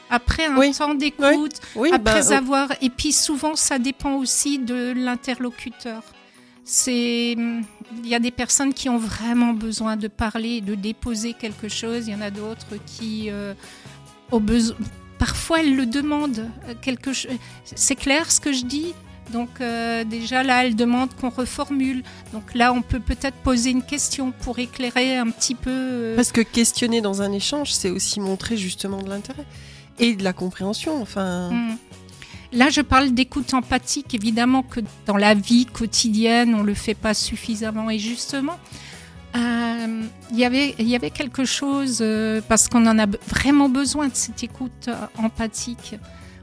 Après 0.09 0.47
un 0.47 0.57
Oui. 0.57 0.73
temps 0.73 0.95
d'écoute, 0.95 1.61
Oui, 1.77 1.91
après 1.93 2.23
bah, 2.23 2.37
avoir 2.37 2.69
et 2.81 2.91
puis 2.91 3.13
souvent 3.13 3.55
ça 3.55 3.79
dépend 3.79 4.15
aussi 4.17 4.59
de 4.59 4.93
l'interlocuteur. 4.97 6.03
C'est 6.65 7.33
il 7.33 8.07
y 8.07 8.15
a 8.15 8.19
des 8.21 8.31
personnes 8.33 8.75
qui 8.75 8.89
ont 8.89 8.99
vraiment 8.99 9.53
besoin 9.53 9.97
de 9.97 10.09
parler 10.09 10.61
de 10.61 10.75
déposer 10.75 11.33
quelque 11.33 11.69
chose. 11.69 12.09
Il 12.09 12.13
y 12.13 12.17
en 12.17 12.21
a 12.21 12.31
d'autres 12.31 12.67
qui 12.87 13.29
euh, 13.31 13.55
ont 14.33 14.41
besoin 14.41 14.77
parfois 15.19 15.61
elles 15.61 15.77
le 15.77 15.87
demandent 15.87 16.49
euh, 16.69 16.75
quelque 16.81 17.13
chose 17.13 17.31
c'est 17.65 17.95
clair 17.95 18.33
ce 18.33 18.41
que 18.41 18.53
je 18.53 18.65
dis? 18.65 18.95
Donc 19.33 19.49
euh, 19.61 20.05
déjà 20.05 20.43
là 20.43 20.65
elle 20.65 20.77
demande 20.77 21.11
qu'on 21.15 21.31
reformule 21.31 22.03
donc 22.33 22.55
là 22.55 22.73
on 22.73 22.83
peut 22.83 23.01
peut-être 23.01 23.37
poser 23.37 23.71
une 23.71 23.83
question 23.83 24.33
pour 24.43 24.59
éclairer 24.59 25.17
un 25.17 25.31
petit 25.31 25.55
peu 25.55 25.71
euh, 25.71 26.17
Parce 26.17 26.33
que 26.33 26.41
questionner 26.41 27.01
dans 27.01 27.23
un 27.23 27.33
échange, 27.33 27.73
c'est 27.73 27.91
aussi 27.91 28.21
montrer 28.21 28.57
justement 28.57 29.03
de 29.03 29.09
l'intérêt 29.09 29.45
et 29.99 30.15
de 30.17 30.25
la 30.25 30.33
compréhension. 30.33 31.01
Enfin, 31.03 31.51
Mm. 31.51 31.77
Là, 32.53 32.69
je 32.69 32.81
parle 32.81 33.13
d'écoute 33.13 33.55
empathique. 33.55 34.13
Évidemment 34.13 34.65
que 34.65 34.81
dans 35.07 35.17
la 35.17 35.35
vie 35.35 35.67
quotidienne, 35.67 36.53
on 36.57 36.65
le 36.65 36.75
fait 36.75 36.95
pas 36.97 37.15
suffisamment. 37.15 37.89
Et 37.91 38.01
justement, 38.01 38.57
euh, 39.37 40.03
il 40.33 40.39
y 40.39 40.45
avait- 40.45 40.75
il 40.81 40.89
y 40.89 40.97
avait 40.97 41.11
quelque 41.11 41.45
chose, 41.45 41.99
euh, 42.01 42.41
parce 42.49 42.67
qu'on 42.69 42.87
en 42.89 42.99
a 42.99 43.07
vraiment 43.29 43.69
besoin 43.69 44.09
de 44.09 44.15
cette 44.15 44.43
écoute 44.43 44.91
empathique. 45.17 45.95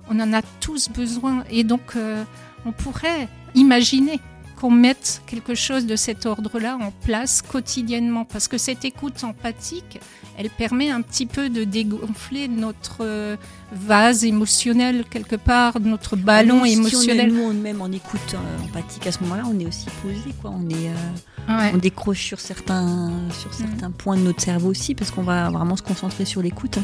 On 0.09 0.17
en 0.21 0.31
a 0.31 0.41
tous 0.61 0.87
besoin. 0.89 1.43
Et 1.51 1.65
donc, 1.65 1.81
euh, 1.97 2.23
on 2.67 2.71
pourrait 2.71 3.27
imaginer 3.55 4.19
qu'on 4.59 4.71
mette 4.71 5.21
quelque 5.27 5.53
chose 5.53 5.85
de 5.85 5.95
cet 5.95 6.25
ordre-là 6.25 6.77
en 6.81 6.89
place 7.05 7.43
quotidiennement, 7.43 8.25
parce 8.25 8.47
que 8.47 8.57
cette 8.57 8.85
écoute 8.85 9.23
empathique, 9.23 9.99
elle 10.35 10.49
permet 10.49 10.89
un 10.89 11.01
petit 11.01 11.27
peu 11.27 11.49
de 11.49 11.63
dégonfler 11.63 12.47
notre 12.47 12.97
euh, 13.01 13.35
vase 13.71 14.25
émotionnel 14.25 15.05
quelque 15.11 15.35
part, 15.35 15.79
notre 15.79 16.15
ballon 16.15 16.65
émotionnel. 16.65 17.31
on 17.31 17.35
est, 17.35 17.53
nous, 17.53 17.53
même 17.53 17.81
en 17.81 17.91
écoute 17.91 18.33
euh, 18.33 18.63
empathique 18.65 19.05
à 19.05 19.11
ce 19.11 19.19
moment-là, 19.23 19.43
on 19.47 19.59
est 19.59 19.67
aussi 19.67 19.85
posé, 20.01 20.33
quoi. 20.41 20.51
On 20.51 20.67
est, 20.69 20.89
euh, 20.89 20.93
Ouais. 21.49 21.71
on 21.73 21.77
décroche 21.77 22.25
sur 22.25 22.39
certains, 22.41 23.11
sur 23.39 23.53
certains 23.53 23.91
points 23.91 24.17
de 24.17 24.21
notre 24.23 24.41
cerveau 24.41 24.69
aussi, 24.71 24.95
parce 24.95 25.11
qu'on 25.11 25.23
va 25.23 25.49
vraiment 25.49 25.75
se 25.77 25.83
concentrer 25.83 26.25
sur 26.25 26.41
l'écoute. 26.41 26.77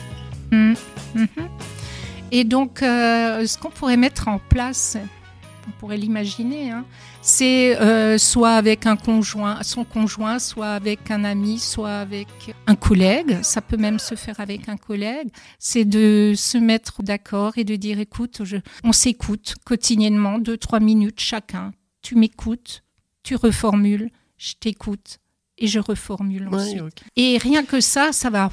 Mhm. 0.51 0.75
Mhm. 1.15 1.27
Et 2.31 2.43
donc, 2.45 2.81
euh, 2.81 3.45
ce 3.45 3.57
qu'on 3.57 3.69
pourrait 3.71 3.97
mettre 3.97 4.27
en 4.27 4.39
place, 4.39 4.95
on 5.67 5.71
pourrait 5.79 5.97
l'imaginer, 5.97 6.71
hein, 6.71 6.85
c'est 7.21 7.79
euh, 7.79 8.17
soit 8.17 8.51
avec 8.55 8.85
un 8.85 8.95
conjoint, 8.95 9.61
son 9.63 9.83
conjoint, 9.85 10.39
soit 10.39 10.71
avec 10.73 11.09
un 11.11 11.23
ami, 11.23 11.59
soit 11.59 11.99
avec 11.99 12.27
un 12.67 12.75
collègue. 12.75 13.39
Ça 13.43 13.61
peut 13.61 13.77
même 13.77 13.99
se 13.99 14.15
faire 14.15 14.39
avec 14.39 14.67
un 14.69 14.77
collègue. 14.77 15.29
C'est 15.59 15.85
de 15.85 16.33
se 16.35 16.57
mettre 16.57 17.01
d'accord 17.03 17.53
et 17.57 17.63
de 17.63 17.75
dire, 17.75 17.99
écoute, 17.99 18.41
je- 18.43 18.57
on 18.83 18.91
s'écoute 18.91 19.55
quotidiennement, 19.65 20.37
deux, 20.39 20.57
trois 20.57 20.79
minutes 20.79 21.19
chacun. 21.19 21.71
Tu 22.01 22.15
m'écoutes, 22.15 22.83
tu 23.23 23.35
reformules, 23.35 24.09
je 24.37 24.53
t'écoute 24.59 25.19
et 25.57 25.67
je 25.67 25.79
reformule 25.79 26.49
Ouais, 26.49 26.55
ensuite. 26.55 27.03
Et 27.15 27.37
rien 27.37 27.63
que 27.63 27.79
ça, 27.79 28.11
ça 28.11 28.29
va 28.29 28.51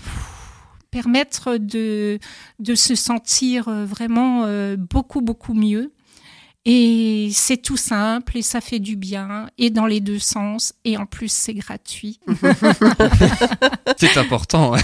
permettre 0.90 1.56
de, 1.56 2.18
de 2.58 2.74
se 2.74 2.94
sentir 2.94 3.68
vraiment 3.70 4.44
euh, 4.44 4.76
beaucoup, 4.76 5.20
beaucoup 5.20 5.54
mieux. 5.54 5.92
Et 6.66 7.30
c'est 7.32 7.56
tout 7.56 7.78
simple 7.78 8.36
et 8.36 8.42
ça 8.42 8.60
fait 8.60 8.80
du 8.80 8.94
bien 8.94 9.48
et 9.56 9.70
dans 9.70 9.86
les 9.86 10.00
deux 10.00 10.18
sens 10.18 10.74
et 10.84 10.98
en 10.98 11.06
plus 11.06 11.32
c'est 11.32 11.54
gratuit. 11.54 12.20
C'est 13.96 14.16
important. 14.18 14.74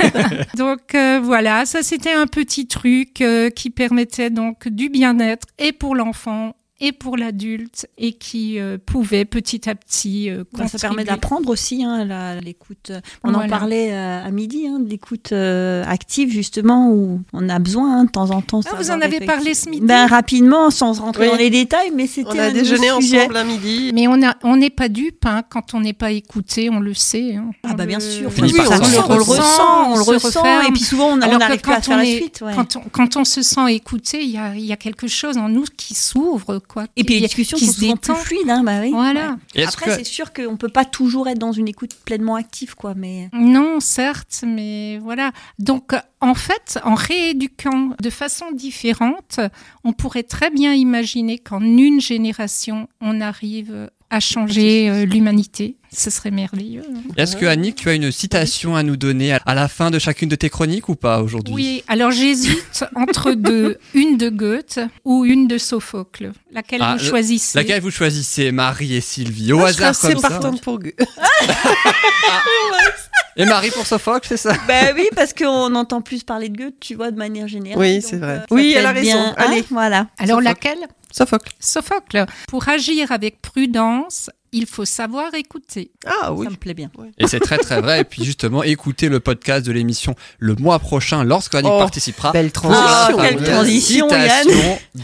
donc 0.56 0.94
euh, 0.94 1.20
voilà, 1.22 1.66
ça 1.66 1.82
c'était 1.82 2.12
un 2.12 2.26
petit 2.26 2.66
truc 2.66 3.20
euh, 3.20 3.50
qui 3.50 3.70
permettait 3.70 4.30
donc 4.30 4.68
du 4.68 4.88
bien-être 4.88 5.46
et 5.58 5.72
pour 5.72 5.94
l'enfant 5.96 6.54
et 6.86 6.92
pour 6.92 7.16
l'adulte 7.16 7.86
et 7.98 8.12
qui 8.12 8.58
euh, 8.58 8.78
pouvait 8.84 9.24
petit 9.24 9.68
à 9.68 9.74
petit 9.74 10.30
euh, 10.30 10.44
Bah, 10.52 10.66
ça 10.68 10.78
permet 10.78 11.04
d'apprendre 11.04 11.48
aussi 11.50 11.84
hein, 11.84 12.04
la- 12.04 12.40
l'écoute. 12.40 12.92
On 13.22 13.34
en 13.34 13.46
parlait 13.48 13.92
euh, 13.92 14.24
à 14.24 14.30
midi, 14.30 14.66
hein, 14.66 14.80
de 14.80 14.88
l'écoute 14.88 15.32
euh, 15.32 15.84
active 15.86 16.30
justement, 16.30 16.90
où 16.90 17.20
on 17.32 17.48
a 17.48 17.58
besoin 17.58 17.98
hein, 18.00 18.04
de 18.04 18.10
temps 18.10 18.30
en 18.30 18.42
temps. 18.42 18.60
Ah, 18.66 18.76
vous 18.76 18.90
en 18.90 19.00
avez 19.00 19.20
parlé 19.20 19.54
ce 19.54 19.68
midi 19.70 19.84
Ben, 19.86 20.06
rapidement, 20.06 20.70
sans 20.70 20.92
rentrer 21.00 21.24
Oui. 21.26 21.30
dans 21.32 21.38
les 21.38 21.50
détails, 21.50 21.90
mais 21.94 22.06
c'était 22.06 22.28
On 22.30 22.38
a 22.38 22.50
déjeuné 22.50 22.90
ensemble 22.90 23.36
à 23.36 23.44
midi. 23.44 23.90
Mais 23.94 24.06
on 24.08 24.22
a, 24.22 24.34
on 24.42 24.56
n'est 24.56 24.70
pas 24.70 24.88
dupe 24.88 25.24
hein, 25.26 25.42
quand 25.48 25.74
on 25.74 25.80
n'est 25.80 25.92
pas 25.92 26.10
écouté, 26.12 26.70
on 26.70 26.80
le 26.80 26.94
sait. 26.94 27.36
hein. 27.36 27.50
Ah 27.62 27.70
On 27.72 27.74
bah 27.74 27.86
bien 27.86 28.00
sûr, 28.00 28.30
Oui, 28.42 28.52
on, 28.58 28.62
le- 28.62 29.20
on 29.20 29.24
ressent, 29.24 29.92
on 29.92 29.96
le 29.98 30.04
se 30.04 30.10
ressent, 30.10 30.40
referme. 30.42 30.66
et 30.68 30.72
puis 30.72 30.82
souvent 30.82 31.06
on 31.08 31.16
n'arrive 31.16 31.60
plus 31.60 31.72
à 31.72 31.76
quand 31.76 31.82
faire 31.84 31.94
on 31.94 31.98
la 31.98 32.04
est- 32.04 32.16
suite. 32.16 32.40
ouais. 32.44 32.52
Quand, 32.54 32.76
on, 32.76 32.80
quand 32.92 33.16
on 33.16 33.24
se 33.24 33.42
sent 33.42 33.72
écouté, 33.74 34.22
il 34.22 34.30
y 34.30 34.38
a, 34.38 34.54
il 34.54 34.64
y 34.64 34.72
a 34.72 34.76
quelque 34.76 35.06
chose 35.08 35.36
en 35.38 35.48
nous 35.48 35.64
qui 35.76 35.94
s'ouvre, 35.94 36.58
quoi. 36.74 36.86
Et 36.96 37.04
puis 37.04 37.14
les 37.14 37.20
discussions 37.22 37.56
qui 37.56 37.66
sont 37.66 37.72
souvent 37.72 37.96
plus 37.96 38.14
fluides, 38.16 38.50
hein, 38.50 38.62
bah 38.64 38.80
oui. 38.80 38.90
Voilà. 38.90 39.36
Ouais. 39.54 39.64
Après, 39.64 39.86
que- 39.86 39.96
c'est 39.96 40.04
sûr 40.04 40.32
qu'on 40.32 40.56
peut 40.56 40.68
pas 40.68 40.84
toujours 40.84 41.28
être 41.28 41.38
dans 41.38 41.52
une 41.52 41.68
écoute 41.68 41.94
pleinement 42.04 42.34
active, 42.34 42.74
quoi, 42.74 42.94
mais 42.94 43.30
Non, 43.32 43.80
certes, 43.80 44.42
mais 44.46 44.98
voilà. 44.98 45.30
Donc, 45.58 45.92
euh, 45.94 45.98
en 46.20 46.34
fait, 46.34 46.78
en 46.84 46.94
rééduquant 46.94 47.90
de 48.02 48.10
façon 48.10 48.46
différente, 48.52 49.38
on 49.84 49.92
pourrait 49.92 50.22
très 50.24 50.50
bien 50.50 50.74
imaginer 50.74 51.38
qu'en 51.38 51.60
une 51.60 52.00
génération, 52.00 52.88
on 53.00 53.20
arrive 53.20 53.90
à 54.10 54.20
changer 54.20 54.90
euh, 54.90 55.06
l'humanité. 55.06 55.76
Ce 55.96 56.10
serait 56.10 56.32
merveilleux. 56.32 56.82
hein. 56.92 57.02
Est-ce 57.16 57.36
que 57.36 57.46
Annick, 57.46 57.76
tu 57.76 57.88
as 57.88 57.94
une 57.94 58.10
citation 58.10 58.74
à 58.74 58.82
nous 58.82 58.96
donner 58.96 59.32
à- 59.32 59.54
la 59.54 59.68
fin 59.68 59.92
de 59.92 60.00
chacune 60.00 60.28
de 60.28 60.34
tes 60.34 60.50
chroniques 60.50 60.88
ou 60.88 60.96
pas 60.96 61.22
aujourd'hui? 61.22 61.54
Oui, 61.54 61.84
alors 61.86 62.10
j'hésite 62.10 62.84
entre 62.96 63.30
deux, 63.32 63.78
une 63.94 64.16
de 64.16 64.28
Goethe 64.28 64.80
ou 65.04 65.24
une 65.24 65.46
de 65.46 65.56
Sophocle. 65.56 66.32
Laquelle 66.50 66.80
Ah, 66.82 66.96
vous 66.98 67.04
choisissez? 67.04 67.56
Laquelle 67.58 67.80
vous 67.80 67.92
choisissez, 67.92 68.50
Marie 68.50 68.94
et 68.94 69.00
Sylvie 69.00 69.52
Au 69.52 69.58
Moi, 69.58 69.70
je 69.70 69.76
hasard 69.76 69.90
assez 69.90 70.12
comme 70.14 70.20
ça. 70.20 70.30
partante 70.30 70.60
pour 70.62 70.80
Gu- 70.80 70.94
Et 73.36 73.44
Marie 73.46 73.70
pour 73.70 73.84
Sophocle, 73.86 74.26
c'est 74.28 74.36
ça 74.36 74.52
bah 74.68 74.92
oui, 74.94 75.08
parce 75.16 75.32
qu'on 75.34 75.74
entend 75.74 76.00
plus 76.00 76.22
parler 76.22 76.48
de 76.48 76.56
Goethe, 76.56 76.78
tu 76.80 76.94
vois, 76.94 77.10
de 77.10 77.16
manière 77.16 77.48
générale. 77.48 77.78
Oui, 77.80 78.00
c'est 78.00 78.16
vrai. 78.18 78.38
euh, 78.38 78.46
Oui, 78.50 78.74
elle 78.76 78.86
a 78.86 78.92
raison. 78.92 79.02
bien, 79.10 79.28
hein, 79.30 79.34
Allez. 79.36 79.64
voilà. 79.70 80.06
Alors 80.18 80.38
Sophocle. 80.38 80.44
laquelle? 80.44 80.78
Sophocle. 81.10 81.52
Sophocle. 81.60 82.26
Pour 82.48 82.68
agir 82.68 83.10
avec 83.12 83.40
prudence, 83.42 84.30
il 84.54 84.66
faut 84.66 84.84
savoir 84.84 85.34
écouter. 85.34 85.90
Ah 86.06 86.32
oui. 86.32 86.44
Ça 86.46 86.50
me 86.50 86.56
plaît 86.56 86.74
bien. 86.74 86.90
Et 87.18 87.26
c'est 87.26 87.40
très 87.40 87.58
très 87.58 87.80
vrai. 87.80 88.00
Et 88.00 88.04
puis 88.04 88.24
justement, 88.24 88.62
écoutez 88.62 89.08
le 89.08 89.20
podcast 89.20 89.66
de 89.66 89.72
l'émission 89.72 90.14
le 90.38 90.54
mois 90.54 90.78
prochain 90.78 91.24
lorsque 91.24 91.54
Annick 91.54 91.72
Oh, 91.74 91.78
participera. 91.78 92.32
Belle 92.32 92.52
transition. 92.52 93.16
quelle 93.18 93.42
transition, 93.42 94.08
Yann. 94.08 94.46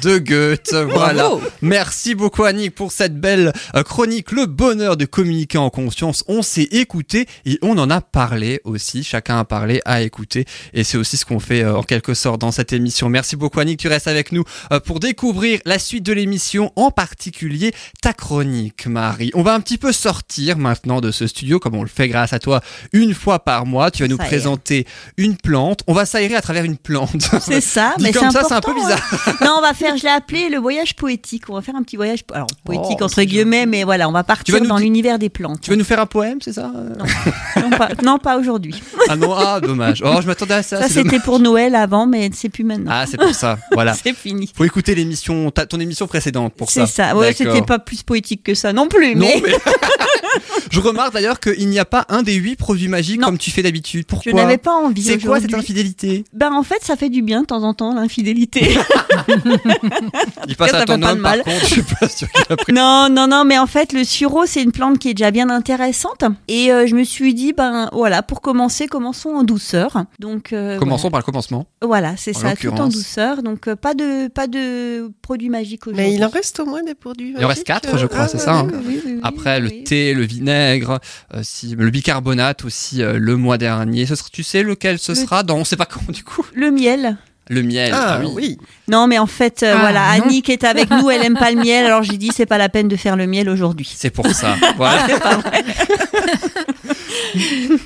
de 0.03 0.19
Goethe. 0.19 0.73
Voilà. 0.91 1.29
Bravo. 1.29 1.43
Merci 1.63 2.15
beaucoup 2.15 2.45
Annick 2.45 2.75
pour 2.75 2.93
cette 2.93 3.19
belle 3.21 3.53
euh, 3.75 3.83
chronique. 3.83 4.31
Le 4.33 4.47
bonheur 4.47 4.97
de 4.97 5.05
communiquer 5.05 5.59
en 5.59 5.69
conscience. 5.71 6.23
On 6.29 6.43
s'est 6.43 6.69
écouté 6.71 7.27
et 7.45 7.59
on 7.63 7.77
en 7.79 7.91
a 7.91 8.01
parlé 8.01 8.61
aussi. 8.65 9.03
Chacun 9.03 9.39
a 9.39 9.45
parlé, 9.45 9.81
a 9.85 10.01
écouté. 10.03 10.45
Et 10.75 10.85
c'est 10.85 10.97
aussi 10.97 11.17
ce 11.17 11.25
qu'on 11.25 11.41
fait 11.41 11.63
euh, 11.65 11.77
en 11.77 11.83
quelque 11.83 12.15
sorte 12.15 12.41
dans 12.41 12.53
cette 12.53 12.73
émission. 12.73 13.09
Merci 13.09 13.35
beaucoup 13.37 13.59
Annick. 13.61 13.81
Tu 13.81 13.89
restes 13.89 14.07
avec 14.09 14.31
nous 14.33 14.45
euh, 14.73 14.79
pour 14.81 15.01
découvrir 15.01 15.61
la 15.65 15.79
suite 15.81 16.05
de 16.05 16.13
l'émission, 16.13 16.73
en 16.77 16.91
particulier 16.91 17.73
ta 18.01 18.13
chronique 18.13 18.87
Marie. 18.87 19.31
On 19.35 19.40
va 19.43 19.55
un 19.55 19.61
petit 19.61 19.79
peu 19.79 19.93
sortir 19.93 20.59
maintenant 20.59 21.01
de 21.01 21.11
ce 21.11 21.27
studio 21.27 21.59
comme 21.59 21.75
on 21.75 21.83
le 21.83 21.89
fait 21.89 22.09
grâce 22.09 22.33
à 22.33 22.39
toi 22.39 22.61
une 22.93 23.15
fois 23.15 23.39
par 23.41 23.67
mois. 23.67 23.91
Tu 23.91 24.03
vas 24.03 24.09
nous 24.09 24.17
présenter 24.19 24.87
une 25.17 25.37
plante. 25.37 25.81
On 25.87 25.93
va 25.95 26.05
s'aérer 26.07 26.35
à 26.35 26.43
travers 26.43 26.65
une 26.65 26.77
plante. 26.77 27.11
C'est 27.41 27.61
ça, 27.61 27.95
mais 28.01 28.13
comme 28.13 28.31
c'est 28.31 28.39
ça, 28.41 28.45
c'est 28.49 28.55
un 28.55 28.61
peu 28.61 28.75
bizarre. 28.75 29.01
hein. 29.27 29.33
Non, 29.43 29.57
on 29.59 29.61
va 29.63 29.75
faire, 29.75 29.97
je 29.97 30.03
l'ai 30.03 30.09
appelé 30.11 30.49
le 30.49 30.59
voyage 30.59 30.95
poétique. 30.97 31.45
On 31.49 31.55
va 31.55 31.63
faire 31.63 31.75
un 31.77 31.83
petit 31.83 31.97
voyage, 31.97 32.21
alors 32.33 32.47
poétique 32.65 32.99
Oh, 33.01 33.05
entre 33.05 33.23
guillemets, 33.23 33.67
mais 33.67 33.85
voilà, 33.85 34.09
on 34.09 34.13
va 34.13 34.25
partir 34.25 34.61
dans 34.63 34.77
l'univers 34.79 35.19
des 35.19 35.29
plantes. 35.29 35.61
Tu 35.63 35.71
vas 35.71 35.77
nous 35.77 35.85
faire 35.85 36.01
un 36.01 36.07
poème, 36.07 36.39
c'est 36.43 36.53
ça 36.53 36.71
Non, 37.57 37.71
pas, 37.71 37.89
non, 38.05 38.19
pas 38.19 38.39
aujourd'hui. 38.39 38.81
Ah 39.09 39.17
non, 39.17 39.35
ah 39.37 39.61
dommage. 39.61 40.03
Oh, 40.05 40.19
je 40.23 40.27
m'attendais 40.27 40.55
à 40.55 40.63
ça. 40.63 40.81
Ça, 40.83 40.89
c'était 40.89 41.19
pour 41.19 41.41
Noël 41.41 41.75
avant, 41.75 42.07
mais 42.07 42.31
c'est 42.33 42.49
plus 42.49 42.63
maintenant. 42.63 42.91
Ah, 42.95 43.07
c'est 43.11 43.17
pour 43.17 43.35
ça. 43.35 43.59
Voilà. 43.73 43.95
c'est 44.03 44.15
fini. 44.15 44.49
Faut 44.55 44.65
écouter 44.65 44.95
l'émission, 44.95 45.51
ton 45.51 45.81
émission 45.81 46.07
précédente 46.07 46.55
pour 46.55 46.71
C'est 46.71 46.87
ça. 46.87 47.09
ça. 47.09 47.17
Ouais, 47.17 47.33
c'était 47.33 47.63
pas 47.63 47.79
plus 47.81 48.03
poétique 48.05 48.45
que 48.45 48.55
ça 48.55 48.73
non 48.73 48.87
plus, 48.87 49.17
Non, 49.17 49.27
mais, 49.31 49.43
mais. 49.43 50.00
Je 50.71 50.81
remarque 50.81 51.13
d'ailleurs 51.15 51.41
qu'il 51.41 51.69
n'y 51.69 51.79
a 51.79 51.85
pas 51.85 52.05
un 52.09 52.23
des 52.23 52.35
huit 52.35 52.57
produits 52.57 52.89
magiques 52.89 53.21
Non. 53.21 53.27
comme 53.29 53.39
tu 53.39 53.51
fais 53.51 53.63
d'habitude. 53.63 54.03
je 54.03 54.07
Pourquoi 54.07 54.33
n'avais 54.33 54.59
pas 54.59 54.73
envie. 54.75 55.03
C'est 55.03 55.19
quoi 55.19 55.41
cette 55.41 55.55
infidélité 55.55 56.25
Ben 56.33 56.53
en 56.53 56.63
fait, 56.63 56.83
ça 56.83 56.97
fait 56.97 57.11
du 57.11 57.23
bien 57.23 57.43
de 57.43 57.47
temps 57.47 57.63
en 57.63 57.75
temps 57.75 57.95
l'infidélité. 57.95 58.77
Il 60.49 60.57
passe 60.57 60.71
Ça 60.71 60.79
à 60.79 60.85
ton 60.85 60.99
pas 60.99 60.99
de 60.99 61.05
homme, 61.13 61.23
par 61.23 61.33
mal. 61.33 61.43
contre, 61.43 61.61
je 61.61 61.67
suis 61.67 61.83
pas 61.83 62.09
sûr 62.09 62.29
qu'il 62.31 62.45
a 62.49 62.57
pris. 62.57 62.73
non, 62.73 63.09
non, 63.11 63.27
non, 63.27 63.45
mais 63.45 63.59
en 63.59 63.67
fait, 63.67 63.93
le 63.93 64.05
sureau, 64.05 64.47
c'est 64.47 64.63
une 64.63 64.73
plante 64.73 64.99
qui 64.99 65.11
est 65.11 65.15
déjà 65.15 65.31
bien 65.31 65.51
intéressante. 65.51 66.25
Et 66.49 66.73
euh, 66.73 66.87
je 66.87 66.95
me 66.95 67.05
suis 67.05 67.35
dit, 67.35 67.53
ben 67.53 67.89
voilà, 67.93 68.23
pour 68.23 68.41
commencer, 68.41 68.87
commençons 68.87 69.31
en 69.31 69.43
douceur. 69.43 70.05
Donc 70.19 70.53
euh, 70.53 70.79
Commençons 70.79 71.11
par 71.11 71.21
le 71.21 71.25
commencement. 71.25 71.67
Voilà, 71.83 72.15
c'est 72.17 72.33
ça, 72.33 72.55
tout 72.57 72.69
en 72.69 72.89
douceur. 72.89 73.43
Donc 73.43 73.69
euh, 73.69 73.77
pas 73.77 73.95
de 73.95 74.29
pas 74.29 74.47
de 74.47 75.11
produits 75.23 75.49
magiques 75.51 75.87
aujourd'hui. 75.87 76.11
Mais 76.11 76.15
il 76.15 76.25
en 76.25 76.29
reste 76.29 76.61
au 76.61 76.67
moins 76.67 76.83
des 76.83 76.95
produits. 76.95 77.35
Il 77.39 77.45
en 77.45 77.49
reste 77.49 77.69
magiques, 77.69 77.83
quatre, 77.85 77.99
je 77.99 78.07
crois, 78.07 78.23
ah, 78.23 78.29
c'est 78.29 78.39
ça, 78.39 78.55
hein. 78.55 78.67
ouais, 78.67 78.73
ouais. 78.73 78.81
Oui, 78.87 79.01
oui, 79.05 79.13
oui, 79.15 79.21
Après, 79.23 79.61
le 79.61 79.83
thé, 79.85 80.15
le 80.15 80.23
vinaigre, 80.25 80.60
euh, 80.61 81.41
si, 81.43 81.75
le 81.77 81.91
bicarbonate 81.91 82.65
aussi 82.65 83.03
euh, 83.03 83.19
le 83.19 83.37
mois 83.37 83.59
dernier. 83.59 84.07
Ce 84.07 84.15
sera- 84.15 84.29
tu 84.33 84.43
sais 84.43 84.63
lequel 84.63 84.99
ce 84.99 85.13
Le- 85.13 85.17
sera 85.19 85.43
dans, 85.43 85.57
on 85.57 85.65
sait 85.65 85.77
pas 85.77 85.87
quand 85.87 86.11
du 86.11 86.23
coup. 86.25 86.47
Le 86.55 86.71
miel. 86.71 87.17
Le 87.49 87.63
miel. 87.63 87.91
Ah, 87.93 88.21
ah 88.23 88.27
oui. 88.29 88.59
Non, 88.91 89.07
mais 89.07 89.19
en 89.19 89.27
fait, 89.27 89.63
euh, 89.63 89.75
Ah, 89.77 89.81
voilà, 89.81 90.19
non. 90.19 90.25
Annick 90.25 90.49
est 90.51 90.65
avec 90.65 90.91
nous, 90.91 91.09
elle 91.11 91.25
aime 91.25 91.39
pas 91.39 91.53
le 91.53 91.61
miel, 91.63 91.87
alors 91.87 92.03
j'ai 92.03 92.17
dit 92.17 92.31
c'est 92.35 92.47
pas 92.47 92.59
la 92.59 92.69
peine 92.69 92.89
de 92.89 92.97
faire 92.97 93.17
le 93.17 93.27
miel 93.27 93.49
aujourd'hui. 93.49 93.91
C'est 93.97 94.11
pour 94.11 94.27
ça. 94.27 94.57
Voilà. 94.77 95.07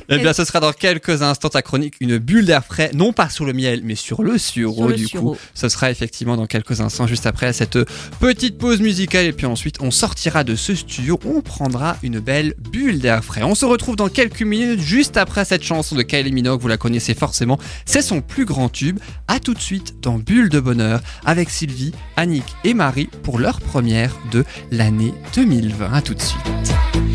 Eh 0.09 0.19
bien, 0.19 0.33
ce 0.33 0.45
sera 0.45 0.61
dans 0.61 0.73
quelques 0.73 1.23
instants 1.23 1.49
ta 1.49 1.63
chronique, 1.63 1.95
une 2.01 2.19
bulle 2.19 2.47
d'air 2.47 2.65
frais, 2.65 2.91
non 2.95 3.13
pas 3.13 3.29
sur 3.29 3.45
le 3.45 3.53
miel, 3.53 3.81
mais 3.85 3.95
sur 3.95 4.23
le 4.23 4.39
sureau. 4.39 4.75
Sur 4.75 4.89
le 4.89 4.95
du 4.95 5.07
sureau. 5.07 5.33
coup, 5.33 5.39
ce 5.55 5.69
sera 5.69 5.91
effectivement 5.91 6.37
dans 6.37 6.47
quelques 6.47 6.81
instants, 6.81 7.07
juste 7.07 7.27
après 7.27 7.53
cette 7.53 7.79
petite 8.21 8.59
pause 8.59 8.81
musicale. 8.81 9.27
Et 9.27 9.33
puis 9.33 9.47
ensuite, 9.47 9.77
on 9.81 9.91
sortira 9.91 10.45
de 10.45 10.55
ce 10.55 10.75
studio, 10.75 11.19
on 11.27 11.41
prendra 11.41 11.97
une 12.03 12.21
belle 12.21 12.55
bulle 12.71 13.01
d'air 13.01 13.25
frais. 13.25 13.43
On 13.43 13.55
se 13.55 13.65
retrouve 13.65 13.97
dans 13.97 14.09
quelques 14.09 14.43
minutes, 14.43 14.81
juste 14.81 15.17
après 15.17 15.45
cette 15.45 15.63
chanson 15.63 15.95
de 15.95 16.03
Kylie 16.03 16.33
Minogue. 16.33 16.61
Vous 16.61 16.69
la 16.69 16.77
connaissez 16.79 17.15
forcément. 17.15 17.59
C'est 17.85 18.03
son 18.03 18.21
plus 18.21 18.45
grand 18.45 18.69
tube. 18.69 18.99
À 19.29 19.41
tout 19.41 19.55
de 19.55 19.61
suite 19.61 20.01
dans 20.01 20.19
Bulle 20.19 20.49
de 20.49 20.61
bonheur 20.61 20.94
avec 21.25 21.51
Sylvie, 21.51 21.93
Annick 22.17 22.45
et 22.65 22.75
Marie 22.75 23.09
pour 23.23 23.39
leur 23.39 23.61
première 23.61 24.17
de 24.33 24.45
l'année 24.71 25.15
2020. 25.35 25.93
À 25.93 26.03
tout 26.03 26.15
de 26.15 26.23
suite. 26.23 27.14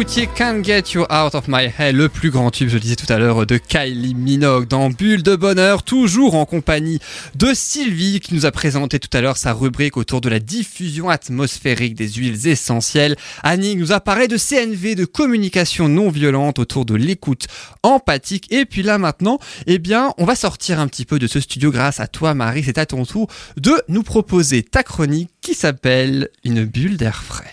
Écoutiez 0.00 0.28
Can't 0.28 0.62
Get 0.62 0.92
You 0.94 1.02
Out 1.10 1.34
of 1.34 1.48
My 1.48 1.72
Head, 1.76 1.96
le 1.96 2.08
plus 2.08 2.30
grand 2.30 2.52
tube, 2.52 2.68
je 2.68 2.74
le 2.74 2.80
disais 2.80 2.94
tout 2.94 3.12
à 3.12 3.18
l'heure, 3.18 3.46
de 3.46 3.56
Kylie 3.56 4.14
Minogue 4.14 4.68
dans 4.68 4.90
Bulle 4.90 5.24
de 5.24 5.34
Bonheur, 5.34 5.82
toujours 5.82 6.36
en 6.36 6.44
compagnie 6.44 7.00
de 7.34 7.52
Sylvie 7.52 8.20
qui 8.20 8.32
nous 8.34 8.46
a 8.46 8.52
présenté 8.52 9.00
tout 9.00 9.08
à 9.12 9.20
l'heure 9.20 9.36
sa 9.36 9.52
rubrique 9.52 9.96
autour 9.96 10.20
de 10.20 10.28
la 10.28 10.38
diffusion 10.38 11.08
atmosphérique 11.08 11.96
des 11.96 12.08
huiles 12.12 12.46
essentielles. 12.46 13.16
Annie 13.42 13.74
nous 13.74 13.90
a 13.90 13.98
parlé 13.98 14.28
de 14.28 14.36
CNV, 14.36 14.94
de 14.94 15.04
communication 15.04 15.88
non 15.88 16.10
violente 16.10 16.60
autour 16.60 16.84
de 16.84 16.94
l'écoute 16.94 17.48
empathique. 17.82 18.46
Et 18.52 18.66
puis 18.66 18.84
là 18.84 18.98
maintenant, 18.98 19.40
eh 19.66 19.80
bien, 19.80 20.14
on 20.16 20.26
va 20.26 20.36
sortir 20.36 20.78
un 20.78 20.86
petit 20.86 21.06
peu 21.06 21.18
de 21.18 21.26
ce 21.26 21.40
studio 21.40 21.72
grâce 21.72 21.98
à 21.98 22.06
toi 22.06 22.34
Marie. 22.34 22.62
C'est 22.62 22.78
à 22.78 22.86
ton 22.86 23.04
tour 23.04 23.28
de 23.56 23.74
nous 23.88 24.04
proposer 24.04 24.62
ta 24.62 24.84
chronique 24.84 25.30
qui 25.40 25.54
s'appelle 25.54 26.28
Une 26.44 26.64
bulle 26.64 26.98
d'air 26.98 27.20
frais. 27.20 27.52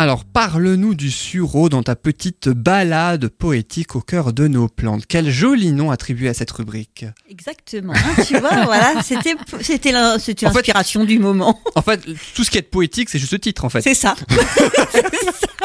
Alors, 0.00 0.24
parle-nous 0.24 0.94
du 0.94 1.10
sureau 1.10 1.68
dans 1.68 1.82
ta 1.82 1.96
petite 1.96 2.48
balade 2.48 3.26
poétique 3.26 3.96
au 3.96 4.00
cœur 4.00 4.32
de 4.32 4.46
nos 4.46 4.68
plantes. 4.68 5.06
Quel 5.08 5.28
joli 5.28 5.72
nom 5.72 5.90
attribué 5.90 6.28
à 6.28 6.34
cette 6.34 6.52
rubrique. 6.52 7.04
Exactement. 7.28 7.94
hein, 7.96 8.22
tu 8.24 8.38
vois, 8.38 8.64
voilà, 8.64 9.02
c'était 9.02 9.34
c'était 9.60 9.90
l'inspiration 9.90 11.04
du 11.04 11.18
moment. 11.18 11.58
En 11.74 11.82
fait, 11.82 12.00
tout 12.36 12.44
ce 12.44 12.50
qui 12.52 12.58
est 12.58 12.62
poétique, 12.62 13.08
c'est 13.08 13.18
juste 13.18 13.32
le 13.32 13.40
titre, 13.40 13.64
en 13.64 13.70
fait. 13.70 13.80
C'est 13.80 13.94
ça. 13.94 14.14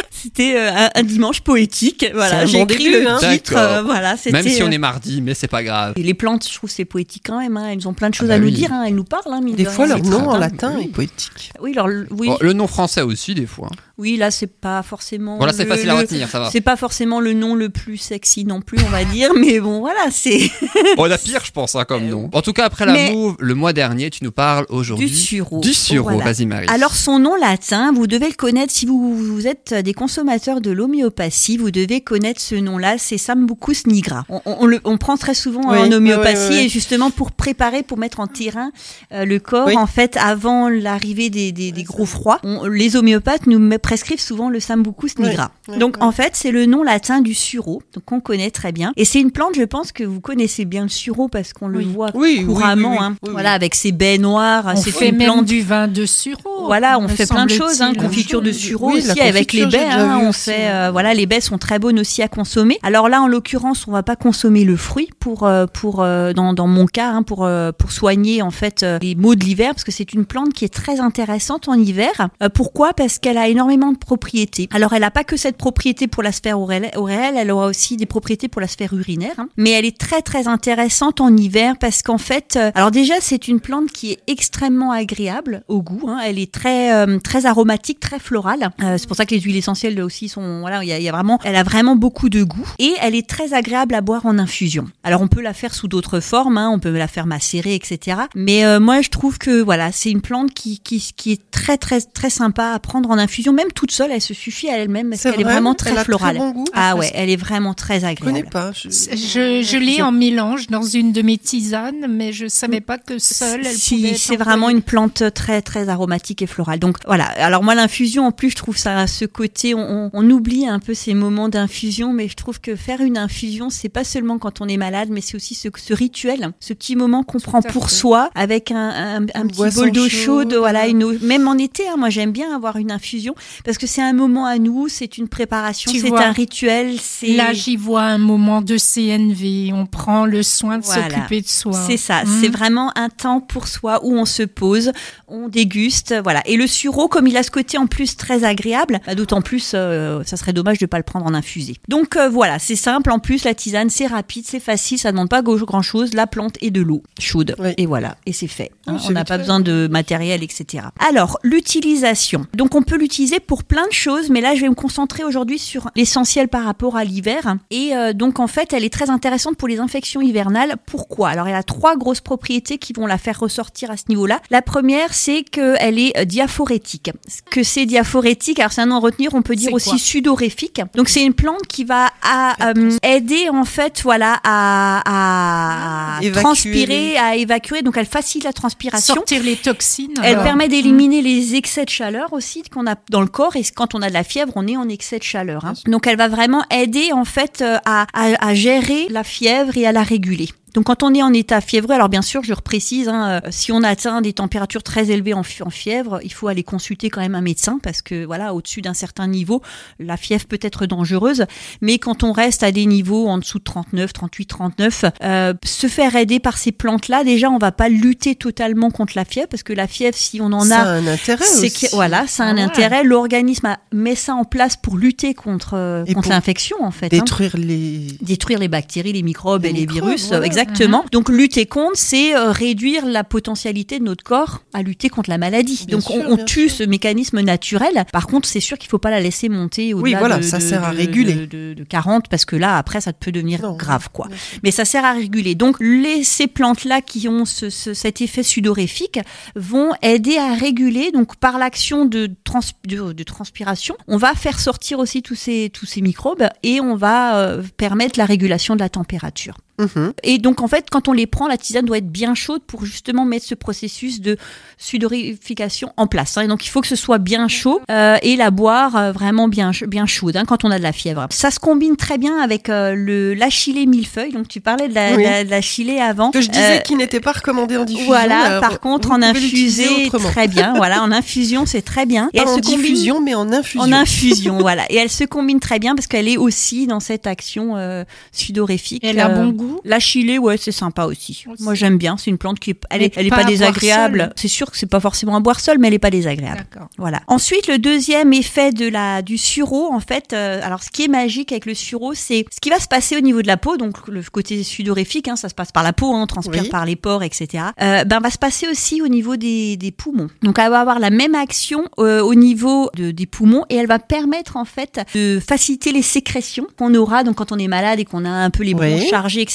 C'était 0.10 0.56
euh, 0.56 0.72
un, 0.74 0.90
un 0.96 1.04
dimanche 1.04 1.42
poétique. 1.42 2.06
Voilà, 2.14 2.46
j'ai 2.46 2.58
bon 2.60 2.64
écrit 2.64 2.86
début, 2.86 3.02
le 3.04 3.10
hein. 3.10 3.18
titre. 3.20 3.56
Euh, 3.58 3.84
voilà. 3.84 4.16
Même 4.32 4.48
si 4.48 4.64
on 4.64 4.68
euh, 4.68 4.72
est 4.72 4.78
mardi, 4.78 5.22
mais 5.22 5.34
c'est 5.34 5.50
pas 5.50 5.64
grave. 5.64 5.94
et 5.98 6.02
les 6.02 6.14
plantes, 6.14 6.48
je 6.50 6.54
trouve 6.56 6.70
c'est 6.70 6.86
poétique 6.86 7.24
quand 7.26 7.40
même. 7.42 7.58
hein, 7.58 7.68
Elles 7.74 7.86
ont 7.90 7.94
plein 7.94 8.10
de 8.10 8.16
choses 8.16 8.30
Ah 8.32 8.38
bah 8.38 8.42
à 8.42 8.46
nous 8.46 8.50
dire. 8.50 8.72
hein, 8.72 8.86
Elles 8.88 8.96
nous 8.96 9.04
parlent. 9.04 9.22
hein, 9.28 9.42
Des 9.42 9.66
de 9.66 9.70
fois, 9.70 9.86
leur 9.86 10.02
nom 10.02 10.30
en 10.30 10.38
latin 10.38 10.76
Oui. 10.78 10.86
est 10.86 10.88
poétique. 10.88 11.52
Oui, 11.60 11.74
leur, 11.74 11.88
oui, 12.12 12.28
Bon, 12.28 12.38
le 12.40 12.54
nom 12.54 12.68
français 12.68 13.02
aussi, 13.02 13.36
des 13.36 13.46
fois. 13.46 13.70
Oui, 13.98 14.18
là 14.18 14.32
c'est 14.32 14.48
pas 14.48 14.82
forcément. 14.84 15.38
Voilà, 15.38 15.54
c'est 15.54 15.64
le- 15.66 15.70
facile 15.70 15.90
à 15.90 15.96
retenir, 15.96 16.28
ça 16.28 16.40
va. 16.40 16.50
C'est 16.50 16.62
pas 16.62 16.76
forcément 16.76 17.20
le 17.20 17.34
nom 17.34 17.54
le 17.56 17.70
plus 17.70 17.98
sexy 17.98 18.44
non 18.46 18.60
plus, 18.62 18.80
on 18.86 18.90
va 18.90 19.04
dire, 19.18 19.32
mais 19.36 19.60
bon, 19.60 19.80
voilà, 19.82 20.10
c'est 20.12 20.50
Oh, 20.98 21.06
la 21.08 21.18
pire, 21.18 21.42
je 21.46 21.52
pense, 21.52 21.76
hein, 21.76 21.86
comme 21.86 22.04
Euh, 22.04 22.10
nom. 22.12 22.30
En 22.34 22.42
tout 22.42 22.54
cas, 22.54 22.66
après 22.66 22.86
mais- 22.88 23.10
l'amour, 23.10 23.36
le 23.40 23.54
mois 23.56 23.72
dernier, 23.74 24.10
tu 24.10 24.24
nous 24.24 24.32
parles 24.32 24.66
aujourd'hui 24.70 25.08
du 25.08 25.14
sureau. 25.16 25.60
Du 25.62 25.74
sureau, 25.74 26.10
Voilà. 26.12 26.24
vas-y 26.32 26.46
Marie. 26.46 26.68
Alors 26.70 26.96
son 26.96 27.20
nom 27.20 27.36
latin, 27.36 27.92
vous 27.94 28.08
devez 28.08 28.28
le 28.28 28.34
connaître 28.36 28.74
si 28.74 28.86
vous, 28.86 29.16
vous 29.16 29.46
êtes 29.48 29.74
des 29.74 29.94
consommateurs 29.94 30.60
de 30.62 30.72
l'homéopathie, 30.72 31.58
vous 31.58 31.72
devez 31.72 32.02
connaître 32.02 32.42
ce 32.42 32.56
nom-là, 32.56 32.96
c'est 32.98 33.18
Sambucus 33.18 33.86
nigra. 33.88 34.26
On, 34.30 34.42
on- 34.46 34.58
on 34.62 34.66
le, 34.66 34.80
on 34.86 34.98
prend 34.98 35.18
très 35.18 35.34
souvent 35.36 35.62
Oui, 35.72 35.78
en 35.78 35.92
homéopathie 35.92 36.48
oui, 36.50 36.56
oui. 36.60 36.66
et 36.66 36.70
justement 36.70 37.12
pour 37.12 37.32
préparer, 37.32 37.84
pour 37.84 37.98
mettre 37.98 38.20
en 38.20 38.28
terrain 38.28 38.72
euh, 39.14 39.26
le 39.26 39.40
corps, 39.40 39.68
Oui. 39.68 39.78
en 39.78 39.88
fait, 39.88 40.18
avant 40.18 40.70
l'arrivée 40.70 41.30
des, 41.30 41.52
des- 41.52 41.72
des 41.72 41.84
gros 41.84 42.06
froids, 42.06 42.40
on- 42.44 42.66
les 42.68 42.96
homéopathes 42.96 43.46
nous 43.48 43.60
me- 43.60 43.83
prescrivent 43.84 44.20
souvent 44.20 44.50
le 44.50 44.60
Sambucus 44.60 45.20
nigra. 45.20 45.52
oui, 45.68 45.78
donc 45.78 45.98
oui. 46.00 46.04
en 46.04 46.12
fait, 46.12 46.32
c'est 46.34 46.50
le 46.52 46.66
nom 46.66 46.82
latin 46.82 47.22
du 47.22 47.36
sureau, 47.36 47.84
donc 47.94 48.12
on 48.12 48.20
connaît 48.20 48.50
très 48.50 48.72
bien. 48.72 48.94
Et 48.98 49.06
c'est 49.06 49.20
une 49.22 49.30
plante, 49.32 49.56
je 49.56 49.64
pense 49.64 49.92
que 49.92 50.04
vous 50.04 50.22
connaissez 50.22 50.66
bien 50.66 50.84
le 50.84 50.90
sureau 50.90 51.28
parce 51.28 51.54
qu'on 51.54 51.68
le 51.68 51.82
voit 51.82 52.10
Oui, 52.16 52.38
oui, 52.40 52.46
couramment, 52.46 52.92
oui, 52.92 52.98
oui, 53.00 53.04
hein. 53.06 53.10
oui, 53.22 53.28
oui. 53.28 53.32
voilà, 53.34 53.52
avec 53.54 53.76
ses 53.76 53.92
baies 53.92 54.18
noires. 54.18 54.66
On 54.68 54.76
c'est 54.76 54.92
fait 54.92 55.10
une 55.10 55.18
même 55.18 55.28
plante 55.34 55.46
du 55.46 55.62
vin 55.62 55.88
de 55.88 56.06
sureau. 56.06 56.53
Voilà, 56.66 57.00
on 57.00 57.08
fait 57.08 57.26
plein 57.28 57.46
de 57.46 57.52
choses, 57.52 57.82
hein, 57.82 57.94
confiture 57.94 58.42
de 58.42 58.52
sureau 58.52 58.92
Oui, 58.92 59.00
aussi 59.00 59.20
avec 59.22 59.54
les 59.54 59.66
baies. 59.66 59.86
hein, 59.90 60.20
on 60.24 60.30
aussi, 60.30 60.52
fait, 60.52 60.70
euh, 60.70 60.90
voilà, 60.92 61.14
les 61.14 61.26
baies 61.26 61.42
sont 61.42 61.58
très 61.58 61.80
bonnes 61.80 62.00
aussi 62.00 62.22
à 62.22 62.28
consommer. 62.28 62.78
Alors 62.84 63.10
là, 63.10 63.22
en 63.22 63.28
l'occurrence, 63.28 63.86
on 63.88 63.92
va 63.92 64.04
pas 64.04 64.16
consommer 64.16 64.64
le 64.64 64.76
fruit 64.76 65.10
pour 65.20 65.44
euh, 65.44 65.66
pour 65.66 66.02
euh, 66.02 66.34
dans, 66.34 66.54
dans 66.54 66.68
mon 66.68 66.86
cas 66.86 67.10
hein, 67.10 67.24
pour 67.24 67.44
euh, 67.46 67.72
pour 67.72 67.92
soigner 67.92 68.42
en 68.42 68.52
fait 68.52 68.86
les 69.02 69.16
maux 69.16 69.36
de 69.36 69.44
l'hiver 69.44 69.72
parce 69.74 69.84
que 69.84 69.92
c'est 69.92 70.14
une 70.14 70.26
plante 70.26 70.54
qui 70.54 70.66
est 70.66 70.74
très 70.74 71.00
intéressante 71.00 71.68
en 71.68 71.74
hiver. 71.76 72.30
Euh, 72.42 72.50
pourquoi? 72.50 72.94
Parce 72.94 73.20
qu'elle 73.20 73.38
a 73.38 73.48
énormément 73.48 73.92
de 73.92 73.98
propriétés. 73.98 74.70
Alors 74.74 74.94
elle 74.94 75.04
a 75.04 75.12
pas 75.12 75.24
que 75.24 75.38
cette 75.38 75.58
propriété 75.58 76.08
pour 76.08 76.24
la 76.24 76.32
sphère 76.32 76.60
auréale, 76.60 76.92
auréale, 76.96 77.36
elle 77.38 77.52
aura 77.52 77.68
aussi 77.68 77.98
des 77.98 78.06
propriétés 78.06 78.48
pour 78.48 78.62
la 78.62 78.68
sphère 78.68 78.94
urinaire. 78.94 79.34
hein. 79.38 79.50
Mais 79.58 79.72
elle 79.72 79.86
est 79.86 79.98
très 79.98 80.22
très 80.22 80.48
intéressante 80.48 81.22
en 81.22 81.36
hiver 81.36 81.76
parce 81.80 82.02
qu'en 82.02 82.18
fait, 82.18 82.56
euh, 82.58 82.72
alors 82.76 82.92
déjà 82.92 83.16
c'est 83.20 83.48
une 83.48 83.60
plante 83.60 83.92
qui 83.92 84.12
est 84.12 84.20
extrêmement 84.28 84.92
agréable 84.92 85.64
au 85.68 85.82
goût. 85.82 86.06
hein. 86.08 86.20
Elle 86.26 86.40
est 86.40 86.52
très 86.54 86.94
euh, 86.94 87.20
très 87.20 87.46
aromatique, 87.46 88.00
très 88.00 88.20
florale. 88.20 88.70
Euh, 88.82 88.96
c'est 88.98 89.08
pour 89.08 89.18
ça 89.18 89.26
que 89.26 89.36
les 89.36 89.42
huiles 89.42 89.58
essentielles 89.58 90.00
aussi 90.02 90.30
sont 90.30 90.62
voilà, 90.62 90.82
il 90.84 90.88
y 90.88 90.94
a, 90.94 90.98
il 91.00 91.04
y 91.04 91.10
a 91.10 91.12
vraiment, 91.12 91.40
elle 91.44 91.58
a 91.58 91.64
vraiment 91.64 91.98
beaucoup 91.98 92.30
de 92.30 92.44
goût 92.44 92.68
et 92.80 92.94
elle 93.02 93.16
est 93.16 93.28
très 93.28 93.54
agréable 93.54 93.94
à 93.96 94.00
boire 94.02 94.26
en 94.26 94.40
infusion. 94.40 94.86
Alors 95.04 95.22
on 95.22 95.28
peut 95.28 95.42
la 95.42 95.54
faire 95.54 95.74
sous 95.74 95.88
d'autres 95.90 96.20
formes, 96.22 96.58
hein, 96.58 96.70
on 96.74 96.80
peut 96.80 96.92
la 96.98 97.08
faire 97.08 97.26
macérer, 97.26 97.76
etc. 97.76 98.18
Mais 98.36 98.64
euh, 98.66 98.80
moi 98.80 99.02
je 99.02 99.10
trouve 99.10 99.38
que 99.38 99.62
voilà, 99.62 99.92
c'est 99.92 100.12
une 100.12 100.22
plante 100.22 100.54
qui, 100.54 100.80
qui 100.80 101.12
qui 101.18 101.34
est 101.34 101.42
très 101.52 101.78
très 101.78 102.00
très 102.00 102.30
sympa 102.30 102.72
à 102.74 102.80
prendre 102.80 103.10
en 103.10 103.18
infusion, 103.18 103.52
même 103.52 103.72
toute 103.74 103.92
seule, 103.92 104.12
elle 104.12 104.22
se 104.22 104.34
suffit 104.34 104.70
à 104.70 104.78
elle-même 104.78 105.10
parce 105.10 105.22
C'est 105.24 105.32
qu'elle 105.32 105.42
est 105.42 105.44
vrai 105.44 105.54
vraiment 105.54 105.72
Elle 105.72 105.78
très 105.78 105.98
a 105.98 106.04
florale. 106.04 106.38
Très 106.38 106.46
bon 106.46 106.52
goût. 106.52 106.66
Ah 106.74 106.96
ouais, 106.96 107.12
elle 107.16 107.30
est 107.30 107.36
vraiment 107.36 107.74
très 107.74 107.96
Je 108.02 108.20
connais 108.20 108.40
agréable. 108.40 108.50
pas. 108.50 108.72
je- 108.72 108.90
Je, 108.90 109.62
je 109.64 109.78
l'ai 109.78 110.02
en 110.02 110.12
mélange 110.12 110.68
dans 110.68 110.84
une 110.84 111.12
de 111.12 111.22
mes 111.24 111.38
tisanes, 111.38 112.06
mais 112.08 112.32
je 112.32 112.48
savais 112.48 112.82
pas 112.82 112.98
que 112.98 113.18
seule 113.18 113.62
elle 113.66 113.76
Si, 113.76 113.96
pouvait 113.96 114.10
être 114.10 114.18
c'est 114.20 114.38
vraiment 114.38 114.70
une 114.70 114.82
plante 114.84 115.24
très 115.34 115.62
très 115.62 115.90
aromatique 115.90 116.43
et 116.44 116.48
florale. 116.48 116.80
Donc 116.80 116.98
voilà. 117.06 117.26
Alors 117.26 117.64
moi 117.64 117.76
l'infusion 117.76 118.26
en 118.28 118.32
plus 118.32 118.52
je 118.52 118.56
trouve 118.56 118.78
ça 118.78 119.00
à 119.00 119.08
ce 119.08 119.26
côté 119.26 119.74
on, 119.76 120.12
oublie 120.30 120.66
un 120.68 120.80
peu 120.80 120.94
ces 120.94 121.14
moments 121.14 121.50
d'infusion, 121.50 122.14
mais 122.14 122.28
je 122.28 122.36
trouve 122.36 122.60
que 122.62 122.76
faire 122.76 123.02
une 123.02 123.18
infusion 123.18 123.70
c'est 123.70 123.90
pas 123.90 124.04
seulement 124.04 124.38
quand 124.38 124.62
on 124.62 124.68
est 124.68 124.78
malade, 124.78 125.10
mais 125.12 125.22
c'est 125.22 125.36
aussi 125.36 125.56
ce, 125.56 125.70
ce 125.76 125.94
rituel, 125.94 126.54
ce 126.60 126.74
petit 126.74 126.96
moment 126.96 127.24
qu'on 127.24 127.40
prend 127.40 127.62
pour 127.62 127.90
fait. 127.90 127.96
soi 127.96 128.30
avec 128.36 128.72
un, 128.72 128.78
un, 128.78 129.22
un 129.34 129.42
Une 129.44 129.48
petit 129.48 129.76
bol 129.76 129.92
d'eau 129.92 130.08
chaude. 130.10 130.50
chaude, 130.50 130.54
voilà 130.56 130.88
une 130.88 131.04
eau. 131.04 131.14
Même 131.22 131.48
en 131.48 131.58
été, 131.58 131.88
hein, 131.88 131.96
moi 131.98 132.10
j'aime 132.10 132.32
bien 132.32 132.56
avoir 132.56 132.78
une 132.78 132.92
infusion 132.92 133.36
parce 133.66 133.78
que 133.78 133.88
c'est 133.88 134.02
un 134.02 134.14
moment 134.14 134.46
à 134.46 134.58
nous, 134.58 134.88
c'est 134.88 135.18
une 135.18 135.28
préparation, 135.28 135.92
c'est 135.94 136.12
un 136.14 136.32
rituel, 136.32 136.96
Là, 137.24 137.54
j'y 137.54 137.76
vois 137.78 138.02
un 138.04 138.18
moment 138.18 138.62
de 138.62 138.78
CNV. 138.78 139.72
On 139.74 139.86
prend 139.86 140.26
le 140.26 140.44
soin 140.44 140.78
de 140.78 140.84
Voilà. 140.84 141.10
s'occuper 141.16 141.42
de 141.42 141.48
soi. 141.48 141.74
C'est 141.74 141.98
ça, 141.98 142.24
c'est 142.42 142.50
vraiment 142.50 142.92
un 142.98 143.10
temps 143.10 143.40
pour 143.40 143.68
soi 143.68 144.00
où 144.04 144.16
on 144.18 144.26
se 144.26 144.44
pose, 144.44 144.92
on 145.28 145.48
déguste, 145.48 146.14
voilà. 146.24 146.33
Et 146.46 146.56
le 146.58 146.68
sureau, 146.68 147.08
comme 147.08 147.28
il 147.28 147.38
a 147.38 147.44
ce 147.44 147.52
côté 147.52 147.78
en 147.78 147.88
plus 147.88 148.18
très 148.18 148.44
agréable, 148.44 149.00
bah, 149.06 149.16
d'autant 149.16 149.42
plus, 149.42 149.72
euh, 149.76 150.22
ça 150.26 150.38
serait 150.38 150.54
dommage 150.54 150.78
de 150.80 150.86
pas 150.86 150.98
le 150.98 151.04
prendre 151.04 151.26
en 151.26 151.34
infusé. 151.34 151.76
Donc 151.88 152.16
euh, 152.16 152.30
voilà, 152.30 152.60
c'est 152.60 152.76
simple. 152.76 153.12
En 153.12 153.20
plus, 153.20 153.44
la 153.44 153.54
tisane, 153.54 153.90
c'est 153.90 154.08
rapide, 154.08 154.46
c'est 154.48 154.60
facile, 154.60 154.98
ça 154.98 155.12
demande 155.12 155.30
pas 155.30 155.42
grand 155.42 155.82
chose. 155.82 156.14
La 156.14 156.28
plante 156.28 156.56
et 156.62 156.72
de 156.72 156.82
l'eau 156.82 157.04
chaude, 157.20 157.56
Oui. 157.60 157.74
et 157.78 157.86
voilà, 157.86 158.18
et 158.26 158.34
c'est 158.34 158.48
fait. 158.48 158.72
hein. 158.88 158.94
Oui, 158.94 159.00
c'est 159.02 159.10
on 159.10 159.12
n'a 159.12 159.26
pas 159.26 159.36
fait. 159.36 159.40
besoin 159.42 159.60
de 159.60 159.88
matériel, 159.92 160.44
etc. 160.44 160.86
Alors 161.00 161.40
l'utilisation. 161.44 162.46
Donc 162.56 162.76
on 162.76 162.82
peut 162.84 162.98
l'utiliser 162.98 163.40
pour 163.40 163.64
plein 163.64 163.88
de 163.88 163.94
choses, 163.94 164.30
mais 164.30 164.42
là 164.42 164.56
je 164.56 164.62
vais 164.62 164.70
me 164.70 164.76
concentrer 164.76 165.24
aujourd'hui 165.24 165.60
sur 165.60 165.90
l'essentiel 165.96 166.48
par 166.48 166.64
rapport 166.66 166.96
à 166.98 167.04
l'hiver. 167.04 167.56
Et 167.72 167.96
euh, 167.96 168.14
donc 168.14 168.40
en 168.40 168.48
fait, 168.48 168.74
elle 168.74 168.84
est 168.84 168.94
très 168.94 169.10
intéressante 169.10 169.56
pour 169.58 169.68
les 169.68 169.80
infections 169.80 170.22
hivernales. 170.22 170.76
Pourquoi? 170.86 171.30
Alors 171.30 171.48
elle 171.48 171.56
a 171.56 171.64
trois 171.64 171.96
grosses 171.98 172.22
propriétés 172.22 172.78
qui 172.78 172.94
vont 172.94 173.06
la 173.08 173.18
faire 173.18 173.40
ressortir 173.40 173.92
à 173.92 173.98
ce 173.98 174.04
niveau-là. 174.10 174.40
La 174.50 174.62
première, 174.62 175.14
c'est 175.14 175.44
qu'elle 175.44 176.00
est 176.00 176.23
diaphorétique. 176.26 177.12
Ce 177.28 177.42
Que 177.50 177.64
c'est 177.64 177.86
diaphorétique, 177.86 178.60
alors 178.60 178.72
c'est 178.72 178.82
un 178.82 178.86
nom 178.88 178.96
à 178.96 179.00
retenir, 179.00 179.34
on 179.34 179.42
peut 179.42 179.56
dire 179.56 179.74
aussi 179.74 180.00
sudoréfique. 180.00 180.82
Donc 180.96 181.10
c'est 181.10 181.24
une 181.24 181.34
plante 181.34 181.66
qui 181.68 181.84
va 181.84 182.10
à, 182.22 182.70
euh, 182.70 182.92
aider 183.04 183.50
en 183.50 183.66
fait, 183.66 184.02
voilà, 184.04 184.40
à, 184.44 186.18
à 186.18 186.24
Évacuer 186.24 186.42
transpirer, 186.42 186.86
les- 187.12 187.18
à 187.18 187.36
évacuer. 187.36 187.82
Donc 187.82 187.98
elle 187.98 188.06
facilite 188.06 188.44
la 188.46 188.54
transpiration. 188.54 189.16
Sortir 189.16 189.44
les 189.44 189.56
toxines. 189.56 190.14
Elle 190.24 190.34
alors. 190.34 190.44
permet 190.44 190.68
d'éliminer 190.68 191.22
les 191.22 191.56
excès 191.56 191.86
de 191.86 191.90
chaleur 191.90 192.34
aussi 192.34 192.64
qu'on 192.64 192.88
a 192.88 192.96
dans 193.10 193.22
le 193.22 193.28
corps 193.28 193.56
et 193.56 193.64
quand 193.76 193.96
on 193.96 194.02
a 194.02 194.10
de 194.10 194.14
la 194.14 194.24
fièvre, 194.24 194.54
on 194.56 194.68
est 194.68 194.78
en 194.78 194.90
excès 194.90 195.20
de 195.20 195.24
chaleur. 195.24 195.66
hein. 195.66 195.74
Donc 195.88 196.08
elle 196.08 196.18
va 196.18 196.28
vraiment 196.28 196.64
aider 196.72 197.12
en 197.14 197.26
fait 197.26 197.62
euh, 197.62 197.78
à, 197.86 198.06
à- 198.14 198.48
à 198.48 198.54
gérer 198.54 199.08
la 199.10 199.24
fièvre 199.24 199.78
et 199.78 199.86
à 199.86 199.92
la 199.92 200.04
réguler. 200.04 200.50
Donc 200.74 200.86
quand 200.86 201.04
on 201.04 201.14
est 201.14 201.22
en 201.22 201.32
état 201.34 201.62
fiévreux, 201.62 201.94
alors 201.94 202.10
bien 202.10 202.22
sûr, 202.22 202.44
je 202.44 202.54
reprécise, 202.54 203.08
hein, 203.08 203.42
euh, 203.46 203.48
si 203.52 203.72
on 203.72 203.84
atteint 203.84 204.22
des 204.22 204.34
températures 204.34 204.84
très 204.84 205.12
élevées 205.12 205.34
en, 205.34 205.44
fi- 205.44 205.64
en 205.64 205.70
fièvre, 205.70 206.20
il 206.24 206.34
faut 206.34 206.48
aller 206.48 206.64
consulter 206.64 207.10
quand 207.10 207.22
même 207.22 207.36
un 207.36 207.42
médecin 207.42 207.80
parce 207.84 208.02
que 208.02 208.26
voilà, 208.26 208.54
au-dessus 208.54 208.82
d'un 208.82 208.94
certain 208.94 209.28
niveau, 209.28 209.62
la 210.00 210.18
fièvre 210.18 210.46
peut 210.48 210.60
être 210.62 210.86
dangereuse. 210.86 211.46
Mais 211.82 212.00
quand 212.00 212.24
on 212.24 212.32
reste 212.32 212.64
à 212.64 212.72
des 212.72 212.86
niveaux 212.86 213.28
en 213.28 213.38
dessous 213.38 213.60
de 213.60 213.64
39, 213.64 214.14
38, 214.14 214.46
39, 214.48 215.06
euh, 215.24 215.54
se 215.64 215.88
faire 215.88 216.16
aider 216.16 216.40
par 216.40 216.58
ces 216.58 216.72
plantes-là, 216.72 217.24
déjà, 217.24 217.50
on 217.50 217.58
va 217.60 217.72
pas 217.72 217.90
lutter 217.90 218.36
totalement 218.36 218.90
contre 218.90 219.14
la 219.16 219.26
fièvre 219.26 219.48
parce 219.50 219.64
que 219.64 219.74
la 219.74 219.88
fièvre, 219.88 220.18
si 220.18 220.42
on 220.42 220.52
en 220.54 220.62
ça 220.62 220.80
a, 220.82 220.86
a 220.86 220.90
un 220.94 221.08
intérêt 221.08 221.46
c'est 221.46 221.68
aussi. 221.68 221.88
que 221.88 221.96
voilà, 221.96 222.26
ça 222.28 222.44
a 222.44 222.48
un 222.48 222.52
Ah 222.54 222.56
ouais. 222.56 222.62
intérêt. 222.64 223.04
L'organisme 223.04 223.76
met 223.92 224.16
ça 224.16 224.34
en 224.36 224.44
place 224.44 224.76
pour 224.78 224.98
lutter 224.98 225.34
contre 225.34 226.04
contre 226.14 226.30
l'infection 226.30 226.78
en 226.84 226.92
fait. 226.92 227.14
hein. 227.14 227.20
Détruire 227.20 227.56
les. 227.58 228.08
Détruire 228.22 228.60
les 228.60 228.68
bactéries, 228.68 229.14
les 229.14 229.22
microbes 229.24 229.64
Les 229.64 229.70
et 229.70 229.74
les 229.74 229.80
microbes, 229.82 230.04
virus, 230.06 230.28
voilà, 230.30 230.46
exactement. 230.64 231.06
Donc 231.12 231.30
lutter 231.30 231.66
contre, 231.66 231.98
c'est 231.98 232.36
euh, 232.36 232.52
réduire 232.52 233.06
la 233.06 233.24
potentialité 233.24 234.00
de 234.00 234.04
notre 234.04 234.24
corps 234.24 234.64
à 234.74 234.82
lutter 234.82 235.10
contre 235.10 235.30
la 235.30 235.38
maladie. 235.38 235.84
Bien 235.88 235.98
Donc 235.98 236.06
sûr, 236.08 236.24
on, 236.28 236.38
tue 236.38 236.70
sûr. 236.70 236.78
ce 236.78 236.84
mécanisme 236.84 237.40
naturel. 237.42 238.06
Par 238.12 238.28
contre, 238.28 238.48
c'est 238.48 238.60
sûr 238.60 238.78
qu'il 238.78 238.90
faut 238.90 238.98
pas 238.98 239.12
la 239.12 239.20
laisser 239.20 239.50
monter 239.50 239.94
au-delà 239.94 240.20
voilà, 240.20 240.38
de, 240.38 240.44
ça 240.44 240.58
de- 240.58 240.64
sert 240.64 240.84
à 240.84 240.90
réguler. 240.90 241.34
de, 241.34 241.46
de- 241.46 241.74
de 241.74 241.84
40 241.84 242.28
parce 242.30 242.46
que 242.46 242.56
là 242.56 242.78
après 242.78 243.02
ça 243.02 243.14
peut 243.14 243.32
devenir 243.32 243.62
Non, 243.62 243.76
grave 243.76 244.10
quoi. 244.12 244.28
Mais 244.64 244.72
ça 244.72 244.86
sert 244.86 245.06
à 245.06 245.14
réguler. 245.14 245.56
Donc 245.56 245.78
les, 245.80 246.24
ces 246.24 246.48
plantes-là 246.48 247.02
qui 247.02 247.28
ont 247.28 247.46
ce- 247.46 247.70
ce- 247.70 247.94
cet 247.94 248.22
effet 248.22 248.44
sudorifique 248.44 249.20
vont 249.56 249.92
aider 250.02 250.38
à 250.38 250.54
réguler. 250.54 251.12
Donc 251.12 251.36
par 251.38 251.58
l'action 251.58 252.06
de, 252.06 252.30
trans- 252.44 252.60
de, 252.88 253.12
de 253.14 253.24
transpiration, 253.24 253.96
on 254.08 254.18
va 254.18 254.34
faire 254.36 254.60
sortir 254.60 255.00
aussi 255.00 255.22
tous 255.22 255.36
ces, 255.36 255.70
tous 255.74 255.86
ces 255.86 256.02
microbes 256.02 256.48
et 256.64 256.80
on 256.82 256.96
va 256.96 257.38
euh, 257.38 257.64
permettre 257.78 258.18
la 258.20 258.26
régulation 258.26 258.76
de 258.76 258.80
la 258.80 258.90
température. 258.90 259.56
Mhm. 259.80 260.14
Et 260.24 260.38
donc 260.38 260.62
en 260.62 260.68
fait, 260.68 260.88
quand 260.92 261.08
on 261.08 261.14
les 261.14 261.26
prend, 261.28 261.48
la 261.48 261.58
tisane 261.58 261.86
doit 261.86 261.98
être 261.98 262.12
bien 262.12 262.36
chaude 262.36 262.62
pour 262.68 262.86
justement 262.86 263.26
mettre 263.26 263.46
ce 263.46 263.56
processus 263.56 264.22
de 264.22 264.38
sudorification 264.78 265.92
en 265.98 266.08
place. 266.08 266.38
hein. 266.38 266.42
Et 266.44 266.48
donc 266.48 266.66
il 266.66 266.70
faut 266.70 266.82
que 266.82 266.88
ce 266.88 266.96
soit 266.96 267.18
bien 267.18 267.48
chaud 267.48 267.82
euh, 267.90 268.18
et 268.22 268.36
la 268.36 268.52
boire 268.52 268.96
euh, 268.96 269.12
vraiment 269.12 269.48
bien 269.48 269.72
bien 269.88 270.06
chaude 270.06 270.38
hein, 270.38 270.44
quand 270.46 270.64
on 270.64 270.72
a 270.72 270.78
de 270.78 270.84
la 270.84 270.92
fièvre. 270.92 271.28
Ça 271.32 271.50
se 271.52 271.60
combine 271.60 271.96
très 271.96 272.18
bien 272.18 272.38
avec 272.40 272.70
euh, 272.70 272.94
le 272.96 273.34
l'achillée 273.34 273.86
millefeuille. 273.86 274.32
Donc 274.32 274.48
tu 274.48 274.62
parlais 274.62 274.88
de 274.88 274.94
la, 274.94 275.16
Oui. 275.16 275.24
la- 275.24 275.44
de 275.44 275.50
l'achillée 275.50 276.00
avant. 276.02 276.32
Que 276.32 276.42
je 276.42 276.50
disais 276.50 276.78
Euh, 276.78 276.80
qu'il 276.82 276.98
n'était 276.98 277.20
pas 277.20 277.32
recommandé 277.32 277.76
en 277.78 277.86
diffusion. 277.86 278.08
voilà, 278.08 278.60
par 278.62 278.80
contre, 278.80 279.12
en 279.12 279.22
infusé, 279.22 280.10
très 280.12 280.48
bien. 280.48 280.74
Voilà, 280.84 281.02
en 281.04 281.12
infusion, 281.12 281.66
c'est 281.66 281.82
très 281.82 282.06
bien. 282.06 282.30
Pas 282.34 282.44
en 282.44 282.56
se 282.58 282.62
combine- 282.62 282.78
diffusion, 282.82 283.22
mais 283.22 283.34
en 283.36 283.52
infusion. 283.52 283.82
en 283.82 283.92
infusion, 283.92 284.58
voilà. 284.60 284.84
Et 284.92 284.96
elle 284.98 285.10
se 285.10 285.24
combine 285.24 285.60
très 285.60 285.80
bien 285.80 285.96
parce 285.96 286.08
qu'elle 286.08 286.28
est 286.28 286.38
aussi 286.38 286.88
dans 286.88 287.00
cette 287.00 287.26
action 287.28 287.78
euh, 287.78 288.04
sudorifique. 288.32 289.04
Elle 289.06 289.20
a 289.20 289.30
bon 289.30 289.50
goût. 289.50 289.63
La 289.86 290.00
chilée, 290.00 290.38
ouais, 290.38 290.58
c'est 290.58 290.72
sympa 290.72 291.06
aussi. 291.06 291.44
Aussi. 291.52 291.64
Moi, 291.64 291.74
j'aime 291.74 291.98
bien. 291.98 292.18
C'est 292.18 292.30
une 292.32 292.38
plante 292.38 292.60
qui 292.60 292.72
est, 292.72 292.82
elle 292.90 293.02
est, 293.04 293.14
elle 293.18 293.28
est 293.28 293.30
pas 293.30 293.44
désagréable. 293.44 294.32
C'est 294.36 294.48
sûr 294.48 294.70
que 294.72 294.78
c'est 294.78 294.86
pas 294.90 295.00
forcément 295.00 295.36
à 295.36 295.40
boire 295.40 295.60
seul, 295.60 295.78
mais 295.80 295.88
elle 295.88 295.94
est 295.94 296.00
pas 296.00 296.10
désagréable. 296.10 296.66
Voilà. 296.98 297.22
Ensuite, 297.28 297.68
le 297.68 297.78
deuxième 297.78 298.34
effet 298.34 298.72
de 298.72 298.88
la 298.88 299.22
du 299.22 299.38
sureau, 299.38 299.92
en 299.92 300.00
fait, 300.00 300.34
euh, 300.34 300.60
alors 300.64 300.84
ce 300.84 300.90
qui 300.90 301.04
est 301.04 301.08
magique 301.08 301.52
avec 301.52 301.66
le 301.66 301.74
sureau, 301.74 302.14
c'est 302.14 302.46
ce 302.52 302.60
qui 302.62 302.70
va 302.70 302.80
se 302.80 302.88
passer 302.88 303.16
au 303.18 303.22
niveau 303.22 303.42
de 303.42 303.48
la 303.48 303.58
peau. 303.58 303.78
Donc 303.78 304.08
le 304.08 304.22
côté 304.24 304.64
sudorifique, 304.64 305.28
hein, 305.28 305.36
ça 305.36 305.50
se 305.50 305.54
passe 305.56 305.72
par 305.72 305.84
la 305.84 305.94
peau, 305.94 306.14
hein, 306.14 306.22
on 306.24 306.28
transpire 306.28 306.64
Oui. 306.64 306.70
par 306.70 306.86
les 306.86 306.96
pores, 306.96 307.24
etc. 307.24 307.64
Euh, 307.82 308.04
ben 308.04 308.20
va 308.20 308.30
se 308.30 308.38
passer 308.38 308.68
aussi 308.68 309.02
au 309.02 309.08
niveau 309.08 309.36
des, 309.36 309.78
des 309.78 309.92
poumons. 309.92 310.28
Donc 310.42 310.60
elle 310.60 310.70
va 310.70 310.80
avoir 310.82 311.00
la 311.00 311.10
même 311.10 311.36
action 311.36 311.86
euh, 312.00 312.22
au 312.22 312.36
niveau 312.36 312.90
de- 312.96 313.12
des 313.12 313.26
poumons 313.26 313.66
et 313.70 313.76
elle 313.76 313.88
va 313.88 314.00
permettre 314.00 314.58
en 314.58 314.66
fait 314.66 315.00
de 315.16 315.40
faciliter 315.46 315.92
les 315.92 316.02
sécrétions 316.02 316.68
qu'on 316.78 316.94
aura. 316.96 317.24
Donc 317.24 317.36
quand 317.36 317.52
on 317.52 317.58
est 317.60 317.68
malade 317.68 318.00
et 318.00 318.06
qu'on 318.06 318.26
a 318.26 318.30
un 318.30 318.50
peu 318.50 318.64
les 318.64 318.74
bronches 318.74 319.02
Oui. 319.04 319.08
chargés, 319.10 319.42
etc. 319.42 319.53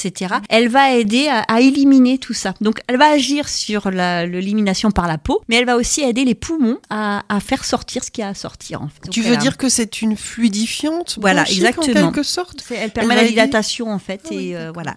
Elle 0.49 0.69
va 0.69 0.93
aider 0.93 1.27
à, 1.27 1.39
à 1.41 1.59
éliminer 1.61 2.17
tout 2.17 2.33
ça. 2.33 2.53
Donc 2.61 2.79
elle 2.87 2.97
va 2.97 3.07
agir 3.11 3.47
sur 3.49 3.89
l'élimination 3.91 4.91
par 4.91 5.07
la 5.07 5.17
peau, 5.17 5.41
mais 5.49 5.55
elle 5.57 5.65
va 5.65 5.75
aussi 5.75 6.01
aider 6.01 6.25
les 6.25 6.35
poumons 6.35 6.77
à, 6.89 7.23
à 7.29 7.39
faire 7.39 7.65
sortir 7.65 8.03
ce 8.03 8.11
qu'il 8.11 8.21
y 8.21 8.25
a 8.25 8.29
à 8.29 8.33
sortir. 8.33 8.81
En 8.81 8.87
fait. 8.89 9.09
Tu 9.09 9.21
veux 9.21 9.33
a- 9.33 9.37
dire 9.37 9.57
que 9.57 9.69
c'est 9.69 10.01
une 10.01 10.15
fluidifiante 10.17 11.17
Voilà, 11.21 11.43
exactement. 11.49 12.07
En 12.07 12.11
quelque 12.11 12.23
sorte 12.23 12.63
Elle 12.71 12.91
permet 12.91 13.13
Elle 13.15 13.21
la 13.23 13.27
dilatation 13.27 13.91
en 13.91 13.99
fait 13.99 14.21
Ah 14.25 14.29
oui, 14.31 14.49
et 14.49 14.57
euh, 14.57 14.71
voilà. 14.73 14.95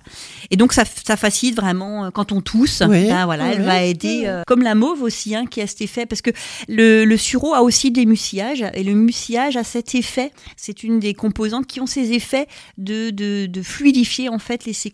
Et 0.51 0.57
donc 0.57 0.73
ça, 0.73 0.85
ça 1.07 1.17
facilite 1.17 1.57
vraiment 1.57 2.05
euh, 2.07 2.11
quand 2.11 2.33
on 2.33 2.41
tousse. 2.41 2.83
Oui, 2.89 3.07
ben 3.09 3.25
voilà, 3.27 3.53
elle 3.53 3.63
va 3.63 3.83
aider 3.83 4.23
euh, 4.27 4.43
comme 4.47 4.63
la 4.63 4.75
mauve 4.75 5.03
aussi 5.03 5.35
hein, 5.35 5.47
qui 5.47 5.61
a 5.61 5.67
cet 5.67 5.81
effet 5.81 6.07
parce 6.07 6.23
que 6.23 6.31
le, 6.69 7.05
le 7.05 7.17
sureau 7.17 7.55
a 7.55 7.63
aussi 7.63 7.91
des 7.91 8.07
mucillages 8.07 8.65
et 8.75 8.83
le 8.83 8.95
mucillage 8.95 9.57
a 9.57 9.65
cet 9.65 9.95
effet. 9.95 10.31
C'est 10.57 10.83
une 10.83 11.01
des 11.01 11.15
composantes 11.15 11.67
qui 11.67 11.81
ont 11.81 11.87
ces 11.87 12.13
effets 12.13 12.47
de, 12.79 13.11
de, 13.11 13.47
de 13.47 13.63
fluidifier 13.63 14.29
en 14.29 14.39
fait 14.39 14.65
les 14.65 14.73
sécrétions. 14.73 14.92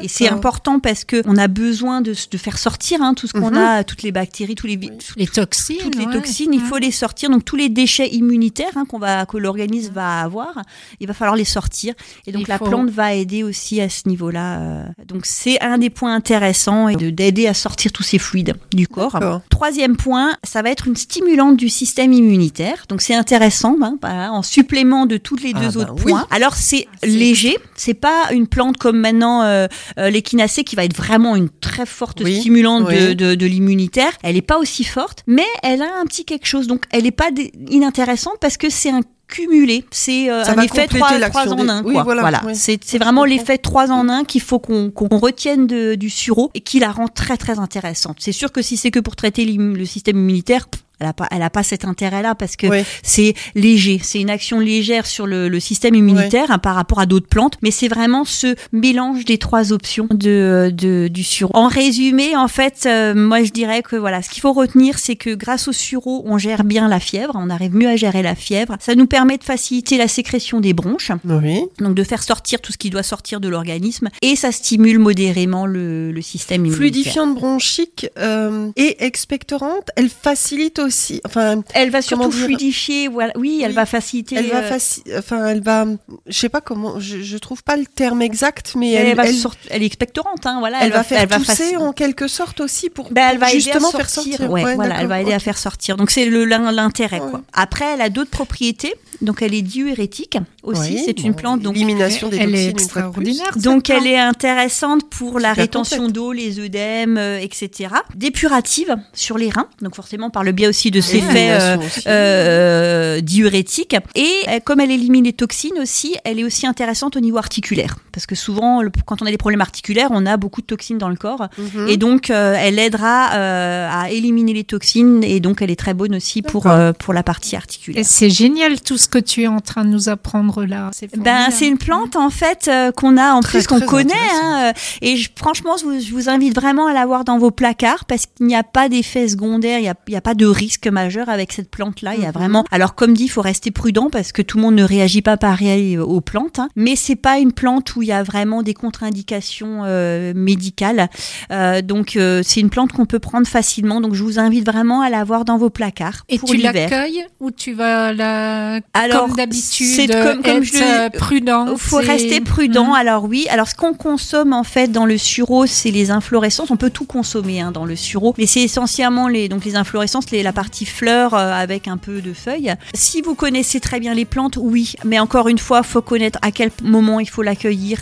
Et 0.00 0.08
c'est 0.08 0.28
important 0.28 0.80
parce 0.80 1.04
que 1.04 1.22
on 1.26 1.36
a 1.36 1.48
besoin 1.48 2.00
de, 2.00 2.14
de 2.30 2.38
faire 2.38 2.58
sortir 2.58 3.02
hein, 3.02 3.14
tout 3.14 3.26
ce 3.26 3.32
qu'on 3.32 3.50
Mhm. 3.50 3.56
a, 3.58 3.84
toutes 3.84 4.02
les 4.02 4.10
bactéries, 4.12 4.54
tous 4.54 4.66
les 4.66 4.76
vi- 4.76 4.90
Les 5.16 5.26
toxines. 5.26 5.76
toutes 5.80 5.96
les 5.96 6.06
ouais. 6.06 6.12
toxines, 6.12 6.52
il 6.52 6.60
faut 6.60 6.78
les 6.78 6.90
sortir. 6.90 7.30
Donc 7.30 7.44
tous 7.44 7.56
les 7.56 7.68
déchets 7.68 8.08
immunitaires 8.14 8.72
hein, 8.76 8.84
qu'on 8.86 8.98
va 8.98 9.26
que 9.26 9.36
l'organisme 9.36 9.92
va 9.92 10.20
avoir, 10.22 10.62
il 11.00 11.06
va 11.06 11.14
falloir 11.14 11.36
les 11.36 11.44
sortir. 11.44 11.94
Et 12.26 12.32
donc 12.32 12.42
Il 12.42 12.48
la 12.48 12.58
faut- 12.58 12.64
plante 12.66 12.90
va 12.90 13.14
aider 13.14 13.42
aussi 13.42 13.80
à 13.80 13.88
ce 13.88 14.08
niveau-là. 14.08 14.58
euh. 14.60 14.84
Donc 15.06 15.26
c'est 15.26 15.60
un 15.62 15.78
des 15.78 15.90
points 15.90 16.14
intéressants 16.14 16.88
et 16.88 16.96
d'aider 16.96 17.46
à 17.46 17.54
sortir 17.54 17.92
tous 17.92 18.02
ces 18.02 18.18
fluides 18.18 18.54
du 18.72 18.88
corps. 18.88 19.18
Troisième 19.50 19.96
point, 19.96 20.32
ça 20.42 20.62
va 20.62 20.70
être 20.70 20.88
une 20.88 20.96
stimulante 20.96 21.56
du 21.56 21.68
système 21.68 22.12
immunitaire. 22.12 22.84
Donc 22.88 23.02
c'est 23.02 23.14
intéressant, 23.14 23.76
hein, 23.82 23.96
en 24.30 24.42
supplément 24.42 25.06
de 25.06 25.16
tous 25.16 25.36
les 25.36 25.52
Ah 25.54 25.60
deux 25.60 25.70
bah 25.78 25.80
autres 25.82 25.94
oui. 26.04 26.12
points. 26.12 26.26
Alors 26.30 26.54
c'est 26.54 26.86
léger, 27.02 27.56
c'est 27.76 27.94
pas 27.94 28.32
une 28.32 28.46
plante 28.46 28.76
comme 28.78 28.98
maintenant 28.98 29.33
euh, 29.42 29.66
euh, 29.98 30.10
l'échinacée 30.10 30.64
qui 30.64 30.76
va 30.76 30.84
être 30.84 30.96
vraiment 30.96 31.34
une 31.36 31.48
très 31.50 31.86
forte 31.86 32.20
Oui, 32.24 32.38
stimulante 32.40 32.84
de, 32.84 33.08
oui. 33.08 33.16
de, 33.16 33.34
de 33.34 33.46
l'immunitaire. 33.46 34.12
Elle 34.22 34.36
est 34.36 34.42
pas 34.42 34.58
aussi 34.58 34.84
forte, 34.84 35.22
mais 35.26 35.44
elle 35.62 35.82
a 35.82 35.98
un 36.00 36.04
petit 36.06 36.24
quelque 36.24 36.46
chose. 36.46 36.66
Donc 36.66 36.84
elle 36.90 37.06
est 37.06 37.10
pas 37.10 37.30
inintéressante 37.70 38.36
parce 38.40 38.56
que 38.56 38.70
c'est 38.70 38.90
un 38.90 39.00
cumulé, 39.26 39.84
c'est 39.90 40.30
euh, 40.30 40.44
un 40.44 40.58
effet 40.62 40.82
compléter 40.82 40.98
3, 40.98 41.18
l'action 41.18 41.52
en 41.52 41.64
des- 41.64 41.70
1 41.70 41.82
Oui, 41.84 41.94
quoi. 41.94 42.02
voilà, 42.02 42.20
Voilà, 42.20 42.42
oui. 42.46 42.54
c'est 42.54 42.98
vraiment 42.98 43.24
l'effet 43.24 43.56
3 43.56 43.90
en 43.90 44.08
1 44.10 44.24
qu'il 44.24 44.42
faut 44.42 44.58
qu'on 44.58 44.90
qu'on 44.90 45.08
retienne 45.18 45.66
de- 45.66 45.94
du 45.94 46.10
sureau 46.10 46.50
et 46.54 46.60
qui 46.60 46.78
la 46.78 46.92
rend 46.92 47.08
très 47.08 47.38
très 47.38 47.58
intéressante. 47.58 48.18
C'est 48.20 48.32
sûr 48.32 48.52
que 48.52 48.60
si 48.60 48.76
c'est 48.76 48.90
que 48.90 49.00
pour 49.00 49.16
traiter 49.16 49.46
le 49.46 49.84
système 49.86 50.18
immunitaire, 50.18 50.68
pff, 50.68 50.83
elle 51.00 51.06
a 51.08 51.12
pas, 51.12 51.26
elle 51.30 51.42
a 51.42 51.50
pas 51.50 51.62
cet 51.62 51.84
intérêt-là 51.84 52.34
parce 52.34 52.56
que 52.56 52.66
Oui. 52.66 52.82
c'est 53.02 53.34
léger, 53.54 54.00
c'est 54.02 54.20
une 54.20 54.30
action 54.30 54.60
légère 54.60 55.06
sur 55.06 55.26
le, 55.26 55.48
le 55.48 55.60
système 55.60 55.94
immunitaire 55.94 56.50
hein, 56.50 56.58
par 56.58 56.74
rapport 56.76 57.00
à 57.00 57.06
d'autres 57.06 57.26
plantes, 57.28 57.58
mais 57.62 57.70
c'est 57.70 57.88
vraiment 57.88 58.24
ce 58.24 58.54
mélange 58.72 59.24
des 59.24 59.38
trois 59.38 59.72
options 59.72 60.06
de, 60.10 60.70
de 60.72 61.08
du 61.08 61.22
sureau. 61.24 61.50
En 61.54 61.68
résumé, 61.68 62.36
en 62.36 62.48
fait, 62.48 62.84
euh, 62.86 63.14
moi 63.14 63.42
je 63.42 63.50
dirais 63.50 63.82
que 63.82 63.96
voilà, 63.96 64.22
ce 64.22 64.30
qu'il 64.30 64.40
faut 64.40 64.52
retenir, 64.52 64.98
c'est 64.98 65.16
que 65.16 65.34
grâce 65.34 65.68
au 65.68 65.72
sureau, 65.72 66.22
on 66.26 66.38
gère 66.38 66.64
bien 66.64 66.88
la 66.88 67.00
fièvre, 67.00 67.34
on 67.36 67.50
arrive 67.50 67.74
mieux 67.74 67.88
à 67.88 67.96
gérer 67.96 68.22
la 68.22 68.34
fièvre. 68.34 68.76
Ça 68.80 68.94
nous 68.94 69.06
permet 69.06 69.36
de 69.38 69.44
faciliter 69.44 69.98
la 69.98 70.08
sécrétion 70.08 70.60
des 70.60 70.72
bronches, 70.72 71.10
Oui. 71.24 71.60
donc 71.80 71.94
de 71.94 72.04
faire 72.04 72.22
sortir 72.22 72.60
tout 72.60 72.72
ce 72.72 72.78
qui 72.78 72.90
doit 72.90 73.02
sortir 73.02 73.40
de 73.40 73.48
l'organisme, 73.48 74.08
et 74.22 74.36
ça 74.36 74.52
stimule 74.52 74.98
modérément 74.98 75.66
le, 75.66 76.12
le 76.12 76.22
système 76.22 76.60
immunitaire. 76.66 76.76
Fluidifiante 76.78 77.34
bronchique 77.34 78.06
euh, 78.18 78.70
et 78.76 79.04
expectorante, 79.04 79.88
elle 79.96 80.08
facilite 80.08 80.78
aussi. 80.84 81.20
Enfin, 81.24 81.62
Elle 81.74 81.90
va 81.90 82.02
surtout 82.02 82.30
fluidifier, 82.30 83.08
voilà. 83.08 83.32
Oui, 83.36 83.60
elle 83.62 83.70
Oui, 83.70 83.74
va 83.74 83.86
faciliter. 83.86 84.36
elle 84.36 84.48
va 84.48 84.58
euh, 84.58 84.70
faci- 84.70 85.02
enfin, 85.18 85.46
elle 85.46 85.62
va. 85.62 85.86
Je 86.26 86.38
sais 86.38 86.48
pas 86.48 86.60
comment. 86.60 87.00
Je, 87.00 87.22
je 87.22 87.36
trouve 87.38 87.62
pas 87.62 87.76
le 87.76 87.86
terme 87.86 88.22
exact, 88.22 88.74
mais 88.76 88.92
elle, 88.92 89.08
elle, 89.08 89.16
va 89.16 89.26
elle, 89.26 89.34
sort- 89.34 89.54
elle 89.70 89.82
est 89.82 89.86
expectorante, 89.86 90.46
hein, 90.46 90.56
voilà. 90.60 90.78
elle 90.82 90.92
va 90.92 91.02
faire 91.02 91.20
elle 91.22 91.28
tousser 91.28 91.72
faci- 91.74 91.76
en 91.76 91.92
quelque 91.92 92.28
sorte 92.28 92.60
aussi 92.60 92.90
pour, 92.90 93.10
Ben, 93.12 93.28
elle 93.32 93.38
va 93.38 93.50
aider 93.50 93.60
justement 93.60 93.88
à 93.88 93.92
faire 93.92 94.08
sortir. 94.10 94.34
sortir. 94.36 94.50
Ouais, 94.52 94.64
Ouais, 94.64 94.74
voilà, 94.76 95.00
elle 95.00 95.06
va 95.08 95.20
aider 95.20 95.32
à 95.32 95.38
faire 95.38 95.58
sortir. 95.58 95.96
Donc 95.96 96.10
c'est 96.10 96.26
l'intérêt 96.28 97.20
Ouais. 97.20 97.40
Après, 97.52 97.84
elle 97.94 98.00
a 98.00 98.10
d'autres 98.10 98.30
propriétés. 98.30 98.94
Donc 99.22 99.42
elle 99.42 99.54
est 99.54 99.62
diurétique 99.62 100.36
aussi. 100.64 100.98
C'est 101.04 101.22
une 101.22 101.34
plante 101.34 101.60
donc 101.60 101.76
élimination 101.76 102.28
des 102.28 102.36
Elle 102.36 102.50
toxines 102.50 102.68
est 102.68 102.72
de 102.72 102.74
plus. 102.76 102.82
extraordinaire. 102.84 103.56
donc 103.56 103.88
elle 103.88 104.06
est 104.08 104.18
intéressante 104.18 105.08
pour 105.08 105.38
la 105.38 105.52
rétention 105.52 106.08
d'eau, 106.08 106.32
les 106.32 106.58
œdèmes, 106.58 107.16
euh, 107.16 107.38
etc. 107.38 107.90
Dépurative 108.16 108.96
sur 109.12 109.38
les 109.38 109.50
reins. 109.50 109.68
Donc 109.80 109.94
forcément 109.94 110.30
par 110.30 110.42
le 110.42 110.50
biais 110.52 110.66
aussi 110.74 110.90
de 110.90 111.00
ses 111.00 111.18
effets 111.18 111.50
euh, 111.52 111.76
euh, 112.06 113.20
diurétique. 113.20 113.96
Et 114.14 114.30
euh, 114.48 114.58
comme 114.64 114.80
elle 114.80 114.90
élimine 114.90 115.24
les 115.24 115.32
toxines 115.32 115.78
aussi, 115.80 116.16
elle 116.24 116.38
est 116.40 116.44
aussi 116.44 116.66
intéressante 116.66 117.16
au 117.16 117.20
niveau 117.20 117.38
articulaire. 117.38 117.96
Parce 118.12 118.26
que 118.26 118.34
souvent, 118.34 118.82
le- 118.82 118.90
quand 119.06 119.22
on 119.22 119.26
a 119.26 119.30
des 119.30 119.36
problèmes 119.38 119.60
articulaires, 119.60 120.08
on 120.10 120.26
a 120.26 120.36
beaucoup 120.36 120.60
de 120.60 120.66
toxines 120.66 120.98
dans 120.98 121.08
le 121.08 121.16
corps. 121.16 121.48
Mhm. 121.58 121.88
Et 121.88 121.96
donc, 121.96 122.30
euh, 122.30 122.56
elle 122.58 122.78
aidera 122.78 123.32
euh, 123.34 123.88
à 123.90 124.10
éliminer 124.10 124.52
les 124.52 124.64
toxines. 124.64 125.22
Et 125.24 125.40
donc, 125.40 125.62
elle 125.62 125.70
est 125.70 125.76
très 125.78 125.94
bonne 125.94 126.14
aussi 126.16 126.42
pour, 126.42 126.66
euh, 126.66 126.92
pour 126.92 127.14
la 127.14 127.22
partie 127.22 127.56
articulaire. 127.56 128.04
c'est 128.06 128.30
génial 128.30 128.80
tout 128.80 128.98
ce 128.98 129.08
que 129.08 129.18
tu 129.18 129.42
es 129.42 129.46
en 129.46 129.60
train 129.60 129.84
de 129.84 129.90
nous 129.90 130.08
apprendre 130.08 130.64
là. 130.64 130.90
C'est 130.92 131.16
Ben, 131.18 131.48
une 131.62 131.78
plante 131.78 132.16
en 132.16 132.30
fait 132.30 132.68
euh, 132.68 132.90
qu'on 132.92 133.16
a 133.16 133.32
en 133.32 133.40
Très, 133.40 133.58
plus 133.58 133.66
qu'on 133.66 133.80
connaît 133.80 134.12
hein, 134.42 134.72
et 135.00 135.16
je- 135.16 135.30
franchement 135.34 135.76
je 135.78 135.84
vous, 135.84 136.00
je 136.00 136.10
vous 136.12 136.28
invite 136.28 136.54
vraiment 136.54 136.86
à 136.86 136.92
l'avoir 136.92 137.24
dans 137.24 137.38
vos 137.38 137.50
placards 137.50 138.04
parce 138.04 138.26
qu'il 138.26 138.46
n'y 138.46 138.54
a 138.56 138.62
pas 138.62 138.88
d'effet 138.88 139.26
secondaire, 139.28 139.78
il 139.78 139.82
n'y 139.82 139.88
a, 139.88 139.94
il 140.08 140.12
y 140.14 140.16
a 140.16 140.20
pas 140.20 140.34
de 140.34 140.46
risque 140.46 140.63
majeur 140.90 141.28
avec 141.28 141.52
cette 141.52 141.70
plante 141.70 142.02
là. 142.02 142.14
Il 142.14 142.22
y 142.22 142.24
a 142.24 142.28
Mhm. 142.28 142.32
vraiment 142.34 142.64
alors 142.70 142.94
comme 142.94 143.14
dit, 143.14 143.24
il 143.24 143.28
faut 143.28 143.40
rester 143.42 143.70
prudent 143.70 144.08
parce 144.10 144.32
que 144.32 144.42
tout 144.42 144.56
le 144.58 144.62
monde 144.64 144.74
ne 144.74 144.84
réagit 144.84 145.22
pas 145.22 145.36
pareil 145.36 145.98
aux 145.98 146.20
plantes, 146.20 146.58
hein. 146.58 146.68
mais 146.76 146.96
c'est 146.96 147.16
pas 147.16 147.38
une 147.38 147.52
plante 147.52 147.96
où 147.96 148.02
il 148.02 148.08
y 148.08 148.12
a 148.12 148.22
vraiment 148.22 148.62
des 148.62 148.74
contre-indications 148.74 149.82
euh, 149.84 150.32
médicales. 150.34 151.08
Euh, 151.50 151.82
donc 151.82 152.16
euh, 152.16 152.42
c'est 152.44 152.60
une 152.60 152.70
plante 152.70 152.92
qu'on 152.92 153.06
peut 153.06 153.18
prendre 153.18 153.46
facilement. 153.46 154.00
Donc 154.00 154.14
je 154.14 154.22
vous 154.22 154.38
invite 154.38 154.64
vraiment 154.66 155.00
à 155.02 155.10
l'avoir 155.10 155.44
dans 155.44 155.58
vos 155.58 155.70
placards 155.70 156.24
Et 156.28 156.38
pour 156.38 156.50
tu 156.50 156.56
l'accueilles 156.58 157.24
ou 157.40 157.50
tu 157.50 157.72
vas 157.74 158.12
la 158.12 158.80
Alors, 158.92 159.26
comme 159.26 159.36
d'habitude 159.36 159.86
c'est 159.86 160.06
comme- 160.06 160.42
comme 160.42 160.62
être 160.62 160.64
je 160.64 161.18
prudent. 161.18 161.66
Il 161.72 161.78
faut 161.78 161.96
rester 161.98 162.40
prudent. 162.40 162.90
Mm. 162.92 162.94
Alors 162.94 163.24
oui, 163.24 163.46
alors 163.50 163.68
ce 163.68 163.74
qu'on 163.74 163.94
consomme 163.94 164.52
en 164.52 164.64
fait 164.64 164.88
dans 164.90 165.06
le 165.06 165.18
sureau, 165.18 165.66
c'est 165.66 165.90
les 165.90 166.10
inflorescences. 166.10 166.70
On 166.70 166.76
peut 166.76 166.90
tout 166.90 167.04
consommer 167.04 167.60
hein, 167.60 167.70
dans 167.72 167.84
le 167.84 167.96
sureau, 167.96 168.34
mais 168.38 168.46
c'est 168.46 168.62
essentiellement 168.62 169.28
les 169.28 169.48
donc 169.48 169.64
les 169.64 169.76
inflorescences, 169.76 170.30
les, 170.30 170.42
la 170.42 170.52
partie 170.54 170.86
fleurs 170.86 171.34
euh, 171.34 171.52
avec 171.52 171.88
un 171.88 171.96
peu 171.98 172.20
de 172.20 172.32
feuilles. 172.32 172.74
Si 172.94 173.20
vous 173.20 173.34
connaissez 173.34 173.80
très 173.80 174.00
bien 174.00 174.14
les 174.14 174.24
plantes, 174.24 174.56
oui, 174.56 174.94
mais 175.04 175.18
encore 175.18 175.48
une 175.48 175.58
fois, 175.58 175.82
faut 175.82 176.02
connaître 176.02 176.38
à 176.42 176.50
quel 176.50 176.70
moment 176.82 177.20
il 177.20 177.28
faut 177.28 177.42
l'accueillir 177.42 177.98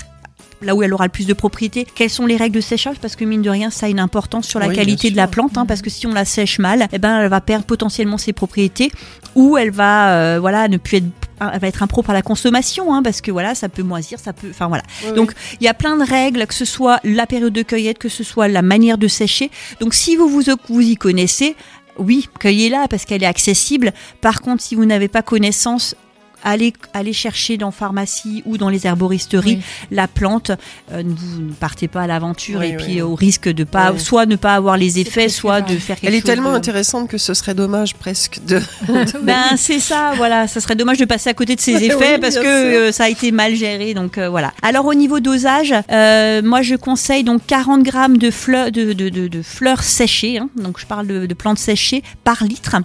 là 0.63 0.75
où 0.75 0.83
elle 0.83 0.95
aura 0.95 1.05
le 1.05 1.11
plus 1.11 1.27
de 1.27 1.33
propriété. 1.33 1.87
Quelles 1.95 2.11
sont 2.11 2.27
les 2.27 2.37
règles 2.37 2.57
de 2.57 2.61
séchage? 2.61 2.97
Parce 3.01 3.17
que 3.17 3.25
mine 3.25 3.43
de 3.43 3.51
rien, 3.51 3.71
ça 3.71 3.87
a 3.87 3.89
une 3.89 4.01
importance 4.01 4.47
sur 4.47 4.59
la 4.59 4.69
Oui, 4.69 4.75
qualité 4.75 5.11
de 5.11 5.17
la 5.17 5.27
plante, 5.27 5.59
hein, 5.59 5.67
parce 5.67 5.83
que 5.83 5.91
si 5.91 6.07
on 6.07 6.13
la 6.13 6.25
sèche 6.25 6.59
mal, 6.59 6.87
eh 6.93 6.99
ben, 6.99 7.21
elle 7.21 7.29
va 7.29 7.41
perdre 7.41 7.65
potentiellement 7.65 8.19
ses 8.19 8.33
propriétés, 8.33 8.91
ou 9.35 9.57
elle 9.57 9.71
va, 9.71 10.11
euh, 10.11 10.39
voilà, 10.41 10.69
ne 10.69 10.77
plus 10.77 10.99
être, 10.99 11.07
elle 11.53 11.59
va 11.59 11.67
être 11.67 11.83
impropre 11.83 12.11
à 12.11 12.13
la 12.13 12.23
consommation, 12.23 12.95
hein, 12.95 13.03
parce 13.03 13.21
que 13.21 13.33
voilà, 13.33 13.55
ça 13.57 13.69
peut 13.69 13.83
moisir, 13.83 14.21
ça 14.21 14.33
peut, 14.33 14.49
enfin 14.51 14.69
voilà. 14.69 14.85
Oui, 15.05 15.13
Donc 15.15 15.33
il 15.61 15.65
y 15.65 15.69
a 15.69 15.75
plein 15.75 15.97
de 15.97 16.05
règles, 16.05 16.47
que 16.47 16.55
ce 16.55 16.65
soit 16.65 17.01
la 17.03 17.27
période 17.27 17.53
de 17.53 17.63
cueillette, 17.63 17.99
que 17.99 18.09
ce 18.09 18.23
soit 18.23 18.47
la 18.47 18.63
manière 18.63 18.97
de 18.99 19.09
sécher. 19.09 19.51
Donc 19.81 19.95
si 19.95 20.15
vous 20.15 20.29
vous, 20.29 20.43
vous 20.69 20.81
y 20.81 20.95
connaissez, 20.95 21.57
oui, 21.99 22.29
cueillez-la 22.39 22.89
parce 22.89 23.05
qu'elle 23.05 23.23
est 23.23 23.27
accessible. 23.27 23.93
Par 24.21 24.41
contre, 24.41 24.63
si 24.63 24.75
vous 24.75 24.85
n'avez 24.85 25.09
pas 25.09 25.23
connaissance, 25.23 25.95
allez, 26.43 26.73
allez 26.93 27.13
chercher 27.13 27.57
dans 27.57 27.71
pharmacie 27.71 28.43
ou 28.47 28.59
dans 28.59 28.69
les 28.69 28.87
herboristeries 28.87 29.61
la 29.91 30.09
plante. 30.09 30.51
Euh, 30.93 31.03
ne 31.03 31.13
vous 31.15 31.41
ne 31.43 31.53
partez 31.53 31.89
pas 31.89 32.03
à 32.03 32.07
l'aventure 32.07 32.61
Oui, 32.61 32.67
et 32.67 32.77
oui, 32.77 32.85
puis 32.85 33.03
au 33.03 33.15
risque 33.15 33.49
de 33.49 33.65
pas, 33.65 33.93
Oui. 33.93 34.01
soit 34.01 34.27
ne 34.27 34.37
pas 34.37 34.55
avoir 34.55 34.77
les 34.77 34.99
effets, 34.99 35.29
soit 35.29 35.61
de 35.61 35.77
faire 35.77 35.97
quelque 35.99 36.09
Elle 36.09 36.15
est 36.15 36.21
chose 36.21 36.27
tellement 36.27 36.53
de- 36.53 36.57
intéressante 36.57 37.09
que 37.09 37.19
ce 37.19 37.35
serait 37.35 37.55
dommage 37.55 37.95
presque 37.95 38.41
de. 38.47 38.61
ben 39.23 39.57
c'est 39.57 39.81
ça, 39.81 40.13
voilà. 40.17 40.49
Ça 40.49 40.61
serait 40.61 40.75
dommage 40.77 40.99
de 40.99 41.05
passer 41.05 41.31
à 41.31 41.35
côté 41.35 41.55
de 41.57 41.61
ces 41.61 41.75
Oui, 41.77 41.85
effets 41.87 42.19
parce 42.19 42.37
que 42.37 42.47
euh, 42.89 42.93
ça 42.93 43.05
a 43.05 43.09
été 43.09 43.33
mal 43.33 43.55
géré. 43.55 43.95
Donc 43.95 44.19
euh, 44.19 44.29
voilà. 44.29 44.53
Alors 44.63 44.87
au 44.87 44.95
niveau 44.95 45.21
dosage, 45.21 45.75
euh, 45.91 46.43
moi 46.43 46.63
je 46.63 46.75
conseille 46.75 47.25
donc 47.25 47.43
40 47.47 47.83
grammes 47.83 48.19
de 48.19 48.31
fleurs 48.31 48.71
de, 48.73 48.93
de, 48.93 49.09
de, 49.09 49.29
de 49.29 49.43
fleurs 49.43 49.83
séchées. 49.83 50.39
hein. 50.39 50.49
donc 50.57 50.79
je 50.81 50.87
parle 50.87 51.07
de, 51.07 51.27
de 51.27 51.35
plantes 51.35 51.59
séchées 51.59 52.03
par 52.25 52.45
litre. 52.45 52.77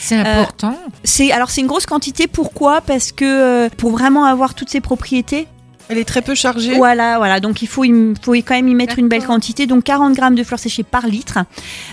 C'est 0.00 0.16
important. 0.16 0.76
C'est 1.04 1.32
alors 1.32 1.50
c'est 1.50 1.60
une 1.60 1.66
grosse 1.66 1.86
quantité. 1.86 2.26
Pourquoi? 2.26 2.80
Parce 2.80 3.12
que 3.12 3.24
euh, 3.24 3.68
pour 3.76 3.90
vraiment 3.92 4.24
avoir 4.24 4.54
toutes 4.54 4.70
ces 4.70 4.80
propriétés. 4.80 5.46
Elle 5.92 5.98
est 5.98 6.04
très 6.04 6.22
peu 6.22 6.36
chargée. 6.36 6.76
Voilà, 6.76 7.16
voilà. 7.18 7.40
Donc 7.40 7.62
il 7.62 7.66
faut, 7.66 7.82
y- 7.82 8.14
faut 8.22 8.34
y 8.36 8.44
quand 8.44 8.54
même 8.54 8.68
y 8.68 8.74
mettre 8.76 9.00
une 9.00 9.08
belle 9.08 9.24
quantité. 9.24 9.66
Donc 9.66 9.82
40 9.82 10.14
grammes 10.14 10.36
de 10.36 10.44
fleurs 10.44 10.60
séchées 10.60 10.84
par 10.84 11.08
litre. 11.08 11.38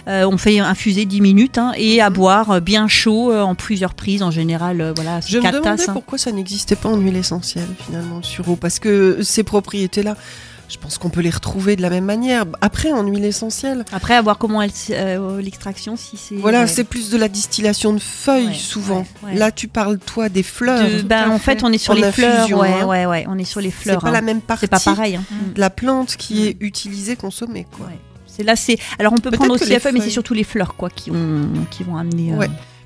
Euh, 0.08 0.28
on 0.32 0.38
fait 0.38 0.60
infuser 0.60 1.06
10 1.06 1.20
minutes 1.20 1.58
hein, 1.58 1.72
et 1.76 2.00
à 2.00 2.12
boire 2.12 2.52
euh, 2.52 2.60
bien 2.60 2.88
chaud 2.88 3.32
euh, 3.32 3.42
en 3.42 3.56
plusieurs 3.56 3.96
prises 3.96 4.22
en 4.22 4.30
général. 4.30 4.82
euh, 4.82 4.94
voilà, 4.96 5.20
Je 5.28 5.38
me 5.38 5.42
4 5.42 5.52
demandais 5.56 5.78
tasses. 5.78 5.90
hein. 5.90 5.94
pourquoi 5.94 6.20
ça 6.20 6.32
n'existait 6.32 6.76
pas 6.76 6.90
en 6.90 6.98
huile 6.98 7.18
essentielle 7.18 7.70
finalement 7.88 8.18
le 8.18 8.24
sureau 8.24 8.56
parce 8.56 8.78
que 8.78 9.24
ces 9.24 9.42
propriétés-là, 9.42 10.16
je 10.70 10.78
pense 10.78 10.98
qu'on 10.98 11.10
peut 11.10 11.22
les 11.22 11.30
retrouver 11.30 11.76
de 11.78 11.82
la 11.82 11.90
même 11.90 12.04
manière. 12.06 12.46
Après 12.62 12.92
en 12.92 13.06
huile 13.08 13.24
essentielle. 13.24 13.86
Après, 13.94 14.16
à 14.16 14.22
voir 14.22 14.38
comment 14.38 14.62
elle, 14.62 14.72
euh, 14.92 15.42
l'extraction, 15.42 15.96
si 15.96 16.18
c'est. 16.18 16.36
Voilà, 16.36 16.62
ouais. 16.62 16.68
c'est 16.68 16.84
plus 16.84 17.10
de 17.10 17.18
la 17.18 17.30
distillation 17.30 17.94
de 17.94 18.00
feuilles 18.00 18.48
Ouais, 18.48 18.54
souvent. 18.54 19.06
ouais. 19.24 19.36
Là, 19.36 19.52
tu 19.52 19.68
parles 19.70 19.98
toi 19.98 20.28
des 20.30 20.44
fleurs. 20.44 20.88
De- 20.90 21.02
ben, 21.04 21.30
en 21.32 21.40
fait, 21.40 21.64
on 21.64 21.72
est 21.72 21.78
sur 21.78 21.94
En 21.94 21.96
les 21.96 22.12
fleurs. 22.12 22.40
infusion, 22.42 22.62
hein. 22.64 22.86
ouais, 22.86 23.06
ouais. 23.06 23.26
On 23.30 23.38
est 23.38 23.46
sur 23.46 23.62
les 23.62 23.72
fleurs. 23.72 24.00
C'est 24.00 24.06
pas 24.06 24.10
hein. 24.10 24.12
la 24.14 24.22
même 24.22 24.42
partie. 24.42 24.62
C'est 24.66 24.68
pas 24.70 24.80
pareil. 24.80 25.16
hein. 25.16 25.24
de 25.56 25.60
la 25.60 25.70
plante 25.70 26.16
qui 26.18 26.48
est 26.48 26.58
utilisée, 26.60 27.16
consommée 27.16 27.66
quoi. 27.78 27.88
C'est 28.26 28.44
là, 28.44 28.56
c'est. 28.56 28.78
Alors, 29.00 29.14
on 29.14 29.18
peut 29.18 29.32
prendre 29.32 29.54
aussi 29.56 29.66
les 29.66 29.74
la 29.76 29.80
feuille, 29.80 29.94
mais 29.94 30.02
c'est 30.02 30.10
surtout 30.12 30.36
les 30.36 30.44
fleurs, 30.44 30.76
quoi, 30.76 30.90
qui 30.92 31.10
ont, 31.10 31.48
qui 31.72 31.84
vont 31.84 31.98
amener. 31.98 32.34
euh. 32.34 32.46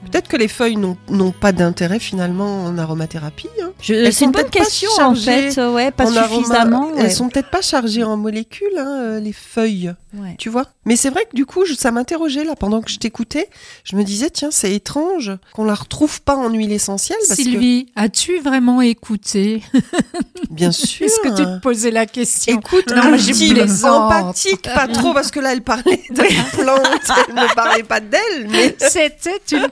Peut-être 0.09 0.27
que 0.27 0.37
les 0.37 0.47
feuilles 0.47 0.77
n'ont 0.77 1.31
pas 1.31 1.51
d'intérêt 1.51 1.99
finalement 1.99 2.65
en 2.65 2.77
aromathérapie. 2.77 3.47
hein. 3.61 3.71
C'est 3.81 4.25
une 4.25 4.31
bonne 4.31 4.49
question, 4.49 4.89
en 4.99 5.15
fait, 5.15 5.57
ouais, 5.57 5.91
pas 5.91 6.05
en 6.05 6.11
aroma- 6.11 6.35
suffisamment, 6.35 6.87
ouais. 6.91 7.01
Elles 7.03 7.11
sont 7.11 7.29
peut-être 7.29 7.49
pas 7.49 7.61
chargées 7.61 8.03
en 8.03 8.17
molécules, 8.17 8.67
hein, 8.77 8.99
euh, 9.01 9.19
les 9.19 9.33
feuilles. 9.33 9.93
Ouais. 10.13 10.35
Tu 10.37 10.49
vois 10.49 10.65
Mais 10.85 10.95
c'est 10.97 11.09
vrai 11.09 11.23
que 11.25 11.35
du 11.35 11.45
coup, 11.45 11.65
je- 11.65 11.73
ça 11.73 11.91
m'interrogeait 11.91 12.43
là 12.43 12.55
pendant 12.55 12.81
que 12.81 12.91
je 12.91 12.97
t'écoutais. 12.97 13.47
Je 13.85 13.95
me 13.95 14.03
disais, 14.03 14.29
tiens, 14.29 14.49
c'est 14.51 14.73
étrange 14.73 15.31
qu'on 15.53 15.63
la 15.63 15.73
retrouve 15.75 16.21
pas 16.21 16.35
en 16.35 16.49
huile 16.49 16.73
essentielle. 16.73 17.17
Parce 17.27 17.39
Sylvie, 17.39 17.87
as-tu 17.95 18.39
vraiment 18.39 18.81
écouté? 18.81 19.61
Bien 20.49 20.71
sûr. 20.71 21.05
Est-ce 21.05 21.19
que 21.21 21.29
tu 21.29 21.43
te 21.43 21.59
posais 21.59 21.91
la 21.91 22.05
question? 22.05 22.57
Écoute, 22.59 22.91
non, 22.91 23.17
plaisante. 23.17 24.11
empathique, 24.11 24.63
pas 24.63 24.87
trop, 24.93 25.13
parce 25.13 25.31
que 25.31 25.39
là, 25.39 25.53
elle 25.53 25.61
parlait 25.61 26.01
de 26.09 26.21
la 26.21 26.43
plante, 26.63 27.17
elle 27.29 27.35
ne 27.35 27.55
parlait 27.55 27.83
pas 27.83 27.99
d'elle, 28.01 28.47
mais 28.49 28.75
C'était 28.79 29.39
une 29.53 29.69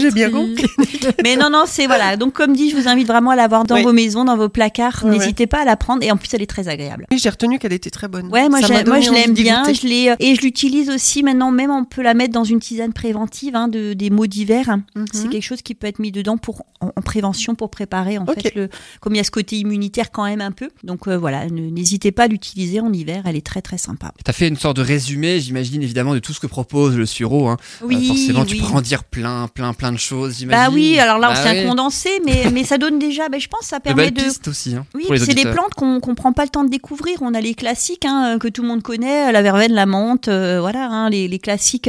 j'ai 0.00 0.10
bien 0.10 0.30
compris. 0.30 0.64
Mais 1.24 1.36
non, 1.36 1.50
non, 1.50 1.64
c'est 1.66 1.86
voilà. 1.86 2.16
Donc, 2.16 2.32
comme 2.32 2.54
dit, 2.54 2.70
je 2.70 2.76
vous 2.76 2.88
invite 2.88 3.06
vraiment 3.06 3.30
à 3.30 3.36
l'avoir 3.36 3.64
dans 3.64 3.76
Oui. 3.76 3.82
vos 3.82 3.92
maisons, 3.92 4.24
dans 4.24 4.36
vos 4.36 4.48
placards. 4.48 5.04
N'hésitez 5.06 5.46
pas 5.46 5.62
à 5.62 5.64
la 5.64 5.76
prendre. 5.76 6.02
Et 6.02 6.10
en 6.10 6.16
plus, 6.16 6.28
elle 6.34 6.42
est 6.42 6.46
très 6.46 6.68
agréable. 6.68 7.06
Oui, 7.10 7.18
j'ai 7.18 7.28
retenu 7.30 7.58
qu'elle 7.58 7.72
était 7.72 7.90
très 7.90 8.08
bonne. 8.08 8.26
Ouais, 8.28 8.48
moi, 8.48 8.60
je 8.60 8.68
l'aime 9.12 9.34
bien. 9.34 9.62
goûter. 9.62 9.74
Je 9.74 9.86
l'ai 9.86 10.10
euh, 10.10 10.16
et 10.20 10.34
je 10.34 10.40
l'utilise 10.42 10.90
aussi 10.90 11.22
maintenant. 11.22 11.50
Même 11.50 11.70
on 11.70 11.84
peut 11.84 12.02
la 12.02 12.14
mettre 12.14 12.32
dans 12.32 12.44
une 12.44 12.60
tisane 12.60 12.92
préventive 12.92 13.56
hein, 13.56 13.68
de 13.68 13.92
des 13.92 14.10
maux 14.10 14.26
d'hiver. 14.26 14.78
Mhm. 14.94 15.06
C'est 15.12 15.28
quelque 15.28 15.42
chose 15.44 15.62
qui 15.62 15.74
peut 15.74 15.86
être 15.86 15.98
mis 15.98 16.12
dedans 16.12 16.36
pour 16.36 16.62
en, 16.80 16.88
en 16.96 17.02
prévention 17.02 17.54
pour 17.54 17.70
préparer 17.70 18.18
en 18.18 18.26
fait 18.26 18.54
le. 18.54 18.68
Comme 19.00 19.14
il 19.14 19.18
y 19.18 19.20
a 19.20 19.24
ce 19.24 19.30
côté 19.30 19.56
immunitaire 19.56 20.10
quand 20.10 20.24
même 20.24 20.40
un 20.40 20.52
peu. 20.52 20.68
Donc 20.84 21.08
euh, 21.08 21.16
voilà, 21.18 21.46
ne- 21.46 21.70
n'hésitez 21.70 22.12
pas 22.12 22.24
à 22.24 22.28
l'utiliser 22.28 22.80
en 22.80 22.92
hiver. 22.92 23.22
Elle 23.26 23.36
est 23.36 23.44
très 23.46 23.62
très 23.62 23.78
sympa. 23.78 24.12
T'as 24.24 24.32
fait 24.32 24.48
une 24.48 24.56
sorte 24.56 24.76
de 24.76 24.82
résumé, 24.82 25.40
j'imagine 25.40 25.82
évidemment, 25.82 26.14
de 26.14 26.18
tout 26.18 26.32
ce 26.32 26.40
que 26.40 26.46
propose 26.46 26.96
le 26.96 27.06
sureau. 27.06 27.48
Hein. 27.48 27.56
Oui, 27.82 27.96
Euh, 27.96 28.08
forcément, 28.08 28.44
tu 28.44 28.54
oui. 28.54 28.60
pourras 28.60 28.78
en 28.78 28.80
dire 28.80 29.04
plein, 29.04 29.48
plein, 29.48 29.59
plein 29.76 29.92
de 29.92 29.98
choses, 29.98 30.38
j'imagine. 30.38 30.64
Bah 30.66 30.70
oui, 30.74 30.98
alors 30.98 31.18
là, 31.18 31.28
Bah 31.30 31.34
c'est 31.36 31.48
un 31.48 31.52
ouais. 31.62 31.64
condensé, 31.66 32.10
mais, 32.24 32.44
mais 32.52 32.64
ça 32.64 32.78
donne 32.78 32.98
déjà, 32.98 33.28
bah, 33.28 33.38
je 33.38 33.48
pense, 33.48 33.60
que 33.60 33.66
ça 33.66 33.80
permet 33.80 34.10
de. 34.10 34.22
aussi 34.48 34.74
hein, 34.74 34.84
Oui, 34.94 35.04
c'est 35.18 35.34
des 35.34 35.50
plantes 35.50 35.74
qu'on 35.76 36.00
qu'on 36.00 36.14
prend 36.14 36.32
pas 36.32 36.44
le 36.44 36.48
temps 36.50 36.64
de 36.64 36.70
découvrir. 36.70 37.18
On 37.20 37.34
a 37.34 37.40
les 37.40 37.54
classiques 37.54 38.04
hein, 38.06 38.38
que 38.38 38.48
tout 38.48 38.62
le 38.62 38.68
monde 38.68 38.82
connaît, 38.82 39.30
la 39.32 39.42
verveine, 39.42 39.72
la 39.72 39.86
menthe, 39.86 40.28
euh, 40.28 40.58
voilà, 40.60 40.86
hein, 40.90 41.10
les, 41.10 41.28
les 41.28 41.38
classiques. 41.38 41.88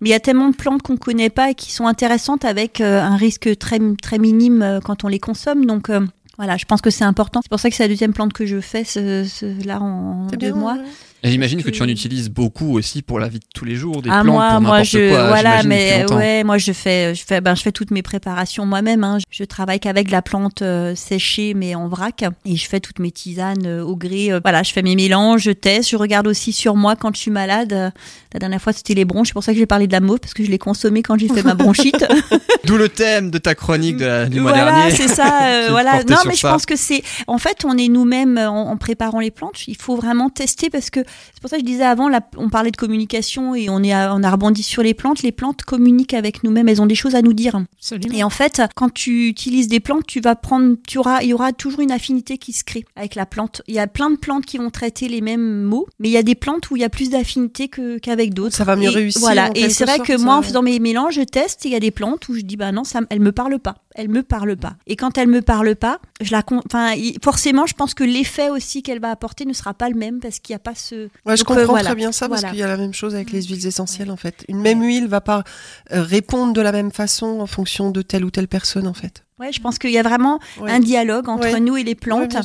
Mais 0.00 0.08
il 0.10 0.12
y 0.12 0.14
a 0.14 0.20
tellement 0.20 0.48
de 0.50 0.56
plantes 0.56 0.82
qu'on 0.82 0.96
connaît 0.96 1.30
pas 1.30 1.50
et 1.50 1.54
qui 1.54 1.72
sont 1.72 1.86
intéressantes 1.86 2.44
avec 2.44 2.80
euh, 2.80 3.00
un 3.00 3.16
risque 3.16 3.56
très 3.58 3.78
très 4.02 4.18
minime 4.18 4.60
euh, 4.62 4.80
quand 4.80 5.04
on 5.04 5.08
les 5.08 5.20
consomme. 5.20 5.64
Donc 5.66 5.88
euh, 5.88 6.00
voilà, 6.36 6.56
je 6.56 6.64
pense 6.64 6.80
que 6.82 6.90
c'est 6.90 7.04
important. 7.04 7.40
C'est 7.42 7.48
pour 7.48 7.60
ça 7.60 7.70
que 7.70 7.76
c'est 7.76 7.84
la 7.84 7.88
deuxième 7.88 8.12
plante 8.12 8.32
que 8.32 8.44
je 8.44 8.60
fais 8.60 8.84
ce, 8.84 9.24
ce- 9.24 9.66
là 9.66 9.80
en 9.80 10.26
deux 10.26 10.36
bien, 10.36 10.52
mois. 10.54 10.74
ouais. 10.74 10.80
J'imagine 11.24 11.62
que 11.62 11.70
tu 11.70 11.82
en 11.82 11.88
utilises 11.88 12.28
beaucoup 12.28 12.76
aussi 12.76 13.00
pour 13.02 13.18
la 13.18 13.28
vie 13.28 13.38
de 13.38 13.44
tous 13.54 13.64
les 13.64 13.76
jours, 13.76 14.02
des 14.02 14.10
ah 14.12 14.20
plantes 14.22 14.34
moi, 14.34 14.50
pour 14.52 14.60
moi 14.60 14.82
je 14.82 15.10
quoi. 15.10 15.28
voilà, 15.28 15.62
mais 15.62 16.04
ouais, 16.12 16.44
moi 16.44 16.58
je 16.58 16.72
fais, 16.72 17.14
je 17.14 17.24
fais, 17.24 17.40
ben 17.40 17.54
je 17.54 17.62
fais 17.62 17.72
toutes 17.72 17.90
mes 17.90 18.02
préparations 18.02 18.66
moi-même. 18.66 19.04
Hein. 19.04 19.18
Je 19.30 19.44
travaille 19.44 19.80
qu'avec 19.80 20.10
la 20.10 20.22
plante 20.22 20.62
euh, 20.62 20.94
séchée 20.94 21.54
mais 21.54 21.74
en 21.74 21.88
vrac 21.88 22.24
et 22.44 22.56
je 22.56 22.68
fais 22.68 22.80
toutes 22.80 22.98
mes 22.98 23.10
tisanes 23.10 23.66
euh, 23.66 23.82
au 23.82 23.96
gré. 23.96 24.32
euh, 24.32 24.40
voilà, 24.42 24.62
je 24.62 24.72
fais 24.72 24.82
mes 24.82 24.96
mélanges, 24.96 25.42
je 25.42 25.50
teste, 25.50 25.90
je 25.90 25.96
regarde 25.96 26.26
aussi 26.26 26.52
sur 26.52 26.76
moi 26.76 26.94
quand 26.94 27.14
je 27.14 27.20
suis 27.20 27.30
malade. 27.30 27.92
La 28.34 28.40
dernière 28.40 28.60
fois 28.60 28.72
c'était 28.72 28.94
les 28.94 29.04
bronches, 29.04 29.28
c'est 29.28 29.32
pour 29.34 29.44
ça 29.44 29.52
que 29.52 29.58
j'ai 29.58 29.66
parlé 29.66 29.86
de 29.86 29.92
la 29.92 30.00
mauve 30.00 30.20
parce 30.20 30.34
que 30.34 30.44
je 30.44 30.50
l'ai 30.50 30.58
consommée 30.58 31.02
quand 31.02 31.18
j'ai 31.18 31.28
fait 31.28 31.42
ma 31.42 31.54
bronchite. 31.54 32.04
D'où 32.64 32.76
le 32.76 32.88
thème 32.88 33.30
de 33.30 33.38
ta 33.38 33.54
chronique 33.54 33.96
de 33.96 34.04
la- 34.06 34.26
du 34.26 34.40
mois 34.40 34.52
voilà, 34.52 34.72
dernier. 34.72 34.90
c'est 34.94 35.08
ça. 35.08 35.66
voilà. 35.70 36.02
Non, 36.08 36.16
mais 36.26 36.34
je 36.34 36.42
pense 36.42 36.66
que 36.66 36.76
c'est. 36.76 37.02
En 37.26 37.38
fait, 37.38 37.64
on 37.64 37.76
est 37.76 37.88
nous-mêmes 37.88 38.38
en, 38.38 38.70
en 38.70 38.76
préparant 38.76 39.20
les 39.20 39.30
plantes. 39.30 39.66
Il 39.68 39.76
faut 39.76 39.96
vraiment 39.96 40.28
tester 40.30 40.70
parce 40.70 40.90
que 40.90 41.00
c'est 41.32 41.40
pour 41.40 41.50
ça 41.50 41.56
que 41.56 41.62
je 41.62 41.66
disais 41.66 41.84
avant, 41.84 42.08
là, 42.08 42.20
on 42.36 42.48
parlait 42.48 42.70
de 42.70 42.76
communication 42.76 43.54
et 43.54 43.68
on 43.68 43.82
est, 43.82 43.92
à- 43.92 44.14
on 44.14 44.22
a 44.22 44.30
rebondi 44.30 44.62
sur 44.62 44.82
les 44.82 44.94
plantes. 44.94 45.22
Les 45.22 45.32
plantes 45.32 45.62
communiquent 45.62 46.14
avec 46.14 46.42
nous-mêmes. 46.44 46.68
Elles 46.68 46.80
ont 46.82 46.86
des 46.86 46.94
choses 46.94 47.14
à 47.14 47.22
nous 47.22 47.32
dire. 47.32 47.56
Absolument. 47.78 48.14
Et 48.16 48.22
en 48.24 48.30
fait, 48.30 48.62
quand 48.74 48.92
tu 48.92 49.28
utilises 49.28 49.68
des 49.68 49.80
plantes, 49.80 50.06
tu 50.06 50.20
vas 50.20 50.34
prendre, 50.36 50.76
tu 50.86 50.98
auras, 50.98 51.22
il 51.22 51.28
y 51.28 51.34
aura 51.34 51.52
toujours 51.52 51.80
une 51.80 51.92
affinité 51.92 52.38
qui 52.38 52.52
se 52.52 52.64
crée 52.64 52.84
avec 52.96 53.14
la 53.14 53.26
plante. 53.26 53.62
Il 53.66 53.74
y 53.74 53.78
a 53.78 53.86
plein 53.86 54.10
de 54.10 54.16
plantes 54.16 54.46
qui 54.46 54.58
vont 54.58 54.70
traiter 54.70 55.08
les 55.08 55.20
mêmes 55.20 55.62
mots, 55.62 55.86
mais 55.98 56.08
il 56.08 56.12
y 56.12 56.16
a 56.16 56.22
des 56.22 56.34
plantes 56.34 56.70
où 56.70 56.76
il 56.76 56.80
y 56.80 56.84
a 56.84 56.88
plus 56.88 57.10
d'affinité 57.10 57.68
que, 57.68 57.98
qu'avec 57.98 58.32
d'autres. 58.34 58.54
Ça 58.56 58.64
va 58.64 58.76
mieux 58.76 58.84
Et 58.90 58.94
réussir, 58.94 59.20
Voilà. 59.20 59.50
en 59.50 59.52
Et 59.54 59.68
c'est 59.70 59.84
vrai 59.84 59.98
que 59.98 60.16
moi, 60.18 60.36
en 60.36 60.38
euh. 60.40 60.42
faisant 60.42 60.62
mes 60.62 60.78
mélanges, 60.78 61.14
je 61.14 61.22
teste. 61.22 61.66
et 61.66 61.68
Il 61.68 61.72
y 61.72 61.76
a 61.76 61.80
des 61.80 61.90
plantes 61.90 62.28
où 62.28 62.34
je 62.34 62.40
dis 62.40 62.56
bah 62.56 62.72
non, 62.72 62.84
ça, 62.84 63.00
elle 63.10 63.20
me 63.20 63.32
parle 63.32 63.58
pas. 63.58 63.76
Elle 63.94 64.08
me 64.08 64.22
parle 64.22 64.56
pas. 64.56 64.74
Et 64.86 64.96
quand 64.96 65.16
elle 65.18 65.28
me 65.28 65.40
parle 65.40 65.76
pas, 65.76 66.00
je 66.20 66.32
la, 66.32 66.42
enfin, 66.66 66.94
forcément, 67.22 67.64
je 67.66 67.74
pense 67.74 67.94
que 67.94 68.02
l'effet 68.04 68.50
aussi 68.50 68.82
qu'elle 68.82 69.00
va 69.00 69.10
apporter 69.10 69.44
ne 69.44 69.52
sera 69.52 69.72
pas 69.72 69.88
le 69.88 69.94
même 69.94 70.18
parce 70.20 70.40
qu'il 70.40 70.52
n'y 70.52 70.56
a 70.56 70.60
pas 70.60 70.74
ce. 70.74 70.94
Ouais, 71.24 71.36
je 71.36 71.42
Donc, 71.44 71.50
euh, 71.52 71.54
comprends 71.60 71.64
voilà. 71.72 71.84
très 71.90 71.94
bien 71.94 72.10
ça 72.12 72.28
parce 72.28 72.40
Voilà. 72.40 72.50
qu'il 72.52 72.60
y 72.60 72.64
a 72.64 72.66
la 72.68 72.76
même 72.76 72.92
chose 72.92 73.14
avec 73.14 73.30
les 73.30 73.42
huiles 73.42 73.66
essentielles 73.66 74.10
en 74.10 74.16
fait. 74.16 74.44
Une 74.48 74.60
même 74.60 74.82
huile 74.82 75.06
va 75.06 75.20
pas 75.20 75.44
euh, 75.92 76.02
répondre 76.02 76.52
de 76.52 76.60
la 76.60 76.72
même 76.72 76.90
façon 76.90 77.40
en 77.40 77.46
fonction 77.46 77.90
de 77.90 78.02
telle 78.02 78.24
ou 78.24 78.30
telle 78.30 78.48
personne 78.48 78.86
en 78.88 78.94
fait. 78.94 79.24
Ouais, 79.40 79.50
je 79.52 79.60
pense 79.60 79.80
qu'il 79.80 79.90
y 79.90 79.98
a 79.98 80.02
vraiment 80.04 80.38
Ouais. 80.60 80.70
un 80.70 80.78
dialogue 80.78 81.28
entre 81.28 81.52
Ouais. 81.54 81.58
nous 81.58 81.76
et 81.76 81.82
les 81.82 81.96
plantes. 81.96 82.36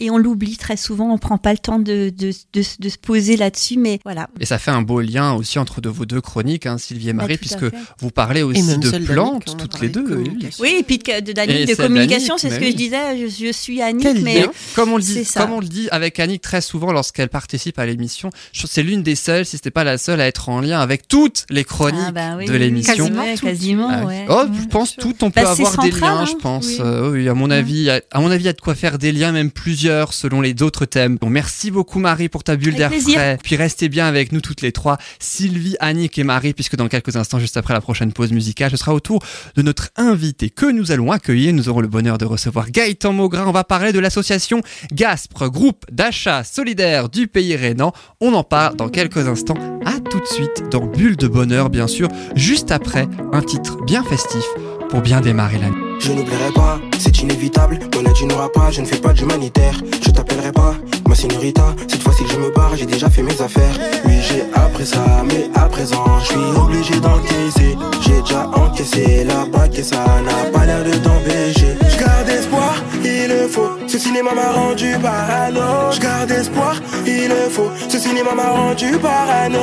et 0.00 0.10
on 0.10 0.16
l'oublie 0.16 0.56
très 0.56 0.78
souvent, 0.78 1.12
on 1.12 1.18
prend 1.18 1.36
pas 1.36 1.52
le 1.52 1.58
temps 1.58 1.78
de, 1.78 2.08
de, 2.08 2.32
de, 2.54 2.62
de 2.78 2.88
se 2.88 2.96
poser 2.96 3.36
là-dessus, 3.36 3.76
mais 3.78 4.00
voilà. 4.02 4.30
Et 4.40 4.46
ça 4.46 4.58
fait 4.58 4.70
un 4.70 4.80
beau 4.80 5.02
lien 5.02 5.34
aussi 5.34 5.58
entre 5.58 5.82
de 5.82 5.90
vos 5.90 6.06
deux 6.06 6.22
chroniques, 6.22 6.64
hein, 6.64 6.78
Sylvie 6.78 7.10
et 7.10 7.12
Bah, 7.12 7.24
Marie, 7.24 7.36
puisque 7.36 7.66
vous 8.00 8.10
parlez 8.10 8.42
aussi 8.42 8.78
de 8.78 8.98
plantes, 9.04 9.56
toutes 9.58 9.78
les 9.82 9.90
de 9.90 10.00
deux. 10.00 10.24
Oui, 10.58 10.76
et 10.78 10.82
puis 10.84 10.96
de, 10.96 11.20
de, 11.20 11.32
d'Annick, 11.32 11.76
communication, 11.76 12.38
c'est 12.38 12.48
ce 12.48 12.58
que 12.58 12.64
oui. 12.64 12.70
je 12.72 12.76
disais, 12.76 13.18
je, 13.18 13.26
je 13.46 13.52
suis 13.52 13.82
Annick, 13.82 14.02
Quel 14.04 14.22
mais 14.22 14.40
lien. 14.40 14.50
Comme 14.74 14.92
on 14.92 14.96
le 14.96 15.02
dit, 15.02 15.26
ça. 15.26 15.42
comme 15.42 15.52
on 15.52 15.60
le 15.60 15.66
dit 15.68 15.88
avec 15.90 16.18
Annick 16.18 16.40
très 16.40 16.62
souvent 16.62 16.92
lorsqu'elle 16.92 17.28
participe 17.28 17.78
à 17.78 17.84
l'émission, 17.84 18.30
c'est 18.54 18.82
l'une 18.82 19.02
des 19.02 19.16
seules, 19.16 19.44
si 19.44 19.56
c'était 19.58 19.70
pas 19.70 19.84
la 19.84 19.98
seule, 19.98 20.20
à 20.22 20.26
être 20.26 20.48
en 20.48 20.62
lien 20.62 20.80
avec 20.80 21.08
toutes 21.08 21.44
les 21.50 21.64
chroniques 21.64 22.00
Ah 22.06 22.12
bah 22.12 22.36
oui, 22.38 22.46
de 22.46 22.54
l'émission. 22.54 22.94
Quasiment, 23.08 23.34
quasiment, 23.36 23.88
Ah. 23.90 24.06
Oh, 24.30 24.44
je 24.62 24.66
pense 24.68 24.96
toutes 24.96 25.22
on 25.22 25.30
peut 25.30 25.42
Bah, 25.42 25.50
avoir 25.50 25.76
des 25.84 25.90
liens. 25.90 26.24
Je 26.38 26.42
pense. 26.42 26.66
Oui. 26.66 26.76
Euh, 26.80 27.10
oui, 27.10 27.28
à 27.28 27.34
mon 27.34 27.50
avis, 27.50 27.90
à, 27.90 28.00
à 28.12 28.20
mon 28.20 28.30
avis, 28.30 28.44
il 28.44 28.46
y 28.46 28.50
a 28.50 28.52
de 28.52 28.60
quoi 28.60 28.74
faire 28.74 28.98
des 28.98 29.10
liens, 29.12 29.32
même 29.32 29.50
plusieurs, 29.50 30.12
selon 30.12 30.40
les 30.40 30.62
autres 30.62 30.84
thèmes. 30.84 31.16
Bon, 31.16 31.30
merci 31.30 31.70
beaucoup 31.70 31.98
Marie 31.98 32.28
pour 32.28 32.44
ta 32.44 32.56
bulle 32.56 32.76
d'air 32.76 32.92
frais. 32.92 33.38
Puis 33.42 33.56
restez 33.56 33.88
bien 33.88 34.06
avec 34.06 34.32
nous 34.32 34.40
toutes 34.40 34.62
les 34.62 34.72
trois, 34.72 34.98
Sylvie, 35.18 35.76
Annick 35.80 36.16
et 36.18 36.24
Marie, 36.24 36.54
puisque 36.54 36.76
dans 36.76 36.88
quelques 36.88 37.16
instants, 37.16 37.38
juste 37.40 37.56
après 37.56 37.74
la 37.74 37.80
prochaine 37.80 38.12
pause 38.12 38.32
musicale, 38.32 38.70
ce 38.70 38.76
sera 38.76 38.94
au 38.94 39.00
tour 39.00 39.22
de 39.56 39.62
notre 39.62 39.88
invité 39.96 40.50
que 40.50 40.70
nous 40.70 40.92
allons 40.92 41.10
accueillir. 41.10 41.52
Nous 41.52 41.68
aurons 41.68 41.80
le 41.80 41.88
bonheur 41.88 42.18
de 42.18 42.24
recevoir 42.24 42.70
Gaëtan 42.70 43.12
Maugrin. 43.12 43.46
On 43.46 43.52
va 43.52 43.64
parler 43.64 43.92
de 43.92 43.98
l'association 43.98 44.62
Gaspre, 44.92 45.48
groupe 45.50 45.84
d'achat 45.90 46.44
solidaire 46.44 47.08
du 47.08 47.26
pays 47.26 47.56
rhénan. 47.56 47.92
On 48.20 48.32
en 48.34 48.44
parle 48.44 48.76
dans 48.76 48.88
quelques 48.88 49.26
instants. 49.26 49.58
À 49.84 49.98
tout 50.00 50.20
de 50.20 50.26
suite 50.26 50.70
dans 50.70 50.86
Bulle 50.86 51.16
de 51.16 51.26
bonheur, 51.26 51.70
bien 51.70 51.86
sûr, 51.86 52.08
juste 52.34 52.70
après 52.70 53.08
un 53.32 53.42
titre 53.42 53.82
bien 53.84 54.04
festif 54.04 54.44
pour 54.88 55.00
bien 55.00 55.20
démarrer 55.20 55.58
l'année. 55.58 55.77
Je 56.08 56.14
n'oublierai 56.14 56.52
pas, 56.54 56.78
c'est 56.98 57.20
inévitable. 57.20 57.78
Mon 57.94 58.00
aide 58.00 58.30
n'aura 58.30 58.48
pas, 58.48 58.70
je 58.70 58.80
ne 58.80 58.86
fais 58.86 58.96
pas 58.96 59.12
d'humanitaire. 59.12 59.74
Je 60.02 60.10
t'appellerai 60.10 60.52
pas, 60.52 60.74
ma 61.06 61.14
señorita. 61.14 61.74
Cette 61.86 62.02
fois-ci 62.02 62.24
que 62.24 62.30
je 62.30 62.38
me 62.38 62.50
barre, 62.50 62.74
j'ai 62.76 62.86
déjà 62.86 63.10
fait 63.10 63.22
mes 63.22 63.38
affaires. 63.42 63.74
Oui, 64.06 64.14
j'ai 64.22 64.42
appris 64.54 64.86
ça, 64.86 65.04
mais 65.26 65.50
à 65.54 65.66
présent, 65.66 66.18
je 66.20 66.28
suis 66.28 66.58
obligé 66.58 66.98
d'encaisser. 66.98 67.76
J'ai 68.00 68.22
déjà 68.22 68.48
encaissé 68.54 69.24
la 69.24 69.44
bague 69.44 69.78
et 69.78 69.82
ça 69.82 69.96
n'a 70.24 70.50
pas 70.50 70.64
l'air 70.64 70.82
de 70.82 70.92
t'empêcher. 70.92 71.76
Je 71.86 71.98
garde 72.02 72.28
espoir, 72.30 72.74
il 73.04 73.28
le 73.28 73.46
faut. 73.46 73.72
Ce 73.86 73.98
cinéma 73.98 74.30
m'a 74.34 74.50
rendu 74.50 74.96
parano. 75.02 75.92
Je 75.92 76.00
garde 76.00 76.30
espoir, 76.30 76.76
il 77.06 77.28
le 77.28 77.50
faut. 77.50 77.68
Ce 77.86 77.98
cinéma 77.98 78.34
m'a 78.34 78.48
rendu 78.48 78.96
parano. 78.96 79.58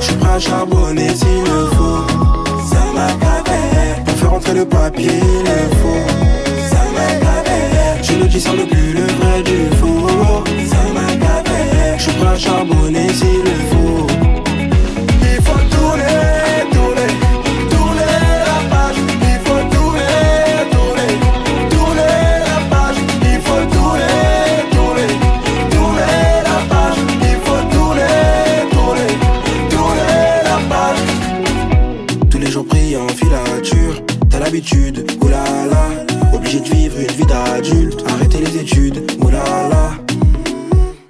Je 0.00 0.04
suis 0.04 0.16
prêt 0.16 0.34
à 0.34 0.38
charbonner 0.38 1.08
s'il 1.16 1.44
le 1.44 1.66
faut. 1.76 2.04
Ça 2.68 2.92
m'a 2.94 3.06
gavé. 3.06 4.03
Pour 4.03 4.03
faire 4.24 4.32
entrer 4.32 4.54
le 4.54 4.64
papier, 4.64 5.20
le 5.48 5.74
faut. 5.80 6.02
Ça 6.70 6.82
m'a. 6.94 8.02
Je 8.02 8.14
le 8.14 8.26
discerne 8.26 8.66
plus 8.66 8.92
le 8.94 9.02
vrai 9.02 9.42
du 9.42 9.76
faux. 9.76 10.44
Ça 10.66 10.82
m'a. 10.94 11.96
Je 11.96 12.02
suis 12.02 12.12
prêt 12.12 12.28
à 12.28 12.36
charbonner 12.36 13.08
s'il 13.12 13.42
le 13.42 13.56
faut. 13.70 13.73
T'as 34.54 34.76
l'habitude, 34.76 35.10
oulala. 35.20 35.88
Obligé 36.32 36.60
de 36.60 36.68
vivre 36.68 36.98
une 36.98 37.12
vie 37.12 37.26
d'adulte, 37.26 38.04
arrêter 38.08 38.38
les 38.38 38.58
études, 38.58 39.10
oulala. 39.20 39.92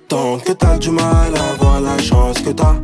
Tant 0.08 0.38
que 0.38 0.52
t'as 0.52 0.78
du 0.78 0.90
mal 0.90 1.32
à 1.34 1.62
voir 1.62 1.80
la 1.80 1.98
chance 1.98 2.40
que 2.40 2.50
t'as. 2.50 2.76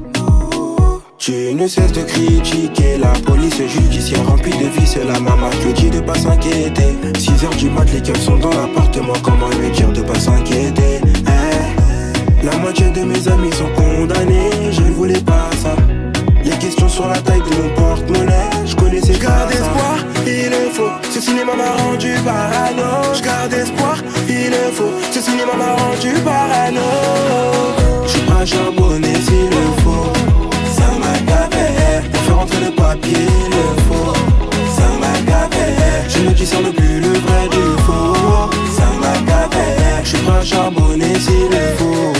Tu 1.19 1.55
ne 1.55 1.67
cesses 1.69 1.93
de 1.93 2.03
critiquer 2.03 2.97
la 2.99 3.13
police 3.27 3.63
judiciaire 3.67 4.27
remplie 4.27 4.53
de 4.53 4.69
vices. 4.69 4.97
La 4.97 5.21
maman 5.21 5.51
te 5.51 5.73
dit 5.73 5.91
de 5.91 6.01
pas 6.01 6.15
s'inquiéter. 6.15 6.97
6 7.19 7.45
heures 7.45 7.57
du 7.57 7.69
mat, 7.71 7.85
les 7.93 8.01
keufs 8.01 8.23
sont 8.23 8.39
dans 8.39 8.51
l'appartement. 8.51 9.13
Comment 9.23 9.49
lui 9.61 9.71
dire 9.71 9.93
de 9.93 10.01
pas 10.01 10.19
s'inquiéter? 10.19 11.01
Eh, 11.05 12.47
La 12.47 12.57
moitié 12.59 12.91
de 12.91 13.03
mes 13.03 13.29
amis 13.29 13.53
sont 13.53 13.69
condamnés. 13.77 14.73
Je 14.73 14.83
ne 14.83 14.91
voulais 14.93 15.21
pas 15.21 15.51
ça. 15.63 15.77
Les 16.61 16.67
questions 16.67 16.89
sur 16.91 17.09
la 17.09 17.17
taille 17.17 17.41
de 17.41 17.63
mon 17.63 17.75
porte-monnaie, 17.75 18.51
je 18.67 18.77
connaissais 18.77 19.15
pas 19.15 19.25
garde 19.25 19.51
espoir, 19.51 19.97
il 20.27 20.51
le 20.51 20.69
faut. 20.71 20.91
Ce 21.11 21.19
cinéma 21.19 21.55
m'a 21.57 21.71
rendu 21.83 22.13
parano. 22.23 23.15
Je 23.15 23.23
garde 23.23 23.53
espoir, 23.55 23.97
il 24.29 24.51
le 24.51 24.71
faut. 24.71 24.93
Ce 25.11 25.23
cinéma 25.23 25.55
m'a 25.57 25.75
rendu 25.83 26.13
parano. 26.23 26.81
Je 28.05 28.09
suis 28.11 28.21
prêt 28.21 28.43
à 28.43 28.45
charbonner 28.45 29.15
s'il 29.23 29.49
le 29.49 29.65
faut. 29.83 30.13
Ça 30.77 30.89
m'a 31.01 31.19
gavé. 31.27 32.07
Pour 32.13 32.23
faire 32.25 32.39
entrer 32.41 32.61
le 32.67 32.73
papier, 32.73 33.17
il 33.17 33.51
le 33.57 33.83
faut. 33.89 34.13
Ça 34.77 34.89
m'a 35.01 35.33
gavé. 35.33 35.65
Je 36.11 36.19
ne 36.29 36.33
discerne 36.35 36.73
plus 36.75 37.01
le 37.01 37.09
vrai 37.09 37.49
du 37.49 37.83
faux. 37.87 38.51
Ça 38.77 38.85
m'a 39.01 39.15
gavé. 39.27 39.65
Je 40.05 40.09
suis 40.11 40.19
prêt 40.19 40.37
à 40.37 40.45
charbonner 40.45 41.19
s'il 41.19 41.49
le 41.49 41.75
faut. 41.79 42.20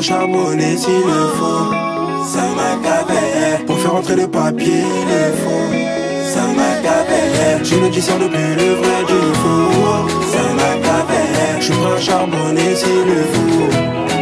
Charbonner 0.00 0.76
s'il 0.76 0.92
le 0.94 1.28
faut. 1.38 1.72
Ça 2.32 2.42
m'a 2.56 2.76
gavé. 2.82 3.64
Pour 3.66 3.78
faire 3.78 3.94
entrer 3.94 4.16
le 4.16 4.26
papier, 4.28 4.82
le 5.10 5.32
faut. 5.42 5.72
Ça 6.32 6.42
m'a 6.56 6.82
gavé. 6.82 7.64
Je 7.64 7.76
ne 7.76 7.88
discerne 7.88 8.28
plus 8.28 8.54
le 8.56 8.74
vrai 8.74 9.04
du 9.06 9.20
faux. 9.40 10.08
Ça 10.32 10.42
m'a 10.58 10.72
gavé. 10.86 11.22
Je 11.58 11.64
suis 11.64 11.74
prêt 11.74 11.96
à 11.96 12.00
charbonner 12.00 12.74
s'il 12.74 13.04
le 13.10 13.22
faut. 13.32 14.15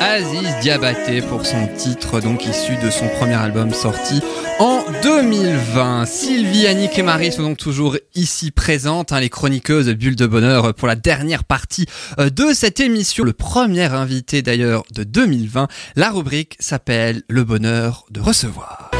Aziz 0.00 0.48
Diabaté 0.62 1.20
pour 1.20 1.44
son 1.44 1.66
titre, 1.76 2.20
donc 2.20 2.46
issu 2.46 2.76
de 2.82 2.88
son 2.88 3.06
premier 3.08 3.34
album 3.34 3.74
sorti 3.74 4.22
en 4.58 4.82
2020. 5.02 6.06
Sylvie, 6.06 6.66
Annick 6.66 6.98
et 6.98 7.02
Marie 7.02 7.32
sont 7.32 7.42
donc 7.42 7.58
toujours 7.58 7.98
ici 8.14 8.50
présentes, 8.50 9.12
hein, 9.12 9.20
les 9.20 9.28
chroniqueuses 9.28 9.90
Bulle 9.90 10.16
de 10.16 10.26
Bonheur 10.26 10.72
pour 10.72 10.88
la 10.88 10.96
dernière 10.96 11.44
partie 11.44 11.84
euh, 12.18 12.30
de 12.30 12.54
cette 12.54 12.80
émission. 12.80 13.24
Le 13.24 13.34
premier 13.34 13.84
invité 13.84 14.40
d'ailleurs 14.40 14.84
de 14.94 15.04
2020. 15.04 15.68
La 15.96 16.10
rubrique 16.10 16.56
s'appelle 16.60 17.22
Le 17.28 17.44
bonheur 17.44 18.06
de 18.10 18.20
recevoir. 18.20 18.93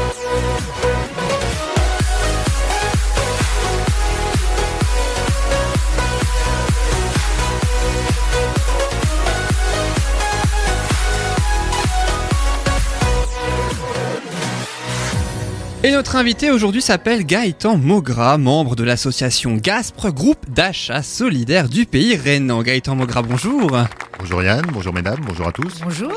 Et 15.85 15.93
notre 15.93 16.17
invité 16.17 16.51
aujourd'hui 16.51 16.81
s'appelle 16.81 17.27
Gaëtan 17.27 17.77
Maugras, 17.77 18.39
membre 18.39 18.75
de 18.75 18.85
l'association 18.85 19.57
Gaspre, 19.57 20.11
groupe 20.11 20.49
d'achat 20.49 21.03
solidaire 21.03 21.69
du 21.69 21.85
pays 21.85 22.17
rhénan. 22.17 22.63
Gaëtan 22.63 22.97
Maugras, 22.97 23.21
bonjour. 23.21 23.71
Bonjour 24.19 24.43
Yann, 24.43 24.65
bonjour 24.73 24.95
mesdames, 24.95 25.21
bonjour 25.27 25.47
à 25.47 25.53
tous. 25.53 25.83
Bonjour. 25.83 26.11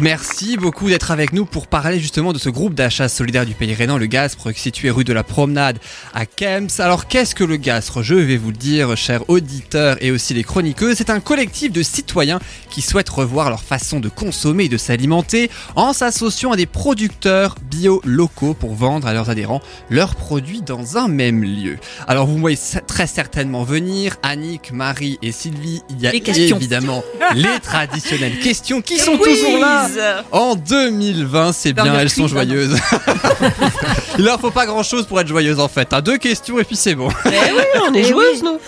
Merci 0.00 0.56
beaucoup 0.56 0.88
d'être 0.88 1.10
avec 1.10 1.32
nous 1.32 1.44
pour 1.44 1.66
parler 1.66 2.00
justement 2.00 2.32
de 2.32 2.38
ce 2.38 2.48
groupe 2.48 2.74
d'achat 2.74 3.08
solidaire 3.08 3.44
du 3.44 3.54
pays 3.54 3.74
rhénan, 3.74 3.98
le 3.98 4.06
Gaspre, 4.06 4.50
situé 4.56 4.90
rue 4.90 5.04
de 5.04 5.12
la 5.12 5.22
Promenade 5.22 5.78
à 6.14 6.24
Kems. 6.24 6.68
Alors 6.78 7.08
qu'est-ce 7.08 7.34
que 7.34 7.44
le 7.44 7.56
Gaspre 7.56 8.02
Je 8.02 8.14
vais 8.14 8.38
vous 8.38 8.50
le 8.50 8.56
dire, 8.56 8.96
chers 8.96 9.28
auditeurs 9.28 9.98
et 10.00 10.10
aussi 10.10 10.32
les 10.32 10.44
chroniqueux, 10.44 10.94
c'est 10.94 11.10
un 11.10 11.20
collectif 11.20 11.72
de 11.72 11.82
citoyens 11.82 12.40
qui 12.70 12.80
souhaitent 12.80 13.10
revoir 13.10 13.50
leur 13.50 13.62
façon 13.62 14.00
de 14.00 14.08
consommer 14.08 14.64
et 14.64 14.68
de 14.68 14.78
s'alimenter 14.78 15.50
en 15.76 15.92
s'associant 15.92 16.52
à 16.52 16.56
des 16.56 16.66
producteurs 16.66 17.56
bio 17.62 18.00
locaux 18.04 18.54
pour 18.54 18.74
vendre 18.74 19.06
à 19.06 19.12
leurs 19.12 19.28
adhérents 19.28 19.60
leurs 19.90 20.16
produits 20.16 20.62
dans 20.62 20.96
un 20.96 21.08
même 21.08 21.44
lieu. 21.44 21.76
Alors 22.08 22.26
vous 22.26 22.36
me 22.36 22.40
voyez 22.40 22.58
très 22.86 23.06
certainement 23.06 23.62
venir, 23.62 24.16
Annick, 24.22 24.72
Marie 24.72 25.18
et 25.20 25.32
Sylvie, 25.32 25.82
il 25.90 26.00
y 26.00 26.06
a 26.06 26.14
évidemment 26.14 27.02
les 27.34 27.60
traditionnelles 27.62 28.38
questions 28.40 28.80
qui 28.80 28.98
sont 28.98 29.18
Quiz. 29.18 29.38
toujours 29.38 29.58
là 29.58 29.81
en 30.30 30.54
2020. 30.56 31.52
C'est 31.52 31.72
bien, 31.72 31.94
elles 31.98 32.10
sont 32.10 32.28
joyeuses. 32.28 32.76
Il 34.18 34.24
leur 34.24 34.40
faut 34.40 34.50
pas 34.50 34.66
grand 34.66 34.82
chose 34.82 35.06
pour 35.06 35.20
être 35.20 35.28
joyeuse 35.28 35.58
en 35.60 35.68
fait. 35.68 35.92
hein. 35.92 36.00
Deux 36.00 36.18
questions 36.18 36.58
et 36.58 36.64
puis 36.64 36.76
c'est 36.76 36.94
bon. 36.94 37.08
Eh 37.26 37.28
oui, 37.28 37.62
on 37.88 37.94
est 37.94 38.04
joueuses, 38.04 38.42
nous. 38.42 38.58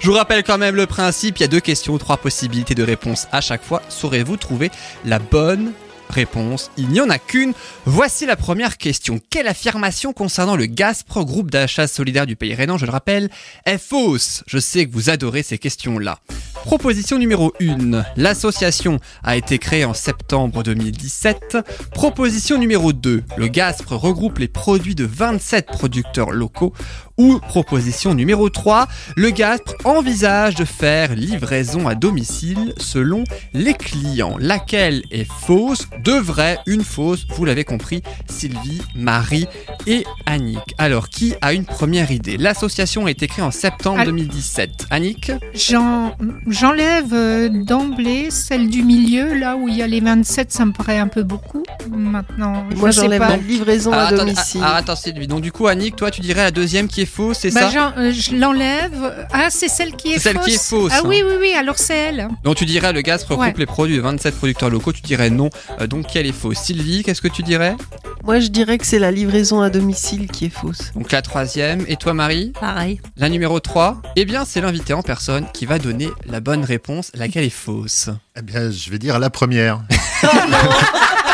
Je 0.00 0.06
vous 0.06 0.14
rappelle 0.16 0.42
quand 0.44 0.58
même 0.58 0.76
le 0.76 0.86
principe, 0.86 1.38
il 1.38 1.42
y 1.42 1.44
a 1.44 1.48
deux 1.48 1.60
questions, 1.60 1.96
trois 1.98 2.16
possibilités 2.16 2.74
de 2.74 2.82
réponse 2.82 3.26
à 3.32 3.40
chaque 3.40 3.62
fois. 3.64 3.82
Saurez-vous 3.88 4.36
trouver 4.36 4.70
la 5.04 5.18
bonne 5.18 5.72
réponse? 6.08 6.70
Il 6.76 6.88
n'y 6.88 7.00
en 7.00 7.10
a 7.10 7.18
qu'une. 7.18 7.52
Voici 7.84 8.26
la 8.26 8.36
première 8.36 8.76
question. 8.78 9.20
Quelle 9.30 9.48
affirmation 9.48 10.12
concernant 10.12 10.56
le 10.56 10.66
Gaspre, 10.66 11.24
groupe 11.24 11.50
d'achat 11.50 11.86
solidaire 11.88 12.26
du 12.26 12.36
pays 12.36 12.54
rhénan, 12.54 12.78
je 12.78 12.86
le 12.86 12.92
rappelle, 12.92 13.28
est 13.64 13.78
fausse 13.78 14.42
Je 14.46 14.58
sais 14.58 14.86
que 14.86 14.92
vous 14.92 15.10
adorez 15.10 15.42
ces 15.42 15.58
questions-là. 15.58 16.18
Proposition 16.66 17.18
numéro 17.18 17.52
1. 17.60 18.02
L'association 18.16 18.98
a 19.22 19.36
été 19.36 19.58
créée 19.58 19.84
en 19.84 19.94
septembre 19.94 20.64
2017. 20.64 21.58
Proposition 21.92 22.58
numéro 22.58 22.92
2. 22.92 23.22
Le 23.36 23.46
Gaspre 23.46 23.92
regroupe 23.92 24.38
les 24.38 24.48
produits 24.48 24.96
de 24.96 25.04
27 25.04 25.66
producteurs 25.66 26.32
locaux. 26.32 26.72
Ou 27.18 27.38
proposition 27.38 28.12
numéro 28.14 28.50
3. 28.50 28.88
Le 29.16 29.30
Gaspre 29.30 29.74
envisage 29.84 30.54
de 30.54 30.64
faire 30.66 31.14
livraison 31.14 31.88
à 31.88 31.94
domicile 31.94 32.74
selon 32.78 33.24
les 33.54 33.72
clients. 33.72 34.36
Laquelle 34.38 35.02
est 35.10 35.26
fausse? 35.30 35.88
De 36.04 36.12
vrai, 36.12 36.58
une 36.66 36.84
fausse, 36.84 37.26
vous 37.34 37.44
l'avez 37.46 37.64
compris, 37.64 38.02
Sylvie, 38.28 38.82
Marie 38.94 39.46
et 39.86 40.04
Annick. 40.26 40.74
Alors, 40.76 41.08
qui 41.08 41.34
a 41.40 41.54
une 41.54 41.64
première 41.64 42.10
idée? 42.10 42.36
L'association 42.36 43.06
a 43.06 43.10
été 43.10 43.26
créée 43.28 43.44
en 43.44 43.50
septembre 43.50 44.00
Al- 44.00 44.06
2017. 44.06 44.86
Annick? 44.90 45.32
J'en- 45.54 46.14
J'enlève 46.48 47.12
euh, 47.14 47.48
d'emblée 47.48 48.30
celle 48.30 48.68
du 48.68 48.82
milieu, 48.82 49.34
là 49.38 49.56
où 49.56 49.68
il 49.68 49.76
y 49.76 49.82
a 49.82 49.86
les 49.86 50.00
27, 50.00 50.52
ça 50.52 50.64
me 50.66 50.72
paraît 50.72 50.98
un 50.98 51.08
peu 51.08 51.22
beaucoup. 51.22 51.62
Maintenant, 51.90 52.64
Moi, 52.76 52.90
j'enlève 52.90 53.20
pas. 53.20 53.30
la 53.30 53.36
livraison 53.38 53.90
Ah, 53.94 54.02
à 54.02 54.06
attendez, 54.08 54.32
domicile. 54.34 54.60
ah, 54.62 54.72
ah, 54.74 54.76
attends, 54.76 54.96
c'est 54.96 55.12
lui. 55.12 55.26
Donc 55.26 55.40
du 55.40 55.50
coup, 55.52 55.66
Annick, 55.66 55.96
toi, 55.96 56.10
tu 56.10 56.20
dirais 56.20 56.42
la 56.42 56.50
deuxième 56.50 56.88
qui 56.88 57.00
est 57.00 57.05
fausse, 57.06 57.38
c'est 57.40 57.50
Bah, 57.54 57.70
ça 57.70 57.94
euh, 57.96 58.12
je 58.12 58.34
l'enlève. 58.36 59.26
Ah, 59.32 59.48
c'est 59.50 59.68
celle 59.68 59.92
qui 59.96 60.08
est 60.12 60.14
C'est 60.14 60.20
celle 60.20 60.36
fausse. 60.36 60.44
qui 60.46 60.54
est 60.54 60.62
fausse, 60.68 60.92
Ah 60.94 60.98
hein. 60.98 61.06
oui, 61.06 61.22
oui, 61.26 61.34
oui, 61.40 61.52
alors 61.54 61.78
c'est 61.78 61.96
elle. 61.96 62.28
Donc 62.44 62.56
tu 62.56 62.64
dirais 62.66 62.92
le 62.92 63.00
Gaspre 63.02 63.30
regroupe 63.32 63.46
Ouais. 63.46 63.54
les 63.58 63.66
produits 63.66 63.96
de 63.96 64.00
27 64.02 64.34
producteurs 64.36 64.70
locaux, 64.70 64.92
tu 64.92 65.00
dirais 65.02 65.30
non. 65.30 65.50
Euh, 65.80 65.86
donc 65.86 66.06
quelle 66.12 66.26
est 66.26 66.32
fausse 66.32 66.58
Sylvie, 66.58 67.02
qu'est-ce 67.02 67.22
que 67.22 67.28
tu 67.28 67.42
dirais 67.42 67.76
Moi, 68.24 68.40
je 68.40 68.48
dirais 68.48 68.78
que 68.78 68.86
c'est 68.86 68.98
la 68.98 69.10
livraison 69.10 69.60
à 69.60 69.70
domicile 69.70 70.28
qui 70.30 70.46
est 70.46 70.50
fausse. 70.50 70.92
Donc 70.94 71.12
la 71.12 71.22
troisième. 71.22 71.84
Et 71.88 71.96
toi, 71.96 72.12
Marie 72.14 72.52
Pareil. 72.60 73.00
La 73.16 73.28
numéro 73.28 73.60
3 73.60 74.02
Eh 74.16 74.24
bien, 74.24 74.44
c'est 74.44 74.60
l'invité 74.60 74.92
en 74.94 75.02
personne 75.02 75.46
qui 75.52 75.66
va 75.66 75.78
donner 75.78 76.08
la 76.26 76.40
bonne 76.40 76.64
réponse, 76.64 77.10
laquelle 77.14 77.44
est 77.44 77.50
fausse? 77.50 78.10
Eh 78.38 78.42
bien, 78.42 78.70
je 78.70 78.90
vais 78.90 78.98
dire 78.98 79.18
la 79.18 79.30
première. 79.30 79.80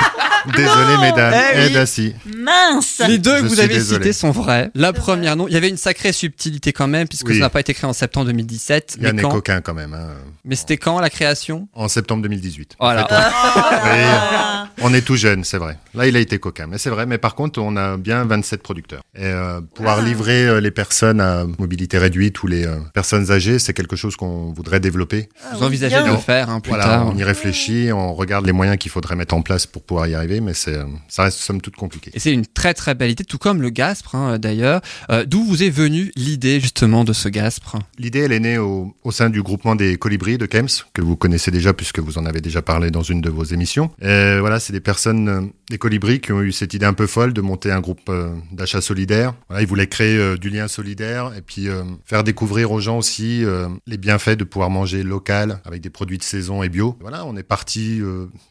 Désolé, 0.57 0.97
mesdames. 1.01 1.34
Eh 1.55 1.76
oui. 1.78 1.86
Si. 1.86 2.14
Mince 2.36 3.03
Les 3.07 3.18
deux 3.18 3.36
Je 3.38 3.43
que 3.43 3.47
vous 3.49 3.55
suis 3.55 3.62
avez 3.64 3.74
désolé. 3.74 4.03
cités 4.05 4.12
sont 4.12 4.30
vrais. 4.30 4.70
La 4.74 4.93
première, 4.93 5.36
non. 5.36 5.47
Il 5.49 5.55
y 5.55 5.57
avait 5.57 5.68
une 5.68 5.76
sacrée 5.76 6.12
subtilité 6.12 6.72
quand 6.72 6.86
même, 6.88 7.07
puisque 7.09 7.28
Oui. 7.28 7.34
ça 7.34 7.40
n'a 7.40 7.51
pas 7.51 7.61
été 7.61 7.74
créé 7.74 7.88
en 7.88 7.93
septembre 7.93 8.26
2017. 8.26 8.97
Yann 9.01 9.14
Mais, 9.14 9.20
est 9.20 9.22
quand 9.22 9.30
coquin 9.30 9.61
quand 9.61 9.74
même. 9.74 9.95
hein. 9.95 10.09
mais 10.45 10.57
c'était 10.57 10.76
quand 10.76 10.99
la 11.01 11.11
création? 11.11 11.68
En 11.74 11.88
septembre 11.88 12.22
2018. 12.22 12.76
Voilà. 12.80 13.05
En 13.05 13.09
fait, 13.09 14.61
on- 14.80 14.92
est 14.94 15.02
tout 15.02 15.16
jeune, 15.16 15.42
c'est 15.44 15.58
vrai. 15.58 15.78
Là, 15.94 16.06
il 16.06 16.16
a 16.16 16.20
été 16.20 16.38
coquin, 16.38 16.66
mais 16.66 16.78
c'est 16.78 16.90
vrai. 16.90 17.06
Mais 17.06 17.18
par 17.18 17.34
contre, 17.34 17.60
on 17.60 17.76
a 17.76 17.96
bien 17.96 18.24
27 18.24 18.62
producteurs. 18.62 19.02
Et 19.14 19.24
euh, 19.24 19.60
pouvoir 19.74 19.98
Ah. 20.00 20.02
livrer 20.02 20.46
euh, 20.46 20.60
les 20.60 20.70
personnes 20.70 21.20
à 21.20 21.44
mobilité 21.58 21.98
réduite 21.98 22.42
ou 22.42 22.46
les 22.46 22.66
euh, 22.66 22.76
personnes 22.94 23.30
âgées, 23.30 23.58
c'est 23.58 23.72
quelque 23.72 23.96
chose 23.96 24.16
qu'on 24.16 24.52
voudrait 24.52 24.80
développer. 24.80 25.28
Vous 25.54 25.62
envisagez 25.64 26.02
de 26.02 26.10
le 26.10 26.16
faire 26.16 26.50
hein, 26.50 26.60
plus 26.60 26.70
Voilà, 26.70 26.84
tard. 26.84 27.06
on 27.12 27.16
y 27.16 27.24
réfléchit, 27.24 27.90
on 27.92 28.14
regarde 28.14 28.46
les 28.46 28.52
moyens 28.52 28.78
qu'il 28.78 28.90
faudrait 28.90 29.16
mettre 29.16 29.34
en 29.34 29.42
place 29.42 29.66
pour 29.66 29.82
pouvoir 29.82 30.06
y 30.08 30.14
arriver, 30.14 30.40
mais 30.40 30.54
c'est, 30.54 30.76
euh, 30.76 30.84
ça 31.08 31.24
reste 31.24 31.38
somme 31.38 31.60
toute 31.60 31.76
compliqué. 31.76 32.10
Et 32.14 32.18
c'est 32.20 32.32
une 32.32 32.46
très 32.46 32.74
très 32.74 32.94
belle 32.94 33.10
idée, 33.10 33.24
tout 33.24 33.38
comme 33.38 33.62
le 33.62 33.70
Gaspre 33.70 34.14
hein, 34.14 34.38
d'ailleurs. 34.38 34.80
Euh, 35.10 35.24
D'où 35.26 35.44
vous 35.44 35.62
est 35.62 35.70
venue 35.70 36.12
l'idée 36.16 36.60
justement 36.60 37.04
de 37.04 37.12
ce 37.12 37.28
Gaspre? 37.28 37.78
L'idée, 37.98 38.20
elle 38.20 38.32
est 38.32 38.40
née 38.40 38.58
au, 38.58 38.94
au 39.04 39.12
sein 39.12 39.30
du 39.30 39.42
groupement 39.42 39.74
des 39.74 39.96
colibris 39.96 40.36
de 40.38 40.46
Kems, 40.46 40.68
que 40.92 41.00
vous 41.02 41.16
connaissez 41.16 41.50
déjà 41.50 41.72
puisque 41.72 41.98
vous 42.00 42.18
en 42.18 42.26
avez 42.26 42.40
déjà 42.40 42.60
parlé 42.62 42.90
dans 42.90 43.02
une 43.02 43.20
de 43.20 43.30
vos 43.30 43.44
émissions. 43.44 43.90
Et 44.02 44.38
voilà, 44.40 44.60
c'est 44.62 44.72
des 44.72 44.80
personnes, 44.80 45.28
euh, 45.28 45.42
des 45.68 45.78
colibris 45.78 46.20
qui 46.20 46.32
ont 46.32 46.40
eu 46.40 46.52
cette 46.52 46.72
idée 46.72 46.86
un 46.86 46.94
peu 46.94 47.06
folle 47.06 47.32
de 47.32 47.40
monter 47.40 47.70
un 47.70 47.80
groupe 47.80 48.08
euh, 48.08 48.34
d'achat 48.52 48.80
solidaire. 48.80 49.34
Ils 49.58 49.66
voulaient 49.66 49.88
créer 49.88 50.16
euh, 50.16 50.36
du 50.36 50.48
lien 50.48 50.68
solidaire 50.68 51.32
et 51.36 51.42
puis 51.42 51.68
faire 52.04 52.24
découvrir 52.24 52.70
aux 52.72 52.80
gens 52.80 52.98
aussi 52.98 53.44
les 53.86 53.96
bienfaits 53.96 54.36
de 54.36 54.44
pouvoir 54.44 54.70
manger 54.70 55.02
local 55.02 55.60
avec 55.64 55.80
des 55.80 55.90
produits 55.90 56.18
de 56.18 56.22
saison 56.22 56.62
et 56.62 56.68
bio. 56.68 56.96
Voilà, 57.00 57.26
on 57.26 57.36
est 57.36 57.42
parti 57.42 58.00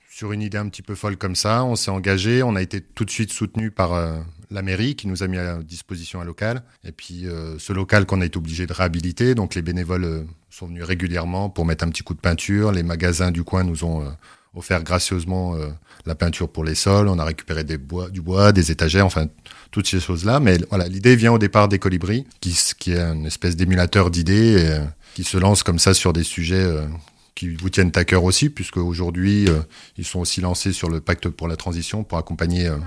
sur 0.09 0.32
une 0.32 0.41
idée 0.41 0.57
un 0.57 0.68
petit 0.68 0.82
peu 0.82 0.95
folle 0.95 1.18
comme 1.18 1.36
ça. 1.36 1.64
On 1.64 1.76
s'est 1.76 1.91
engagé, 1.91 2.43
on 2.43 2.55
a 2.55 2.62
été 2.62 2.82
tout 2.82 3.05
de 3.05 3.09
suite 3.09 3.32
soutenu 3.32 3.72
par 3.72 3.91
la 4.49 4.62
mairie 4.62 4.95
qui 4.95 5.07
nous 5.07 5.24
a 5.24 5.28
mis 5.28 5.38
à 5.38 5.62
disposition 5.64 6.22
un 6.22 6.26
local. 6.26 6.64
Et 6.84 6.91
puis 6.91 7.26
ce 7.57 7.74
local 7.74 8.05
qu'on 8.05 8.22
a 8.22 8.26
été 8.26 8.38
obligé 8.38 8.66
de 8.66 8.74
réhabiliter, 8.74 9.36
donc 9.36 9.55
les 9.55 9.62
bénévoles 9.62 10.26
sont 10.49 10.68
venus 10.68 10.84
régulièrement 10.84 11.49
pour 11.49 11.66
mettre 11.66 11.84
un 11.84 11.89
petit 11.89 12.03
coup 12.03 12.14
de 12.14 12.20
peinture. 12.20 12.72
Les 12.72 12.84
magasins 12.84 13.32
du 13.32 13.43
coin 13.43 13.64
nous 13.64 13.84
ont 13.84 14.05
offert 14.54 14.84
gracieusement 14.84 15.56
euh, 15.56 15.68
la 16.06 16.16
peinture 16.16 16.49
pour 16.49 16.64
les 16.64 16.76
sols. 16.76 17.08
On 17.08 17.20
a 17.20 17.24
récupéré 17.26 17.64
des 17.64 17.78
bois, 17.78 18.10
du 18.10 18.22
bois, 18.22 18.52
des 18.52 18.72
étagères, 18.72 19.06
enfin 19.06 19.28
toutes 19.72 19.88
ces 19.88 19.99
choses-là. 19.99 20.39
Mais 20.39 20.58
voilà, 20.70 20.88
l'idée 20.88 21.16
vient 21.16 21.32
au 21.32 21.38
départ 21.38 21.68
des 21.68 21.80
colibris, 21.80 22.26
qui, 22.41 22.91
est 22.91 22.99
une 22.99 23.26
espèce 23.26 23.56
d'émulateur 23.56 24.12
d'idées, 24.12 24.62
et, 24.62 24.68
euh, 24.72 24.80
qui 25.16 25.24
se 25.24 25.38
lance 25.38 25.64
comme 25.64 25.80
ça 25.80 25.93
sur 25.93 26.12
des 26.14 26.24
sujets 26.24 26.56
euh, 26.64 26.86
qui 27.36 27.56
vous 27.56 27.70
tiennent 27.70 27.91
à 27.95 28.04
cœur 28.04 28.24
aussi, 28.24 28.49
puisque 28.49 28.78
aujourd'hui 28.78 29.47
euh, 29.49 29.60
ils 29.97 30.06
sont 30.06 30.20
aussi 30.20 30.41
lancés 30.41 30.74
sur 30.74 30.89
le 30.89 30.99
pacte 31.02 31.30
pour 31.30 31.47
la 31.47 31.56
transition 31.56 32.04
pour 32.04 32.18
accompagner 32.18 32.68
euh, 32.68 32.78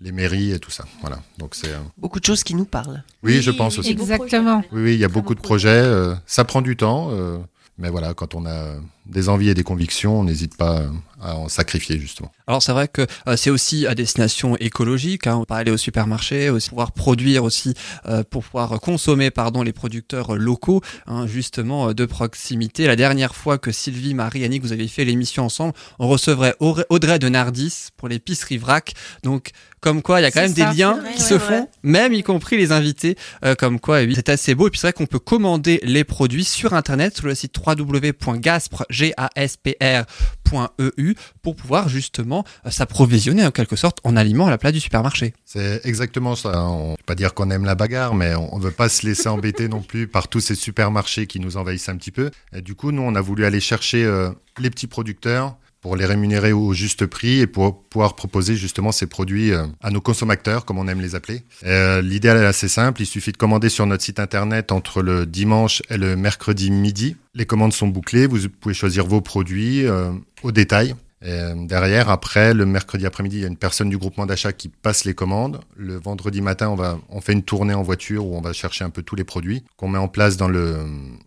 les 0.00 0.10
mairies 0.12 0.52
et 0.52 0.58
tout 0.58 0.70
ça. 0.70 0.84
Voilà. 1.02 1.20
Donc 1.38 1.54
c'est 1.54 1.68
euh, 1.68 1.78
Beaucoup 1.98 2.18
de 2.20 2.24
choses 2.24 2.42
qui 2.44 2.54
nous 2.54 2.64
parlent. 2.64 3.02
oui, 3.22 3.42
je 3.42 3.50
pense 3.50 3.78
aussi. 3.78 3.90
Exactement. 3.90 4.62
Oui, 4.72 4.82
oui, 4.82 4.94
il 4.94 5.00
y 5.00 5.04
a 5.04 5.08
beaucoup 5.08 5.34
de 5.34 5.40
projets. 5.40 5.68
euh, 5.68 6.14
ça 6.26 6.44
prend 6.44 6.62
du 6.62 6.76
temps, 6.76 7.10
euh, 7.12 7.38
mais 7.78 7.90
voilà, 7.90 8.14
quand 8.14 8.34
on 8.34 8.46
a 8.46 8.74
des 9.06 9.28
envies 9.28 9.50
et 9.50 9.54
des 9.54 9.62
convictions, 9.62 10.20
on 10.20 10.24
n'hésite 10.24 10.56
pas 10.56 10.82
à 11.20 11.36
en 11.36 11.48
sacrifier 11.48 11.98
justement. 11.98 12.30
Alors 12.46 12.62
c'est 12.62 12.72
vrai 12.72 12.88
que 12.88 13.06
euh, 13.28 13.36
c'est 13.36 13.50
aussi 13.50 13.86
à 13.86 13.94
destination 13.94 14.56
écologique, 14.58 15.26
hein, 15.26 15.36
on 15.36 15.44
peut 15.44 15.54
aller 15.54 15.70
au 15.70 15.76
supermarché, 15.76 16.50
aussi 16.50 16.68
pouvoir 16.68 16.92
produire 16.92 17.44
aussi, 17.44 17.74
euh, 18.06 18.22
pour 18.28 18.44
pouvoir 18.44 18.78
consommer 18.80 19.30
pardon 19.30 19.62
les 19.62 19.72
producteurs 19.72 20.34
euh, 20.34 20.38
locaux, 20.38 20.82
hein, 21.06 21.26
justement 21.26 21.92
de 21.94 22.04
proximité. 22.04 22.86
La 22.86 22.96
dernière 22.96 23.34
fois 23.34 23.58
que 23.58 23.72
Sylvie, 23.72 24.14
Marie, 24.14 24.44
Annick, 24.44 24.62
vous 24.62 24.72
avez 24.72 24.88
fait 24.88 25.04
l'émission 25.04 25.44
ensemble, 25.44 25.72
on 25.98 26.08
recevrait 26.08 26.54
Audrey- 26.60 27.18
de 27.18 27.28
Nardis 27.28 27.88
pour 27.96 28.08
l'épicerie 28.08 28.58
vrac. 28.58 28.94
Donc 29.22 29.52
comme 29.84 30.00
quoi 30.00 30.20
il 30.20 30.22
y 30.22 30.26
a 30.26 30.30
quand 30.30 30.40
même 30.40 30.54
ça, 30.54 30.70
des 30.70 30.78
liens 30.78 30.94
vrai, 30.94 31.12
qui 31.12 31.20
ouais, 31.20 31.28
se 31.28 31.34
ouais. 31.34 31.40
font, 31.40 31.68
même 31.82 32.14
y 32.14 32.22
compris 32.22 32.56
les 32.56 32.72
invités, 32.72 33.18
euh, 33.44 33.54
comme 33.54 33.78
quoi 33.78 34.00
et 34.00 34.06
oui, 34.06 34.14
c'est 34.16 34.30
assez 34.30 34.54
beau. 34.54 34.68
Et 34.68 34.70
puis 34.70 34.80
c'est 34.80 34.86
vrai 34.86 34.92
qu'on 34.94 35.04
peut 35.04 35.18
commander 35.18 35.78
les 35.82 36.04
produits 36.04 36.44
sur 36.44 36.72
internet 36.72 37.14
sur 37.18 37.26
le 37.26 37.34
site 37.34 37.54
www.gaspre 37.58 38.86
gaspr.eu 38.94 41.14
pour 41.42 41.56
pouvoir 41.56 41.88
justement 41.88 42.44
euh, 42.66 42.70
s'approvisionner 42.70 43.44
en 43.44 43.50
quelque 43.50 43.76
sorte 43.76 43.98
en 44.04 44.16
aliments 44.16 44.46
à 44.46 44.50
la 44.50 44.58
place 44.58 44.72
du 44.72 44.80
supermarché. 44.80 45.34
C'est 45.44 45.80
exactement 45.84 46.36
ça. 46.36 46.56
hein. 46.56 46.68
On 46.68 46.90
ne 46.92 46.96
peut 46.96 47.02
pas 47.06 47.14
dire 47.14 47.34
qu'on 47.34 47.50
aime 47.50 47.64
la 47.64 47.74
bagarre, 47.74 48.14
mais 48.14 48.34
on 48.34 48.58
ne 48.58 48.62
veut 48.62 48.70
pas 48.70 48.88
se 48.88 49.06
laisser 49.06 49.28
embêter 49.28 49.68
non 49.68 49.82
plus 49.82 50.06
par 50.06 50.28
tous 50.28 50.40
ces 50.40 50.54
supermarchés 50.54 51.26
qui 51.26 51.40
nous 51.40 51.56
envahissent 51.56 51.88
un 51.88 51.96
petit 51.96 52.10
peu. 52.10 52.30
Et 52.54 52.62
du 52.62 52.74
coup, 52.74 52.92
nous, 52.92 53.02
on 53.02 53.14
a 53.14 53.20
voulu 53.20 53.44
aller 53.44 53.60
chercher 53.60 54.04
euh, 54.04 54.30
les 54.58 54.70
petits 54.70 54.86
producteurs 54.86 55.56
pour 55.84 55.96
les 55.96 56.06
rémunérer 56.06 56.54
au 56.54 56.72
juste 56.72 57.04
prix 57.04 57.40
et 57.40 57.46
pour 57.46 57.82
pouvoir 57.82 58.16
proposer 58.16 58.56
justement 58.56 58.90
ces 58.90 59.06
produits 59.06 59.52
euh, 59.52 59.66
à 59.82 59.90
nos 59.90 60.00
consommateurs, 60.00 60.64
comme 60.64 60.78
on 60.78 60.88
aime 60.88 61.02
les 61.02 61.14
appeler. 61.14 61.42
Euh, 61.66 62.00
L'idée 62.00 62.28
elle 62.28 62.38
est 62.38 62.46
assez 62.46 62.68
simple, 62.68 63.02
il 63.02 63.06
suffit 63.06 63.32
de 63.32 63.36
commander 63.36 63.68
sur 63.68 63.84
notre 63.84 64.02
site 64.02 64.18
internet 64.18 64.72
entre 64.72 65.02
le 65.02 65.26
dimanche 65.26 65.82
et 65.90 65.98
le 65.98 66.16
mercredi 66.16 66.70
midi. 66.70 67.16
Les 67.34 67.44
commandes 67.44 67.74
sont 67.74 67.86
bouclées, 67.86 68.26
vous 68.26 68.48
pouvez 68.48 68.74
choisir 68.74 69.04
vos 69.06 69.20
produits 69.20 69.84
euh, 69.84 70.10
au 70.42 70.52
détail. 70.52 70.94
Derrière, 71.22 72.10
après, 72.10 72.52
le 72.52 72.66
mercredi 72.66 73.06
après-midi, 73.06 73.36
il 73.38 73.40
y 73.40 73.44
a 73.46 73.48
une 73.48 73.56
personne 73.56 73.88
du 73.88 73.96
groupement 73.96 74.26
d'achat 74.26 74.52
qui 74.52 74.68
passe 74.68 75.06
les 75.06 75.14
commandes. 75.14 75.60
Le 75.74 75.96
vendredi 75.96 76.42
matin, 76.42 76.68
on, 76.68 76.74
va, 76.74 76.98
on 77.08 77.22
fait 77.22 77.32
une 77.32 77.42
tournée 77.42 77.72
en 77.72 77.82
voiture 77.82 78.26
où 78.26 78.36
on 78.36 78.42
va 78.42 78.52
chercher 78.52 78.84
un 78.84 78.90
peu 78.90 79.00
tous 79.02 79.16
les 79.16 79.24
produits 79.24 79.64
qu'on 79.78 79.88
met 79.88 79.96
en 79.96 80.08
place 80.08 80.36
dans 80.36 80.48
le, 80.48 80.84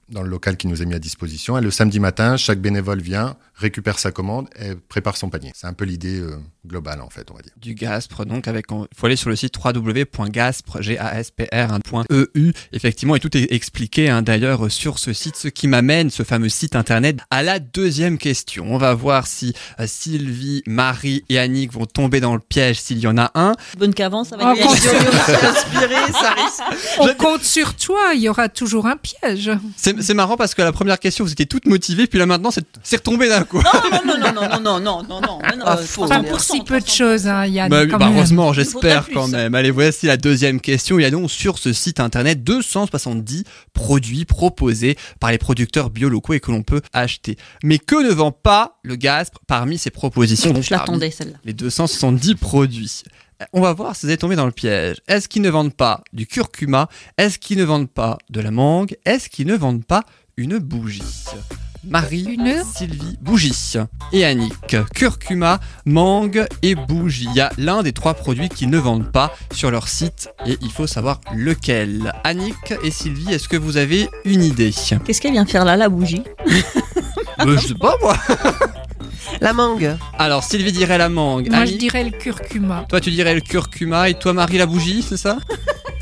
dans 0.09 0.21
le 0.23 0.29
local 0.29 0.57
qui 0.57 0.67
nous 0.67 0.81
est 0.81 0.85
mis 0.85 0.93
à 0.95 0.99
disposition. 0.99 1.57
Et 1.57 1.61
le 1.61 1.71
samedi 1.71 1.99
matin, 1.99 2.37
chaque 2.37 2.59
bénévole 2.59 3.01
vient, 3.01 3.35
récupère 3.55 3.99
sa 3.99 4.11
commande 4.11 4.47
et 4.59 4.75
prépare 4.75 5.17
son 5.17 5.29
panier. 5.29 5.51
C'est 5.55 5.67
un 5.67 5.73
peu 5.73 5.85
l'idée 5.85 6.19
euh, 6.19 6.37
globale, 6.65 7.01
en 7.01 7.09
fait, 7.09 7.29
on 7.31 7.33
va 7.33 7.41
dire. 7.41 7.51
Du 7.57 7.73
Gaspre, 7.73 8.25
donc 8.25 8.47
avec, 8.47 8.67
il 8.71 8.85
faut 8.95 9.05
aller 9.05 9.15
sur 9.15 9.29
le 9.29 9.35
site 9.35 9.55
www.gaspre, 9.63 10.81
G-A-S-P-R.eu. 10.81 12.53
Effectivement, 12.73 13.15
et 13.15 13.19
tout 13.19 13.35
est 13.37 13.51
expliqué 13.51 14.09
hein, 14.09 14.21
d'ailleurs 14.21 14.71
sur 14.71 14.99
ce 14.99 15.13
site, 15.13 15.35
ce 15.35 15.47
qui 15.47 15.67
m'amène, 15.67 16.09
ce 16.09 16.23
fameux 16.23 16.49
site 16.49 16.75
internet, 16.75 17.17
à 17.31 17.43
la 17.43 17.59
deuxième 17.59 18.17
question. 18.17 18.65
On 18.73 18.77
va 18.77 18.93
voir 18.93 19.27
si 19.27 19.53
euh, 19.79 19.87
Sylvie, 19.87 20.63
Marie 20.67 21.23
et 21.29 21.39
Annick 21.39 21.73
vont 21.73 21.85
tomber 21.85 22.19
dans 22.19 22.33
le 22.33 22.39
piège 22.41 22.79
s'il 22.79 22.99
y 22.99 23.07
en 23.07 23.17
a 23.17 23.31
un. 23.35 23.53
Bonne 23.77 23.93
qu'avance, 23.93 24.29
ça 24.29 24.37
Oh, 24.39 24.43
va 24.43 24.53
être 24.53 24.61
compte- 24.61 24.77
Inspiré, 25.43 26.11
ça 26.11 26.31
risque. 26.31 26.63
On 26.99 27.13
compte 27.15 27.43
sur 27.43 27.75
toi, 27.75 28.11
il 28.13 28.21
y 28.21 28.29
aura 28.29 28.49
toujours 28.49 28.85
un 28.87 28.97
piège. 28.97 29.51
C'est 29.75 29.96
c'est 30.01 30.13
marrant 30.13 30.37
parce 30.37 30.53
que 30.55 30.61
la 30.61 30.71
première 30.71 30.99
question, 30.99 31.23
vous 31.25 31.31
étiez 31.31 31.45
toutes 31.45 31.65
motivées, 31.65 32.07
puis 32.07 32.19
là 32.19 32.25
maintenant, 32.25 32.51
c'est 32.51 32.95
retombé 32.97 33.29
d'un 33.29 33.43
coup. 33.43 33.61
Non, 33.61 33.71
non, 34.05 34.17
non, 34.17 34.31
non, 34.33 34.33
non, 34.33 34.59
non, 34.59 34.79
non, 34.79 35.03
non, 35.03 35.21
non, 35.21 35.39
mais 35.43 35.55
non, 35.57 35.63
Ah, 35.65 35.77
euh, 35.77 35.83
faux. 35.83 36.03
Enfin, 36.03 36.21
300%, 36.21 36.29
pour 36.29 36.39
si 36.39 36.61
peu 36.61 36.79
de 36.79 36.87
choses, 36.87 37.27
hein, 37.27 37.45
Yann. 37.45 37.69
Bah 37.69 37.85
quand 37.85 37.97
bah 37.97 38.05
même. 38.07 38.15
heureusement, 38.15 38.47
faudrait 38.53 38.63
j'espère 38.63 39.09
quand 39.13 39.27
même. 39.27 39.55
Allez, 39.55 39.71
voici 39.71 40.05
la 40.05 40.17
deuxième 40.17 40.61
question. 40.61 40.99
Il 40.99 41.03
y 41.03 41.05
a 41.05 41.11
donc 41.11 41.29
sur 41.31 41.57
ce 41.57 41.73
site 41.73 41.99
internet 41.99 42.43
270 42.43 43.43
produits 43.73 44.25
proposés 44.25 44.97
par 45.19 45.31
les 45.31 45.37
producteurs 45.37 45.89
locaux 45.95 46.33
et 46.33 46.39
que 46.39 46.51
l'on 46.51 46.63
peut 46.63 46.81
acheter. 46.93 47.37
Mais 47.63 47.79
que 47.79 47.95
ne 47.95 48.11
vend 48.11 48.31
pas 48.31 48.79
le 48.83 48.95
Gaspre 48.95 49.39
parmi 49.47 49.77
ces 49.77 49.89
propositions 49.89 50.53
Je 50.61 50.71
l'attendais, 50.71 51.11
celle-là. 51.11 51.37
Les 51.43 51.53
270 51.53 52.35
produits. 52.35 53.03
On 53.53 53.61
va 53.61 53.73
voir 53.73 53.95
si 53.95 54.05
vous 54.05 54.11
êtes 54.11 54.21
tombé 54.21 54.35
dans 54.35 54.45
le 54.45 54.51
piège. 54.51 54.97
Est-ce 55.07 55.27
qu'ils 55.27 55.41
ne 55.41 55.49
vendent 55.49 55.73
pas 55.73 56.03
du 56.13 56.25
curcuma? 56.25 56.89
Est-ce 57.17 57.37
qu'ils 57.37 57.57
ne 57.59 57.63
vendent 57.63 57.89
pas 57.89 58.17
de 58.29 58.41
la 58.41 58.51
mangue? 58.51 58.95
Est-ce 59.05 59.29
qu'ils 59.29 59.47
ne 59.47 59.55
vendent 59.55 59.85
pas 59.85 60.03
une 60.37 60.57
bougie? 60.59 61.03
Marie, 61.83 62.23
Une 62.23 62.63
Sylvie, 62.75 63.17
bougie. 63.21 63.53
Et 64.11 64.25
Annick, 64.25 64.75
curcuma, 64.93 65.59
mangue 65.85 66.45
et 66.61 66.75
bougie. 66.75 67.27
Il 67.29 67.35
y 67.35 67.39
a 67.39 67.51
l'un 67.57 67.81
des 67.83 67.93
trois 67.93 68.13
produits 68.13 68.49
qu'ils 68.49 68.69
ne 68.69 68.77
vendent 68.77 69.09
pas 69.11 69.33
sur 69.53 69.71
leur 69.71 69.87
site 69.87 70.29
et 70.45 70.57
il 70.61 70.71
faut 70.71 70.87
savoir 70.87 71.21
lequel. 71.33 72.11
Annick 72.25 72.73
et 72.83 72.91
Sylvie, 72.91 73.31
est-ce 73.33 73.47
que 73.47 73.55
vous 73.55 73.77
avez 73.77 74.09
une 74.25 74.43
idée? 74.43 74.71
Qu'est-ce 75.05 75.21
qu'elle 75.21 75.31
vient 75.31 75.45
faire 75.45 75.63
là, 75.63 75.77
la 75.77 75.89
bougie? 75.89 76.23
Euh, 77.39 77.55
Je 77.55 77.67
sais 77.67 77.75
pas 77.75 77.93
moi. 78.01 78.17
La 79.41 79.53
mangue. 79.53 79.95
Alors 80.17 80.43
Sylvie 80.43 80.71
dirait 80.71 80.97
la 80.97 81.09
mangue. 81.09 81.49
Moi, 81.49 81.59
je 81.59 81.71
Annick, 81.71 81.77
dirais 81.79 82.03
le 82.03 82.11
curcuma. 82.11 82.85
Toi 82.89 82.99
tu 83.01 83.11
dirais 83.11 83.35
le 83.35 83.41
curcuma 83.41 84.09
et 84.09 84.13
toi 84.15 84.33
Marie 84.33 84.57
la 84.57 84.65
bougie, 84.65 85.01
c'est 85.01 85.17
ça? 85.17 85.37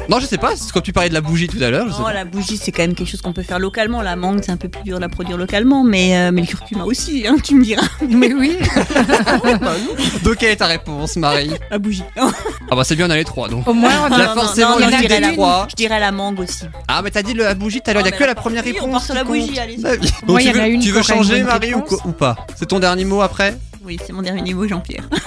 Non, 0.09 0.19
je 0.19 0.25
sais 0.25 0.37
pas, 0.37 0.53
c'est 0.55 0.71
comme 0.71 0.81
tu 0.81 0.93
parlais 0.93 1.09
de 1.09 1.13
la 1.13 1.21
bougie 1.21 1.47
tout 1.47 1.61
à 1.61 1.69
l'heure. 1.69 1.87
Non, 1.87 2.07
la 2.09 2.25
bougie, 2.25 2.57
c'est 2.57 2.71
quand 2.71 2.83
même 2.83 2.93
quelque 2.95 3.09
chose 3.09 3.21
qu'on 3.21 3.33
peut 3.33 3.43
faire 3.43 3.59
localement. 3.59 4.01
La 4.01 4.15
mangue, 4.15 4.41
c'est 4.43 4.51
un 4.51 4.57
peu 4.57 4.69
plus 4.69 4.83
dur 4.83 4.97
de 4.97 5.01
la 5.01 5.09
produire 5.09 5.37
localement, 5.37 5.83
mais, 5.83 6.15
euh, 6.17 6.31
mais 6.31 6.41
le 6.41 6.47
curcuma 6.47 6.83
aussi, 6.85 7.25
hein, 7.27 7.35
tu 7.43 7.55
me 7.55 7.63
diras. 7.63 7.87
Mais 8.09 8.33
oui. 8.33 8.57
Donc 10.23 10.37
quelle 10.37 10.51
est 10.51 10.55
ta 10.57 10.67
réponse 10.67 11.15
Marie? 11.17 11.51
La 11.71 11.77
bougie. 11.79 12.03
Ah 12.17 12.75
bah 12.75 12.83
c'est 12.83 12.95
bien 12.95 13.07
on 13.07 13.09
a 13.09 13.15
les 13.15 13.23
trois 13.25 13.47
donc. 13.47 13.67
Au 13.67 13.73
moins, 13.73 13.91
on 14.11 14.17
Là, 14.17 14.31
a 14.31 14.33
forcément, 14.33 14.71
non, 14.71 14.75
il 14.79 14.83
y 14.83 14.95
en 14.95 14.97
je 14.97 15.01
dirais 15.07 15.19
la, 15.19 15.31
trois. 15.33 15.67
je 15.69 15.75
dirais 15.75 15.99
la 15.99 16.11
mangue 16.11 16.39
aussi. 16.39 16.65
Ah 16.87 17.01
mais 17.03 17.11
t'as 17.11 17.21
dit 17.23 17.33
la 17.33 17.53
bougie 17.53 17.81
tout 17.81 17.89
à 17.89 17.93
l'heure, 17.93 18.03
il 18.05 18.09
y 18.09 18.13
a 18.13 18.17
que 18.17 18.23
la 18.23 18.35
première 18.35 18.63
oui, 18.65 18.71
réponse. 18.73 18.87
on 18.87 18.91
part 18.91 19.03
sur 19.03 19.13
la 19.15 19.23
bougie, 19.23 19.59
allez. 19.59 19.77
Bah 19.77 19.89
oui. 19.99 20.07
Donc 20.21 20.29
Moi, 20.29 20.39
tu 20.41 20.47
il 20.47 20.49
y 20.49 20.51
en 20.51 20.61
a 20.61 20.65
veux, 20.65 20.69
une 20.73 20.79
tu 20.81 20.91
veux 20.91 21.01
qui 21.01 21.11
aura 21.11 21.17
changer 21.23 21.43
Marie 21.43 21.73
ou, 21.73 21.77
réponse. 21.81 21.89
quoi- 22.01 22.07
ou 22.07 22.11
pas? 22.11 22.35
C'est 22.55 22.65
ton 22.67 22.79
dernier 22.79 23.05
mot 23.05 23.21
après? 23.21 23.57
Oui, 23.85 23.99
c'est 24.05 24.13
mon 24.13 24.21
dernier 24.23 24.53
mot, 24.53 24.67
Jean-Pierre. 24.67 25.07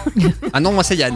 Ah 0.52 0.60
non, 0.60 0.72
moi 0.72 0.82
c'est 0.82 0.96
Yann. 0.96 1.14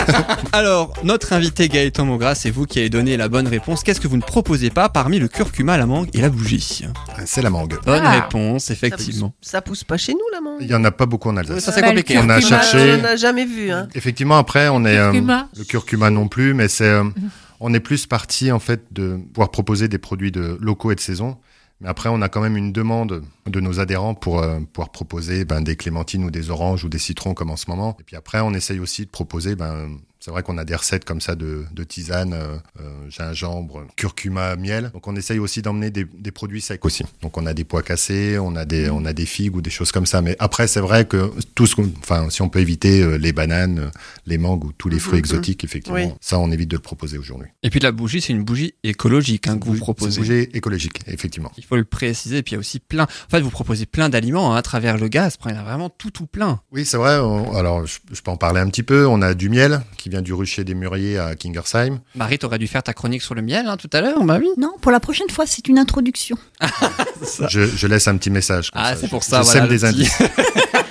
Alors, 0.52 0.94
notre 1.04 1.32
invité 1.32 1.68
Gaëtan 1.68 2.04
Maugras, 2.06 2.34
c'est 2.34 2.50
vous 2.50 2.64
qui 2.66 2.78
avez 2.80 2.88
donné 2.90 3.16
la 3.16 3.28
bonne 3.28 3.46
réponse. 3.46 3.82
Qu'est-ce 3.84 4.00
que 4.00 4.08
vous 4.08 4.16
ne 4.16 4.22
proposez 4.22 4.70
pas 4.70 4.88
parmi 4.88 5.18
le 5.18 5.28
curcuma, 5.28 5.76
la 5.76 5.86
mangue 5.86 6.08
et 6.14 6.20
la 6.20 6.30
bougie 6.30 6.82
C'est 7.26 7.42
la 7.42 7.50
mangue. 7.50 7.78
Bonne 7.84 8.02
Ah. 8.04 8.22
réponse, 8.22 8.64
Ça 8.64 8.72
effectivement. 8.72 9.28
pousse, 9.28 9.48
ça 9.50 9.60
pousse 9.62 9.84
pas 9.84 9.96
chez 9.98 10.12
nous, 10.12 10.20
la 10.32 10.40
mangue. 10.40 10.58
Il 10.62 10.66
y 10.68 10.74
en 10.74 10.82
a 10.84 10.90
pas 10.90 11.06
beaucoup 11.06 11.28
en 11.28 11.36
Alsace. 11.36 11.62
Ça 11.64 11.70
c'est 11.72 11.82
compliqué. 11.82 12.18
On 12.18 12.28
a 12.28 12.40
cherché. 12.40 12.94
On 12.98 13.02
n'a 13.02 13.16
jamais 13.16 13.44
vu. 13.44 13.70
Hein. 13.70 13.88
Effectivement, 13.94 14.38
après, 14.38 14.68
on 14.68 14.84
est 14.84 14.96
euh, 14.98 15.10
Curcuma. 15.12 15.48
le 15.56 15.64
curcuma 15.64 16.10
non 16.10 16.26
plus, 16.28 16.54
mais 16.54 16.66
c'est 16.68 16.84
euh, 16.88 17.04
on 17.60 17.72
est 17.74 17.80
plus 17.80 18.06
parti 18.06 18.50
en 18.50 18.58
fait 18.58 18.82
de 18.90 19.18
pouvoir 19.34 19.50
proposer 19.50 19.86
des 19.88 19.98
produits 19.98 20.32
de 20.32 20.58
locaux 20.60 20.90
et 20.90 20.94
de 20.96 21.00
saison. 21.00 21.36
Mais 21.82 21.88
après, 21.88 22.08
on 22.08 22.22
a 22.22 22.28
quand 22.28 22.40
même 22.40 22.56
une 22.56 22.72
demande 22.72 23.24
de 23.46 23.60
nos 23.60 23.80
adhérents 23.80 24.14
pour 24.14 24.40
euh, 24.40 24.60
pouvoir 24.72 24.90
proposer 24.90 25.44
ben, 25.44 25.60
des 25.60 25.74
clémentines 25.74 26.24
ou 26.24 26.30
des 26.30 26.48
oranges 26.48 26.84
ou 26.84 26.88
des 26.88 26.98
citrons 26.98 27.34
comme 27.34 27.50
en 27.50 27.56
ce 27.56 27.68
moment. 27.68 27.96
Et 28.00 28.04
puis 28.04 28.14
après, 28.14 28.40
on 28.40 28.54
essaye 28.54 28.78
aussi 28.78 29.04
de 29.04 29.10
proposer. 29.10 29.56
Ben, 29.56 29.98
c'est 30.24 30.30
vrai 30.30 30.44
qu'on 30.44 30.56
a 30.56 30.64
des 30.64 30.76
recettes 30.76 31.04
comme 31.04 31.20
ça 31.20 31.34
de, 31.34 31.64
de 31.72 31.82
tisane, 31.84 32.32
euh, 32.32 32.56
euh, 32.80 33.10
gingembre, 33.10 33.84
curcuma, 33.96 34.54
miel. 34.56 34.90
Donc 34.94 35.08
on 35.08 35.16
essaye 35.16 35.38
aussi 35.40 35.62
d'emmener 35.62 35.90
des, 35.90 36.04
des 36.04 36.30
produits 36.30 36.60
secs 36.60 36.84
aussi. 36.84 37.02
Donc 37.22 37.36
on 37.38 37.46
a 37.46 37.54
des 37.54 37.64
pois 37.64 37.82
cassés, 37.82 38.38
on 38.38 38.54
a 38.54 38.64
des, 38.64 38.88
on 38.90 39.04
a 39.04 39.12
des 39.12 39.26
figues 39.26 39.56
ou 39.56 39.60
des 39.62 39.70
choses 39.70 39.90
comme 39.90 40.06
ça. 40.06 40.22
Mais 40.22 40.36
après, 40.38 40.66
c'est 40.68 40.80
vrai 40.80 41.06
que 41.06 41.32
tout 41.56 41.66
ce 41.66 41.74
qu'on- 41.74 41.90
enfin, 41.98 42.30
si 42.30 42.40
on 42.40 42.48
peut 42.48 42.60
éviter 42.60 43.02
euh, 43.02 43.16
les 43.18 43.32
bananes, 43.32 43.90
les 44.26 44.38
mangues 44.38 44.64
ou 44.64 44.72
tous 44.72 44.88
les 44.88 44.98
fruits 45.00 45.14
Mhm. 45.14 45.18
exotiques, 45.18 45.64
effectivement, 45.64 45.98
Oui. 45.98 46.12
ça 46.20 46.38
on 46.38 46.50
évite 46.52 46.68
de 46.70 46.76
le 46.76 46.82
proposer 46.82 47.18
aujourd'hui. 47.18 47.48
Et 47.64 47.70
puis 47.70 47.80
la 47.80 47.90
bougie, 47.90 48.20
c'est 48.20 48.32
une 48.32 48.44
bougie 48.44 48.74
écologique 48.84 49.48
hein, 49.48 49.58
que 49.58 49.64
vous 49.64 49.72
C'est 49.72 49.78
une 49.78 49.82
proposez. 49.82 50.20
bougie 50.20 50.48
écologique, 50.54 51.00
effectivement. 51.08 51.50
Il 51.56 51.64
faut 51.64 51.76
le 51.76 51.84
préciser. 51.84 52.38
Et 52.38 52.42
puis 52.44 52.52
il 52.52 52.54
y 52.54 52.56
a 52.56 52.60
aussi 52.60 52.78
plein. 52.78 53.04
En 53.04 53.30
fait, 53.30 53.40
vous 53.40 53.50
proposez 53.50 53.86
plein 53.86 54.08
d'aliments 54.08 54.52
hein, 54.54 54.56
à 54.56 54.62
travers 54.62 54.98
le 54.98 55.08
gaz. 55.08 55.36
Il 55.46 55.50
y 55.50 55.54
en 55.54 55.58
a 55.58 55.62
vraiment 55.64 55.90
tout, 55.90 56.10
tout 56.12 56.26
plein. 56.26 56.60
Oui, 56.70 56.84
c'est 56.84 56.96
vrai. 56.96 57.18
on- 57.18 57.56
alors, 57.56 57.86
je, 57.86 57.98
je 58.12 58.20
peux 58.22 58.30
en 58.30 58.36
parler 58.36 58.60
un 58.60 58.68
petit 58.68 58.82
peu. 58.84 59.06
On 59.06 59.20
a 59.22 59.34
du 59.34 59.48
miel 59.48 59.82
qui 59.96 60.08
vient 60.12 60.20
du 60.22 60.34
rucher 60.34 60.62
des 60.62 60.74
Mûriers 60.74 61.18
à 61.18 61.34
Kingersheim. 61.34 62.00
Marie, 62.14 62.38
t'aurais 62.38 62.58
dû 62.58 62.66
faire 62.66 62.82
ta 62.82 62.92
chronique 62.92 63.22
sur 63.22 63.34
le 63.34 63.40
miel 63.40 63.66
hein, 63.66 63.78
tout 63.78 63.88
à 63.94 64.02
l'heure, 64.02 64.22
bah 64.24 64.36
oui. 64.38 64.48
Non, 64.58 64.74
pour 64.82 64.92
la 64.92 65.00
prochaine 65.00 65.30
fois, 65.30 65.46
c'est 65.46 65.68
une 65.68 65.78
introduction. 65.78 66.36
Je, 67.48 67.64
je 67.64 67.86
laisse 67.86 68.08
un 68.08 68.16
petit 68.18 68.28
message. 68.30 68.70
comme 68.70 68.82
Ah, 68.84 68.94
ça. 68.94 69.00
c'est 69.00 69.08
pour 69.08 69.22
ça, 69.24 69.38
Je 69.38 69.44
voilà, 69.46 69.60
sème 69.60 69.68
des 69.68 69.84
indices. 69.86 70.18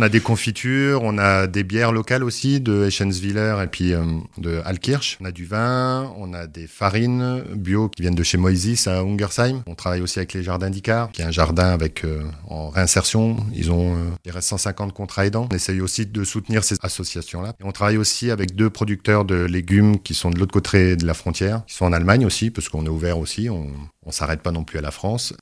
on 0.00 0.02
a 0.02 0.08
des 0.08 0.20
confitures, 0.20 1.02
on 1.02 1.18
a 1.18 1.46
des 1.46 1.62
bières 1.62 1.92
locales 1.92 2.24
aussi 2.24 2.58
de 2.58 2.86
Eschenswiller 2.86 3.56
et 3.62 3.66
puis 3.66 3.92
euh, 3.92 4.02
de 4.38 4.62
Alkirch. 4.64 5.18
On 5.20 5.26
a 5.26 5.30
du 5.30 5.44
vin, 5.44 6.10
on 6.16 6.32
a 6.32 6.46
des 6.46 6.66
farines 6.66 7.42
bio 7.54 7.90
qui 7.90 8.00
viennent 8.00 8.14
de 8.14 8.22
chez 8.22 8.38
Moisis 8.38 8.86
à 8.86 9.00
Ungersheim. 9.00 9.62
On 9.66 9.74
travaille 9.74 10.00
aussi 10.00 10.18
avec 10.18 10.32
les 10.32 10.42
jardins 10.42 10.70
d'Icar, 10.70 11.12
qui 11.12 11.20
est 11.20 11.26
un 11.26 11.30
jardin 11.30 11.66
avec 11.66 12.06
euh, 12.06 12.22
en 12.48 12.70
réinsertion. 12.70 13.36
Ils 13.54 13.70
ont 13.70 13.94
euh, 13.94 14.08
il 14.24 14.30
reste 14.30 14.48
150 14.48 14.94
contrats 14.94 15.26
aidants. 15.26 15.46
On 15.52 15.54
essaye 15.54 15.82
aussi 15.82 16.06
de 16.06 16.24
soutenir 16.24 16.64
ces 16.64 16.76
associations-là. 16.80 17.52
On 17.62 17.72
travaille 17.72 17.98
aussi 17.98 18.30
avec 18.30 18.54
deux 18.56 18.70
producteurs 18.70 19.26
de 19.26 19.34
légumes 19.34 19.98
qui 20.00 20.14
sont 20.14 20.30
de 20.30 20.38
l'autre 20.38 20.52
côté 20.52 20.96
de 20.96 21.04
la 21.04 21.12
frontière, 21.12 21.62
qui 21.66 21.74
sont 21.74 21.84
en 21.84 21.92
Allemagne 21.92 22.24
aussi, 22.24 22.50
parce 22.50 22.70
qu'on 22.70 22.86
est 22.86 22.90
ouvert 22.90 23.18
aussi. 23.18 23.50
On, 23.50 23.66
on 24.06 24.12
s'arrête 24.12 24.40
pas 24.40 24.50
non 24.50 24.64
plus 24.64 24.78
à 24.78 24.82
la 24.82 24.92
France. 24.92 25.34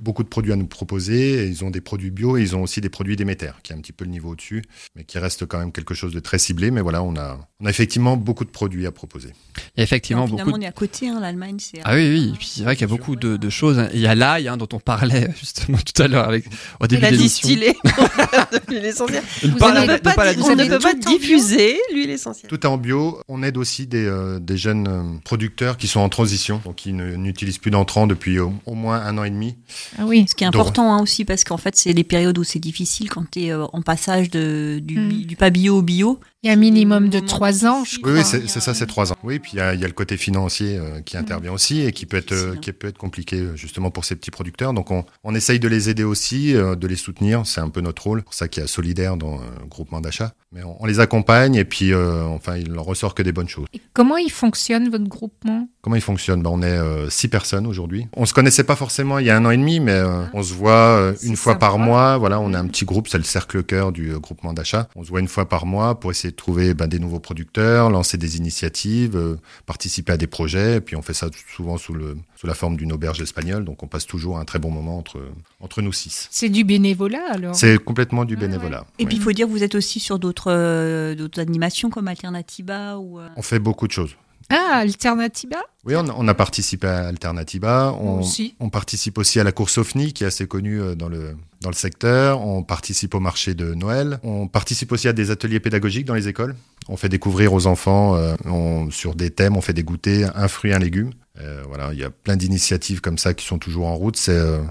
Beaucoup 0.00 0.22
de 0.22 0.28
produits 0.28 0.52
à 0.52 0.56
nous 0.56 0.66
proposer. 0.66 1.44
Et 1.44 1.46
ils 1.46 1.64
ont 1.64 1.70
des 1.70 1.80
produits 1.80 2.10
bio 2.10 2.36
et 2.36 2.42
ils 2.42 2.54
ont 2.56 2.62
aussi 2.62 2.80
des 2.80 2.88
produits 2.88 3.16
Déméter, 3.16 3.52
qui 3.62 3.72
est 3.72 3.76
un 3.76 3.80
petit 3.80 3.92
peu 3.92 4.04
le 4.04 4.10
niveau 4.10 4.30
au-dessus, 4.30 4.62
mais 4.96 5.04
qui 5.04 5.18
reste 5.18 5.46
quand 5.46 5.58
même 5.58 5.72
quelque 5.72 5.94
chose 5.94 6.12
de 6.12 6.20
très 6.20 6.38
ciblé. 6.38 6.70
Mais 6.70 6.80
voilà, 6.80 7.02
on 7.02 7.16
a, 7.16 7.38
on 7.60 7.66
a 7.66 7.70
effectivement 7.70 8.16
beaucoup 8.16 8.44
de 8.44 8.50
produits 8.50 8.86
à 8.86 8.92
proposer. 8.92 9.30
Il 9.76 9.78
y 9.78 9.80
a 9.80 9.84
effectivement 9.84 10.26
Non, 10.28 10.36
beaucoup. 10.36 10.52
de- 10.52 10.56
on 10.56 10.60
est 10.60 10.66
à 10.66 10.72
côté, 10.72 11.08
hein, 11.08 11.18
l'Allemagne, 11.20 11.56
c'est. 11.58 11.80
Ah 11.84 11.94
oui, 11.94 12.08
oui. 12.08 12.30
Et 12.34 12.36
puis 12.38 12.46
c'est 12.46 12.62
vrai 12.62 12.76
qu'il 12.76 12.82
y 12.82 12.90
a 12.90 12.94
beaucoup 12.94 13.16
de, 13.16 13.36
de 13.36 13.50
choses. 13.50 13.82
Il 13.94 14.00
y 14.00 14.06
a 14.06 14.14
l'ail 14.14 14.48
hein, 14.48 14.56
dont 14.56 14.68
on 14.72 14.80
parlait 14.80 15.30
justement 15.38 15.78
tout 15.78 16.02
à 16.02 16.08
l'heure 16.08 16.28
avec 16.28 16.44
au 16.80 16.86
début 16.86 17.02
de 17.02 17.06
l'émission. 17.08 17.48
distillé 17.48 17.72
de 17.84 18.72
l'huile 18.72 18.84
essentielle. 18.84 19.22
Vous 19.42 19.48
ne 19.48 19.52
peut 19.54 19.58
pas, 19.58 20.32
on 20.42 20.54
ne 20.56 20.68
peut 20.68 20.78
pas 20.78 20.94
diffuser 20.94 21.78
l'huile 21.92 22.10
essentielle. 22.10 22.48
Tout 22.48 22.60
est 22.60 22.66
en 22.66 22.78
bio. 22.78 23.20
On 23.28 23.42
aide 23.42 23.56
aussi 23.56 23.86
des, 23.86 24.04
euh, 24.06 24.38
des 24.38 24.56
jeunes 24.56 24.88
euh, 24.88 25.18
producteurs 25.24 25.76
qui 25.76 25.88
sont 25.88 26.00
en 26.00 26.08
transition, 26.08 26.60
donc 26.64 26.76
qui 26.76 26.92
n'utilisent 26.92 27.58
plus 27.58 27.70
d'entrants 27.70 28.06
depuis 28.06 28.38
au, 28.38 28.52
au 28.66 28.74
moins 28.74 29.00
un 29.00 29.18
an 29.18 29.24
et 29.24 29.30
demi. 29.30 29.56
Ah 29.96 30.04
oui. 30.06 30.26
Ce 30.28 30.34
qui 30.34 30.44
est 30.44 30.46
important 30.46 30.92
hein, 30.92 31.00
aussi, 31.00 31.24
parce 31.24 31.44
qu'en 31.44 31.56
fait, 31.56 31.76
c'est 31.76 31.92
les 31.92 32.04
périodes 32.04 32.36
où 32.38 32.44
c'est 32.44 32.58
difficile 32.58 33.08
quand 33.08 33.24
tu 33.30 33.44
es 33.44 33.54
en 33.54 33.82
passage 33.82 34.28
de, 34.30 34.80
du, 34.82 34.98
Mm. 34.98 35.22
du 35.26 35.36
pas 35.36 35.50
bio 35.50 35.78
au 35.78 35.82
bio. 35.82 36.18
Il 36.44 36.46
y 36.46 36.50
a 36.50 36.52
un 36.52 36.56
minimum 36.56 37.08
de 37.08 37.18
trois 37.18 37.66
ans, 37.66 37.82
je 37.84 37.98
crois. 37.98 38.12
oui, 38.12 38.20
c'est 38.24 38.46
c'est 38.46 38.60
ça, 38.60 38.72
c'est 38.72 38.86
trois 38.86 39.10
ans. 39.12 39.16
Oui, 39.24 39.40
puis 39.40 39.52
il 39.54 39.58
y, 39.58 39.60
a 39.60 39.74
il 39.74 39.80
y 39.80 39.84
a 39.84 39.88
le 39.88 39.92
côté 39.92 40.16
financier 40.16 40.76
euh, 40.78 41.00
qui 41.00 41.16
intervient 41.16 41.52
aussi 41.52 41.80
et 41.80 41.90
qui 41.90 42.06
peut 42.06 42.16
être, 42.16 42.30
euh, 42.30 42.54
qui 42.54 42.70
peut 42.72 42.86
être 42.86 42.96
compliqué 42.96 43.38
euh, 43.40 43.56
justement 43.56 43.90
pour 43.90 44.04
ces 44.04 44.14
petits 44.14 44.30
producteurs. 44.30 44.72
Donc 44.72 44.92
on, 44.92 45.04
on 45.24 45.34
essaye 45.34 45.58
de 45.58 45.66
les 45.66 45.88
aider 45.90 46.04
aussi, 46.04 46.54
euh, 46.54 46.76
de 46.76 46.86
les 46.86 46.94
soutenir. 46.94 47.42
C'est 47.44 47.60
un 47.60 47.70
peu 47.70 47.80
notre 47.80 48.04
rôle. 48.04 48.20
C'est 48.20 48.24
pour 48.24 48.34
ça 48.34 48.46
qu'il 48.46 48.60
y 48.60 48.64
a 48.64 48.68
Solidaire 48.68 49.16
dans 49.16 49.34
euh, 49.34 49.40
le 49.62 49.66
groupement 49.66 50.00
d'achat. 50.00 50.32
Mais 50.52 50.62
on, 50.62 50.80
on 50.80 50.86
les 50.86 51.00
accompagne 51.00 51.56
et 51.56 51.64
puis 51.64 51.92
euh, 51.92 52.22
enfin 52.26 52.56
il 52.56 52.78
en 52.78 52.84
ressort 52.84 53.16
que 53.16 53.24
des 53.24 53.32
bonnes 53.32 53.48
choses. 53.48 53.66
Et 53.74 53.80
comment 53.92 54.16
il 54.16 54.30
fonctionne, 54.30 54.88
votre 54.90 55.08
groupement? 55.08 55.68
Comment 55.82 55.96
il 55.96 56.02
fonctionne 56.02 56.40
ben, 56.42 56.50
On 56.50 56.62
est 56.62 56.66
euh, 56.66 57.10
six 57.10 57.26
personnes 57.26 57.66
aujourd'hui. 57.66 58.06
On 58.16 58.26
se 58.26 58.32
connaissait 58.32 58.64
pas 58.64 58.76
forcément 58.76 59.18
il 59.18 59.26
y 59.26 59.30
a 59.30 59.36
un 59.36 59.44
an 59.44 59.50
et 59.50 59.56
demi, 59.56 59.80
mais 59.80 59.90
euh, 59.90 60.22
on 60.34 60.42
se 60.44 60.54
voit 60.54 60.70
euh, 61.00 61.14
une 61.24 61.34
fois 61.36 61.58
par 61.58 61.78
mois. 61.78 62.16
Voilà, 62.16 62.38
on 62.38 62.54
a 62.54 62.60
un 62.60 62.66
petit 62.68 62.84
groupe, 62.84 63.08
c'est 63.08 63.18
le 63.18 63.24
cercle 63.24 63.64
cœur 63.64 63.90
du 63.90 64.12
euh, 64.12 64.20
groupement 64.20 64.52
d'achat. 64.52 64.88
On 64.94 65.02
se 65.02 65.08
voit 65.08 65.18
une 65.18 65.26
fois 65.28 65.48
par 65.48 65.66
mois 65.66 65.98
pour 65.98 66.12
essayer 66.12 66.27
de 66.30 66.36
trouver 66.36 66.74
ben, 66.74 66.86
des 66.86 66.98
nouveaux 66.98 67.20
producteurs, 67.20 67.90
lancer 67.90 68.16
des 68.18 68.36
initiatives, 68.36 69.16
euh, 69.16 69.36
participer 69.66 70.12
à 70.12 70.16
des 70.16 70.26
projets. 70.26 70.76
Et 70.76 70.80
puis 70.80 70.96
on 70.96 71.02
fait 71.02 71.14
ça 71.14 71.28
souvent 71.54 71.76
sous, 71.78 71.94
le, 71.94 72.16
sous 72.36 72.46
la 72.46 72.54
forme 72.54 72.76
d'une 72.76 72.92
auberge 72.92 73.20
espagnole. 73.20 73.64
Donc 73.64 73.82
on 73.82 73.86
passe 73.86 74.06
toujours 74.06 74.38
un 74.38 74.44
très 74.44 74.58
bon 74.58 74.70
moment 74.70 74.98
entre, 74.98 75.20
entre 75.60 75.82
nous 75.82 75.92
six. 75.92 76.28
C'est 76.30 76.48
du 76.48 76.64
bénévolat 76.64 77.24
alors? 77.32 77.54
C'est 77.54 77.78
complètement 77.78 78.24
du 78.24 78.34
Ah, 78.36 78.40
bénévolat. 78.40 78.86
Et 78.98 79.02
oui. 79.02 79.06
puis, 79.06 79.16
il 79.16 79.22
faut 79.22 79.32
dire, 79.32 79.48
vous 79.48 79.62
êtes 79.62 79.74
aussi 79.74 80.00
sur 80.00 80.18
d'autres 80.18 80.50
euh, 80.52 81.14
d'autres 81.14 81.40
animations 81.40 81.90
comme 81.90 82.08
Alternativa 82.08 82.98
ou. 82.98 83.18
euh, 83.18 83.28
On 83.36 83.42
fait 83.42 83.58
beaucoup 83.58 83.86
de 83.86 83.92
choses. 83.92 84.16
Ah, 84.50 84.76
Alternativa 84.78 85.58
Oui, 85.84 85.94
on 85.96 86.08
a, 86.08 86.14
on 86.16 86.26
a 86.26 86.34
participé 86.34 86.86
à 86.86 87.06
Alternativa. 87.08 87.92
On, 88.00 88.04
Moi 88.12 88.20
aussi. 88.20 88.54
on 88.60 88.70
participe 88.70 89.18
aussi 89.18 89.38
à 89.40 89.44
la 89.44 89.52
course 89.52 89.76
OFNI, 89.78 90.12
qui 90.14 90.24
est 90.24 90.26
assez 90.26 90.46
connue 90.46 90.80
euh, 90.80 90.94
dans 90.94 91.08
le, 91.08 91.36
dans 91.60 91.68
le 91.68 91.74
secteur. 91.74 92.40
On 92.40 92.62
participe 92.62 93.14
au 93.14 93.20
marché 93.20 93.54
de 93.54 93.74
Noël. 93.74 94.18
On 94.22 94.48
participe 94.48 94.92
aussi 94.92 95.06
à 95.08 95.12
des 95.12 95.30
ateliers 95.30 95.60
pédagogiques 95.60 96.06
dans 96.06 96.14
les 96.14 96.28
écoles. 96.28 96.54
On 96.88 96.96
fait 96.96 97.10
découvrir 97.10 97.52
aux 97.52 97.66
enfants 97.66 98.14
euh, 98.16 98.34
on- 98.46 98.90
sur 98.90 99.14
des 99.14 99.30
thèmes, 99.30 99.56
on 99.56 99.60
fait 99.60 99.74
des 99.74 99.82
goûters, 99.82 100.32
un 100.34 100.48
fruit, 100.48 100.72
un 100.72 100.78
légume. 100.78 101.10
Euh, 101.40 101.62
voilà, 101.68 101.90
il 101.92 101.98
y 101.98 102.04
a 102.04 102.10
plein 102.10 102.36
d'initiatives 102.36 103.00
comme 103.02 103.18
ça 103.18 103.34
qui 103.34 103.44
sont 103.46 103.58
toujours 103.58 103.86
en 103.86 103.94
route. 103.96 104.16
C'est 104.16 104.32
euh, 104.32 104.62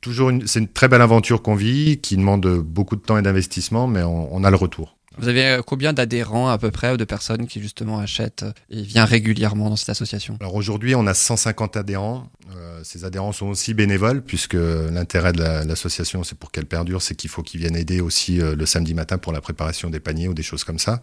toujours 0.00 0.30
une, 0.30 0.44
une 0.56 0.66
très 0.68 0.88
belle 0.88 1.00
aventure 1.00 1.42
qu'on 1.42 1.54
vit, 1.54 1.98
qui 2.00 2.16
demande 2.16 2.44
beaucoup 2.58 2.96
de 2.96 3.00
temps 3.00 3.16
et 3.18 3.22
d'investissement, 3.22 3.86
mais 3.86 4.02
on, 4.02 4.34
on 4.34 4.42
a 4.42 4.50
le 4.50 4.56
retour. 4.56 4.96
Vous 5.18 5.28
avez 5.28 5.44
euh, 5.44 5.62
combien 5.62 5.92
d'adhérents 5.92 6.48
à 6.48 6.58
peu 6.58 6.70
près 6.70 6.92
ou 6.92 6.96
de 6.96 7.04
personnes 7.04 7.46
qui 7.46 7.60
justement 7.60 7.98
achètent 7.98 8.42
euh, 8.44 8.52
et 8.70 8.82
viennent 8.82 9.04
régulièrement 9.04 9.68
dans 9.70 9.76
cette 9.76 9.90
association? 9.90 10.36
Alors 10.40 10.54
aujourd'hui, 10.54 10.94
on 10.94 11.06
a 11.06 11.14
150 11.14 11.76
adhérents. 11.76 12.30
Euh, 12.56 12.80
ces 12.82 13.04
adhérents 13.04 13.32
sont 13.32 13.46
aussi 13.46 13.74
bénévoles, 13.74 14.22
puisque 14.22 14.54
l'intérêt 14.54 15.32
de 15.32 15.38
la- 15.40 15.64
l'association, 15.64 16.24
c'est 16.24 16.36
pour 16.38 16.50
qu'elle 16.50 16.66
perdure, 16.66 17.02
c'est 17.02 17.14
qu'il 17.14 17.30
faut 17.30 17.42
qu'ils 17.42 17.60
viennent 17.60 17.76
aider 17.76 18.00
aussi 18.00 18.40
euh, 18.40 18.54
le 18.56 18.66
samedi 18.66 18.94
matin 18.94 19.18
pour 19.18 19.32
la 19.32 19.40
préparation 19.40 19.90
des 19.90 20.00
paniers 20.00 20.28
ou 20.28 20.34
des 20.34 20.42
choses 20.42 20.64
comme 20.64 20.78
ça. 20.78 21.02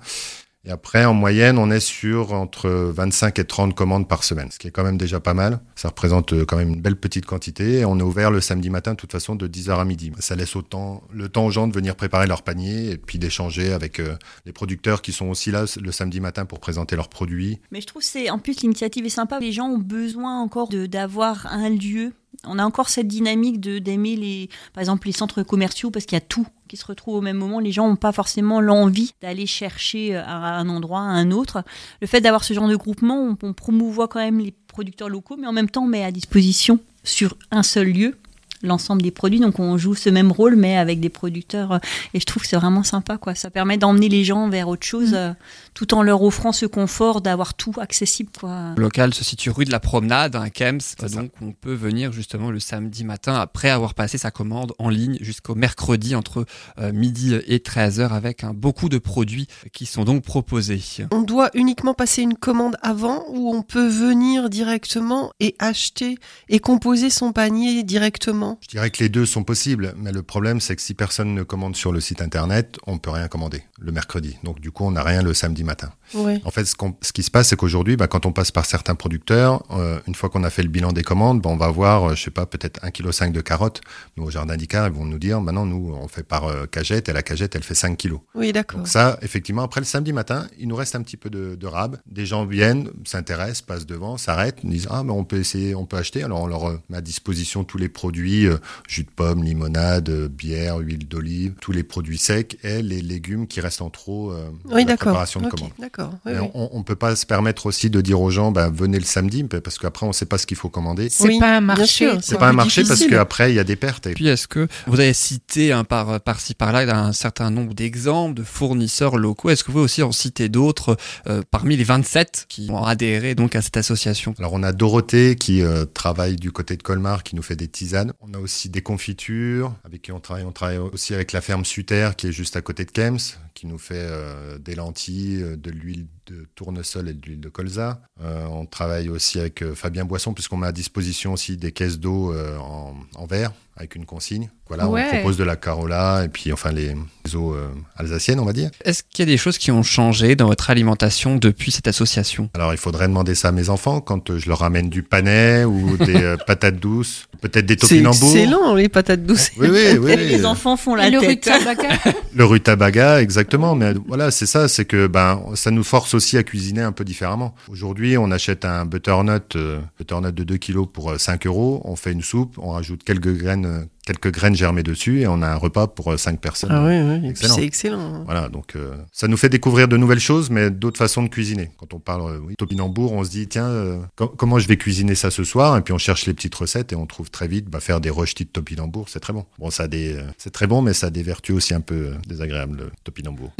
Et 0.65 0.72
après, 0.72 1.06
en 1.06 1.14
moyenne, 1.14 1.57
on 1.57 1.72
est 1.72 1.80
sur 1.80 2.34
entre 2.34 2.69
25 2.69 3.40
et 3.40 3.45
30 3.45 3.73
commandes 3.73 4.10
par 4.10 4.26
semaine, 4.26 4.52
ce 4.52 4.60
qui 4.60 4.68
est 4.68 4.72
quand 4.72 4.84
même 4.84 4.98
déjà 4.98 5.22
pas 5.22 5.34
mal. 5.34 5.61
Ça 5.76 5.88
représente 5.88 6.34
euh, 6.34 6.44
quand 6.44 6.57
même 6.57 6.73
une 6.73 6.81
belle 6.81 6.98
petite 6.98 7.26
quantité. 7.26 7.80
Et 7.80 7.86
on 7.86 7.98
est 7.98 8.03
ouvert 8.03 8.30
le 8.30 8.41
samedi 8.41 8.69
matin, 8.69 8.91
de 8.91 8.98
toute 8.98 9.11
façon, 9.11 9.36
de 9.36 9.48
10h 9.48 9.80
à 9.80 9.86
midi. 9.86 10.11
Ça 10.19 10.36
laisse 10.36 10.56
le 10.56 11.30
temps 11.30 11.45
aux 11.45 11.52
gens 11.52 11.68
de 11.68 11.73
venir 11.73 11.95
préparer 11.95 12.27
leur 12.27 12.41
panier 12.41 12.91
et 12.91 12.98
puis 12.98 13.19
d'échanger 13.19 13.72
avec 13.72 14.02
euh, 14.02 14.18
les 14.45 14.52
producteurs 14.52 15.02
qui 15.02 15.14
sont 15.14 15.27
aussi 15.27 15.49
là 15.49 15.64
le 15.81 15.91
samedi 15.94 16.19
matin 16.19 16.44
pour 16.44 16.60
présenter 16.60 16.98
leurs 16.98 17.10
produits. 17.10 17.60
Mais 17.72 17.80
je 17.80 17.88
trouve 17.88 18.02
que 18.02 18.07
c'est 18.07 18.30
en 18.30 18.38
plus 18.38 18.61
l'initiative 18.61 19.06
est 19.06 19.10
sympa. 19.10 19.40
Les 19.40 19.53
gens 19.53 19.68
ont 19.68 19.77
besoin 19.77 20.41
encore 20.41 20.68
d'avoir 20.68 21.48
un 21.48 21.69
lieu 21.69 22.11
on 22.45 22.59
a 22.59 22.63
encore 22.63 22.89
cette 22.89 23.07
dynamique 23.07 23.59
de 23.59 23.79
d'aimer 23.79 24.15
les, 24.15 24.49
par 24.73 24.81
exemple, 24.81 25.07
les 25.07 25.13
centres 25.13 25.43
commerciaux 25.43 25.91
parce 25.91 26.05
qu'il 26.05 26.15
y 26.15 26.21
a 26.21 26.25
tout 26.25 26.45
qui 26.67 26.77
se 26.77 26.85
retrouve 26.85 27.15
au 27.15 27.21
même 27.21 27.37
moment. 27.37 27.59
Les 27.59 27.71
gens 27.71 27.87
n'ont 27.87 27.95
pas 27.95 28.11
forcément 28.11 28.61
l'envie 28.61 29.13
d'aller 29.21 29.45
chercher 29.45 30.15
euh, 30.15 30.23
à 30.23 30.57
un 30.57 30.69
endroit, 30.69 30.99
à 30.99 31.03
un 31.03 31.31
autre. 31.31 31.63
Le 31.99 32.07
fait 32.07 32.21
d'avoir 32.21 32.43
ce 32.43 32.53
genre 32.53 32.67
de 32.67 32.75
groupement, 32.75 33.35
on, 33.41 33.47
on 33.47 33.53
promouvoit 33.53 34.07
quand 34.07 34.19
même 34.19 34.39
les 34.39 34.53
producteurs 34.67 35.09
locaux, 35.09 35.35
mais 35.37 35.47
en 35.47 35.51
même 35.51 35.69
temps, 35.69 35.83
on 35.83 35.87
met 35.87 36.03
à 36.03 36.11
disposition 36.11 36.79
sur 37.03 37.35
un 37.51 37.63
seul 37.63 37.87
lieu 37.87 38.15
l'ensemble 38.61 39.02
des 39.02 39.11
produits. 39.11 39.40
Donc 39.40 39.60
on 39.60 39.77
joue 39.77 39.95
ce 39.95 40.10
même 40.10 40.31
rôle, 40.31 40.56
mais 40.56 40.77
avec 40.77 40.99
des 40.99 41.10
producteurs. 41.10 41.73
euh, 41.73 41.80
Et 42.14 42.19
je 42.19 42.26
trouve 42.26 42.44
que 42.44 42.48
c'est 42.49 42.57
vraiment 42.57 42.84
sympa. 42.84 43.18
Quoi. 43.18 43.36
Ça 43.36 43.49
permet 43.49 43.77
d'emmener 43.77 44.10
les 44.10 44.23
gens 44.23 44.49
vers 44.49 44.68
autre 44.68 44.86
chose, 44.86 45.14
euh, 45.14 45.31
tout 45.73 45.94
en 45.94 46.03
leur 46.03 46.22
offrant 46.23 46.52
ce 46.52 46.65
confort 46.65 47.22
d'avoir 47.22 47.53
tout 47.53 47.73
accessible. 47.80 48.31
Quoi. 48.38 48.73
Le 48.76 48.81
local 48.81 49.14
se 49.14 49.23
situe 49.23 49.49
rue 49.49 49.65
de 49.65 49.72
la 49.72 49.80
Promenade, 49.80 50.36
à 50.36 50.49
Kems, 50.49 50.80
donc 51.14 51.31
on 51.41 51.52
peut 51.52 51.73
venir 51.73 52.11
justement 52.11 52.52
le 52.52 52.60
samedi 52.60 53.03
matin 53.03 53.36
après 53.36 53.69
avoir 53.69 53.94
passé 53.94 54.18
sa 54.18 54.31
commande 54.31 54.73
en 54.80 54.90
ligne 54.90 55.18
jusqu'au 55.22 55.56
mercredi 55.56 56.15
entre 56.15 56.45
euh, 56.80 56.91
midi 56.91 57.34
et 57.48 57.60
13h 57.60 58.10
avec 58.10 58.44
un, 58.44 58.53
beaucoup 58.53 58.90
de 58.90 58.98
produits 58.98 59.48
qui 59.72 59.86
sont 59.86 60.03
donc 60.03 60.23
proposés. 60.23 60.81
On 61.11 61.22
doit 61.22 61.49
uniquement 61.53 61.94
passer 61.94 62.22
une 62.22 62.36
commande 62.36 62.77
avant 62.81 63.23
ou 63.30 63.53
on 63.53 63.61
peut 63.61 63.88
venir 63.88 64.49
directement 64.49 65.31
et 65.40 65.56
acheter 65.60 66.18
et 66.49 66.60
composer 66.60 67.10
son 67.10 67.31
panier 67.31 67.84
directement? 67.84 68.48
Je 68.61 68.67
dirais 68.67 68.89
que 68.89 69.01
les 69.03 69.09
deux 69.09 69.26
sont 69.26 69.43
possibles, 69.43 69.93
mais 69.97 70.11
le 70.11 70.23
problème 70.23 70.59
c'est 70.59 70.76
que 70.76 70.81
si 70.81 70.93
personne 70.93 71.34
ne 71.34 71.43
commande 71.43 71.76
sur 71.76 71.91
le 71.91 71.99
site 71.99 72.21
internet, 72.21 72.77
on 72.88 72.97
peut 72.97 73.11
rien 73.11 73.27
commander 73.27 73.63
le 73.80 73.91
mercredi. 73.91 74.38
Donc 74.43 74.59
du 74.59 74.71
coup, 74.71 74.85
on 74.85 74.91
n'a 74.91 75.03
rien 75.03 75.21
le 75.21 75.34
samedi 75.34 75.63
matin. 75.63 75.91
En 76.15 76.51
fait, 76.51 76.65
ce, 76.65 77.13
qui 77.13 77.23
se 77.23 77.31
passe, 77.31 77.49
c'est 77.49 77.55
qu'aujourd'hui, 77.55 77.95
bah, 77.95 78.07
quand 78.07 78.26
on 78.26 78.31
passe 78.31 78.51
par 78.51 78.65
certains 78.65 78.95
producteurs, 78.95 79.63
euh, 79.71 79.99
une 80.07 80.15
fois 80.15 80.30
qu'on 80.30 80.43
a 80.43 80.49
fait 80.49 80.63
le 80.63 80.69
bilan 80.69 80.91
des 80.91 81.03
commandes, 81.03 81.41
bah, 81.41 81.49
on 81.49 81.55
va 81.55 81.67
avoir, 81.67 82.09
euh, 82.09 82.15
je 82.15 82.23
sais 82.23 82.31
pas, 82.31 82.45
peut-être 82.45 82.84
1,5 82.84 83.27
kg 83.27 83.31
de 83.31 83.41
carottes. 83.41 83.81
Nous, 84.17 84.23
au 84.23 84.31
jardin 84.31 84.57
d'Icar, 84.57 84.88
ils 84.88 84.93
vont 84.93 85.05
nous 85.05 85.19
dire, 85.19 85.39
maintenant, 85.39 85.65
nous, 85.65 85.93
on 85.93 86.07
fait 86.07 86.23
par 86.23 86.45
euh, 86.45 86.65
cagette, 86.65 87.09
et 87.09 87.13
la 87.13 87.21
cagette, 87.21 87.55
elle 87.55 87.63
fait 87.63 87.76
5 87.76 87.95
kilos. 87.95 88.19
Oui, 88.34 88.51
d'accord. 88.51 88.80
Donc 88.80 88.88
ça, 88.88 89.19
effectivement, 89.21 89.61
après 89.61 89.81
le 89.81 89.85
samedi 89.85 90.13
matin, 90.13 90.47
il 90.57 90.67
nous 90.67 90.76
reste 90.76 90.95
un 90.95 91.03
petit 91.03 91.17
peu 91.17 91.30
de, 91.30 91.55
de 91.55 91.67
rab. 91.67 91.97
Des 92.07 92.26
gens 92.26 92.45
viennent, 92.45 92.89
s'intéressent, 93.05 93.61
passent 93.61 93.85
devant, 93.85 94.17
s'arrêtent, 94.17 94.65
disent 94.65 94.88
ah 94.89 95.03
mais 95.03 95.11
on 95.11 95.23
peut 95.23 95.38
essayer, 95.38 95.76
on 95.76 95.85
peut 95.85 95.97
acheter. 95.97 96.23
Alors 96.23 96.41
on 96.41 96.47
leur 96.47 96.69
euh, 96.69 96.80
met 96.89 96.97
à 96.97 97.01
disposition 97.01 97.63
tous 97.63 97.77
les 97.77 97.89
produits 97.89 98.38
euh, 98.45 98.57
jus 98.87 99.03
de 99.03 99.09
pomme, 99.09 99.43
limonade, 99.43 100.09
euh, 100.09 100.27
bière, 100.27 100.77
huile 100.77 101.07
d'olive, 101.07 101.53
tous 101.61 101.71
les 101.71 101.83
produits 101.83 102.17
secs 102.17 102.57
et 102.63 102.81
les 102.81 103.01
légumes 103.01 103.47
qui 103.47 103.61
restent 103.61 103.81
en 103.81 103.89
trop 103.89 104.31
euh, 104.31 104.49
Oui, 104.65 104.81
la 104.81 104.85
d'accord. 104.85 104.97
préparation 105.07 105.41
de 105.41 105.47
commande. 105.47 105.71
d'accord. 105.79 106.11
Oui, 106.25 106.33
Mais 106.33 106.39
oui. 106.39 106.49
On, 106.53 106.69
on 106.73 106.83
peut 106.83 106.95
pas 106.95 107.15
se 107.15 107.25
permettre 107.25 107.65
aussi 107.65 107.89
de 107.89 108.01
dire 108.01 108.21
aux 108.21 108.29
gens 108.29 108.51
bah, 108.51 108.69
venez 108.73 108.99
le 108.99 109.05
samedi 109.05 109.43
parce 109.43 109.77
qu'après 109.77 110.05
on 110.05 110.13
sait 110.13 110.25
pas 110.25 110.37
ce 110.37 110.45
qu'il 110.45 110.57
faut 110.57 110.69
commander. 110.69 111.09
C'est 111.09 111.39
pas 111.39 111.57
un 111.57 111.61
marché. 111.61 112.09
C'est 112.21 112.37
pas 112.37 112.49
un 112.49 112.53
marché 112.53 112.83
parce 112.83 113.05
qu'après 113.05 113.51
il 113.51 113.55
y 113.55 113.59
a 113.59 113.63
des 113.63 113.75
pertes. 113.75 114.07
Et 114.07 114.13
Puis 114.13 114.27
est-ce 114.27 114.47
que 114.47 114.67
vous 114.87 114.99
avez 114.99 115.13
cité 115.13 115.71
hein, 115.71 115.83
par, 115.83 116.19
par-ci 116.21 116.53
par-là 116.53 116.79
un 116.95 117.13
certain 117.13 117.49
nombre 117.51 117.73
d'exemples 117.73 118.35
de 118.35 118.43
fournisseurs 118.43 119.17
locaux 119.17 119.49
Est-ce 119.49 119.63
que 119.63 119.67
vous 119.67 119.73
pouvez 119.73 119.85
aussi 119.85 120.03
en 120.03 120.11
citer 120.11 120.49
d'autres 120.49 120.97
euh, 121.27 121.41
parmi 121.51 121.75
les 121.77 121.83
27 121.83 122.45
qui 122.49 122.69
ont 122.71 122.83
adhéré 122.83 123.35
donc 123.35 123.55
à 123.55 123.61
cette 123.61 123.77
association? 123.77 124.33
Alors 124.39 124.53
on 124.53 124.63
a 124.63 124.71
Dorothée 124.71 125.35
qui 125.35 125.61
euh, 125.61 125.85
travaille 125.85 126.35
du 126.35 126.51
côté 126.51 126.77
de 126.77 126.83
Colmar, 126.83 127.23
qui 127.23 127.35
nous 127.35 127.41
fait 127.41 127.55
des 127.55 127.67
tisanes. 127.67 128.13
On 128.30 128.35
a 128.35 128.39
aussi 128.39 128.69
des 128.69 128.81
confitures 128.81 129.73
avec 129.84 130.03
qui 130.03 130.11
on 130.11 130.19
travaille. 130.19 130.43
On 130.43 130.51
travaille 130.51 130.77
aussi 130.77 131.15
avec 131.15 131.31
la 131.31 131.41
ferme 131.41 131.65
Suter 131.65 132.11
qui 132.15 132.27
est 132.27 132.31
juste 132.31 132.56
à 132.56 132.61
côté 132.61 132.85
de 132.85 132.91
Kems, 132.91 133.18
qui 133.60 133.68
nous 133.68 133.77
fait 133.77 133.95
euh, 133.98 134.57
des 134.57 134.73
lentilles, 134.73 135.41
euh, 135.44 135.57
de 135.57 135.69
l'huile 135.69 136.06
de 136.27 136.45
tournesol 136.56 137.10
et 137.10 137.14
de 137.14 137.26
l'huile 137.26 137.40
de 137.41 137.49
colza. 137.49 137.99
Euh, 138.23 138.45
on 138.52 138.65
travaille 138.65 139.10
aussi 139.10 139.38
avec 139.40 139.61
euh, 139.64 139.76
Fabien 139.76 140.06
Boisson 140.06 140.34
puisqu'on 140.34 140.57
met 140.57 140.68
à 140.68 140.72
disposition 140.72 141.34
aussi 141.34 141.57
des 141.57 141.72
caisses 141.73 141.99
d'eau 141.99 142.31
euh, 142.34 142.56
en, 142.57 142.94
en 143.15 143.26
verre 143.26 143.52
avec 143.76 143.95
une 143.95 144.06
consigne. 144.06 144.49
Voilà, 144.68 144.88
Ouais. 144.90 145.06
on 145.11 145.15
propose 145.15 145.38
de 145.38 145.44
la 145.44 145.56
Carola 145.56 146.23
et 146.26 146.30
puis 146.30 146.53
enfin 146.53 146.72
les, 146.72 146.95
les 147.26 147.36
eaux 147.36 147.53
euh, 147.56 147.69
alsaciennes, 147.95 148.40
on 148.40 148.45
va 148.45 148.53
dire. 148.53 148.69
Est-ce 148.86 149.02
qu'il 149.03 149.23
y 149.27 149.27
a 149.27 149.31
des 149.31 149.38
choses 149.38 149.57
qui 149.57 149.72
ont 149.72 149.81
changé 149.84 150.36
dans 150.36 150.48
votre 150.48 150.69
alimentation 150.69 151.38
depuis 151.38 151.72
cette 151.72 151.88
association? 151.88 152.49
Alors, 152.53 152.73
il 152.73 152.77
faudrait 152.77 153.07
demander 153.07 153.34
ça 153.36 153.48
à 153.48 153.52
mes 153.52 153.69
enfants 153.69 153.99
quand 154.02 154.38
je 154.38 154.48
leur 154.49 154.60
ramène 154.60 154.90
du 154.90 155.02
panais 155.02 155.64
ou 155.64 155.98
des 155.98 156.15
euh, 156.22 156.38
patates 156.45 156.76
douces, 156.77 157.27
peut-être 157.41 157.65
des 157.65 157.73
C'est 157.76 157.88
topinambours. 157.88 158.36
excellent, 158.36 158.76
les 158.76 158.90
patates 158.90 159.23
douces. 159.26 159.49
Oui, 159.57 159.69
oui, 159.72 159.98
oui. 159.98 160.15
Les 160.18 160.45
enfants 160.45 160.76
font 160.77 160.94
la 160.94 161.07
Et 161.07 161.11
le 161.11 161.19
tête. 161.22 161.30
rutabaga 161.45 161.90
Le 162.36 162.45
rutabaga, 162.45 163.22
exactement. 163.22 163.48
Mais 163.57 163.93
voilà, 164.07 164.31
c'est 164.31 164.45
ça, 164.45 164.67
c'est 164.67 164.85
que 164.85 165.07
ben, 165.07 165.43
ça 165.55 165.71
nous 165.71 165.84
force 165.84 166.13
aussi 166.13 166.38
à 166.38 166.43
cuisiner 166.43 166.81
un 166.81 166.91
peu 166.91 167.03
différemment. 167.03 167.55
Aujourd'hui, 167.69 168.17
on 168.17 168.31
achète 168.31 168.65
un 168.65 168.85
butternut, 168.85 169.55
euh, 169.55 169.80
butternut 169.97 170.34
de 170.34 170.43
2 170.43 170.57
kilos 170.57 170.88
pour 170.91 171.11
euh, 171.11 171.17
5 171.17 171.47
euros. 171.47 171.81
On 171.85 171.95
fait 171.95 172.11
une 172.11 172.21
soupe, 172.21 172.57
on 172.57 172.71
rajoute 172.71 173.03
quelques 173.03 173.35
graines, 173.35 173.65
euh, 173.65 173.85
quelques 174.14 174.31
graines 174.34 174.56
germées 174.56 174.81
dessus 174.84 175.22
et 175.22 175.27
on 175.27 175.41
a 175.44 175.48
un 175.48 175.56
repas 175.56 175.86
pour 175.88 176.18
5 176.18 176.40
personnes. 176.40 176.72
Ah 176.73 176.84
oui, 176.84 176.99
oui. 177.23 177.34
C'est 177.36 177.64
excellent. 177.64 178.23
Voilà, 178.26 178.49
donc 178.49 178.76
euh, 178.76 178.94
ça 179.11 179.27
nous 179.27 179.38
fait 179.38 179.49
découvrir 179.49 179.88
de 179.88 179.98
nouvelles 179.98 180.19
choses, 180.19 180.49
mais 180.49 180.72
d'autres 180.72 180.98
façons 180.98 181.22
de 181.22 181.27
cuisiner. 181.30 181.69
Quand 181.77 181.94
on 181.94 181.99
parle 181.99 182.22
euh, 182.31 182.40
oui, 182.44 182.56
topinambour, 182.57 183.14
on 183.14 183.23
se 183.23 183.30
dit 183.30 183.48
tiens, 183.48 183.68
euh, 183.68 183.98
com- 184.15 184.31
comment 184.36 184.57
je 184.57 184.68
vais 184.68 184.77
cuisiner 184.77 185.14
ça 185.15 185.30
ce 185.30 185.44
soir? 185.44 185.77
Et 185.77 185.81
puis 185.81 185.94
on 185.94 185.98
cherche 185.99 186.26
les 186.26 186.34
petites 186.34 186.56
recettes 186.56 186.91
et 186.91 186.95
on 186.95 187.06
trouve 187.06 187.30
très 187.30 187.48
vite 187.48 187.65
bah, 187.69 187.80
faire 187.80 188.02
des 188.02 188.10
röstis 188.10 188.45
de 188.45 188.52
topinambour, 188.52 189.10
c'est 189.10 189.19
très 189.19 189.34
bon. 189.34 189.45
Bon, 189.60 189.69
ça 189.69 189.84
a 189.84 189.88
des, 189.88 190.15
euh, 190.15 190.23
c'est 190.40 190.52
très 190.52 190.65
bon, 190.65 190.81
mais 190.81 190.94
ça 190.94 191.07
a 191.07 191.10
des 191.11 191.22
vertus 191.23 191.56
aussi 191.56 191.73
un 191.76 191.81
peu 191.81 191.94
euh, 191.95 192.14
désagréables 192.27 192.77
le 192.77 192.91
topinambour. 193.03 193.52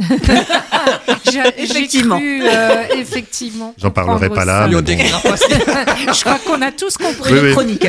J'ai- 1.30 1.40
j'ai 1.56 1.62
Effectivement. 1.62 2.18
cru, 2.18 2.42
euh, 2.42 2.82
effectivement. 2.98 3.74
J'en 3.78 3.90
parlerai 3.90 4.30
pas 4.30 4.44
là, 4.44 4.66
bon. 4.68 4.78
Je 4.84 6.20
crois 6.20 6.38
qu'on 6.44 6.60
a 6.62 6.72
tous 6.72 6.96
compris. 6.96 7.32
Oui, 7.32 7.38
oui. 7.42 7.52
Chronique. 7.52 7.86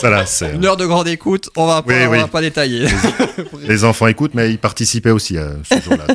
Ça 0.00 0.10
là, 0.10 0.26
c'est 0.26 0.54
Une 0.54 0.64
heure 0.64 0.76
de 0.76 0.86
grande 0.86 1.08
écoute, 1.08 1.50
on 1.56 1.66
va 1.66 1.79
pas, 1.82 1.92
Oui, 1.92 1.98
on 2.06 2.10
oui. 2.12 2.18
va 2.18 2.28
pas 2.28 2.40
détailler. 2.40 2.86
les 3.66 3.84
enfants 3.84 4.06
écoutent, 4.06 4.34
mais 4.34 4.50
ils 4.50 4.58
participaient 4.58 5.10
aussi 5.10 5.38
à 5.38 5.52
ce 5.64 5.80
jour-là. 5.80 6.06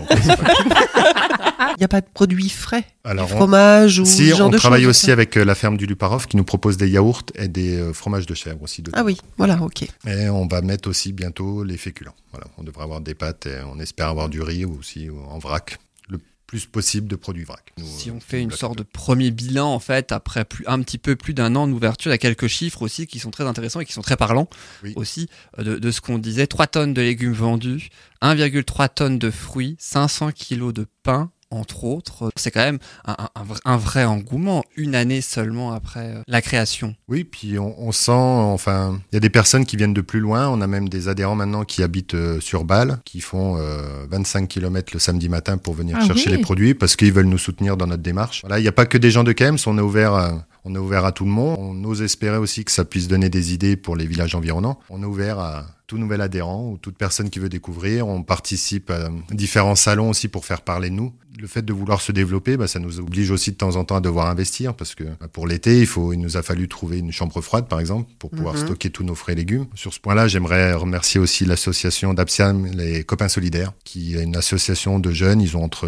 Il 1.78 1.80
n'y 1.80 1.84
a 1.86 1.88
pas 1.90 2.02
de 2.02 2.06
produits 2.14 2.50
frais, 2.50 2.86
Alors, 3.04 3.28
fromages 3.30 4.00
ou 4.00 4.06
si 4.06 4.30
ce 4.30 4.36
genre 4.36 4.48
on 4.48 4.50
de 4.52 4.58
travaille 4.58 4.86
aussi 4.86 5.12
avec 5.12 5.36
euh, 5.38 5.44
la 5.44 5.56
ferme 5.56 5.76
du 5.78 5.86
Luparov 5.86 6.26
qui 6.28 6.38
nous 6.38 6.44
propose 6.46 6.78
des 6.78 6.88
yaourts 6.88 7.24
et 7.36 7.48
des 7.50 7.76
euh, 7.78 7.92
fromages 7.94 8.26
de 8.26 8.34
chèvre 8.34 8.62
aussi. 8.64 8.82
dedans. 8.82 8.98
Ah 9.00 9.04
oui, 9.04 9.18
voilà, 9.38 9.60
ok. 9.62 9.84
Et 10.08 10.30
on 10.30 10.48
va 10.48 10.62
mettre 10.62 10.90
aussi 10.90 11.12
bientôt 11.12 11.64
les 11.64 11.76
féculents. 11.78 12.16
Voilà, 12.32 12.48
on 12.58 12.64
devrait 12.64 12.84
avoir 12.84 13.02
des 13.02 13.14
pâtes 13.16 13.48
et 13.48 13.58
on 13.74 13.80
espère 13.80 14.08
avoir 14.08 14.30
du 14.30 14.42
riz 14.42 14.64
aussi 14.66 15.10
en 15.30 15.38
vrac. 15.40 15.78
Plus 16.48 16.66
possible 16.68 17.08
de 17.08 17.16
produits 17.16 17.44
vrac. 17.44 17.74
Nous, 17.78 17.86
Si 17.86 18.10
euh, 18.10 18.14
on 18.14 18.20
fait 18.20 18.42
une 18.42 18.52
sorte 18.52 18.78
de 18.78 18.84
premier 18.84 19.32
bilan, 19.32 19.74
en 19.74 19.80
fait, 19.80 20.12
après 20.12 20.46
plus, 20.46 20.64
un 20.68 20.80
petit 20.82 20.98
peu 21.00 21.16
plus 21.16 21.34
d'un 21.34 21.56
an 21.56 21.68
d'ouverture, 21.68 22.12
il 22.12 22.14
y 22.14 22.16
a 22.16 22.20
quelques 22.20 22.48
chiffres 22.48 22.82
aussi 22.84 23.08
qui 23.08 23.18
sont 23.20 23.32
très 23.32 23.46
intéressants 23.46 23.80
et 23.80 23.86
qui 23.86 23.94
sont 23.94 24.02
très 24.04 24.16
parlants 24.18 24.48
Oui. 24.84 24.94
aussi 24.96 25.28
euh, 25.60 25.64
de, 25.64 25.76
de 25.80 25.92
ce 25.92 26.02
qu'on 26.02 26.18
disait. 26.20 26.46
3 26.48 26.68
tonnes 26.68 26.94
de 26.94 27.02
légumes 27.02 27.34
vendus, 27.34 27.90
1,3 28.22 28.90
tonnes 28.94 29.18
de 29.20 29.32
fruits, 29.32 29.76
500 29.80 30.32
kilos 30.34 30.74
de 30.74 30.86
pain, 31.04 31.32
entre 31.52 31.84
autres. 31.84 32.32
C'est 32.36 32.52
quand 32.52 32.64
même 32.64 32.80
un, 33.06 33.16
un- 33.20 33.30
un 33.66 33.78
vrai- 33.78 34.04
engouement, 34.06 34.64
une 34.76 34.96
année 34.96 35.22
seulement 35.22 35.74
après 35.74 36.16
euh, 36.16 36.22
la 36.28 36.42
création. 36.42 36.96
Oui, 37.08 37.24
puis 37.24 37.58
on, 37.60 37.76
on 37.80 37.92
sent, 37.92 38.12
enfin, 38.12 39.00
il 39.12 39.16
y 39.16 39.18
a 39.18 39.20
des 39.20 39.30
personnes 39.30 39.66
qui 39.66 39.78
viennent 39.78 39.94
de 39.94 40.02
plus 40.02 40.20
loin. 40.20 40.50
On 40.50 40.62
a 40.62 40.68
même 40.68 40.90
des 40.90 41.08
adhérents 41.08 41.36
maintenant 41.36 41.64
qui 41.64 41.84
habitent 41.84 42.16
euh, 42.16 42.40
sur 42.40 42.64
Bâle, 42.66 43.00
qui 43.06 43.22
font 43.22 43.58
euh, 43.58 44.06
25 44.10 44.48
km 44.48 44.92
le 44.94 45.00
samedi 45.00 45.30
matin 45.30 45.58
pour 45.58 45.74
venir 45.74 45.98
Ah 46.02 46.06
chercher 46.06 46.30
oui. 46.32 46.38
les 46.38 46.42
produits 46.42 46.74
parce 46.74 46.96
qu'ils 46.96 47.14
veulent 47.14 47.26
nous 47.26 47.38
soutenir 47.38 47.78
dans 47.78 47.88
notre 47.88 48.04
démarche. 48.04 48.42
Voilà, 48.42 48.60
il 48.60 48.64
n'y 48.64 48.68
a 48.68 48.72
pas 48.74 48.86
que 48.86 48.98
des 48.98 49.12
gens 49.12 49.24
de 49.24 49.32
Kems, 49.32 49.58
on 49.68 49.78
est 49.78 49.82
ouvert. 49.82 50.14
à- 50.14 50.46
on 50.68 50.74
est 50.74 50.80
ouvert 50.80 51.06
à 51.06 51.12
tout 51.12 51.26
le 51.26 51.30
monde. 51.30 51.58
On 51.60 51.84
ose 51.84 52.02
espérer 52.02 52.38
aussi 52.38 52.66
que 52.66 52.72
ça 52.72 52.86
puisse 52.86 53.08
donner 53.08 53.30
des 53.30 53.54
idées 53.54 53.76
pour 53.78 53.96
les 53.96 54.08
villages 54.08 54.34
environnants. 54.34 54.80
On 54.90 55.04
est 55.04 55.06
ouvert 55.06 55.38
à 55.38 55.68
tout 55.86 56.00
nouvel 56.00 56.22
adhérent 56.22 56.64
ou 56.72 56.80
toute 56.80 56.98
personne 56.98 57.30
qui 57.30 57.38
veut 57.38 57.50
découvrir. 57.50 58.08
On 58.08 58.24
participe 58.24 58.90
à 58.90 59.10
différents 59.30 59.76
salons 59.76 60.10
aussi 60.10 60.28
pour 60.28 60.44
faire 60.44 60.62
parler 60.62 60.90
de 60.90 60.96
nous. 60.96 61.14
Le 61.38 61.48
fait 61.48 61.64
de 61.64 61.74
vouloir 61.74 61.99
se 61.99 62.12
développer, 62.14 62.56
bah, 62.56 62.68
ça 62.68 62.80
nous 62.80 62.99
oblige 62.99 63.30
aussi 63.30 63.52
de 63.52 63.57
temps 63.57 63.76
en 63.76 63.84
temps 63.84 63.98
à 63.98 63.99
devoir 63.99 64.28
investir 64.28 64.74
parce 64.74 64.95
que 64.95 65.03
bah, 65.03 65.28
pour 65.32 65.48
l'été, 65.48 65.80
il, 65.82 65.86
faut, 65.88 66.14
il 66.14 66.20
nous 66.22 66.38
a 66.38 66.41
fallu 66.44 66.70
trouver 66.70 66.99
une 66.99 67.12
chambre 67.12 67.41
froide, 67.41 67.68
par 67.68 67.82
exemple, 67.82 68.10
pour 68.20 68.30
pouvoir 68.30 68.53
Mhm. 68.56 68.62
stocker 68.62 68.90
tous 68.90 69.03
nos 69.03 69.16
frais 69.16 69.34
et 69.34 69.36
légumes. 69.36 69.66
Sur 69.76 69.94
ce 69.94 69.99
point-là, 69.99 70.30
j'aimerais 70.30 70.74
remercier 70.74 71.20
aussi 71.20 71.44
l'association 71.44 72.14
d'Apsiam, 72.14 72.68
les 72.68 73.03
copains 73.03 73.28
solidaires, 73.28 73.74
qui 73.84 74.16
est 74.16 74.24
une 74.24 74.38
association 74.38 74.98
de 74.99 75.12
jeunes. 75.12 75.41
Ils 75.41 75.57
ont 75.57 75.64
entre, 75.64 75.88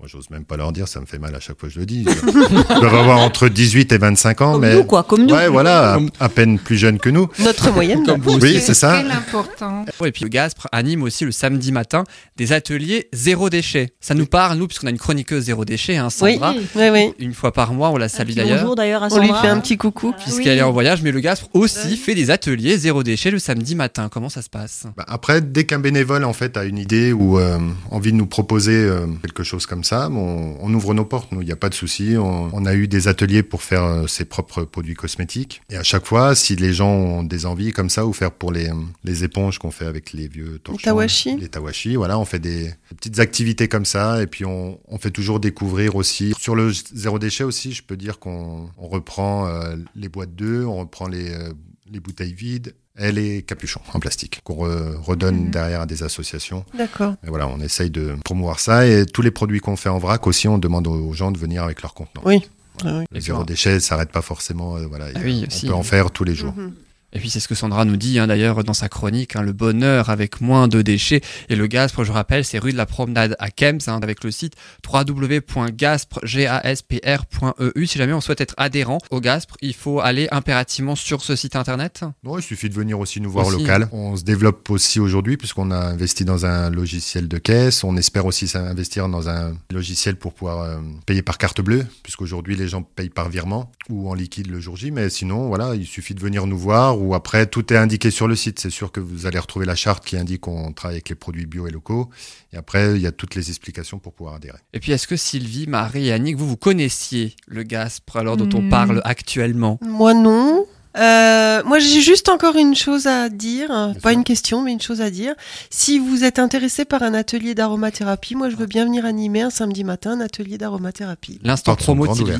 moi, 0.00 0.08
j'ose 0.08 0.30
même 0.30 0.44
pas 0.44 0.56
leur 0.56 0.72
dire, 0.72 0.88
ça 0.88 1.00
me 1.00 1.06
fait 1.06 1.18
mal 1.20 1.32
à 1.36 1.40
chaque 1.40 1.60
fois 1.60 1.68
que 1.68 1.74
je 1.76 1.80
le 1.80 1.86
dis. 1.86 2.04
Ils 2.04 2.64
doivent 2.80 2.94
avoir 2.96 3.18
entre 3.18 3.48
18 3.48 3.92
et 3.92 3.98
25 3.98 4.40
ans, 4.40 4.52
Comme 4.52 4.62
mais 4.62 4.74
nous, 4.74 4.84
quoi, 4.84 5.04
comme 5.04 5.26
nous. 5.26 5.34
ouais, 5.34 5.48
voilà, 5.48 5.94
à, 5.94 5.98
à 6.24 6.28
peine 6.28 6.58
plus 6.58 6.76
jeunes 6.76 6.98
que 6.98 7.08
nous. 7.10 7.28
Notre 7.38 7.70
moyenne. 7.72 8.04
Comme 8.04 8.20
vous 8.20 8.32
Oui, 8.40 8.56
aussi. 8.56 8.60
c'est 8.60 8.74
ça. 8.74 8.98
Important. 8.98 9.84
Et 10.04 10.10
puis 10.10 10.24
le 10.24 10.28
Gaspre 10.28 10.66
anime 10.72 11.02
aussi 11.04 11.24
le 11.24 11.30
samedi 11.32 11.70
matin 11.70 12.02
des 12.36 12.52
ateliers 12.52 13.08
zéro 13.12 13.48
déchet. 13.48 13.92
Ça 14.00 14.14
nous 14.14 14.26
parle, 14.26 14.58
nous, 14.58 14.66
puisqu'on 14.66 14.87
a 14.88 14.90
une 14.90 14.98
chroniqueuse 14.98 15.44
zéro 15.44 15.64
déchet, 15.64 15.96
hein, 15.96 16.10
Sandra. 16.10 16.52
Oui, 16.52 16.66
oui, 16.74 16.88
oui. 16.92 17.14
Une 17.18 17.34
fois 17.34 17.52
par 17.52 17.72
mois, 17.72 17.90
on 17.90 17.96
la 17.96 18.08
salue 18.08 18.32
d'ailleurs. 18.32 18.58
Bonjour 18.60 18.74
d'ailleurs 18.74 19.02
à 19.04 19.08
On 19.12 19.18
lui 19.20 19.26
Sandra. 19.28 19.42
fait 19.42 19.48
un 19.48 19.60
petit 19.60 19.76
coucou. 19.76 20.12
Puisqu'elle 20.18 20.58
est 20.58 20.62
en 20.62 20.72
voyage, 20.72 21.02
mais 21.02 21.12
le 21.12 21.20
Gaspre 21.20 21.48
aussi 21.54 21.96
fait 21.96 22.14
des 22.14 22.30
ateliers 22.30 22.76
zéro 22.78 23.02
déchet 23.02 23.30
le 23.30 23.38
samedi 23.38 23.74
matin. 23.74 24.08
Comment 24.10 24.28
ça 24.28 24.42
se 24.42 24.50
passe? 24.50 24.86
Bah, 24.96 25.04
après, 25.06 25.40
dès 25.40 25.64
qu'un 25.64 25.78
bénévole 25.78 26.24
en 26.24 26.32
fait 26.32 26.56
a 26.56 26.64
une 26.64 26.78
idée 26.78 27.12
ou 27.12 27.38
euh, 27.38 27.58
envie 27.90 28.12
de 28.12 28.16
nous 28.16 28.26
proposer 28.26 28.72
euh, 28.74 29.06
quelque 29.22 29.42
chose 29.44 29.66
comme 29.66 29.84
ça, 29.84 30.08
on 30.10 30.74
ouvre 30.74 30.94
nos 30.94 31.04
portes. 31.04 31.30
Nous, 31.32 31.42
il 31.42 31.46
n'y 31.46 31.52
a 31.52 31.56
pas 31.56 31.68
de 31.68 31.74
souci. 31.74 32.16
On, 32.18 32.50
on 32.52 32.66
a 32.66 32.74
eu 32.74 32.88
des 32.88 33.08
ateliers 33.08 33.42
pour 33.42 33.62
faire 33.62 33.84
euh, 33.84 34.06
ses 34.06 34.24
propres 34.24 34.62
produits 34.64 34.94
cosmétiques. 34.94 35.62
Et 35.70 35.76
à 35.76 35.82
chaque 35.82 36.06
fois, 36.06 36.34
si 36.34 36.56
les 36.56 36.72
gens 36.72 36.90
ont 36.90 37.22
des 37.22 37.46
envies 37.46 37.72
comme 37.72 37.90
ça, 37.90 38.06
ou 38.06 38.12
faire 38.12 38.30
pour 38.30 38.52
les, 38.52 38.70
les 39.04 39.24
éponges 39.24 39.58
qu'on 39.58 39.70
fait 39.70 39.86
avec 39.86 40.12
les 40.12 40.28
vieux 40.28 40.58
torchons, 40.62 40.80
tawashi. 40.82 41.36
les 41.36 41.48
tawashi, 41.48 41.96
voilà, 41.96 42.18
on 42.18 42.24
fait 42.24 42.38
des, 42.38 42.64
des 42.68 42.72
petites 42.96 43.18
activités 43.18 43.68
comme 43.68 43.84
ça. 43.84 44.22
Et 44.22 44.26
puis 44.26 44.44
on, 44.44 44.77
on 44.86 44.98
fait 44.98 45.10
toujours 45.10 45.40
découvrir 45.40 45.96
aussi 45.96 46.32
sur 46.38 46.54
le 46.54 46.72
zéro 46.94 47.18
déchet 47.18 47.44
aussi. 47.44 47.72
Je 47.72 47.82
peux 47.82 47.96
dire 47.96 48.18
qu'on 48.18 48.68
on 48.78 48.88
reprend 48.88 49.46
euh, 49.46 49.76
les 49.94 50.08
boîtes 50.08 50.34
d'œufs, 50.34 50.66
on 50.66 50.76
reprend 50.78 51.08
les, 51.08 51.30
euh, 51.32 51.52
les 51.90 52.00
bouteilles 52.00 52.32
vides 52.34 52.74
et 52.98 53.12
les 53.12 53.42
capuchons 53.42 53.80
en 53.94 54.00
plastique 54.00 54.40
qu'on 54.44 54.66
re- 54.66 54.96
redonne 54.96 55.50
derrière 55.50 55.82
à 55.82 55.86
des 55.86 56.02
associations. 56.02 56.64
D'accord. 56.76 57.14
Et 57.24 57.28
voilà, 57.28 57.46
on 57.48 57.60
essaye 57.60 57.90
de 57.90 58.16
promouvoir 58.24 58.58
ça 58.60 58.86
et 58.86 59.06
tous 59.06 59.22
les 59.22 59.30
produits 59.30 59.60
qu'on 59.60 59.76
fait 59.76 59.88
en 59.88 59.98
vrac 59.98 60.26
aussi, 60.26 60.48
on 60.48 60.58
demande 60.58 60.86
aux 60.88 61.12
gens 61.12 61.30
de 61.30 61.38
venir 61.38 61.62
avec 61.62 61.82
leur 61.82 61.94
contenant. 61.94 62.22
Oui. 62.24 62.42
Ah 62.84 62.98
oui. 63.00 63.04
Le 63.10 63.20
zéro 63.20 63.44
déchet 63.44 63.74
ne 63.74 63.78
s'arrête 63.80 64.10
pas 64.12 64.22
forcément. 64.22 64.76
euh, 64.76 64.86
voilà, 64.86 65.06
Ah 65.14 65.20
oui, 65.24 65.40
on 65.44 65.46
aussi. 65.48 65.66
peut 65.66 65.74
en 65.74 65.82
faire 65.82 66.10
tous 66.10 66.24
les 66.24 66.34
jours. 66.34 66.54
Mhm. 66.56 66.72
Et 67.12 67.18
puis 67.20 67.28
c'est 67.30 67.40
ce 67.40 67.48
que 67.48 67.54
Sandra 67.54 67.86
nous 67.86 67.96
dit 67.96 68.18
hein, 68.18 68.26
d'ailleurs 68.26 68.62
dans 68.64 68.74
sa 68.74 68.90
chronique, 68.90 69.34
hein, 69.34 69.40
le 69.42 69.52
bonheur 69.52 70.10
avec 70.10 70.42
moins 70.42 70.68
de 70.68 70.82
déchets. 70.82 71.22
Et 71.48 71.56
le 71.56 71.66
Gaspre, 71.66 72.04
je 72.04 72.12
rappelle, 72.12 72.44
c'est 72.44 72.58
rue 72.58 72.72
de 72.72 72.76
la 72.76 72.84
Promenade 72.86 73.34
à 73.38 73.50
Kems, 73.50 73.78
hein, 73.86 73.98
avec 74.02 74.22
le 74.24 74.30
site 74.30 74.54
www.gaspre.eu. 74.86 77.86
Si 77.86 77.98
jamais 77.98 78.12
on 78.12 78.20
souhaite 78.20 78.42
être 78.42 78.54
adhérent 78.58 78.98
au 79.10 79.20
Gaspre, 79.20 79.56
il 79.62 79.74
faut 79.74 80.00
aller 80.00 80.28
impérativement 80.30 80.96
sur 80.96 81.22
ce 81.22 81.34
site 81.34 81.56
internet. 81.56 82.04
Non, 82.24 82.36
il 82.38 82.42
suffit 82.42 82.68
de 82.68 82.74
venir 82.74 83.00
aussi 83.00 83.22
nous 83.22 83.30
voir 83.30 83.46
au 83.46 83.54
Aussi. 83.54 83.60
local. 83.60 83.88
On 83.92 84.14
se 84.16 84.24
développe 84.24 84.68
aussi 84.70 85.00
aujourd'hui 85.00 85.38
puisqu'on 85.38 85.70
a 85.70 85.78
investi 85.78 86.26
dans 86.26 86.44
un 86.44 86.68
logiciel 86.68 87.26
de 87.28 87.38
caisse. 87.38 87.84
On 87.84 87.96
espère 87.96 88.26
aussi 88.26 88.52
investir 88.54 89.08
dans 89.08 89.30
un 89.30 89.54
logiciel 89.72 90.16
pour 90.16 90.34
pouvoir 90.34 90.60
euh, 90.60 90.76
payer 91.06 91.22
par 91.22 91.38
carte 91.38 91.62
bleue 91.62 91.86
puisqu'aujourd'hui 92.02 92.54
les 92.56 92.68
gens 92.68 92.82
payent 92.82 93.08
par 93.08 93.30
virement 93.30 93.72
ou 93.88 94.10
en 94.10 94.14
liquide 94.14 94.48
le 94.48 94.60
jour 94.60 94.76
J. 94.76 94.90
Mais 94.90 95.08
sinon, 95.08 95.48
voilà, 95.48 95.74
il 95.74 95.86
suffit 95.86 96.14
de 96.14 96.20
venir 96.20 96.46
nous 96.46 96.58
voir 96.58 96.97
ou 97.00 97.14
après 97.14 97.46
tout 97.46 97.72
est 97.72 97.76
indiqué 97.76 98.10
sur 98.10 98.28
le 98.28 98.36
site. 98.36 98.58
C'est 98.60 98.70
sûr 98.70 98.92
que 98.92 99.00
vous 99.00 99.26
allez 99.26 99.38
retrouver 99.38 99.66
la 99.66 99.74
charte 99.74 100.04
qui 100.04 100.16
indique 100.16 100.42
qu'on 100.42 100.72
travaille 100.72 100.96
avec 100.96 101.08
les 101.08 101.14
produits 101.14 101.46
bio 101.46 101.66
et 101.66 101.70
locaux. 101.70 102.10
Et 102.52 102.56
après, 102.56 102.94
il 102.96 103.00
y 103.02 103.06
a 103.06 103.12
toutes 103.12 103.34
les 103.34 103.48
explications 103.48 103.98
pour 103.98 104.12
pouvoir 104.12 104.36
adhérer. 104.36 104.58
Et 104.72 104.80
puis 104.80 104.92
est-ce 104.92 105.06
que 105.06 105.16
Sylvie, 105.16 105.66
Marie 105.66 106.08
et 106.08 106.12
Annick, 106.12 106.36
vous 106.36 106.48
vous 106.48 106.56
connaissiez 106.56 107.34
le 107.46 107.62
Gaspre 107.62 108.16
alors 108.16 108.36
dont 108.36 108.48
on 108.56 108.62
Hmm. 108.62 108.68
parle 108.70 109.00
actuellement? 109.04 109.78
Moi 109.82 110.14
non. 110.14 110.66
Euh, 110.96 111.62
moi, 111.64 111.78
j'ai 111.78 112.00
juste 112.00 112.28
encore 112.28 112.56
une 112.56 112.74
chose 112.74 113.06
à 113.06 113.28
dire, 113.28 113.92
pas 114.02 114.12
une 114.12 114.24
question, 114.24 114.62
mais 114.62 114.72
une 114.72 114.80
chose 114.80 115.00
à 115.00 115.10
dire. 115.10 115.34
Si 115.70 115.98
vous 116.00 116.24
êtes 116.24 116.40
intéressé 116.40 116.84
par 116.84 117.02
un 117.04 117.14
atelier 117.14 117.54
d'aromathérapie, 117.54 118.34
moi, 118.34 118.50
je 118.50 118.56
veux 118.56 118.66
bien 118.66 118.84
venir 118.84 119.04
animer 119.04 119.42
un 119.42 119.50
samedi 119.50 119.84
matin 119.84 120.12
un 120.12 120.20
atelier 120.20 120.58
d'aromathérapie. 120.58 121.38
L'instant 121.44 121.76
promo 121.76 122.06
de 122.08 122.14
Sylvie. 122.14 122.32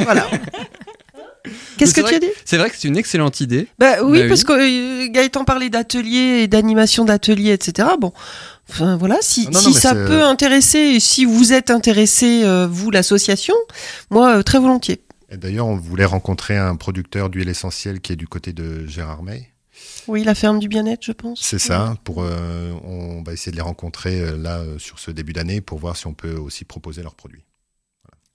Voilà. 0.00 0.26
Qu'est-ce 1.76 1.94
que 1.94 2.00
tu 2.00 2.06
as 2.06 2.10
vrai 2.10 2.20
dit? 2.20 2.28
C'est 2.44 2.56
vrai 2.58 2.70
que 2.70 2.76
c'est 2.76 2.88
une 2.88 2.96
excellente 2.96 3.40
idée. 3.40 3.68
Bah 3.78 3.96
oui, 4.02 4.18
Bah 4.18 4.22
oui. 4.24 4.28
parce 4.28 4.44
que 4.44 4.52
euh, 4.52 5.08
Gaëtan 5.10 5.44
parlait 5.44 5.70
d'atelier 5.70 6.42
et 6.42 6.48
d'animation 6.48 7.04
d'atelier, 7.04 7.52
etc. 7.52 7.88
Bon, 7.98 8.12
enfin 8.70 8.96
voilà, 8.96 9.18
si, 9.20 9.48
non, 9.48 9.60
ça 9.60 9.94
peut 9.94 10.22
intéresser, 10.22 10.78
et 10.78 11.00
si 11.00 11.24
vous 11.24 11.52
êtes 11.52 11.70
intéressé, 11.70 12.42
euh, 12.44 12.66
vous, 12.70 12.90
l'association, 12.90 13.54
moi, 14.10 14.38
euh, 14.38 14.42
très 14.42 14.58
volontiers. 14.58 15.00
D'ailleurs, 15.30 15.66
on 15.66 15.76
voulait 15.76 16.06
rencontrer 16.06 16.56
un 16.56 16.74
producteur 16.76 17.28
d'huile 17.28 17.50
essentielle 17.50 18.00
qui 18.00 18.12
est 18.12 18.16
du 18.16 18.26
côté 18.26 18.52
de 18.52 18.86
Gérard 18.86 19.22
May. 19.22 19.48
Oui, 20.06 20.24
la 20.24 20.34
ferme 20.34 20.58
du 20.58 20.68
bien-être, 20.68 21.04
je 21.04 21.12
pense. 21.12 21.40
C'est 21.42 21.58
ça. 21.58 21.94
Pour, 22.02 22.22
euh, 22.22 22.72
on 22.82 23.22
va 23.22 23.34
essayer 23.34 23.52
de 23.52 23.56
les 23.56 23.62
rencontrer 23.62 24.20
euh, 24.22 24.36
là 24.38 24.60
euh, 24.60 24.78
sur 24.78 24.98
ce 24.98 25.10
début 25.10 25.34
d'année 25.34 25.60
pour 25.60 25.78
voir 25.78 25.96
si 25.98 26.06
on 26.06 26.14
peut 26.14 26.34
aussi 26.34 26.64
proposer 26.64 27.02
leurs 27.02 27.14
produits. 27.14 27.44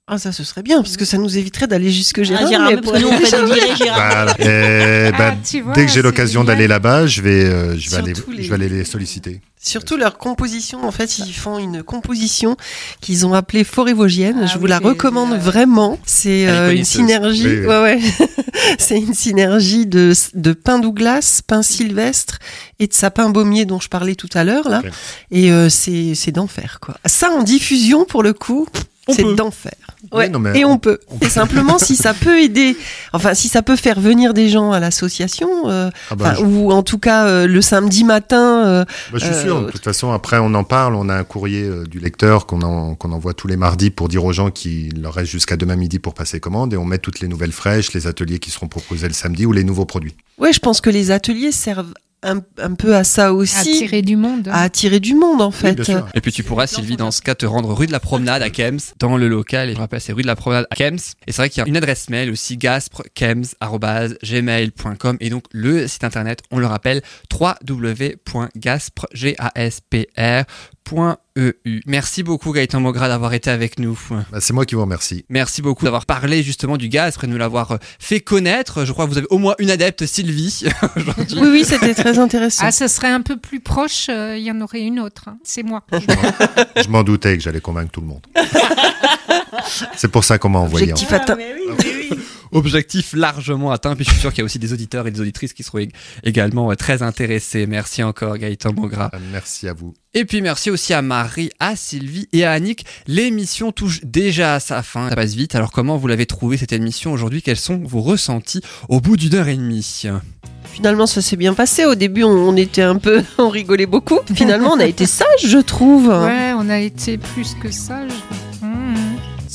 Ah, 0.06 0.18
ça, 0.18 0.32
ce 0.32 0.44
serait 0.44 0.62
bien, 0.62 0.82
parce 0.82 0.98
que 0.98 1.06
ça 1.06 1.16
nous 1.16 1.38
éviterait 1.38 1.66
d'aller 1.66 1.90
jusque 1.90 2.22
Gérard. 2.22 2.44
Ah, 2.46 2.50
Gérard, 2.50 2.70
mais 2.72 2.76
que 2.76 2.98
nous, 3.00 3.08
on 3.08 3.74
Gérard. 3.76 4.10
Voilà. 4.10 4.34
Et, 4.38 5.10
Ah, 5.14 5.16
ben, 5.16 5.36
tu 5.42 5.62
vois, 5.62 5.72
dès 5.72 5.86
que 5.86 5.90
j'ai 5.92 6.02
l'occasion 6.02 6.44
d'aller 6.44 6.66
là-bas, 6.68 7.06
je 7.06 7.22
vais, 7.22 7.44
euh, 7.44 7.78
je 7.78 7.88
vais 7.88 7.96
aller, 7.96 8.12
les- 8.12 8.42
je 8.42 8.48
vais 8.50 8.54
aller 8.54 8.68
les 8.68 8.84
solliciter. 8.84 9.40
Surtout 9.58 9.96
leur 9.96 10.18
composition, 10.18 10.84
en 10.86 10.90
fait, 10.90 11.16
ils 11.20 11.32
font 11.32 11.58
une 11.58 11.82
composition 11.82 12.58
qu'ils 13.00 13.24
ont 13.24 13.32
appelée 13.32 13.64
forêt 13.64 13.94
vosgienne. 13.94 14.40
Ah 14.42 14.46
je 14.46 14.58
vous 14.58 14.64
oui, 14.64 14.68
la 14.68 14.78
recommande 14.78 15.38
vraiment. 15.38 15.98
C'est 16.04 16.48
euh, 16.50 16.74
une 16.74 16.84
synergie. 16.84 17.46
Oui, 17.46 17.60
oui. 17.60 17.66
Ouais, 17.66 17.80
ouais. 17.80 18.00
C'est 18.78 18.98
une 18.98 19.14
synergie 19.14 19.86
de, 19.86 20.12
de 20.34 20.52
pin 20.52 20.78
Douglas, 20.80 21.40
pin 21.46 21.62
sylvestre 21.62 22.40
et 22.78 22.86
de 22.88 22.92
sapin 22.92 23.30
baumier 23.30 23.64
dont 23.64 23.80
je 23.80 23.88
parlais 23.88 24.14
tout 24.16 24.28
à 24.34 24.44
l'heure 24.44 24.68
là. 24.68 24.80
Ok. 24.84 24.90
Et 25.30 25.50
euh, 25.50 25.68
c'est 25.70 26.14
c'est 26.14 26.30
d'enfer 26.32 26.78
quoi. 26.80 26.96
Ça 27.06 27.30
en 27.30 27.42
diffusion 27.42 28.04
pour 28.04 28.22
le 28.22 28.32
coup, 28.32 28.66
c'est 29.08 29.34
d'enfer. 29.34 29.72
Oui, 30.12 30.26
Ouais. 30.26 30.58
et 30.58 30.64
on, 30.64 30.72
on- 30.72 30.78
peut. 30.78 30.98
Et 31.22 31.28
simplement 31.28 31.78
si 31.78 31.96
ça 31.96 32.12
peut 32.14 32.40
aider, 32.40 32.76
enfin 33.12 33.34
si 33.34 33.48
ça 33.48 33.62
peut 33.62 33.76
faire 33.76 33.98
venir 34.00 34.34
des 34.34 34.48
gens 34.48 34.72
à 34.72 34.80
l'association, 34.80 35.48
euh, 35.68 35.90
Ah 36.10 36.14
bah, 36.14 36.34
je, 36.38 36.42
ou 36.44 36.70
en 36.72 36.82
tout 36.82 36.98
cas 36.98 37.26
euh, 37.26 37.46
le 37.46 37.60
samedi 37.62 38.04
matin. 38.04 38.66
euh, 38.66 38.84
bah, 39.12 39.18
je 39.18 39.24
suis 39.24 39.34
euh, 39.34 39.42
sûr. 39.42 39.66
De 39.66 39.70
toute 39.70 39.84
façon, 39.84 40.12
après, 40.12 40.38
on 40.38 40.52
en 40.54 40.64
parle. 40.64 40.94
On 40.94 41.08
a 41.08 41.14
un 41.14 41.24
courrier 41.24 41.62
euh, 41.62 41.84
du 41.84 41.98
lecteur 42.00 42.46
qu'on 42.46 42.62
en- 42.62 42.94
qu'on 42.94 43.12
envoie 43.12 43.34
tous 43.34 43.46
les 43.48 43.56
mardis 43.56 43.90
pour 43.90 44.08
dire 44.08 44.24
aux 44.24 44.32
gens 44.32 44.50
qu'il 44.50 45.00
leur 45.02 45.14
reste 45.14 45.30
jusqu'à 45.30 45.56
demain 45.56 45.76
midi 45.76 45.98
pour 45.98 46.14
passer 46.14 46.40
commande. 46.40 46.72
Et 46.74 46.76
on 46.76 46.84
met 46.84 46.98
toutes 46.98 47.20
les 47.20 47.28
nouvelles 47.28 47.52
fraîches, 47.52 47.92
les 47.92 48.06
ateliers 48.06 48.38
qui 48.38 48.50
seront 48.50 48.68
proposés 48.68 49.08
le 49.08 49.14
samedi 49.14 49.46
ou 49.46 49.52
les 49.52 49.64
nouveaux 49.64 49.86
produits. 49.86 50.14
Ouais, 50.38 50.52
je 50.52 50.60
pense 50.60 50.80
que 50.80 50.90
les 50.90 51.10
ateliers 51.10 51.52
servent 51.52 51.94
un, 52.24 52.40
un 52.58 52.74
peu 52.74 52.96
à 52.96 53.04
ça 53.04 53.32
aussi. 53.32 53.74
Attirer 53.74 54.02
du 54.02 54.16
monde. 54.16 54.48
à 54.48 54.62
attirer 54.62 54.98
du 55.00 55.14
monde 55.14 55.40
en 55.40 55.50
fait. 55.50 55.80
Et 56.14 56.20
puis 56.20 56.32
tu 56.32 56.42
pourras, 56.42 56.66
Sylvie, 56.66 56.96
dans 56.96 57.10
ce 57.10 57.22
cas, 57.22 57.34
te 57.34 57.46
rendre 57.46 57.72
rue 57.72 57.86
de 57.86 57.92
la 57.92 58.00
Promenade 58.00 58.42
à 58.42 58.50
Kems, 58.50 58.80
dans 58.98 59.16
le 59.16 59.28
local. 59.28 59.70
Et 59.70 59.74
je 59.74 59.78
rappelle, 59.78 60.00
c'est 60.00 60.12
rue 60.12 60.22
de 60.22 60.26
la 60.26 60.36
Promenade 60.36 60.66
à 60.70 60.76
Kems. 60.76 60.98
Et 61.26 61.32
c'est 61.32 61.36
vrai 61.36 61.50
qu'il 61.50 61.62
y 61.62 61.64
a 61.64 61.68
une 61.68 61.76
adresse 61.76 62.10
mail 62.10 62.30
aussi, 62.30 62.56
gaspre.kems.gmail.com. 62.56 65.16
Et 65.20 65.30
donc, 65.30 65.44
le 65.52 65.86
site 65.86 66.02
internet, 66.04 66.40
on 66.50 66.58
le 66.58 66.66
rappelle, 66.66 67.02
www.gaspre.eu. 70.90 71.80
Merci 71.86 72.22
beaucoup, 72.22 72.52
Gaëtan 72.52 72.80
Mogra, 72.80 73.08
d'avoir 73.08 73.32
été 73.34 73.50
avec 73.50 73.78
nous. 73.78 73.98
Bah, 74.30 74.40
c'est 74.40 74.52
moi 74.52 74.64
qui 74.66 74.74
vous 74.74 74.82
remercie. 74.82 75.24
Merci 75.28 75.62
beaucoup 75.62 75.84
d'avoir 75.84 76.06
parlé 76.06 76.42
justement 76.42 76.76
du 76.76 76.86
et 76.86 76.88
de 76.88 77.26
nous 77.26 77.38
l'avoir 77.38 77.72
euh, 77.72 77.76
fait 77.98 78.20
connaître. 78.20 78.84
Je 78.84 78.92
crois 78.92 79.06
que 79.06 79.10
vous 79.10 79.18
avez 79.18 79.26
au 79.30 79.38
moins 79.38 79.54
une 79.58 79.70
adepte, 79.70 80.06
Sylvie. 80.06 80.64
Oui, 81.36 81.48
oui, 81.50 81.64
c'était 81.64 81.94
très 81.94 82.18
intéressant. 82.18 82.64
Ah, 82.66 82.72
ce 82.72 82.88
serait 82.88 83.08
un 83.08 83.20
peu 83.20 83.36
plus 83.36 83.60
proche, 83.60 84.06
euh, 84.08 84.36
il 84.36 84.44
y 84.44 84.50
en 84.50 84.60
aurait 84.60 84.80
une 84.80 85.00
autre. 85.00 85.28
hein. 85.28 85.38
C'est 85.42 85.62
moi. 85.62 85.82
Je 85.92 86.88
m'en 86.88 87.02
doutais 87.02 87.36
que 87.36 87.42
j'allais 87.42 87.60
convaincre 87.60 87.90
tout 87.90 88.00
le 88.00 88.06
monde. 88.06 88.26
c'est 89.96 90.08
pour 90.08 90.24
ça 90.24 90.38
qu'on 90.38 90.50
m'a 90.50 90.58
envoyé. 90.60 90.92
en 90.92 90.96
fait. 90.96 91.14
atteint. 91.14 91.36
Objectif 92.54 93.12
largement 93.14 93.70
atteint. 93.72 93.94
Puis 93.96 94.04
je 94.04 94.10
suis 94.10 94.20
sûr 94.20 94.30
qu'il 94.32 94.38
y 94.38 94.42
a 94.42 94.44
aussi 94.46 94.58
des 94.58 94.72
auditeurs 94.72 95.06
et 95.06 95.10
des 95.10 95.20
auditrices 95.20 95.52
qui 95.52 95.62
seront 95.62 95.78
ég- 95.80 95.90
également 96.22 96.70
euh, 96.70 96.74
très 96.74 97.02
intéressés. 97.02 97.66
Merci 97.66 98.02
encore, 98.02 98.38
Gaëtan 98.38 98.72
Mogra. 98.72 99.10
Ah, 99.12 99.18
Merci 99.32 99.68
à 99.68 99.74
vous. 99.74 99.92
Et 100.14 100.24
puis 100.24 100.40
merci 100.40 100.70
aussi 100.70 100.94
à 100.94 101.02
Marie, 101.02 101.50
à 101.58 101.74
Sylvie 101.76 102.28
et 102.32 102.44
à 102.44 102.52
Annick. 102.52 102.86
L'émission 103.08 103.72
touche 103.72 104.00
déjà 104.04 104.54
à 104.54 104.60
sa 104.60 104.82
fin. 104.82 105.08
Ça 105.10 105.16
passe 105.16 105.34
vite. 105.34 105.54
Alors 105.56 105.72
comment 105.72 105.96
vous 105.96 106.06
l'avez 106.06 106.26
trouvé 106.26 106.56
cette 106.56 106.72
émission 106.72 107.12
aujourd'hui? 107.12 107.42
Quels 107.42 107.56
sont 107.56 107.80
vos 107.84 108.00
ressentis 108.00 108.60
au 108.88 109.00
bout 109.00 109.16
d'une 109.16 109.34
heure 109.34 109.48
et 109.48 109.56
demie? 109.56 110.04
Finalement, 110.72 111.06
ça 111.06 111.20
s'est 111.20 111.36
bien 111.36 111.54
passé. 111.54 111.84
Au 111.84 111.94
début, 111.94 112.22
on, 112.24 112.30
on 112.30 112.56
était 112.56 112.82
un 112.82 112.96
peu, 112.96 113.22
on 113.38 113.48
rigolait 113.48 113.86
beaucoup. 113.86 114.18
Finalement, 114.34 114.70
on 114.72 114.80
a 114.80 114.86
été 114.86 115.06
sage, 115.06 115.26
je 115.46 115.58
trouve. 115.58 116.06
Ouais, 116.08 116.52
on 116.56 116.68
a 116.68 116.78
été 116.78 117.18
plus 117.18 117.54
que 117.60 117.70
sage. 117.70 118.10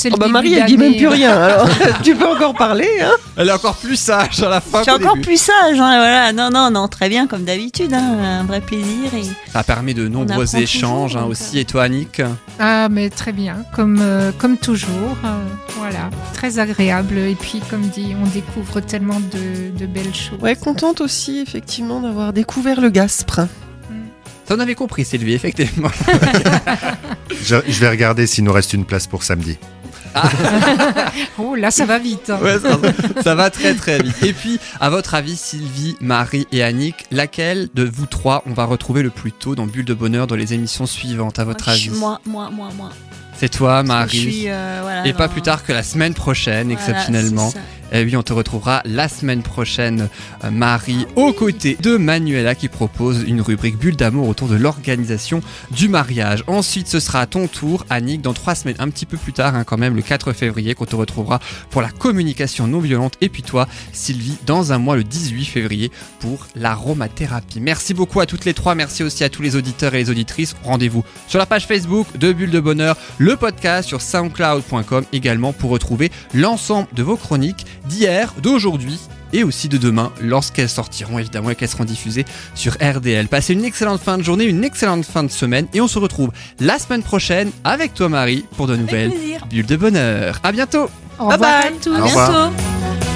C'est 0.01 0.07
le 0.09 0.15
Oh 0.15 0.17
bah 0.17 0.27
début 0.27 0.33
Marie, 0.33 0.53
elle 0.53 0.65
dit 0.65 0.77
même 0.77 0.95
plus 0.95 1.07
rien. 1.09 1.31
Alors, 1.37 1.67
tu 2.03 2.15
peux 2.15 2.25
encore 2.25 2.53
parler. 2.53 2.87
Hein 3.01 3.11
Elle 3.35 3.49
est 3.49 3.51
encore 3.51 3.75
plus 3.75 3.97
sage 3.97 4.41
à 4.41 4.47
la 4.47 4.61
fin. 4.61 4.77
Je 4.79 4.83
suis 4.83 4.91
encore 4.93 5.15
début. 5.15 5.25
plus 5.25 5.37
sage, 5.41 5.77
hein, 5.77 5.97
voilà. 5.99 6.31
Non, 6.31 6.49
non, 6.49 6.71
non, 6.71 6.87
très 6.87 7.09
bien, 7.09 7.27
comme 7.27 7.43
d'habitude, 7.43 7.93
hein, 7.93 8.39
un 8.39 8.43
vrai 8.45 8.61
plaisir. 8.61 9.13
Et... 9.13 9.23
Ça 9.51 9.61
permet 9.63 9.93
de 9.93 10.07
nombreux 10.07 10.55
échanges 10.55 11.11
toujours, 11.11 11.25
hein, 11.25 11.29
aussi. 11.29 11.59
Et 11.59 11.65
toi, 11.65 11.83
Annick? 11.83 12.21
Ah, 12.59 12.87
mais 12.89 13.09
très 13.09 13.33
bien, 13.33 13.65
comme, 13.75 13.99
euh, 14.01 14.31
comme 14.37 14.55
toujours. 14.57 15.17
euh, 15.25 15.43
voilà, 15.75 16.09
très 16.33 16.59
agréable. 16.59 17.17
Et 17.17 17.35
puis, 17.35 17.61
comme 17.69 17.81
dit, 17.81 18.15
on 18.23 18.25
découvre 18.27 18.79
tellement 18.79 19.19
de, 19.19 19.77
de 19.77 19.85
belles 19.85 20.15
choses. 20.15 20.39
Ouais, 20.39 20.55
contente 20.55 21.01
aussi, 21.01 21.39
effectivement, 21.39 21.99
d'avoir 21.99 22.31
découvert 22.31 22.79
le 22.79 22.89
Gaspre. 22.89 23.41
Ça, 24.47 24.55
on 24.55 24.59
avait 24.61 24.75
compris, 24.75 25.03
Sylvie, 25.03 25.33
effectivement. 25.33 25.91
Je, 27.43 27.57
je 27.67 27.79
vais 27.79 27.89
regarder 27.89 28.25
s'il 28.25 28.43
nous 28.45 28.51
reste 28.51 28.73
une 28.73 28.83
place 28.85 29.05
pour 29.05 29.21
samedi. 29.23 29.57
oh 31.37 31.55
là, 31.55 31.71
ça 31.71 31.85
va 31.85 31.99
vite. 31.99 32.29
hein. 32.29 32.39
Ouais, 32.41 32.59
ça, 32.59 33.21
ça 33.23 33.35
va 33.35 33.49
très 33.49 33.73
très 33.73 33.99
vite. 34.01 34.21
Et 34.23 34.33
puis, 34.33 34.59
à 34.79 34.89
votre 34.89 35.13
avis, 35.15 35.35
Sylvie, 35.35 35.95
Marie 36.01 36.47
et 36.51 36.63
Annick, 36.63 37.05
laquelle 37.11 37.69
de 37.73 37.83
vous 37.83 38.05
trois 38.05 38.43
on 38.45 38.53
va 38.53 38.65
retrouver 38.65 39.01
le 39.03 39.09
plus 39.09 39.31
tôt 39.31 39.55
dans 39.55 39.65
Bulle 39.67 39.85
de 39.85 39.93
Bonheur 39.93 40.27
dans 40.27 40.35
les 40.35 40.53
émissions 40.53 40.85
suivantes, 40.85 41.39
à 41.39 41.43
votre 41.45 41.67
Moi, 41.67 41.75
suis- 41.77 41.89
avis 41.89 41.99
Moi, 41.99 42.21
moi, 42.25 42.49
moi, 42.51 42.69
moi. 42.75 42.89
C'est 43.37 43.49
toi, 43.49 43.81
je 43.83 43.87
Marie. 43.87 44.17
suis, 44.19 44.43
euh, 44.49 44.79
voilà, 44.81 45.07
et 45.07 45.13
pas 45.13 45.29
plus 45.29 45.41
tard 45.41 45.63
que 45.63 45.71
la 45.71 45.81
semaine 45.83 46.13
prochaine, 46.13 46.67
Voilà, 46.67 46.81
exceptionnellement. 46.81 47.53
Et 47.91 48.03
oui, 48.03 48.15
on 48.15 48.23
te 48.23 48.33
retrouvera 48.33 48.81
la 48.85 49.07
semaine 49.09 49.41
prochaine, 49.41 50.09
euh, 50.43 50.51
Marie, 50.51 51.07
aux 51.15 51.33
côtés 51.33 51.77
de 51.81 51.97
Manuela 51.97 52.55
qui 52.55 52.67
propose 52.67 53.23
une 53.27 53.41
rubrique 53.41 53.77
bulle 53.77 53.95
d'amour 53.95 54.27
autour 54.27 54.47
de 54.47 54.55
l'organisation 54.55 55.41
du 55.71 55.89
mariage. 55.89 56.43
Ensuite, 56.47 56.87
ce 56.87 56.99
sera 56.99 57.21
à 57.21 57.25
ton 57.25 57.47
tour, 57.47 57.85
Annick, 57.89 58.21
dans 58.21 58.33
trois 58.33 58.55
semaines, 58.55 58.75
un 58.79 58.89
petit 58.89 59.05
peu 59.05 59.17
plus 59.17 59.33
tard, 59.33 59.55
hein, 59.55 59.63
quand 59.63 59.77
même, 59.77 59.95
le 59.95 60.01
4 60.01 60.33
février, 60.33 60.75
qu'on 60.75 60.85
te 60.85 60.95
retrouvera 60.95 61.39
pour 61.69 61.81
la 61.81 61.89
communication 61.89 62.67
non 62.67 62.79
violente. 62.79 63.15
Et 63.21 63.29
puis 63.29 63.43
toi, 63.43 63.67
Sylvie, 63.91 64.37
dans 64.45 64.71
un 64.71 64.77
mois, 64.77 64.95
le 64.95 65.03
18 65.03 65.45
février, 65.45 65.91
pour 66.19 66.47
l'aromathérapie. 66.55 67.59
Merci 67.59 67.93
beaucoup 67.93 68.19
à 68.19 68.25
toutes 68.25 68.45
les 68.45 68.53
trois. 68.53 68.75
Merci 68.75 69.03
aussi 69.03 69.23
à 69.23 69.29
tous 69.29 69.41
les 69.41 69.55
auditeurs 69.55 69.95
et 69.95 69.97
les 69.97 70.09
auditrices. 70.09 70.55
Rendez-vous 70.63 71.03
sur 71.27 71.39
la 71.39 71.45
page 71.45 71.65
Facebook 71.65 72.17
de 72.17 72.33
Bulle 72.33 72.51
de 72.51 72.59
Bonheur, 72.59 72.95
le 73.17 73.35
podcast 73.35 73.87
sur 73.87 74.01
soundcloud.com 74.01 75.05
également 75.13 75.53
pour 75.53 75.71
retrouver 75.71 76.11
l'ensemble 76.33 76.87
de 76.93 77.03
vos 77.03 77.17
chroniques 77.17 77.65
d'hier, 77.87 78.33
d'aujourd'hui 78.41 78.99
et 79.33 79.43
aussi 79.43 79.69
de 79.69 79.77
demain 79.77 80.11
lorsqu'elles 80.21 80.69
sortiront 80.69 81.19
évidemment 81.19 81.51
et 81.51 81.55
qu'elles 81.55 81.69
seront 81.69 81.85
diffusées 81.85 82.25
sur 82.55 82.73
RDL. 82.81 83.27
Passez 83.27 83.53
une 83.53 83.63
excellente 83.63 84.01
fin 84.01 84.17
de 84.17 84.23
journée, 84.23 84.45
une 84.45 84.63
excellente 84.63 85.05
fin 85.05 85.23
de 85.23 85.29
semaine 85.29 85.67
et 85.73 85.81
on 85.81 85.87
se 85.87 85.99
retrouve 85.99 86.31
la 86.59 86.79
semaine 86.79 87.03
prochaine 87.03 87.51
avec 87.63 87.93
toi 87.93 88.09
Marie 88.09 88.45
pour 88.57 88.67
de 88.67 88.75
nouvelles 88.75 89.11
plaisir. 89.11 89.45
bulles 89.49 89.65
de 89.65 89.75
bonheur. 89.75 90.39
À 90.43 90.51
bientôt. 90.51 90.89
Au 91.19 91.27
revoir 91.27 91.65
à 91.65 91.69
tous. 91.81 91.89
Au 91.89 92.03
revoir. 92.03 92.49
bientôt. 92.49 93.08